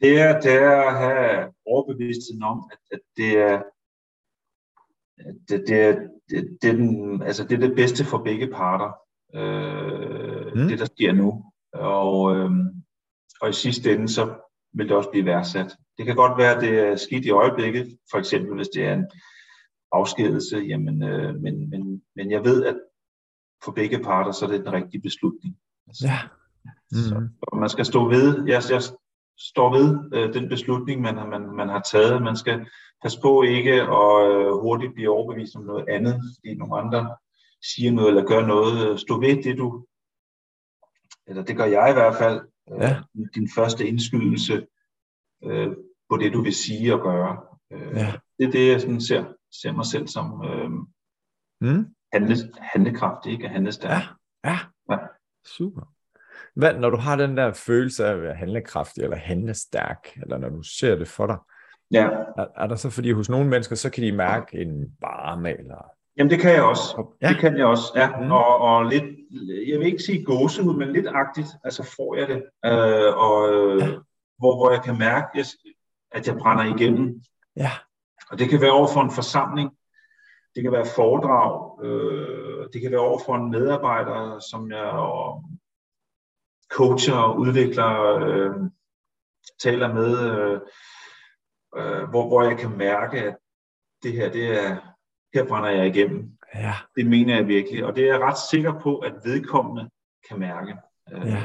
Det 0.00 0.20
er, 0.20 0.40
det 0.40 0.52
er 0.52 0.80
at 0.80 0.98
have 0.98 1.52
overbevidstheden 1.66 2.42
om, 2.42 2.70
at, 2.72 2.78
at 2.92 3.00
det 3.16 3.38
er 3.38 3.62
det, 5.48 5.64
det, 5.68 5.96
det, 6.30 6.58
det, 6.62 6.70
er 6.70 6.74
den, 6.74 7.22
altså 7.22 7.44
det 7.44 7.52
er 7.52 7.68
det 7.68 7.76
bedste 7.76 8.04
for 8.04 8.18
begge 8.18 8.46
parter, 8.46 8.92
øh, 9.34 10.46
mm. 10.54 10.68
det 10.68 10.78
der 10.78 10.84
sker 10.84 11.12
nu. 11.12 11.44
Og, 11.72 12.36
øh, 12.36 12.50
og 13.40 13.50
i 13.50 13.52
sidste 13.52 13.92
ende, 13.94 14.08
så 14.08 14.34
vil 14.72 14.88
det 14.88 14.96
også 14.96 15.10
blive 15.10 15.26
værdsat. 15.26 15.76
Det 15.98 16.06
kan 16.06 16.16
godt 16.16 16.38
være, 16.38 16.54
at 16.56 16.62
det 16.62 16.78
er 16.78 16.96
skidt 16.96 17.24
i 17.24 17.30
øjeblikket, 17.30 17.98
for 18.10 18.18
eksempel 18.18 18.56
hvis 18.56 18.68
det 18.68 18.84
er 18.84 18.94
en 18.94 19.06
afskedelse, 19.92 20.56
jamen, 20.58 21.02
øh, 21.02 21.34
men, 21.34 21.70
men, 21.70 22.02
men 22.16 22.30
jeg 22.30 22.44
ved, 22.44 22.64
at 22.64 22.76
for 23.64 23.72
begge 23.72 23.98
parter, 23.98 24.32
så 24.32 24.46
er 24.46 24.50
det 24.50 24.64
den 24.64 24.72
rigtige 24.72 25.02
beslutning. 25.02 25.56
Altså, 25.86 26.06
ja. 26.06 26.18
Mm-hmm. 26.64 27.02
Så, 27.02 27.28
så 27.38 27.56
man 27.56 27.68
skal 27.68 27.84
stå 27.84 28.08
ved, 28.08 28.46
jeg, 28.46 28.62
jeg 28.70 28.82
står 29.38 29.72
ved 29.76 30.10
øh, 30.14 30.34
den 30.34 30.48
beslutning, 30.48 31.00
man, 31.00 31.14
man, 31.14 31.56
man 31.56 31.68
har 31.68 31.80
taget. 31.80 32.22
Man 32.22 32.36
skal 32.36 32.66
passe 33.02 33.20
på 33.20 33.42
ikke 33.42 33.72
at 33.72 34.30
øh, 34.30 34.52
hurtigt 34.52 34.94
blive 34.94 35.10
overbevist 35.10 35.56
om 35.56 35.62
noget 35.62 35.88
andet, 35.88 36.20
fordi 36.34 36.54
nogle 36.54 36.80
andre 36.80 37.16
siger 37.74 37.92
noget 37.92 38.08
eller 38.08 38.24
gør 38.24 38.46
noget. 38.46 39.00
Stå 39.00 39.20
ved 39.20 39.42
det, 39.42 39.58
du, 39.58 39.86
eller 41.26 41.42
det 41.42 41.56
gør 41.56 41.64
jeg 41.64 41.90
i 41.90 41.92
hvert 41.92 42.16
fald, 42.16 42.40
ja. 42.70 42.96
øh, 43.18 43.26
din 43.34 43.48
første 43.54 43.86
indskydelse 43.86 44.66
øh, 45.44 45.68
på 46.10 46.16
det, 46.16 46.32
du 46.32 46.42
vil 46.42 46.54
sige 46.54 46.94
og 46.94 47.00
gøre. 47.00 47.40
Øh, 47.72 47.96
ja. 47.96 48.12
Det 48.38 48.46
er 48.46 48.50
det, 48.50 48.68
jeg 48.68 48.80
sådan 48.80 49.00
ser, 49.00 49.24
ser 49.62 49.72
mig 49.72 49.86
selv 49.86 50.06
som 50.08 50.44
øh, 50.44 50.70
mm. 51.60 51.94
handle, 52.12 52.36
handlekraft, 52.58 53.26
ikke 53.26 53.48
handlestærk. 53.48 54.02
Ja. 54.44 54.50
ja, 54.50 54.58
ja, 54.90 54.98
super. 55.46 55.94
Hvad, 56.56 56.74
når 56.74 56.90
du 56.90 56.96
har 56.96 57.16
den 57.16 57.36
der 57.36 57.52
følelse 57.52 58.06
af 58.06 58.12
at 58.12 58.22
være 58.22 58.34
handlekraftig 58.34 59.02
eller 59.02 59.16
handlestærk, 59.16 60.08
eller 60.22 60.38
når 60.38 60.48
du 60.48 60.62
ser 60.62 60.94
det 60.94 61.08
for 61.08 61.26
dig, 61.26 61.36
ja. 61.90 62.08
er, 62.38 62.46
er 62.56 62.66
der 62.66 62.76
så, 62.76 62.90
fordi 62.90 63.12
hos 63.12 63.28
nogle 63.28 63.48
mennesker, 63.48 63.76
så 63.76 63.90
kan 63.90 64.04
de 64.04 64.12
mærke 64.12 64.58
en 64.58 64.96
varme, 65.00 65.58
eller 65.58 65.90
Jamen 66.16 66.30
det 66.30 66.40
kan 66.40 66.52
jeg 66.52 66.62
også. 66.62 67.14
Ja. 67.22 67.28
Det 67.28 67.38
kan 67.38 67.58
jeg 67.58 67.66
også, 67.66 67.92
ja. 67.96 68.20
Mm. 68.20 68.30
Og, 68.30 68.58
og 68.58 68.84
lidt, 68.84 69.04
jeg 69.68 69.78
vil 69.78 69.86
ikke 69.86 70.02
sige 70.02 70.24
gåsehud, 70.24 70.76
men 70.76 70.92
lidt 70.92 71.06
agtigt, 71.08 71.48
altså 71.64 71.94
får 71.96 72.16
jeg 72.16 72.28
det. 72.28 72.42
Øh, 72.64 73.16
og 73.16 73.48
ja. 73.78 73.86
hvor, 74.38 74.56
hvor 74.56 74.70
jeg 74.70 74.82
kan 74.82 74.98
mærke, 74.98 75.44
at 76.12 76.26
jeg 76.26 76.36
brænder 76.36 76.74
igennem. 76.74 77.22
Ja. 77.56 77.70
Og 78.30 78.38
det 78.38 78.48
kan 78.48 78.60
være 78.60 78.72
over 78.72 78.88
for 78.94 79.00
en 79.00 79.10
forsamling, 79.10 79.70
det 80.54 80.62
kan 80.62 80.72
være 80.72 80.86
foredrag, 80.96 81.84
øh, 81.84 82.68
det 82.72 82.80
kan 82.80 82.90
være 82.90 83.00
over 83.00 83.20
for 83.26 83.34
en 83.36 83.50
medarbejder, 83.50 84.38
som 84.50 84.70
jeg 84.70 84.90
coacher 86.70 87.14
og 87.14 87.38
udvikler, 87.38 88.14
øh, 88.14 88.54
taler 89.62 89.94
med, 89.94 90.30
øh, 90.30 90.60
øh, 91.76 92.08
hvor, 92.08 92.28
hvor 92.28 92.42
jeg 92.42 92.58
kan 92.58 92.76
mærke, 92.76 93.22
at 93.22 93.36
det 94.02 94.12
her, 94.12 94.32
det 94.32 94.64
er, 94.64 94.76
her 95.34 95.44
brænder 95.48 95.70
jeg 95.70 95.86
igennem. 95.86 96.30
Ja. 96.54 96.74
Det 96.96 97.06
mener 97.06 97.36
jeg 97.36 97.48
virkelig, 97.48 97.84
og 97.84 97.96
det 97.96 98.04
er 98.04 98.12
jeg 98.12 98.20
ret 98.20 98.38
sikker 98.50 98.80
på, 98.80 98.98
at 98.98 99.12
vedkommende 99.24 99.90
kan 100.28 100.38
mærke. 100.38 100.76
Øh, 101.12 101.26
ja. 101.26 101.42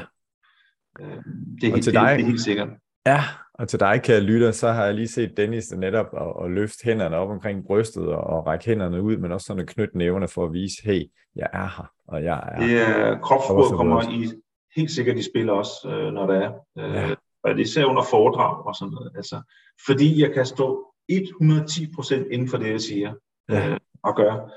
Øh, 1.00 1.24
det, 1.60 1.68
er 1.68 1.74
helt, 1.74 1.84
dig, 1.84 1.94
det, 1.94 1.94
det 1.94 2.22
er 2.22 2.26
helt 2.26 2.40
sikkert. 2.40 2.68
Ja, 3.06 3.20
og 3.54 3.68
til 3.68 3.80
dig, 3.80 4.00
kære 4.02 4.20
lytter, 4.20 4.50
så 4.50 4.72
har 4.72 4.84
jeg 4.84 4.94
lige 4.94 5.08
set 5.08 5.36
Dennis 5.36 5.72
netop 5.72 6.06
og, 6.12 6.36
og 6.36 6.50
løfte 6.50 6.84
hænderne 6.84 7.16
op 7.16 7.28
omkring 7.28 7.66
brystet 7.66 8.08
og, 8.08 8.20
og 8.20 8.46
række 8.46 8.64
hænderne 8.64 9.02
ud, 9.02 9.16
men 9.16 9.32
også 9.32 9.46
sådan 9.46 9.62
at 9.62 9.68
knytte 9.68 9.98
næverne 9.98 10.28
for 10.28 10.44
at 10.44 10.52
vise, 10.52 10.82
hey, 10.84 11.10
jeg 11.36 11.48
er 11.52 11.66
her, 11.76 11.92
og 12.08 12.24
jeg 12.24 12.48
er 12.52 12.58
Det 12.60 12.80
er 12.80 13.18
kropsbrud 13.18 13.76
kommer 13.76 14.02
i, 14.02 14.42
helt 14.76 14.90
sikkert 14.90 15.18
i 15.18 15.22
spil 15.22 15.50
også, 15.50 15.88
øh, 15.88 16.12
når 16.12 16.26
det 16.26 16.36
er. 16.36 16.52
Øh, 16.78 16.94
ja. 16.94 17.14
Og 17.42 17.54
det 17.54 17.60
især 17.60 17.84
under 17.84 18.02
foredrag 18.02 18.66
og 18.66 18.74
sådan 18.74 18.92
noget. 18.92 19.12
Altså, 19.16 19.42
fordi 19.86 20.22
jeg 20.22 20.34
kan 20.34 20.46
stå 20.46 20.94
110% 21.12 22.32
inden 22.32 22.48
for 22.48 22.56
det, 22.56 22.70
jeg 22.70 22.80
siger 22.80 23.14
ja. 23.48 23.68
øh, 23.70 23.80
at 24.06 24.16
gøre. 24.16 24.50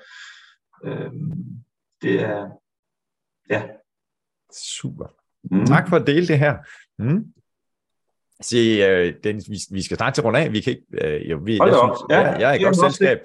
Øh, 0.84 1.12
det 2.02 2.22
er, 2.22 2.50
ja. 3.50 3.64
Super. 4.54 5.06
Mm. 5.52 5.66
Tak 5.66 5.90
for 5.90 5.96
at 5.96 6.08
dele 6.08 6.28
det 6.28 6.40
her. 6.40 6.58
Mm. 7.00 7.34
Se, 8.42 8.58
uh, 8.58 9.14
Dennis, 9.24 9.50
vi, 9.50 9.58
vi 9.72 9.82
skal 9.82 9.98
snart 9.98 10.14
til 10.14 10.24
rundt 10.24 10.40
af. 10.40 10.54
Vi 10.54 10.62
kan 10.62 10.74
ikke, 10.74 11.22
uh, 11.22 11.30
jo, 11.30 11.38
vi, 11.38 11.58
jeg, 11.58 11.76
synes, 11.84 12.00
ja, 12.10 12.20
jeg, 12.20 12.40
jeg 12.40 12.50
er 12.50 12.60
i 12.60 12.64
godt 12.64 12.76
selskab. 12.76 13.18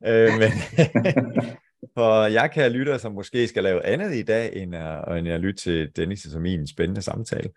Uh, 0.00 0.38
men 0.40 0.50
for 1.94 2.26
jeg 2.26 2.50
kan 2.50 2.72
lytte, 2.72 2.98
som 2.98 3.12
måske 3.12 3.48
skal 3.48 3.62
lave 3.62 3.84
andet 3.84 4.14
i 4.14 4.22
dag, 4.22 4.56
end 4.56 4.74
at, 4.74 5.18
end 5.18 5.28
at 5.28 5.40
lytte 5.40 5.60
til 5.60 5.96
Dennis 5.96 6.20
som 6.20 6.42
min 6.42 6.66
spændende 6.66 7.02
samtale. 7.02 7.50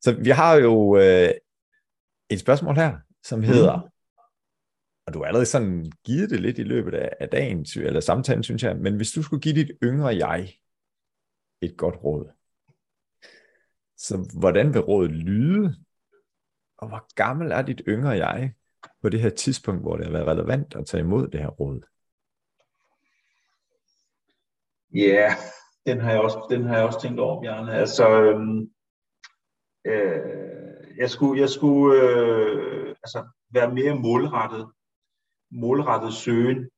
Så 0.00 0.12
vi 0.12 0.30
har 0.30 0.54
jo 0.54 0.74
uh, 0.96 1.30
et 2.30 2.40
spørgsmål 2.40 2.74
her, 2.74 2.96
som 3.22 3.42
hedder, 3.42 3.76
mm 3.76 3.90
og 5.10 5.14
du 5.14 5.18
har 5.18 5.26
allerede 5.26 5.46
sådan 5.46 5.92
givet 6.04 6.30
det 6.30 6.40
lidt 6.40 6.58
i 6.58 6.62
løbet 6.62 6.94
af, 6.94 7.10
af 7.20 7.28
dagen, 7.28 7.66
eller 7.76 8.00
samtalen, 8.00 8.42
synes 8.42 8.62
jeg, 8.62 8.76
men 8.76 8.96
hvis 8.96 9.12
du 9.12 9.22
skulle 9.22 9.42
give 9.42 9.54
dit 9.54 9.70
yngre 9.82 10.16
jeg 10.16 10.54
et 11.60 11.76
godt 11.76 11.96
råd, 12.04 12.30
så 13.96 14.30
hvordan 14.38 14.74
vil 14.74 14.80
rådet 14.80 15.10
lyde? 15.10 15.76
Og 16.78 16.88
hvor 16.88 17.14
gammel 17.14 17.50
er 17.50 17.62
dit 17.62 17.82
yngre 17.88 18.10
jeg 18.10 18.52
på 19.02 19.08
det 19.08 19.20
her 19.20 19.30
tidspunkt, 19.30 19.82
hvor 19.82 19.96
det 19.96 20.06
har 20.06 20.12
været 20.12 20.26
relevant 20.26 20.74
at 20.74 20.86
tage 20.86 21.00
imod 21.00 21.28
det 21.28 21.40
her 21.40 21.48
råd? 21.48 21.80
Ja, 24.94 25.00
yeah, 25.00 25.32
den 25.86 26.00
har 26.00 26.10
jeg 26.10 26.20
også, 26.20 26.46
den 26.50 26.64
har 26.64 26.76
jeg 26.76 26.86
også 26.86 27.00
tænkt 27.00 27.20
over, 27.20 27.42
Bjarne. 27.42 27.72
Altså, 27.72 28.22
øhm, 28.22 28.70
øh, 29.86 30.96
jeg 30.96 31.10
skulle, 31.10 31.40
jeg 31.40 31.48
skulle 31.48 32.02
øh, 32.02 32.88
altså 32.88 33.24
være 33.50 33.74
mere 33.74 33.94
målrettet, 33.94 34.68
målrettet 35.52 36.14
søgen 36.14 36.70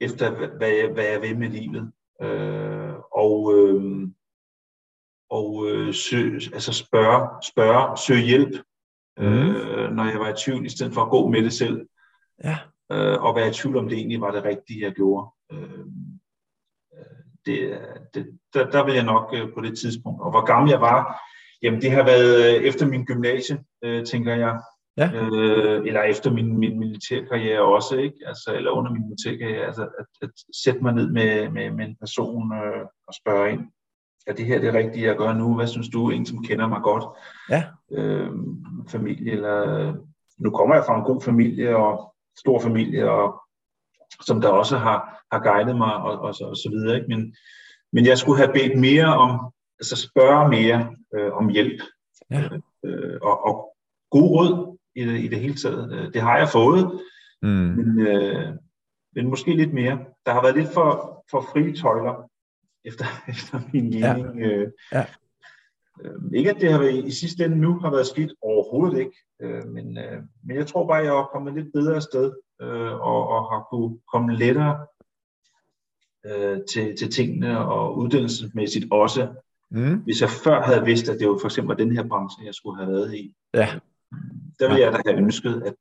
efter, 0.00 0.56
hvad 0.56 0.68
jeg, 0.68 0.92
hvad 0.92 1.04
jeg 1.04 1.22
vil 1.22 1.38
med 1.38 1.48
livet. 1.48 1.92
Øh, 2.22 2.94
og 3.12 3.54
øh, 3.54 4.08
og 5.30 5.68
øh, 5.68 5.94
søg, 5.94 6.34
altså 6.34 6.72
spørge, 6.72 7.42
spørge, 7.42 7.96
søge 7.96 8.26
hjælp, 8.26 8.54
mm. 9.16 9.24
øh, 9.24 9.90
når 9.90 10.04
jeg 10.04 10.20
var 10.20 10.28
i 10.28 10.36
tvivl, 10.44 10.66
i 10.66 10.68
stedet 10.68 10.94
for 10.94 11.02
at 11.02 11.10
gå 11.10 11.28
med 11.28 11.42
det 11.42 11.52
selv. 11.52 11.86
Ja. 12.44 12.58
Øh, 12.92 13.22
og 13.22 13.34
være 13.36 13.48
i 13.48 13.52
tvivl 13.52 13.76
om 13.76 13.88
det 13.88 13.98
egentlig 13.98 14.20
var 14.20 14.30
det 14.30 14.44
rigtige, 14.44 14.84
jeg 14.84 14.92
gjorde. 14.92 15.30
Øh, 15.52 15.86
det, 17.46 17.78
det, 18.14 18.26
der, 18.54 18.70
der 18.70 18.84
vil 18.84 18.94
jeg 18.94 19.04
nok 19.04 19.34
øh, 19.34 19.54
på 19.54 19.60
det 19.60 19.78
tidspunkt. 19.78 20.22
Og 20.22 20.30
hvor 20.30 20.44
gammel 20.44 20.70
jeg 20.70 20.80
var, 20.80 21.20
jamen 21.62 21.80
det 21.80 21.90
har 21.90 22.04
været 22.04 22.56
øh, 22.56 22.62
efter 22.62 22.86
min 22.86 23.04
gymnasie, 23.04 23.58
øh, 23.84 24.06
tænker 24.06 24.34
jeg. 24.34 24.60
Ja. 24.96 25.10
Øh, 25.14 25.86
eller 25.86 26.02
efter 26.02 26.32
min, 26.32 26.58
min 26.58 26.78
militærkarriere 26.78 27.60
også, 27.60 27.96
ikke? 27.96 28.16
Altså, 28.26 28.54
eller 28.56 28.70
under 28.70 28.92
min 28.92 29.02
militærkarriere, 29.08 29.66
altså 29.66 29.82
at, 29.82 30.06
at 30.22 30.30
sætte 30.64 30.80
mig 30.82 30.92
ned 30.92 31.10
med, 31.10 31.48
med, 31.48 31.70
med 31.70 31.84
en 31.84 31.96
person 32.00 32.52
øh, 32.52 32.84
og 33.08 33.14
spørge 33.14 33.52
ind, 33.52 33.60
er 34.26 34.32
det 34.32 34.46
her 34.46 34.60
det 34.60 34.74
rigtige, 34.74 35.06
jeg 35.06 35.16
gør 35.16 35.32
nu? 35.32 35.54
Hvad 35.54 35.66
synes 35.66 35.88
du? 35.88 36.10
En, 36.10 36.26
som 36.26 36.44
kender 36.44 36.68
mig 36.68 36.80
godt. 36.82 37.04
Ja. 37.50 37.64
Øh, 37.90 38.30
familie, 38.88 39.32
eller... 39.32 39.94
Nu 40.38 40.50
kommer 40.50 40.74
jeg 40.74 40.84
fra 40.86 40.98
en 40.98 41.04
god 41.04 41.20
familie, 41.20 41.76
og 41.76 42.14
stor 42.38 42.60
familie, 42.60 43.10
og 43.10 43.42
som 44.20 44.40
der 44.40 44.48
også 44.48 44.76
har, 44.78 45.19
har 45.32 45.38
guidet 45.38 45.76
mig, 45.76 45.94
og, 45.94 46.18
og, 46.18 46.34
så, 46.34 46.44
og 46.44 46.56
så 46.56 46.70
videre. 46.70 46.96
Ikke? 46.96 47.08
Men, 47.08 47.34
men 47.92 48.06
jeg 48.06 48.18
skulle 48.18 48.38
have 48.38 48.52
bedt 48.52 48.80
mere 48.80 49.16
om, 49.16 49.52
altså 49.80 49.96
spørge 49.96 50.48
mere 50.48 50.96
øh, 51.14 51.32
om 51.32 51.48
hjælp. 51.48 51.82
Ja. 52.30 52.48
Øh, 52.84 53.18
og, 53.22 53.46
og 53.46 53.76
god 54.10 54.30
råd 54.30 54.78
i 54.94 55.04
det, 55.04 55.20
i 55.20 55.28
det 55.28 55.40
hele 55.40 55.54
taget. 55.54 55.92
Øh, 55.92 56.12
det 56.12 56.22
har 56.22 56.38
jeg 56.38 56.48
fået, 56.48 57.00
mm. 57.42 57.48
men, 57.48 58.00
øh, 58.06 58.48
men 59.14 59.28
måske 59.28 59.52
lidt 59.56 59.72
mere. 59.72 59.98
Der 60.26 60.32
har 60.32 60.42
været 60.42 60.56
lidt 60.56 60.74
for, 60.74 61.24
for 61.30 61.40
frie 61.40 61.76
tøjler 61.76 62.30
efter, 62.84 63.04
efter 63.32 63.60
min 63.72 63.84
mening. 63.90 64.38
Ja. 64.38 64.46
Øh, 64.46 64.68
ja. 64.92 65.04
Øh, 66.04 66.20
ikke 66.34 66.50
at 66.50 66.60
det 66.60 66.72
har 66.72 66.78
været, 66.78 67.04
i 67.04 67.10
sidste 67.10 67.44
ende 67.44 67.56
nu 67.56 67.78
har 67.78 67.90
været 67.90 68.06
skidt, 68.06 68.32
overhovedet 68.42 68.98
ikke, 68.98 69.16
øh, 69.42 69.66
men, 69.66 69.98
øh, 69.98 70.22
men 70.44 70.56
jeg 70.56 70.66
tror 70.66 70.86
bare, 70.86 70.98
at 70.98 71.04
jeg 71.04 71.12
har 71.12 71.30
kommet 71.32 71.54
lidt 71.54 71.72
bedre 71.72 71.96
afsted, 71.96 72.32
øh, 72.62 72.92
og, 72.92 73.28
og 73.28 73.52
har 73.52 73.66
kunne 73.70 73.98
komme 74.12 74.36
lettere 74.36 74.86
øh, 76.26 76.58
til, 76.72 76.96
til 76.96 77.10
tingene, 77.10 77.58
og 77.58 77.98
uddannelsesmæssigt 77.98 78.86
også, 78.90 79.28
mm. 79.70 79.96
hvis 79.96 80.20
jeg 80.20 80.30
før 80.30 80.62
havde 80.62 80.84
vidst, 80.84 81.08
at 81.08 81.18
det 81.18 81.28
var 81.28 81.38
for 81.40 81.48
eksempel 81.48 81.76
var 81.76 81.84
den 81.84 81.96
her 81.96 82.08
branche, 82.08 82.46
jeg 82.46 82.54
skulle 82.54 82.84
have 82.84 82.92
været 82.92 83.14
i. 83.14 83.34
Ja. 83.54 83.68
Der 84.58 84.68
ville 84.68 84.80
ja. 84.80 84.84
jeg 84.84 84.92
da 84.92 85.10
have 85.10 85.22
ønsket, 85.22 85.62
at, 85.66 85.74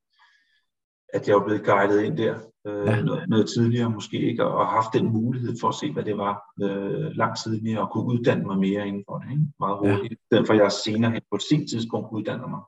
at 1.13 1.27
jeg 1.27 1.35
var 1.35 1.45
blevet 1.45 1.65
guidet 1.65 2.03
ind 2.03 2.17
der 2.17 2.35
øh, 2.67 2.87
ja. 2.87 3.01
noget, 3.01 3.29
noget 3.29 3.49
tidligere 3.49 3.89
måske 3.89 4.19
ikke, 4.19 4.45
og 4.45 4.67
haft 4.67 4.93
den 4.93 5.05
mulighed 5.09 5.55
for 5.61 5.67
at 5.67 5.75
se, 5.75 5.91
hvad 5.91 6.03
det 6.03 6.17
var 6.17 6.41
øh, 6.63 7.11
langt 7.15 7.39
tidligere, 7.43 7.81
og 7.81 7.91
kunne 7.91 8.05
uddanne 8.05 8.45
mig 8.45 8.57
mere 8.57 8.87
inden 8.87 9.03
for 9.07 9.17
det, 9.17 9.31
ikke? 9.31 9.43
meget 9.59 9.77
hurtigt. 9.77 10.21
Ja. 10.31 10.37
Derfor 10.37 10.53
jeg 10.53 10.71
senere 10.71 11.11
hen 11.11 11.21
på 11.31 11.35
et 11.35 11.43
sent 11.49 11.69
tidspunkt 11.69 12.07
uddanner 12.11 12.47
mig. 12.47 12.59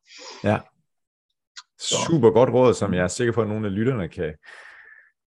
Ja. 0.44 0.60
Super 1.80 2.30
godt 2.30 2.50
råd, 2.50 2.74
som 2.74 2.94
jeg 2.94 3.04
er 3.04 3.08
sikker 3.08 3.34
på, 3.34 3.42
at 3.42 3.48
nogle 3.48 3.68
af 3.68 3.76
lytterne 3.76 4.08
kan, 4.08 4.34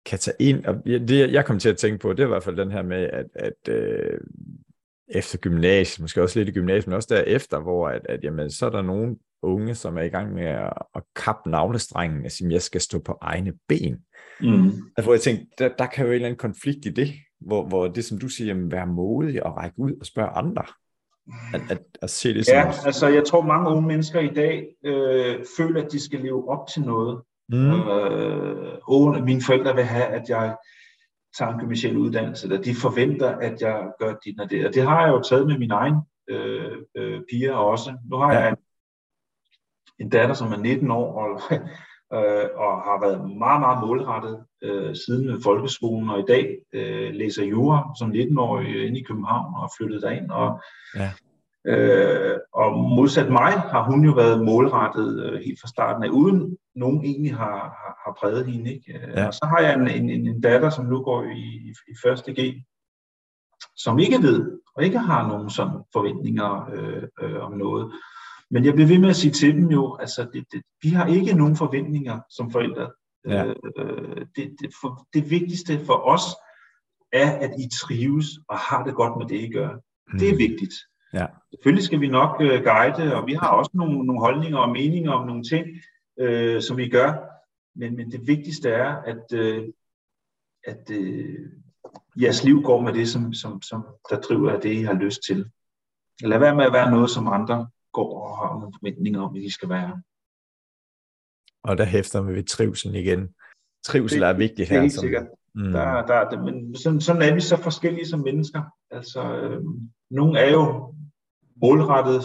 kan 0.06 0.18
tage 0.18 0.36
ind. 0.38 0.64
Og 0.64 0.84
det, 0.84 1.32
jeg 1.32 1.44
kom 1.44 1.58
til 1.58 1.68
at 1.68 1.76
tænke 1.76 1.98
på, 1.98 2.12
det 2.12 2.20
er 2.20 2.24
i 2.24 2.28
hvert 2.28 2.42
fald 2.42 2.56
den 2.56 2.70
her 2.70 2.82
med, 2.82 3.10
at, 3.12 3.26
at 3.34 3.68
øh, 3.68 4.20
efter 5.08 5.38
gymnasiet, 5.38 6.02
måske 6.02 6.22
også 6.22 6.38
lidt 6.38 6.48
i 6.48 6.52
gymnasiet, 6.52 6.86
men 6.86 6.96
også 6.96 7.14
derefter, 7.14 7.60
hvor 7.60 7.88
at, 7.88 8.06
at 8.08 8.24
jamen, 8.24 8.50
så 8.50 8.66
er 8.66 8.70
der 8.70 8.82
nogen 8.82 9.18
unge, 9.42 9.74
som 9.74 9.98
er 9.98 10.02
i 10.02 10.08
gang 10.08 10.34
med 10.34 10.44
at, 10.44 10.72
at 10.94 11.02
kappe 11.16 11.50
navlestrengen 11.50 12.24
og 12.24 12.30
sige, 12.30 12.52
jeg 12.52 12.62
skal 12.62 12.80
stå 12.80 12.98
på 12.98 13.18
egne 13.20 13.52
ben. 13.68 13.96
Mm. 14.40 14.66
Altså, 14.66 15.02
hvor 15.02 15.12
jeg 15.12 15.20
tænkte, 15.20 15.46
der, 15.58 15.68
der 15.78 15.86
kan 15.86 16.04
jo 16.04 16.10
en 16.10 16.14
eller 16.14 16.26
anden 16.26 16.38
konflikt 16.38 16.86
i 16.86 16.90
det, 16.90 17.12
hvor, 17.40 17.68
hvor 17.68 17.88
det, 17.88 18.04
som 18.04 18.18
du 18.18 18.28
siger, 18.28 18.48
jamen, 18.48 18.72
være 18.72 18.86
modig 18.86 19.46
og 19.46 19.56
række 19.56 19.78
ud 19.78 19.92
og 20.00 20.06
spørge 20.06 20.28
andre. 20.28 20.64
At, 21.54 21.60
at, 21.70 21.82
at 22.02 22.10
se 22.10 22.34
det 22.34 22.46
som... 22.46 22.54
Ja, 22.54 22.72
altså 22.86 23.08
jeg 23.08 23.24
tror 23.24 23.42
mange 23.42 23.70
unge 23.70 23.86
mennesker 23.86 24.20
i 24.20 24.34
dag 24.34 24.66
øh, 24.84 25.44
føler, 25.56 25.84
at 25.84 25.92
de 25.92 26.04
skal 26.04 26.20
leve 26.20 26.48
op 26.48 26.66
til 26.74 26.82
noget. 26.82 27.22
Mm. 27.48 27.88
Øh, 27.88 28.78
og 28.82 29.22
mine 29.24 29.42
forældre 29.46 29.74
vil 29.74 29.84
have, 29.84 30.04
at 30.04 30.28
jeg 30.28 30.56
tager 31.38 31.52
en 31.52 31.60
gymnasial 31.60 31.96
uddannelse, 31.96 32.46
eller 32.46 32.62
de 32.62 32.74
forventer, 32.74 33.36
at 33.36 33.60
jeg 33.60 33.88
gør 33.98 34.14
dit 34.24 34.40
og 34.40 34.50
det. 34.50 34.66
Og 34.66 34.74
det 34.74 34.82
har 34.82 35.00
jeg 35.00 35.12
jo 35.12 35.22
taget 35.22 35.46
med 35.46 35.58
min 35.58 35.70
egen 35.70 35.94
øh, 36.28 36.72
øh, 36.96 37.20
piger 37.30 37.52
også. 37.52 37.98
Nu 38.10 38.16
har 38.16 38.32
ja. 38.32 38.38
jeg 38.38 38.48
en, 38.48 38.56
en 39.98 40.08
datter, 40.08 40.34
som 40.34 40.52
er 40.52 40.56
19 40.56 40.90
år, 40.90 41.12
og, 41.22 41.40
øh, 42.18 42.48
og 42.56 42.82
har 42.82 43.00
været 43.00 43.38
meget, 43.38 43.60
meget 43.60 43.86
målrettet 43.86 44.44
øh, 44.62 44.96
siden 44.96 45.42
folkeskolen, 45.42 46.10
og 46.10 46.20
i 46.20 46.24
dag 46.28 46.58
øh, 46.72 47.14
læser 47.14 47.44
jura 47.44 47.92
som 47.98 48.10
19-årig 48.10 48.86
inde 48.86 49.00
i 49.00 49.02
København 49.02 49.54
og 49.56 49.70
flyttet 49.78 50.02
derind. 50.02 50.30
Og, 50.30 50.60
ja. 50.96 51.10
øh, 51.66 52.38
og 52.52 52.78
modsat 52.78 53.32
mig 53.32 53.52
har 53.52 53.82
hun 53.90 54.04
jo 54.04 54.12
været 54.12 54.44
målrettet 54.44 55.24
øh, 55.24 55.40
helt 55.40 55.60
fra 55.60 55.68
starten 55.68 56.04
af, 56.04 56.08
uden 56.08 56.56
nogen 56.76 57.04
egentlig 57.04 57.34
har, 57.34 57.56
har, 57.56 58.02
har 58.04 58.16
præget 58.20 58.46
hende. 58.46 58.74
Ikke? 58.74 59.00
Ja. 59.16 59.26
Og 59.26 59.34
så 59.34 59.46
har 59.46 59.58
jeg 59.60 59.74
en, 59.74 60.10
en, 60.10 60.26
en 60.26 60.40
datter, 60.40 60.70
som 60.70 60.84
nu 60.84 61.02
går 61.02 61.22
i, 61.22 61.74
i, 61.88 61.94
første 62.02 62.32
G, 62.32 62.64
som 63.76 63.98
ikke 63.98 64.22
ved, 64.22 64.58
og 64.76 64.84
ikke 64.84 64.98
har 64.98 65.28
nogen 65.28 65.50
sådan 65.50 65.80
forventninger 65.92 66.70
øh, 66.72 67.02
øh, 67.20 67.42
om 67.44 67.52
noget. 67.52 67.92
Men 68.50 68.64
jeg 68.64 68.74
bliver 68.74 68.88
ved 68.88 68.98
med 68.98 69.08
at 69.08 69.16
sige 69.16 69.32
til 69.32 69.54
dem 69.54 69.70
jo, 69.70 69.96
altså 70.00 70.26
det, 70.32 70.44
det, 70.52 70.62
vi 70.82 70.88
har 70.88 71.06
ikke 71.06 71.34
nogen 71.34 71.56
forventninger 71.56 72.20
som 72.30 72.50
forældre. 72.50 72.90
Ja. 73.28 73.44
Øh, 73.46 74.26
det, 74.36 74.56
det, 74.60 74.70
for, 74.80 75.06
det 75.14 75.30
vigtigste 75.30 75.84
for 75.86 76.06
os 76.06 76.22
er, 77.12 77.30
at 77.30 77.50
I 77.58 77.68
trives 77.72 78.26
og 78.48 78.58
har 78.58 78.84
det 78.84 78.94
godt 78.94 79.12
med 79.18 79.26
det, 79.26 79.48
I 79.48 79.50
gør. 79.52 79.70
Mm. 80.12 80.18
Det 80.18 80.30
er 80.30 80.36
vigtigt. 80.36 80.74
Ja. 81.14 81.26
Selvfølgelig 81.50 81.84
skal 81.84 82.00
vi 82.00 82.08
nok 82.08 82.36
øh, 82.40 82.64
guide, 82.64 83.16
og 83.16 83.26
vi 83.26 83.32
har 83.32 83.48
også 83.48 83.70
nogle, 83.74 84.06
nogle 84.06 84.20
holdninger 84.20 84.58
og 84.58 84.70
meninger 84.70 85.12
om 85.12 85.26
nogle 85.26 85.42
ting, 85.42 85.66
øh, 86.18 86.62
som 86.62 86.76
vi 86.76 86.88
gør. 86.88 87.34
Men, 87.74 87.96
men 87.96 88.12
det 88.12 88.26
vigtigste 88.26 88.70
er, 88.70 88.96
at, 88.96 89.32
øh, 89.32 89.68
at 90.64 90.90
øh, 90.90 91.38
jeres 92.20 92.44
liv 92.44 92.62
går 92.62 92.80
med 92.80 92.92
det, 92.92 93.08
som, 93.08 93.32
som, 93.32 93.62
som 93.62 93.86
der 94.10 94.20
driver 94.20 94.52
af 94.52 94.60
det, 94.60 94.72
I 94.72 94.82
har 94.82 94.94
lyst 94.94 95.20
til. 95.26 95.50
Lad 96.22 96.38
være 96.38 96.56
med 96.56 96.64
at 96.64 96.72
være 96.72 96.90
noget, 96.90 97.10
som 97.10 97.28
andre 97.28 97.68
går 97.92 98.28
og 98.28 98.38
har 98.38 98.58
nogle 98.58 98.74
forventninger 98.80 99.20
om, 99.20 99.36
at 99.36 99.42
I 99.42 99.50
skal 99.50 99.68
være. 99.68 100.02
Og 101.62 101.78
der 101.78 101.84
hæfter 101.84 102.22
vi 102.22 102.32
ved 102.34 102.44
trivsel 102.44 102.94
igen. 102.94 103.34
Trivsel 103.84 104.20
det, 104.20 104.28
er 104.28 104.32
vigtigt 104.32 104.68
her. 104.68 104.74
Det 104.74 104.78
er 104.78 104.80
helt 104.80 104.92
som, 104.92 105.02
sikkert. 105.02 105.26
Mm. 105.54 105.72
Der, 105.72 106.02
der, 106.02 106.42
men 106.42 106.76
sådan, 106.76 107.00
sådan 107.00 107.22
er 107.22 107.34
vi 107.34 107.40
så 107.40 107.56
forskellige 107.56 108.06
som 108.06 108.20
mennesker. 108.20 108.62
Altså, 108.90 109.36
øh, 109.36 109.62
nogle 110.10 110.38
er 110.38 110.50
jo 110.50 110.94
målrettet 111.56 112.24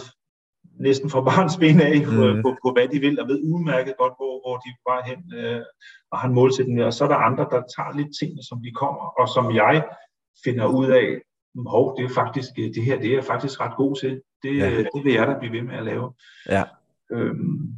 næsten 0.80 1.10
fra 1.10 1.20
barns 1.20 1.56
ben 1.56 1.80
af 1.80 2.02
på, 2.04 2.10
mm. 2.10 2.42
på, 2.42 2.56
på, 2.62 2.72
hvad 2.72 2.88
de 2.88 2.98
vil, 3.00 3.20
og 3.20 3.28
ved 3.28 3.38
udmærket 3.52 3.94
godt, 3.98 4.14
hvor, 4.18 4.34
hvor 4.44 4.56
de 4.64 4.70
var 4.88 5.00
hen 5.08 5.20
øh, 5.38 5.62
og 6.10 6.18
har 6.18 6.28
en 6.28 6.34
målsætning. 6.34 6.84
Og 6.84 6.92
så 6.92 7.04
er 7.04 7.08
der 7.08 7.16
andre, 7.16 7.44
der 7.44 7.62
tager 7.76 7.96
lidt 7.96 8.12
ting, 8.20 8.32
som 8.48 8.62
de 8.64 8.70
kommer, 8.82 9.04
og 9.20 9.28
som 9.28 9.54
jeg 9.54 9.84
finder 10.44 10.66
ud 10.66 10.90
af, 10.90 11.06
hov, 11.66 11.96
det 11.96 12.04
er 12.04 12.14
faktisk, 12.14 12.50
det 12.56 12.84
her, 12.84 12.98
det 13.00 13.10
er 13.10 13.14
jeg 13.14 13.24
faktisk 13.24 13.60
ret 13.60 13.76
god 13.76 13.96
til. 13.96 14.22
Det, 14.42 14.58
ja. 14.58 14.78
det 14.78 15.04
vil 15.04 15.12
jeg 15.12 15.26
da 15.26 15.38
blive 15.38 15.52
ved 15.52 15.62
med 15.62 15.74
at 15.74 15.84
lave. 15.84 16.12
Ja. 16.48 16.64
Øhm. 17.12 17.74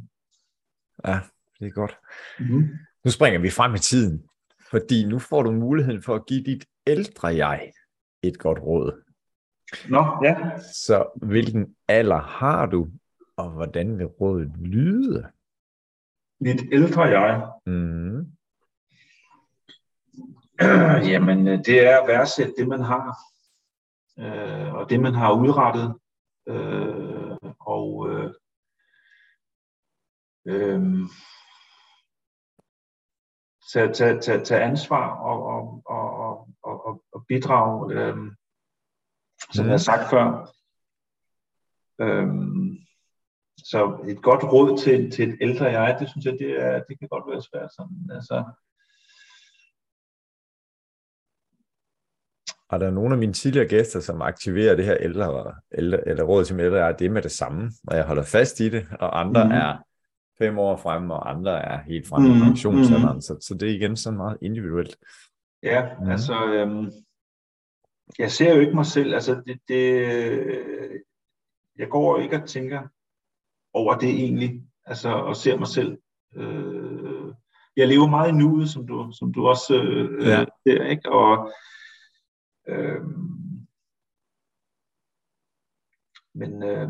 Ja, 1.07 1.19
det 1.59 1.67
er 1.67 1.71
godt. 1.71 1.97
Mm-hmm. 2.39 2.69
Nu 3.05 3.11
springer 3.11 3.39
vi 3.39 3.49
frem 3.49 3.75
i 3.75 3.77
tiden, 3.77 4.23
fordi 4.69 5.05
nu 5.05 5.19
får 5.19 5.43
du 5.43 5.51
muligheden 5.51 6.01
for 6.01 6.15
at 6.15 6.25
give 6.25 6.43
dit 6.43 6.65
ældre 6.87 7.27
jeg 7.27 7.71
et 8.23 8.39
godt 8.39 8.59
råd. 8.59 9.02
Nå, 9.89 10.19
ja. 10.23 10.59
Så 10.59 11.09
hvilken 11.15 11.75
alder 11.87 12.21
har 12.21 12.65
du, 12.65 12.89
og 13.37 13.49
hvordan 13.49 13.97
vil 13.97 14.05
rådet 14.05 14.51
lyde? 14.57 15.31
Mit 16.39 16.61
ældre 16.71 17.01
jeg? 17.01 17.51
Mm. 17.65 18.27
Jamen, 21.11 21.45
det 21.45 21.87
er 21.87 22.01
at 22.01 22.07
værdsætte 22.07 22.53
det, 22.57 22.67
man 22.67 22.81
har, 22.81 23.17
øh, 24.19 24.73
og 24.73 24.89
det, 24.89 24.99
man 24.99 25.13
har 25.13 25.33
udrettet, 25.33 25.99
øh, 26.47 27.37
og 27.59 28.09
øh, 28.09 28.33
øh, 30.47 30.81
tage, 33.73 33.93
tage, 33.93 34.19
tage, 34.19 34.43
tage 34.43 34.63
ansvar 34.63 35.09
og, 35.15 35.43
og, 35.43 35.81
og, 35.85 36.49
og, 36.63 37.03
og 37.11 37.25
bidrage, 37.27 37.93
øh, 37.93 38.17
som 39.51 39.63
mm. 39.63 39.69
jeg 39.69 39.73
har 39.73 39.77
sagt 39.77 40.09
før. 40.09 40.49
Øh, 42.01 42.27
så 43.57 44.05
et 44.07 44.21
godt 44.21 44.43
råd 44.43 44.77
til, 44.77 45.11
til 45.11 45.29
et 45.29 45.37
ældre 45.41 45.65
jeg, 45.65 45.97
det 45.99 46.09
synes 46.09 46.25
jeg, 46.25 46.33
det, 46.33 46.63
er, 46.63 46.83
det 46.89 46.99
kan 46.99 47.07
godt 47.07 47.23
være 47.31 47.41
svært. 47.41 47.73
Sådan, 47.73 48.09
altså, 48.15 48.43
Og 52.73 52.79
der 52.79 52.87
er 52.87 52.91
nogle 52.91 53.13
af 53.13 53.19
mine 53.19 53.33
tidligere 53.33 53.67
gæster, 53.67 53.99
som 53.99 54.21
aktiverer 54.21 54.75
det 54.75 54.85
her 54.85 54.97
ældre, 54.99 55.53
ældre 55.77 56.07
eller 56.07 56.23
råd 56.23 56.45
til 56.45 56.59
ældre, 56.59 56.79
er 56.79 56.91
det 56.91 57.11
med 57.11 57.21
det 57.21 57.31
samme, 57.31 57.71
og 57.87 57.97
jeg 57.97 58.05
holder 58.05 58.23
fast 58.23 58.59
i 58.59 58.69
det, 58.69 58.87
og 58.99 59.19
andre 59.19 59.45
mm. 59.45 59.51
er 59.51 59.77
fem 60.37 60.59
år 60.59 60.77
frem, 60.77 61.09
og 61.09 61.29
andre 61.29 61.61
er 61.65 61.81
helt 61.81 62.07
frem 62.07 62.25
i 62.25 62.29
Mhm, 62.29 62.39
pensionsalderen. 62.39 63.21
Så, 63.21 63.37
så 63.41 63.53
det 63.53 63.69
er 63.69 63.75
igen 63.75 63.95
sådan 63.95 64.17
meget 64.17 64.37
individuelt. 64.41 64.97
Ja, 65.63 65.85
mm. 65.99 66.09
altså, 66.09 66.45
øhm, 66.45 66.91
jeg 68.19 68.31
ser 68.31 68.53
jo 68.55 68.59
ikke 68.61 68.75
mig 68.75 68.85
selv, 68.85 69.13
altså 69.13 69.41
det, 69.45 69.59
det, 69.67 71.03
jeg 71.77 71.89
går 71.89 72.17
ikke 72.19 72.41
og 72.41 72.47
tænker 72.49 72.81
over 73.73 73.97
det 73.97 74.09
egentlig, 74.09 74.63
altså 74.85 75.09
og 75.09 75.35
ser 75.35 75.57
mig 75.57 75.67
selv. 75.67 75.97
Øh, 76.35 77.33
jeg 77.77 77.87
lever 77.87 78.07
meget 78.07 78.29
i 78.29 78.35
nuet, 78.35 78.69
som 78.69 78.87
du, 78.87 79.11
som 79.11 79.33
du 79.33 79.47
også 79.47 79.83
øh, 79.83 80.27
Ja. 80.27 80.45
ser, 80.67 80.83
ikke? 80.83 81.11
Og, 81.11 81.51
øh, 82.67 83.01
men 86.35 86.63
øh, 86.63 86.89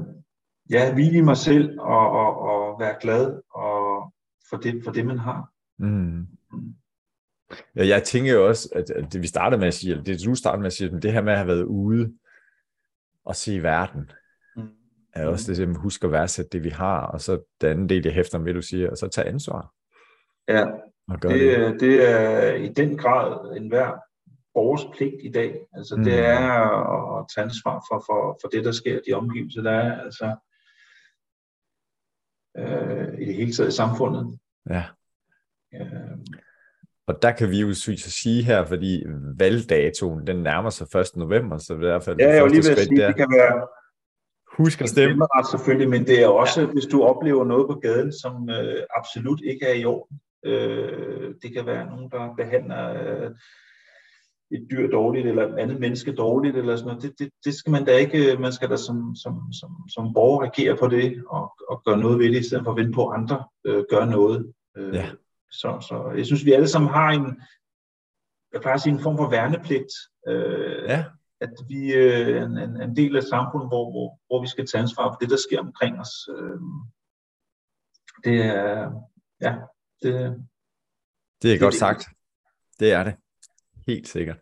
ja, 0.70 0.94
hvile 0.94 1.18
i 1.18 1.22
mig 1.22 1.38
selv 1.38 1.80
og, 1.80 2.10
og, 2.12 2.40
og 2.40 2.80
være 2.80 2.96
glad 3.02 3.42
og 3.50 4.14
for 4.50 4.58
det, 4.58 4.84
for 4.84 4.92
det, 4.92 5.06
man 5.06 5.20
har. 5.20 5.50
Mm. 5.78 6.28
Ja, 7.76 7.88
jeg 7.88 8.04
tænker 8.04 8.34
jo 8.34 8.48
også, 8.48 8.70
at, 8.76 8.90
at 8.90 9.14
det 9.14 9.22
vi 9.22 9.28
startede 9.28 9.60
med 9.60 9.68
at 9.68 9.74
sige, 9.74 9.92
eller 9.92 10.04
det 10.04 10.26
du 10.26 10.36
startede 10.36 10.60
med 10.62 10.68
at 10.68 10.74
sige, 10.74 10.90
men 10.92 11.02
det 11.02 11.14
her 11.14 11.22
med 11.22 11.32
at 11.32 11.38
have 11.38 11.48
været 11.48 11.64
ude 11.64 12.14
og 13.26 13.36
se 13.36 13.64
verden, 13.64 14.12
Mm. 14.56 14.70
er 15.14 15.28
også 15.28 15.52
det, 15.54 15.60
at 15.60 15.78
huske 15.78 16.06
at 16.06 16.12
værdsætte 16.12 16.50
det, 16.50 16.64
vi 16.64 16.70
har, 16.70 17.02
og 17.02 17.22
så 17.22 17.42
den 17.62 17.70
anden 17.70 17.90
del, 17.90 18.04
jeg 18.06 18.14
hæfter 18.14 18.38
med, 18.40 18.54
du 18.54 18.62
siger, 18.62 18.90
og 18.90 18.98
så 18.98 19.08
tage 19.08 19.28
ansvar 19.28 19.74
Ja, 20.48 20.66
det. 21.12 21.22
det, 21.24 21.60
er- 21.60 21.78
det 21.78 22.10
er 22.10 22.54
i 22.54 22.68
den 22.74 22.98
grad 22.98 23.58
en 23.58 23.68
hver 23.68 23.92
borgers 24.54 24.98
pligt 24.98 25.16
i 25.24 25.32
dag. 25.32 25.60
Altså 25.74 25.96
Mm. 25.98 26.04
det 26.04 26.20
er 26.20 26.40
at 27.20 27.26
tage 27.36 27.46
ansvar 27.46 27.86
for, 27.92 28.04
for, 28.06 28.38
for 28.42 28.48
det, 28.50 28.66
der 28.66 28.72
sker, 28.72 29.00
de 29.08 29.14
omgivelser, 29.14 29.62
der 29.62 29.72
er. 29.72 30.02
Altså 30.02 30.36
øh, 32.58 33.20
i 33.22 33.26
det 33.26 33.36
hele 33.36 33.52
taget 33.54 33.70
i 33.70 33.76
samfundet. 33.76 34.40
Ja. 34.70 34.84
Øh, 35.74 36.18
Og 37.08 37.22
der 37.22 37.32
kan 37.32 37.50
vi 37.50 37.62
jo 37.62 37.74
så 37.74 38.12
sige 38.12 38.44
her, 38.44 38.66
fordi 38.66 39.04
valgdatoen, 39.38 40.28
den 40.28 40.36
nærmer 40.36 40.70
sig 40.70 41.00
1. 41.00 41.12
november, 41.16 41.58
så 41.58 41.74
i 41.74 41.78
hvert 41.78 42.04
fald 42.04 42.18
ja, 42.20 42.30
jeg 42.30 42.50
det 42.50 42.56
første 42.56 42.72
at 42.72 42.78
skridt 42.78 42.88
sige, 42.88 43.02
der. 43.02 43.08
det 43.08 43.16
kan 43.16 43.28
være 43.32 43.68
Husk 44.58 44.82
at 44.82 44.90
stemme. 44.90 45.12
stemmeret 45.12 45.48
selvfølgelig, 45.52 45.90
men 45.90 46.06
det 46.06 46.24
er 46.24 46.28
også, 46.28 46.62
ja. 46.62 46.68
hvis 46.68 46.86
du 46.86 47.04
oplever 47.04 47.46
noget 47.46 47.68
på 47.68 47.80
gaden, 47.80 48.14
som 48.22 48.50
øh, 48.50 48.84
absolut 48.96 49.42
ikke 49.44 49.66
er 49.66 49.74
i 49.74 49.86
orden. 49.86 50.20
Øh, 50.46 51.34
det 51.42 51.54
kan 51.54 51.66
være 51.66 51.86
nogen, 51.86 52.10
der 52.12 52.36
behandler 52.38 52.84
øh, 52.94 53.32
et 54.52 54.68
dyr 54.72 54.88
dårligt, 54.90 55.28
eller 55.28 55.48
et 55.48 55.60
andet 55.60 55.80
menneske 55.80 56.12
dårligt, 56.12 56.58
eller 56.58 56.76
sådan 56.76 56.88
noget. 56.88 57.04
Det, 57.04 57.14
det, 57.20 57.30
det 57.46 57.54
skal 57.54 57.72
man 57.72 57.86
da 57.86 57.98
ikke, 57.98 58.38
man 58.40 58.54
skal 58.54 58.70
da 58.70 58.78
som, 58.78 59.16
som, 59.16 59.54
som, 59.60 59.70
som 59.90 60.14
borger 60.14 60.42
reagere 60.42 60.78
på 60.78 60.88
det, 60.88 61.24
og, 61.30 61.54
og 61.70 61.82
gøre 61.86 61.98
noget 61.98 62.20
ved 62.20 62.26
det, 62.26 62.40
i 62.40 62.48
stedet 62.48 62.64
for 62.64 62.72
at 62.72 62.78
vente 62.78 62.92
på, 62.92 63.08
at 63.08 63.20
andre 63.20 63.44
øh, 63.66 63.84
gør 63.90 64.06
noget. 64.06 64.54
Øh, 64.78 64.96
Ja. 64.96 65.10
Så, 65.54 65.86
så 65.88 66.14
jeg 66.18 66.26
synes, 66.26 66.46
vi 66.46 66.52
alle 66.52 66.68
sammen 66.68 66.90
har 66.92 67.10
en, 67.10 67.42
jeg 68.54 68.62
plejer 68.62 68.76
at 68.76 68.82
sige, 68.82 68.94
en 68.94 69.00
form 69.00 69.18
for 69.18 69.30
værnepligt. 69.30 69.92
Øh, 70.28 70.84
Ja, 70.90 71.06
at 71.42 71.54
vi 71.68 71.94
øh, 71.94 72.38
er 72.38 72.46
en, 72.46 72.58
en, 72.58 72.82
en 72.82 72.96
del 72.96 73.16
af 73.16 73.24
samfundet, 73.24 73.70
hvor, 73.70 73.92
hvor, 73.92 74.20
hvor 74.28 74.42
vi 74.42 74.48
skal 74.48 74.66
tage 74.68 74.82
ansvar 74.82 75.12
for 75.12 75.18
det, 75.22 75.30
der 75.30 75.38
sker 75.38 75.60
omkring 75.60 76.00
os. 76.00 76.14
Øh, 76.38 76.60
det 78.24 78.46
er, 78.46 78.92
ja, 79.42 79.56
det, 80.02 80.46
det 81.42 81.54
er 81.54 81.60
godt 81.60 81.72
det. 81.72 81.80
sagt. 81.80 82.08
Det 82.80 82.92
er 82.92 83.04
det. 83.04 83.16
Helt 83.88 84.08
sikkert. 84.08 84.38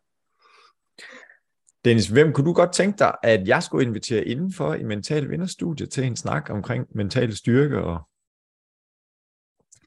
Dennis, 1.86 2.08
hvem 2.08 2.34
kunne 2.34 2.46
du 2.46 2.54
godt 2.54 2.74
tænke 2.74 2.98
dig, 2.98 3.16
at 3.24 3.48
jeg 3.48 3.64
skulle 3.64 3.88
invitere 3.88 4.26
indenfor 4.26 4.74
i 4.74 4.84
Mental 4.84 5.30
Vinderstudiet 5.30 5.90
til 5.92 6.04
en 6.04 6.16
snak 6.16 6.50
omkring 6.50 6.88
mental 6.96 7.36
styrke 7.36 7.84
og 7.84 8.10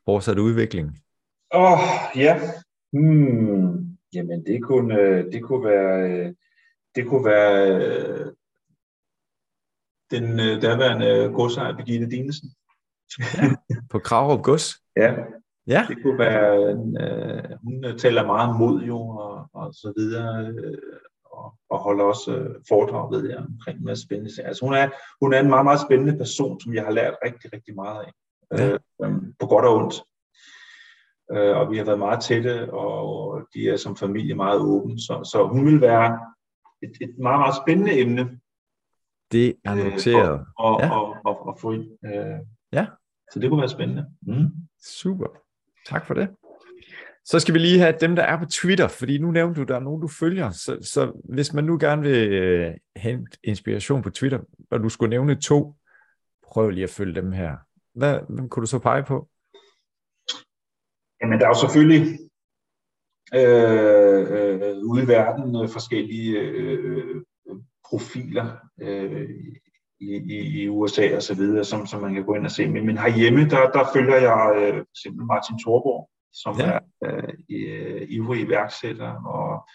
fortsat 0.04 0.38
udvikling? 0.38 0.98
Åh, 1.54 1.72
oh, 1.72 1.78
ja. 2.16 2.40
Hmm. 2.92 3.96
Jamen, 4.14 4.46
det 4.46 4.62
kunne, 4.62 4.94
øh, 5.00 5.32
det 5.32 5.42
kunne 5.42 5.64
være, 5.64 6.10
øh, 6.10 6.34
det 6.94 7.06
kunne 7.06 7.24
være 7.24 7.76
øh, 7.76 8.32
den 10.10 10.60
daværende 10.60 11.32
godsejer 11.34 11.76
Birgitte 11.76 12.10
Dinesen. 12.10 12.48
På 13.90 13.98
Kragerup 13.98 14.42
Gods? 14.44 14.74
Ja, 14.96 15.14
Ja, 15.66 15.86
det 15.88 16.02
kunne 16.02 16.18
være, 16.18 16.70
en, 16.70 17.00
øh, 17.00 17.44
hun 17.62 17.98
taler 17.98 18.26
meget 18.26 18.58
mod 18.58 18.82
jo, 18.82 18.98
og, 19.08 19.48
og 19.52 19.74
så 19.74 19.92
videre, 19.96 20.46
øh, 20.46 20.78
og, 21.24 21.54
og 21.70 21.78
holder 21.78 22.04
også 22.04 22.36
øh, 22.36 22.54
foredrag, 22.68 23.10
ved 23.12 23.28
jeg, 23.28 23.38
omkring 23.38 23.78
en 23.78 23.84
masse 23.84 24.04
spændende 24.04 24.34
sager. 24.34 24.48
Altså, 24.48 24.64
hun, 24.66 24.74
er, 24.74 24.88
hun 25.20 25.34
er 25.34 25.40
en 25.40 25.48
meget, 25.48 25.64
meget 25.64 25.80
spændende 25.80 26.18
person, 26.18 26.60
som 26.60 26.74
jeg 26.74 26.84
har 26.84 26.90
lært 26.90 27.16
rigtig, 27.24 27.52
rigtig 27.52 27.74
meget 27.74 28.04
af, 28.04 28.12
Ja. 28.58 28.72
øh, 28.72 28.78
øh, 29.04 29.12
på 29.40 29.46
godt 29.46 29.64
og 29.64 29.76
ondt. 29.76 29.94
Øh, 31.32 31.56
og 31.56 31.70
vi 31.70 31.76
har 31.78 31.84
været 31.84 31.98
meget 31.98 32.22
tætte, 32.22 32.72
og 32.72 33.40
de 33.54 33.68
er 33.70 33.76
som 33.76 33.96
familie 33.96 34.34
meget 34.34 34.60
åbne, 34.60 34.98
så, 34.98 35.30
så 35.32 35.46
hun 35.52 35.66
vil 35.66 35.80
være 35.80 36.18
et, 36.82 36.92
et 37.00 37.14
meget, 37.18 37.38
meget 37.40 37.54
spændende 37.64 37.98
emne 38.00 38.38
det 39.32 39.54
er 39.64 39.72
Øh, 39.76 39.84
noteret. 39.84 40.40
at, 40.60 40.76
Ja. 40.80 40.86
ja. 40.86 41.10
at, 41.10 41.16
at, 41.28 41.36
at 41.48 41.54
få 41.60 41.72
ind. 41.72 41.84
Øh, 42.04 42.38
Ja. 42.72 42.86
Så 43.32 43.38
det 43.40 43.50
kunne 43.50 43.60
være 43.60 43.68
spændende. 43.68 44.06
Mm. 44.22 44.46
Super. 44.86 45.26
Tak 45.88 46.06
for 46.06 46.14
det. 46.14 46.28
Så 47.24 47.40
skal 47.40 47.54
vi 47.54 47.58
lige 47.58 47.78
have 47.78 47.94
dem, 48.00 48.16
der 48.16 48.22
er 48.22 48.38
på 48.38 48.44
Twitter, 48.44 48.88
fordi 48.88 49.18
nu 49.18 49.30
nævnte 49.30 49.60
du, 49.60 49.64
der 49.64 49.76
er 49.76 49.80
nogen, 49.80 50.00
du 50.02 50.08
følger. 50.08 50.50
Så, 50.50 50.78
så 50.82 51.12
hvis 51.34 51.52
man 51.54 51.64
nu 51.64 51.78
gerne 51.80 52.02
vil 52.02 52.32
øh, 52.32 52.74
hente 52.96 53.38
inspiration 53.44 54.02
på 54.02 54.10
Twitter, 54.10 54.38
og 54.70 54.80
du 54.80 54.88
skulle 54.88 55.10
nævne 55.10 55.34
to, 55.40 55.74
prøv 56.48 56.70
lige 56.70 56.84
at 56.84 56.90
følge 56.90 57.14
dem 57.14 57.32
her. 57.32 57.56
Hvad, 57.94 58.18
hvem 58.28 58.48
kunne 58.48 58.60
du 58.60 58.66
så 58.66 58.78
pege 58.78 59.02
på? 59.04 59.28
Jamen, 61.24 61.38
der 61.40 61.44
er 61.46 61.50
jo 61.50 61.60
selvfølgelig 61.60 62.18
øh, 63.34 64.20
øh, 64.30 64.76
ude 64.84 65.02
i 65.02 65.08
verden 65.08 65.62
øh, 65.62 65.68
forskellige 65.68 66.38
øh, 66.38 67.08
øh, 67.48 67.56
profiler 67.90 68.56
øh, 68.80 69.28
i, 70.00 70.16
i, 70.16 70.62
i 70.62 70.68
USA 70.68 71.16
og 71.16 71.22
så 71.22 71.34
videre, 71.34 71.64
som, 71.64 71.86
som 71.86 72.00
man 72.02 72.14
kan 72.14 72.24
gå 72.24 72.34
ind 72.34 72.44
og 72.44 72.50
se. 72.50 72.66
Men, 72.68 72.86
men 72.86 72.98
herhjemme, 72.98 73.48
der, 73.48 73.70
der 73.70 73.84
følger 73.94 74.16
jeg 74.16 74.54
øh, 74.56 74.74
for 74.74 74.86
eksempel 74.96 75.26
Martin 75.26 75.58
Thorborg, 75.58 76.08
som 76.32 76.56
Ja. 76.58 76.70
er 76.70 76.78
øh, 77.04 77.32
i- 77.48 77.54
øh, 77.54 78.06
ivrig 78.10 78.40
iværksætter, 78.40 79.10
og, 79.24 79.68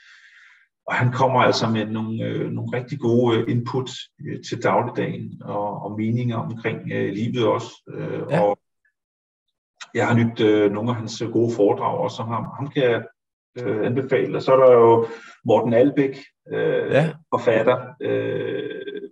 og 0.88 0.96
han 0.96 1.12
kommer 1.12 1.40
altså 1.40 1.70
med 1.70 1.86
nogle, 1.86 2.24
øh, 2.26 2.52
nogle 2.52 2.78
rigtig 2.80 3.00
gode 3.00 3.38
øh, 3.38 3.46
input 3.52 3.90
øh, 4.28 4.44
til 4.50 4.64
dagligdagen 4.64 5.42
og, 5.46 5.82
og 5.84 5.92
meninger 5.98 6.38
omkring 6.38 6.92
øh, 6.92 7.14
livet 7.14 7.48
også. 7.48 7.72
Øh, 7.94 8.22
Ja. 8.30 8.42
Og 8.42 8.59
jeg 9.94 10.08
har 10.08 10.16
nyt 10.16 10.40
øh, 10.40 10.72
nogle 10.72 10.90
af 10.90 10.96
hans 10.96 11.22
øh, 11.22 11.32
gode 11.32 11.56
foredrag 11.56 11.98
også, 11.98 12.16
som 12.16 12.28
ham, 12.28 12.46
ham 12.58 12.68
kan 12.68 12.84
jeg 12.84 13.04
øh, 13.60 13.86
anbefale. 13.86 14.38
Og 14.38 14.42
så 14.42 14.54
er 14.54 14.66
der 14.66 14.72
jo 14.74 15.08
Morten 15.46 15.74
Albæk, 15.74 16.18
øh, 16.52 16.92
Ja. 16.92 17.14
forfatter, 17.34 17.94
øh, 18.02 19.10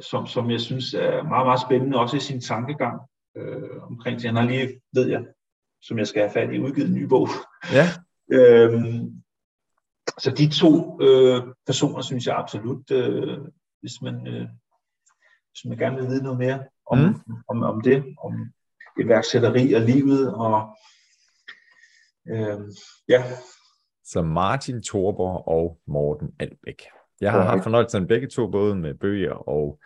som, 0.00 0.26
som 0.26 0.50
jeg 0.50 0.60
synes 0.60 0.94
er 0.94 1.22
meget, 1.22 1.46
meget 1.46 1.60
spændende, 1.60 1.98
også 1.98 2.16
i 2.16 2.20
sin 2.20 2.40
tankegang 2.40 3.00
øh, 3.36 3.82
omkring 3.82 4.16
det. 4.16 4.26
Han 4.26 4.36
har 4.36 4.44
lige, 4.44 4.80
ved 4.94 5.08
jeg, 5.08 5.24
som 5.82 5.98
jeg 5.98 6.06
skal 6.06 6.22
have 6.22 6.32
fat 6.32 6.54
i, 6.54 6.58
udgivet 6.58 6.88
en 6.88 6.94
ny 6.94 7.02
bog. 7.04 7.28
Ja, 7.72 7.86
Øhm, 8.32 9.22
så 10.18 10.30
de 10.30 10.48
to 10.60 11.00
øh, 11.02 11.42
personer 11.66 12.02
synes 12.02 12.26
jeg 12.26 12.36
absolut, 12.36 12.90
øh, 12.90 13.38
hvis 13.80 14.02
man 14.02 14.26
øh, 14.26 14.48
hvis 15.52 15.64
man 15.64 15.78
gerne 15.78 15.96
vil 15.96 16.06
vide 16.08 16.22
noget 16.22 16.38
mere 16.38 16.64
om, 16.86 16.98
mm. 16.98 17.14
om, 17.48 17.62
om 17.62 17.80
det, 17.80 18.04
om 18.24 18.52
iværksætteri 19.00 19.72
og 19.72 19.80
livet 19.80 20.34
og 20.34 20.76
øh, 22.30 22.60
ja, 23.08 23.24
så 24.04 24.22
Martin 24.22 24.82
Thorborg 24.82 25.48
og 25.48 25.78
Morten 25.86 26.28
Albæk. 26.40 26.82
Jeg 27.20 27.32
har 27.32 27.42
haft 27.42 27.62
fornøjelsen 27.62 28.02
af 28.02 28.08
begge 28.08 28.28
to, 28.28 28.50
både 28.50 28.74
med 28.74 28.94
bøger 28.94 29.32
og 29.48 29.78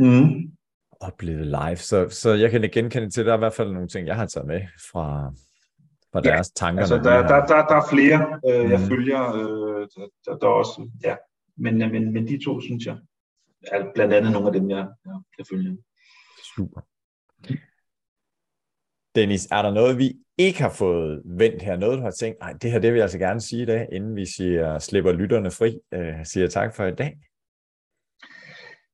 mm. 0.00 0.52
oplevet 1.00 1.46
live, 1.46 1.76
så, 1.76 2.08
så 2.08 2.30
jeg 2.30 2.50
kan 2.50 2.70
genkende 2.72 3.10
til, 3.10 3.20
at 3.20 3.26
der 3.26 3.32
er 3.32 3.36
i 3.36 3.38
hvert 3.38 3.54
fald 3.54 3.72
nogle 3.72 3.88
ting, 3.88 4.06
jeg 4.06 4.16
har 4.16 4.26
taget 4.26 4.46
med 4.46 4.60
fra, 4.92 5.32
fra 6.12 6.20
Ja, 6.24 6.30
deres 6.30 6.50
tanker. 6.50 6.80
altså 6.80 6.96
der, 6.96 7.02
der, 7.02 7.46
der, 7.46 7.66
der 7.66 7.74
er 7.76 7.86
flere, 7.90 8.40
øh, 8.48 8.70
jeg 8.70 8.80
Mm. 8.80 8.86
følger, 8.86 9.32
øh, 9.34 9.88
der, 9.96 10.06
der, 10.24 10.38
der 10.38 10.46
er 10.46 10.52
også, 10.52 10.90
ja, 11.04 11.16
men, 11.56 11.82
øh, 11.82 11.90
men, 11.90 12.12
men 12.12 12.28
de 12.28 12.44
to 12.44 12.60
synes 12.60 12.86
jeg, 12.86 12.96
er 13.72 13.84
blandt 13.94 14.14
andet 14.14 14.32
nogle 14.32 14.46
af 14.48 14.52
dem, 14.52 14.70
jeg, 14.70 14.88
jeg, 15.06 15.14
jeg 15.38 15.46
følger. 15.50 15.76
Super. 16.56 16.80
Dennis, 19.18 19.46
er 19.46 19.62
der 19.62 19.70
noget, 19.70 19.98
vi 19.98 20.08
ikke 20.38 20.62
har 20.62 20.74
fået 20.78 21.22
vendt 21.24 21.62
her? 21.62 21.76
Noget, 21.76 21.98
du 21.98 22.02
har 22.02 22.10
tænkt, 22.10 22.40
nej, 22.40 22.52
det 22.62 22.70
her 22.70 22.78
det 22.78 22.90
vil 22.90 22.98
jeg 22.98 23.02
altså 23.02 23.18
gerne 23.18 23.40
sige 23.40 23.62
i 23.62 23.66
dag, 23.66 23.88
inden 23.92 24.16
vi 24.16 24.26
siger, 24.26 24.78
slipper 24.78 25.12
lytterne 25.12 25.50
fri. 25.50 25.80
Øh, 25.94 26.24
siger 26.24 26.48
tak 26.48 26.74
for 26.76 26.84
i 26.84 26.94
dag. 26.94 27.18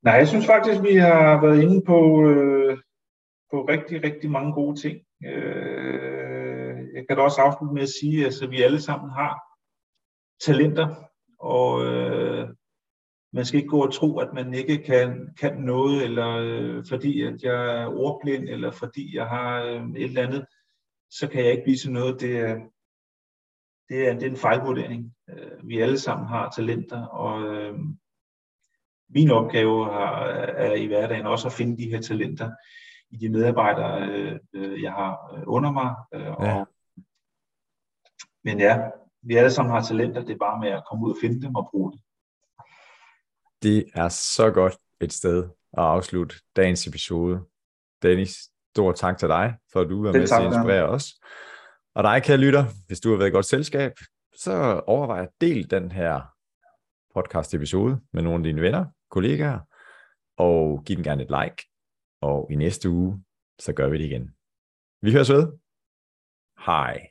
Nej, 0.02 0.14
jeg 0.14 0.28
synes 0.28 0.46
faktisk, 0.46 0.82
vi 0.82 0.94
har 0.94 1.40
været 1.40 1.62
inde 1.62 1.82
på, 1.86 2.28
øh, 2.28 2.78
på 3.50 3.64
rigtig, 3.64 4.04
rigtig 4.04 4.30
mange 4.30 4.52
gode 4.52 4.80
ting. 4.80 4.96
Øh, 5.24 6.76
jeg 6.94 7.04
kan 7.08 7.16
da 7.16 7.22
også 7.22 7.40
afslutte 7.40 7.74
med 7.74 7.82
at 7.82 7.94
sige, 8.00 8.18
at 8.20 8.24
altså, 8.24 8.46
vi 8.46 8.62
alle 8.62 8.80
sammen 8.80 9.10
har 9.10 9.32
talenter, 10.46 10.88
og 11.38 11.84
øh, 11.84 12.48
man 13.34 13.44
skal 13.44 13.58
ikke 13.58 13.70
gå 13.70 13.82
og 13.82 13.92
tro, 13.92 14.18
at 14.18 14.32
man 14.34 14.54
ikke 14.54 14.78
kan, 14.78 15.34
kan 15.40 15.56
noget, 15.56 16.04
eller 16.04 16.36
øh, 16.36 16.84
fordi 16.88 17.22
at 17.22 17.42
jeg 17.42 17.82
er 17.82 17.86
ordblind, 17.86 18.48
eller 18.48 18.70
fordi 18.70 19.16
jeg 19.16 19.26
har 19.26 19.62
øh, 19.62 19.90
et 19.96 20.04
eller 20.04 20.22
andet, 20.22 20.46
så 21.10 21.28
kan 21.28 21.44
jeg 21.44 21.52
ikke 21.52 21.64
vise 21.66 21.92
noget. 21.92 22.20
Det 22.20 22.38
er, 22.38 22.54
det 23.88 24.08
er, 24.08 24.12
det 24.12 24.22
er 24.22 24.30
en 24.30 24.36
fejlvurdering. 24.36 25.14
Øh, 25.30 25.68
vi 25.68 25.80
alle 25.80 25.98
sammen 25.98 26.28
har 26.28 26.50
talenter, 26.50 27.06
og 27.06 27.54
øh, 27.54 27.78
min 29.08 29.30
opgave 29.30 29.84
har, 29.84 30.24
er 30.26 30.74
i 30.74 30.86
hverdagen 30.86 31.26
også 31.26 31.48
at 31.48 31.54
finde 31.54 31.82
de 31.82 31.90
her 31.90 32.00
talenter 32.00 32.50
i 33.10 33.16
de 33.16 33.28
medarbejdere, 33.28 34.08
øh, 34.52 34.82
jeg 34.82 34.92
har 34.92 35.42
under 35.46 35.72
mig. 35.72 35.94
Øh, 36.14 36.32
og, 36.36 36.44
ja. 36.46 36.64
Men 38.44 38.58
ja, 38.58 38.90
vi 39.22 39.34
alle 39.36 39.50
sammen 39.50 39.72
har 39.74 39.82
talenter, 39.82 40.20
det 40.20 40.32
er 40.32 40.38
bare 40.38 40.60
med 40.60 40.68
at 40.68 40.84
komme 40.90 41.06
ud 41.06 41.10
og 41.10 41.16
finde 41.20 41.42
dem 41.42 41.54
og 41.54 41.68
bruge 41.70 41.92
dem. 41.92 42.00
Det 43.64 43.84
er 43.94 44.08
så 44.08 44.50
godt 44.50 44.76
et 45.00 45.12
sted 45.12 45.44
at 45.72 45.84
afslutte 45.84 46.36
dagens 46.56 46.86
episode. 46.86 47.40
Dennis, 48.02 48.36
stor 48.74 48.92
tak 48.92 49.18
til 49.18 49.28
dig, 49.28 49.54
for 49.72 49.80
at 49.80 49.88
du 49.88 50.04
er 50.04 50.12
med 50.12 50.26
til 50.26 50.34
at 50.34 50.44
inspirere 50.44 50.88
os. 50.88 51.14
Og 51.94 52.04
dig, 52.04 52.22
kære 52.22 52.36
lytter, 52.36 52.64
hvis 52.86 53.00
du 53.00 53.10
har 53.10 53.16
været 53.16 53.28
i 53.28 53.32
godt 53.32 53.46
selskab, 53.46 53.92
så 54.36 54.82
overvej 54.86 55.22
at 55.22 55.28
dele 55.40 55.64
den 55.64 55.92
her 55.92 56.20
podcast 57.14 57.54
episode 57.54 58.00
med 58.12 58.22
nogle 58.22 58.38
af 58.38 58.44
dine 58.44 58.62
venner, 58.62 58.86
kollegaer, 59.10 59.58
og 60.36 60.82
giv 60.86 60.96
den 60.96 61.04
gerne 61.04 61.22
et 61.22 61.30
like. 61.30 61.68
Og 62.20 62.48
i 62.50 62.54
næste 62.54 62.90
uge, 62.90 63.24
så 63.58 63.72
gør 63.72 63.88
vi 63.88 63.98
det 63.98 64.04
igen. 64.04 64.30
Vi 65.02 65.12
høres 65.12 65.30
ved. 65.30 65.52
Hej. 66.66 67.10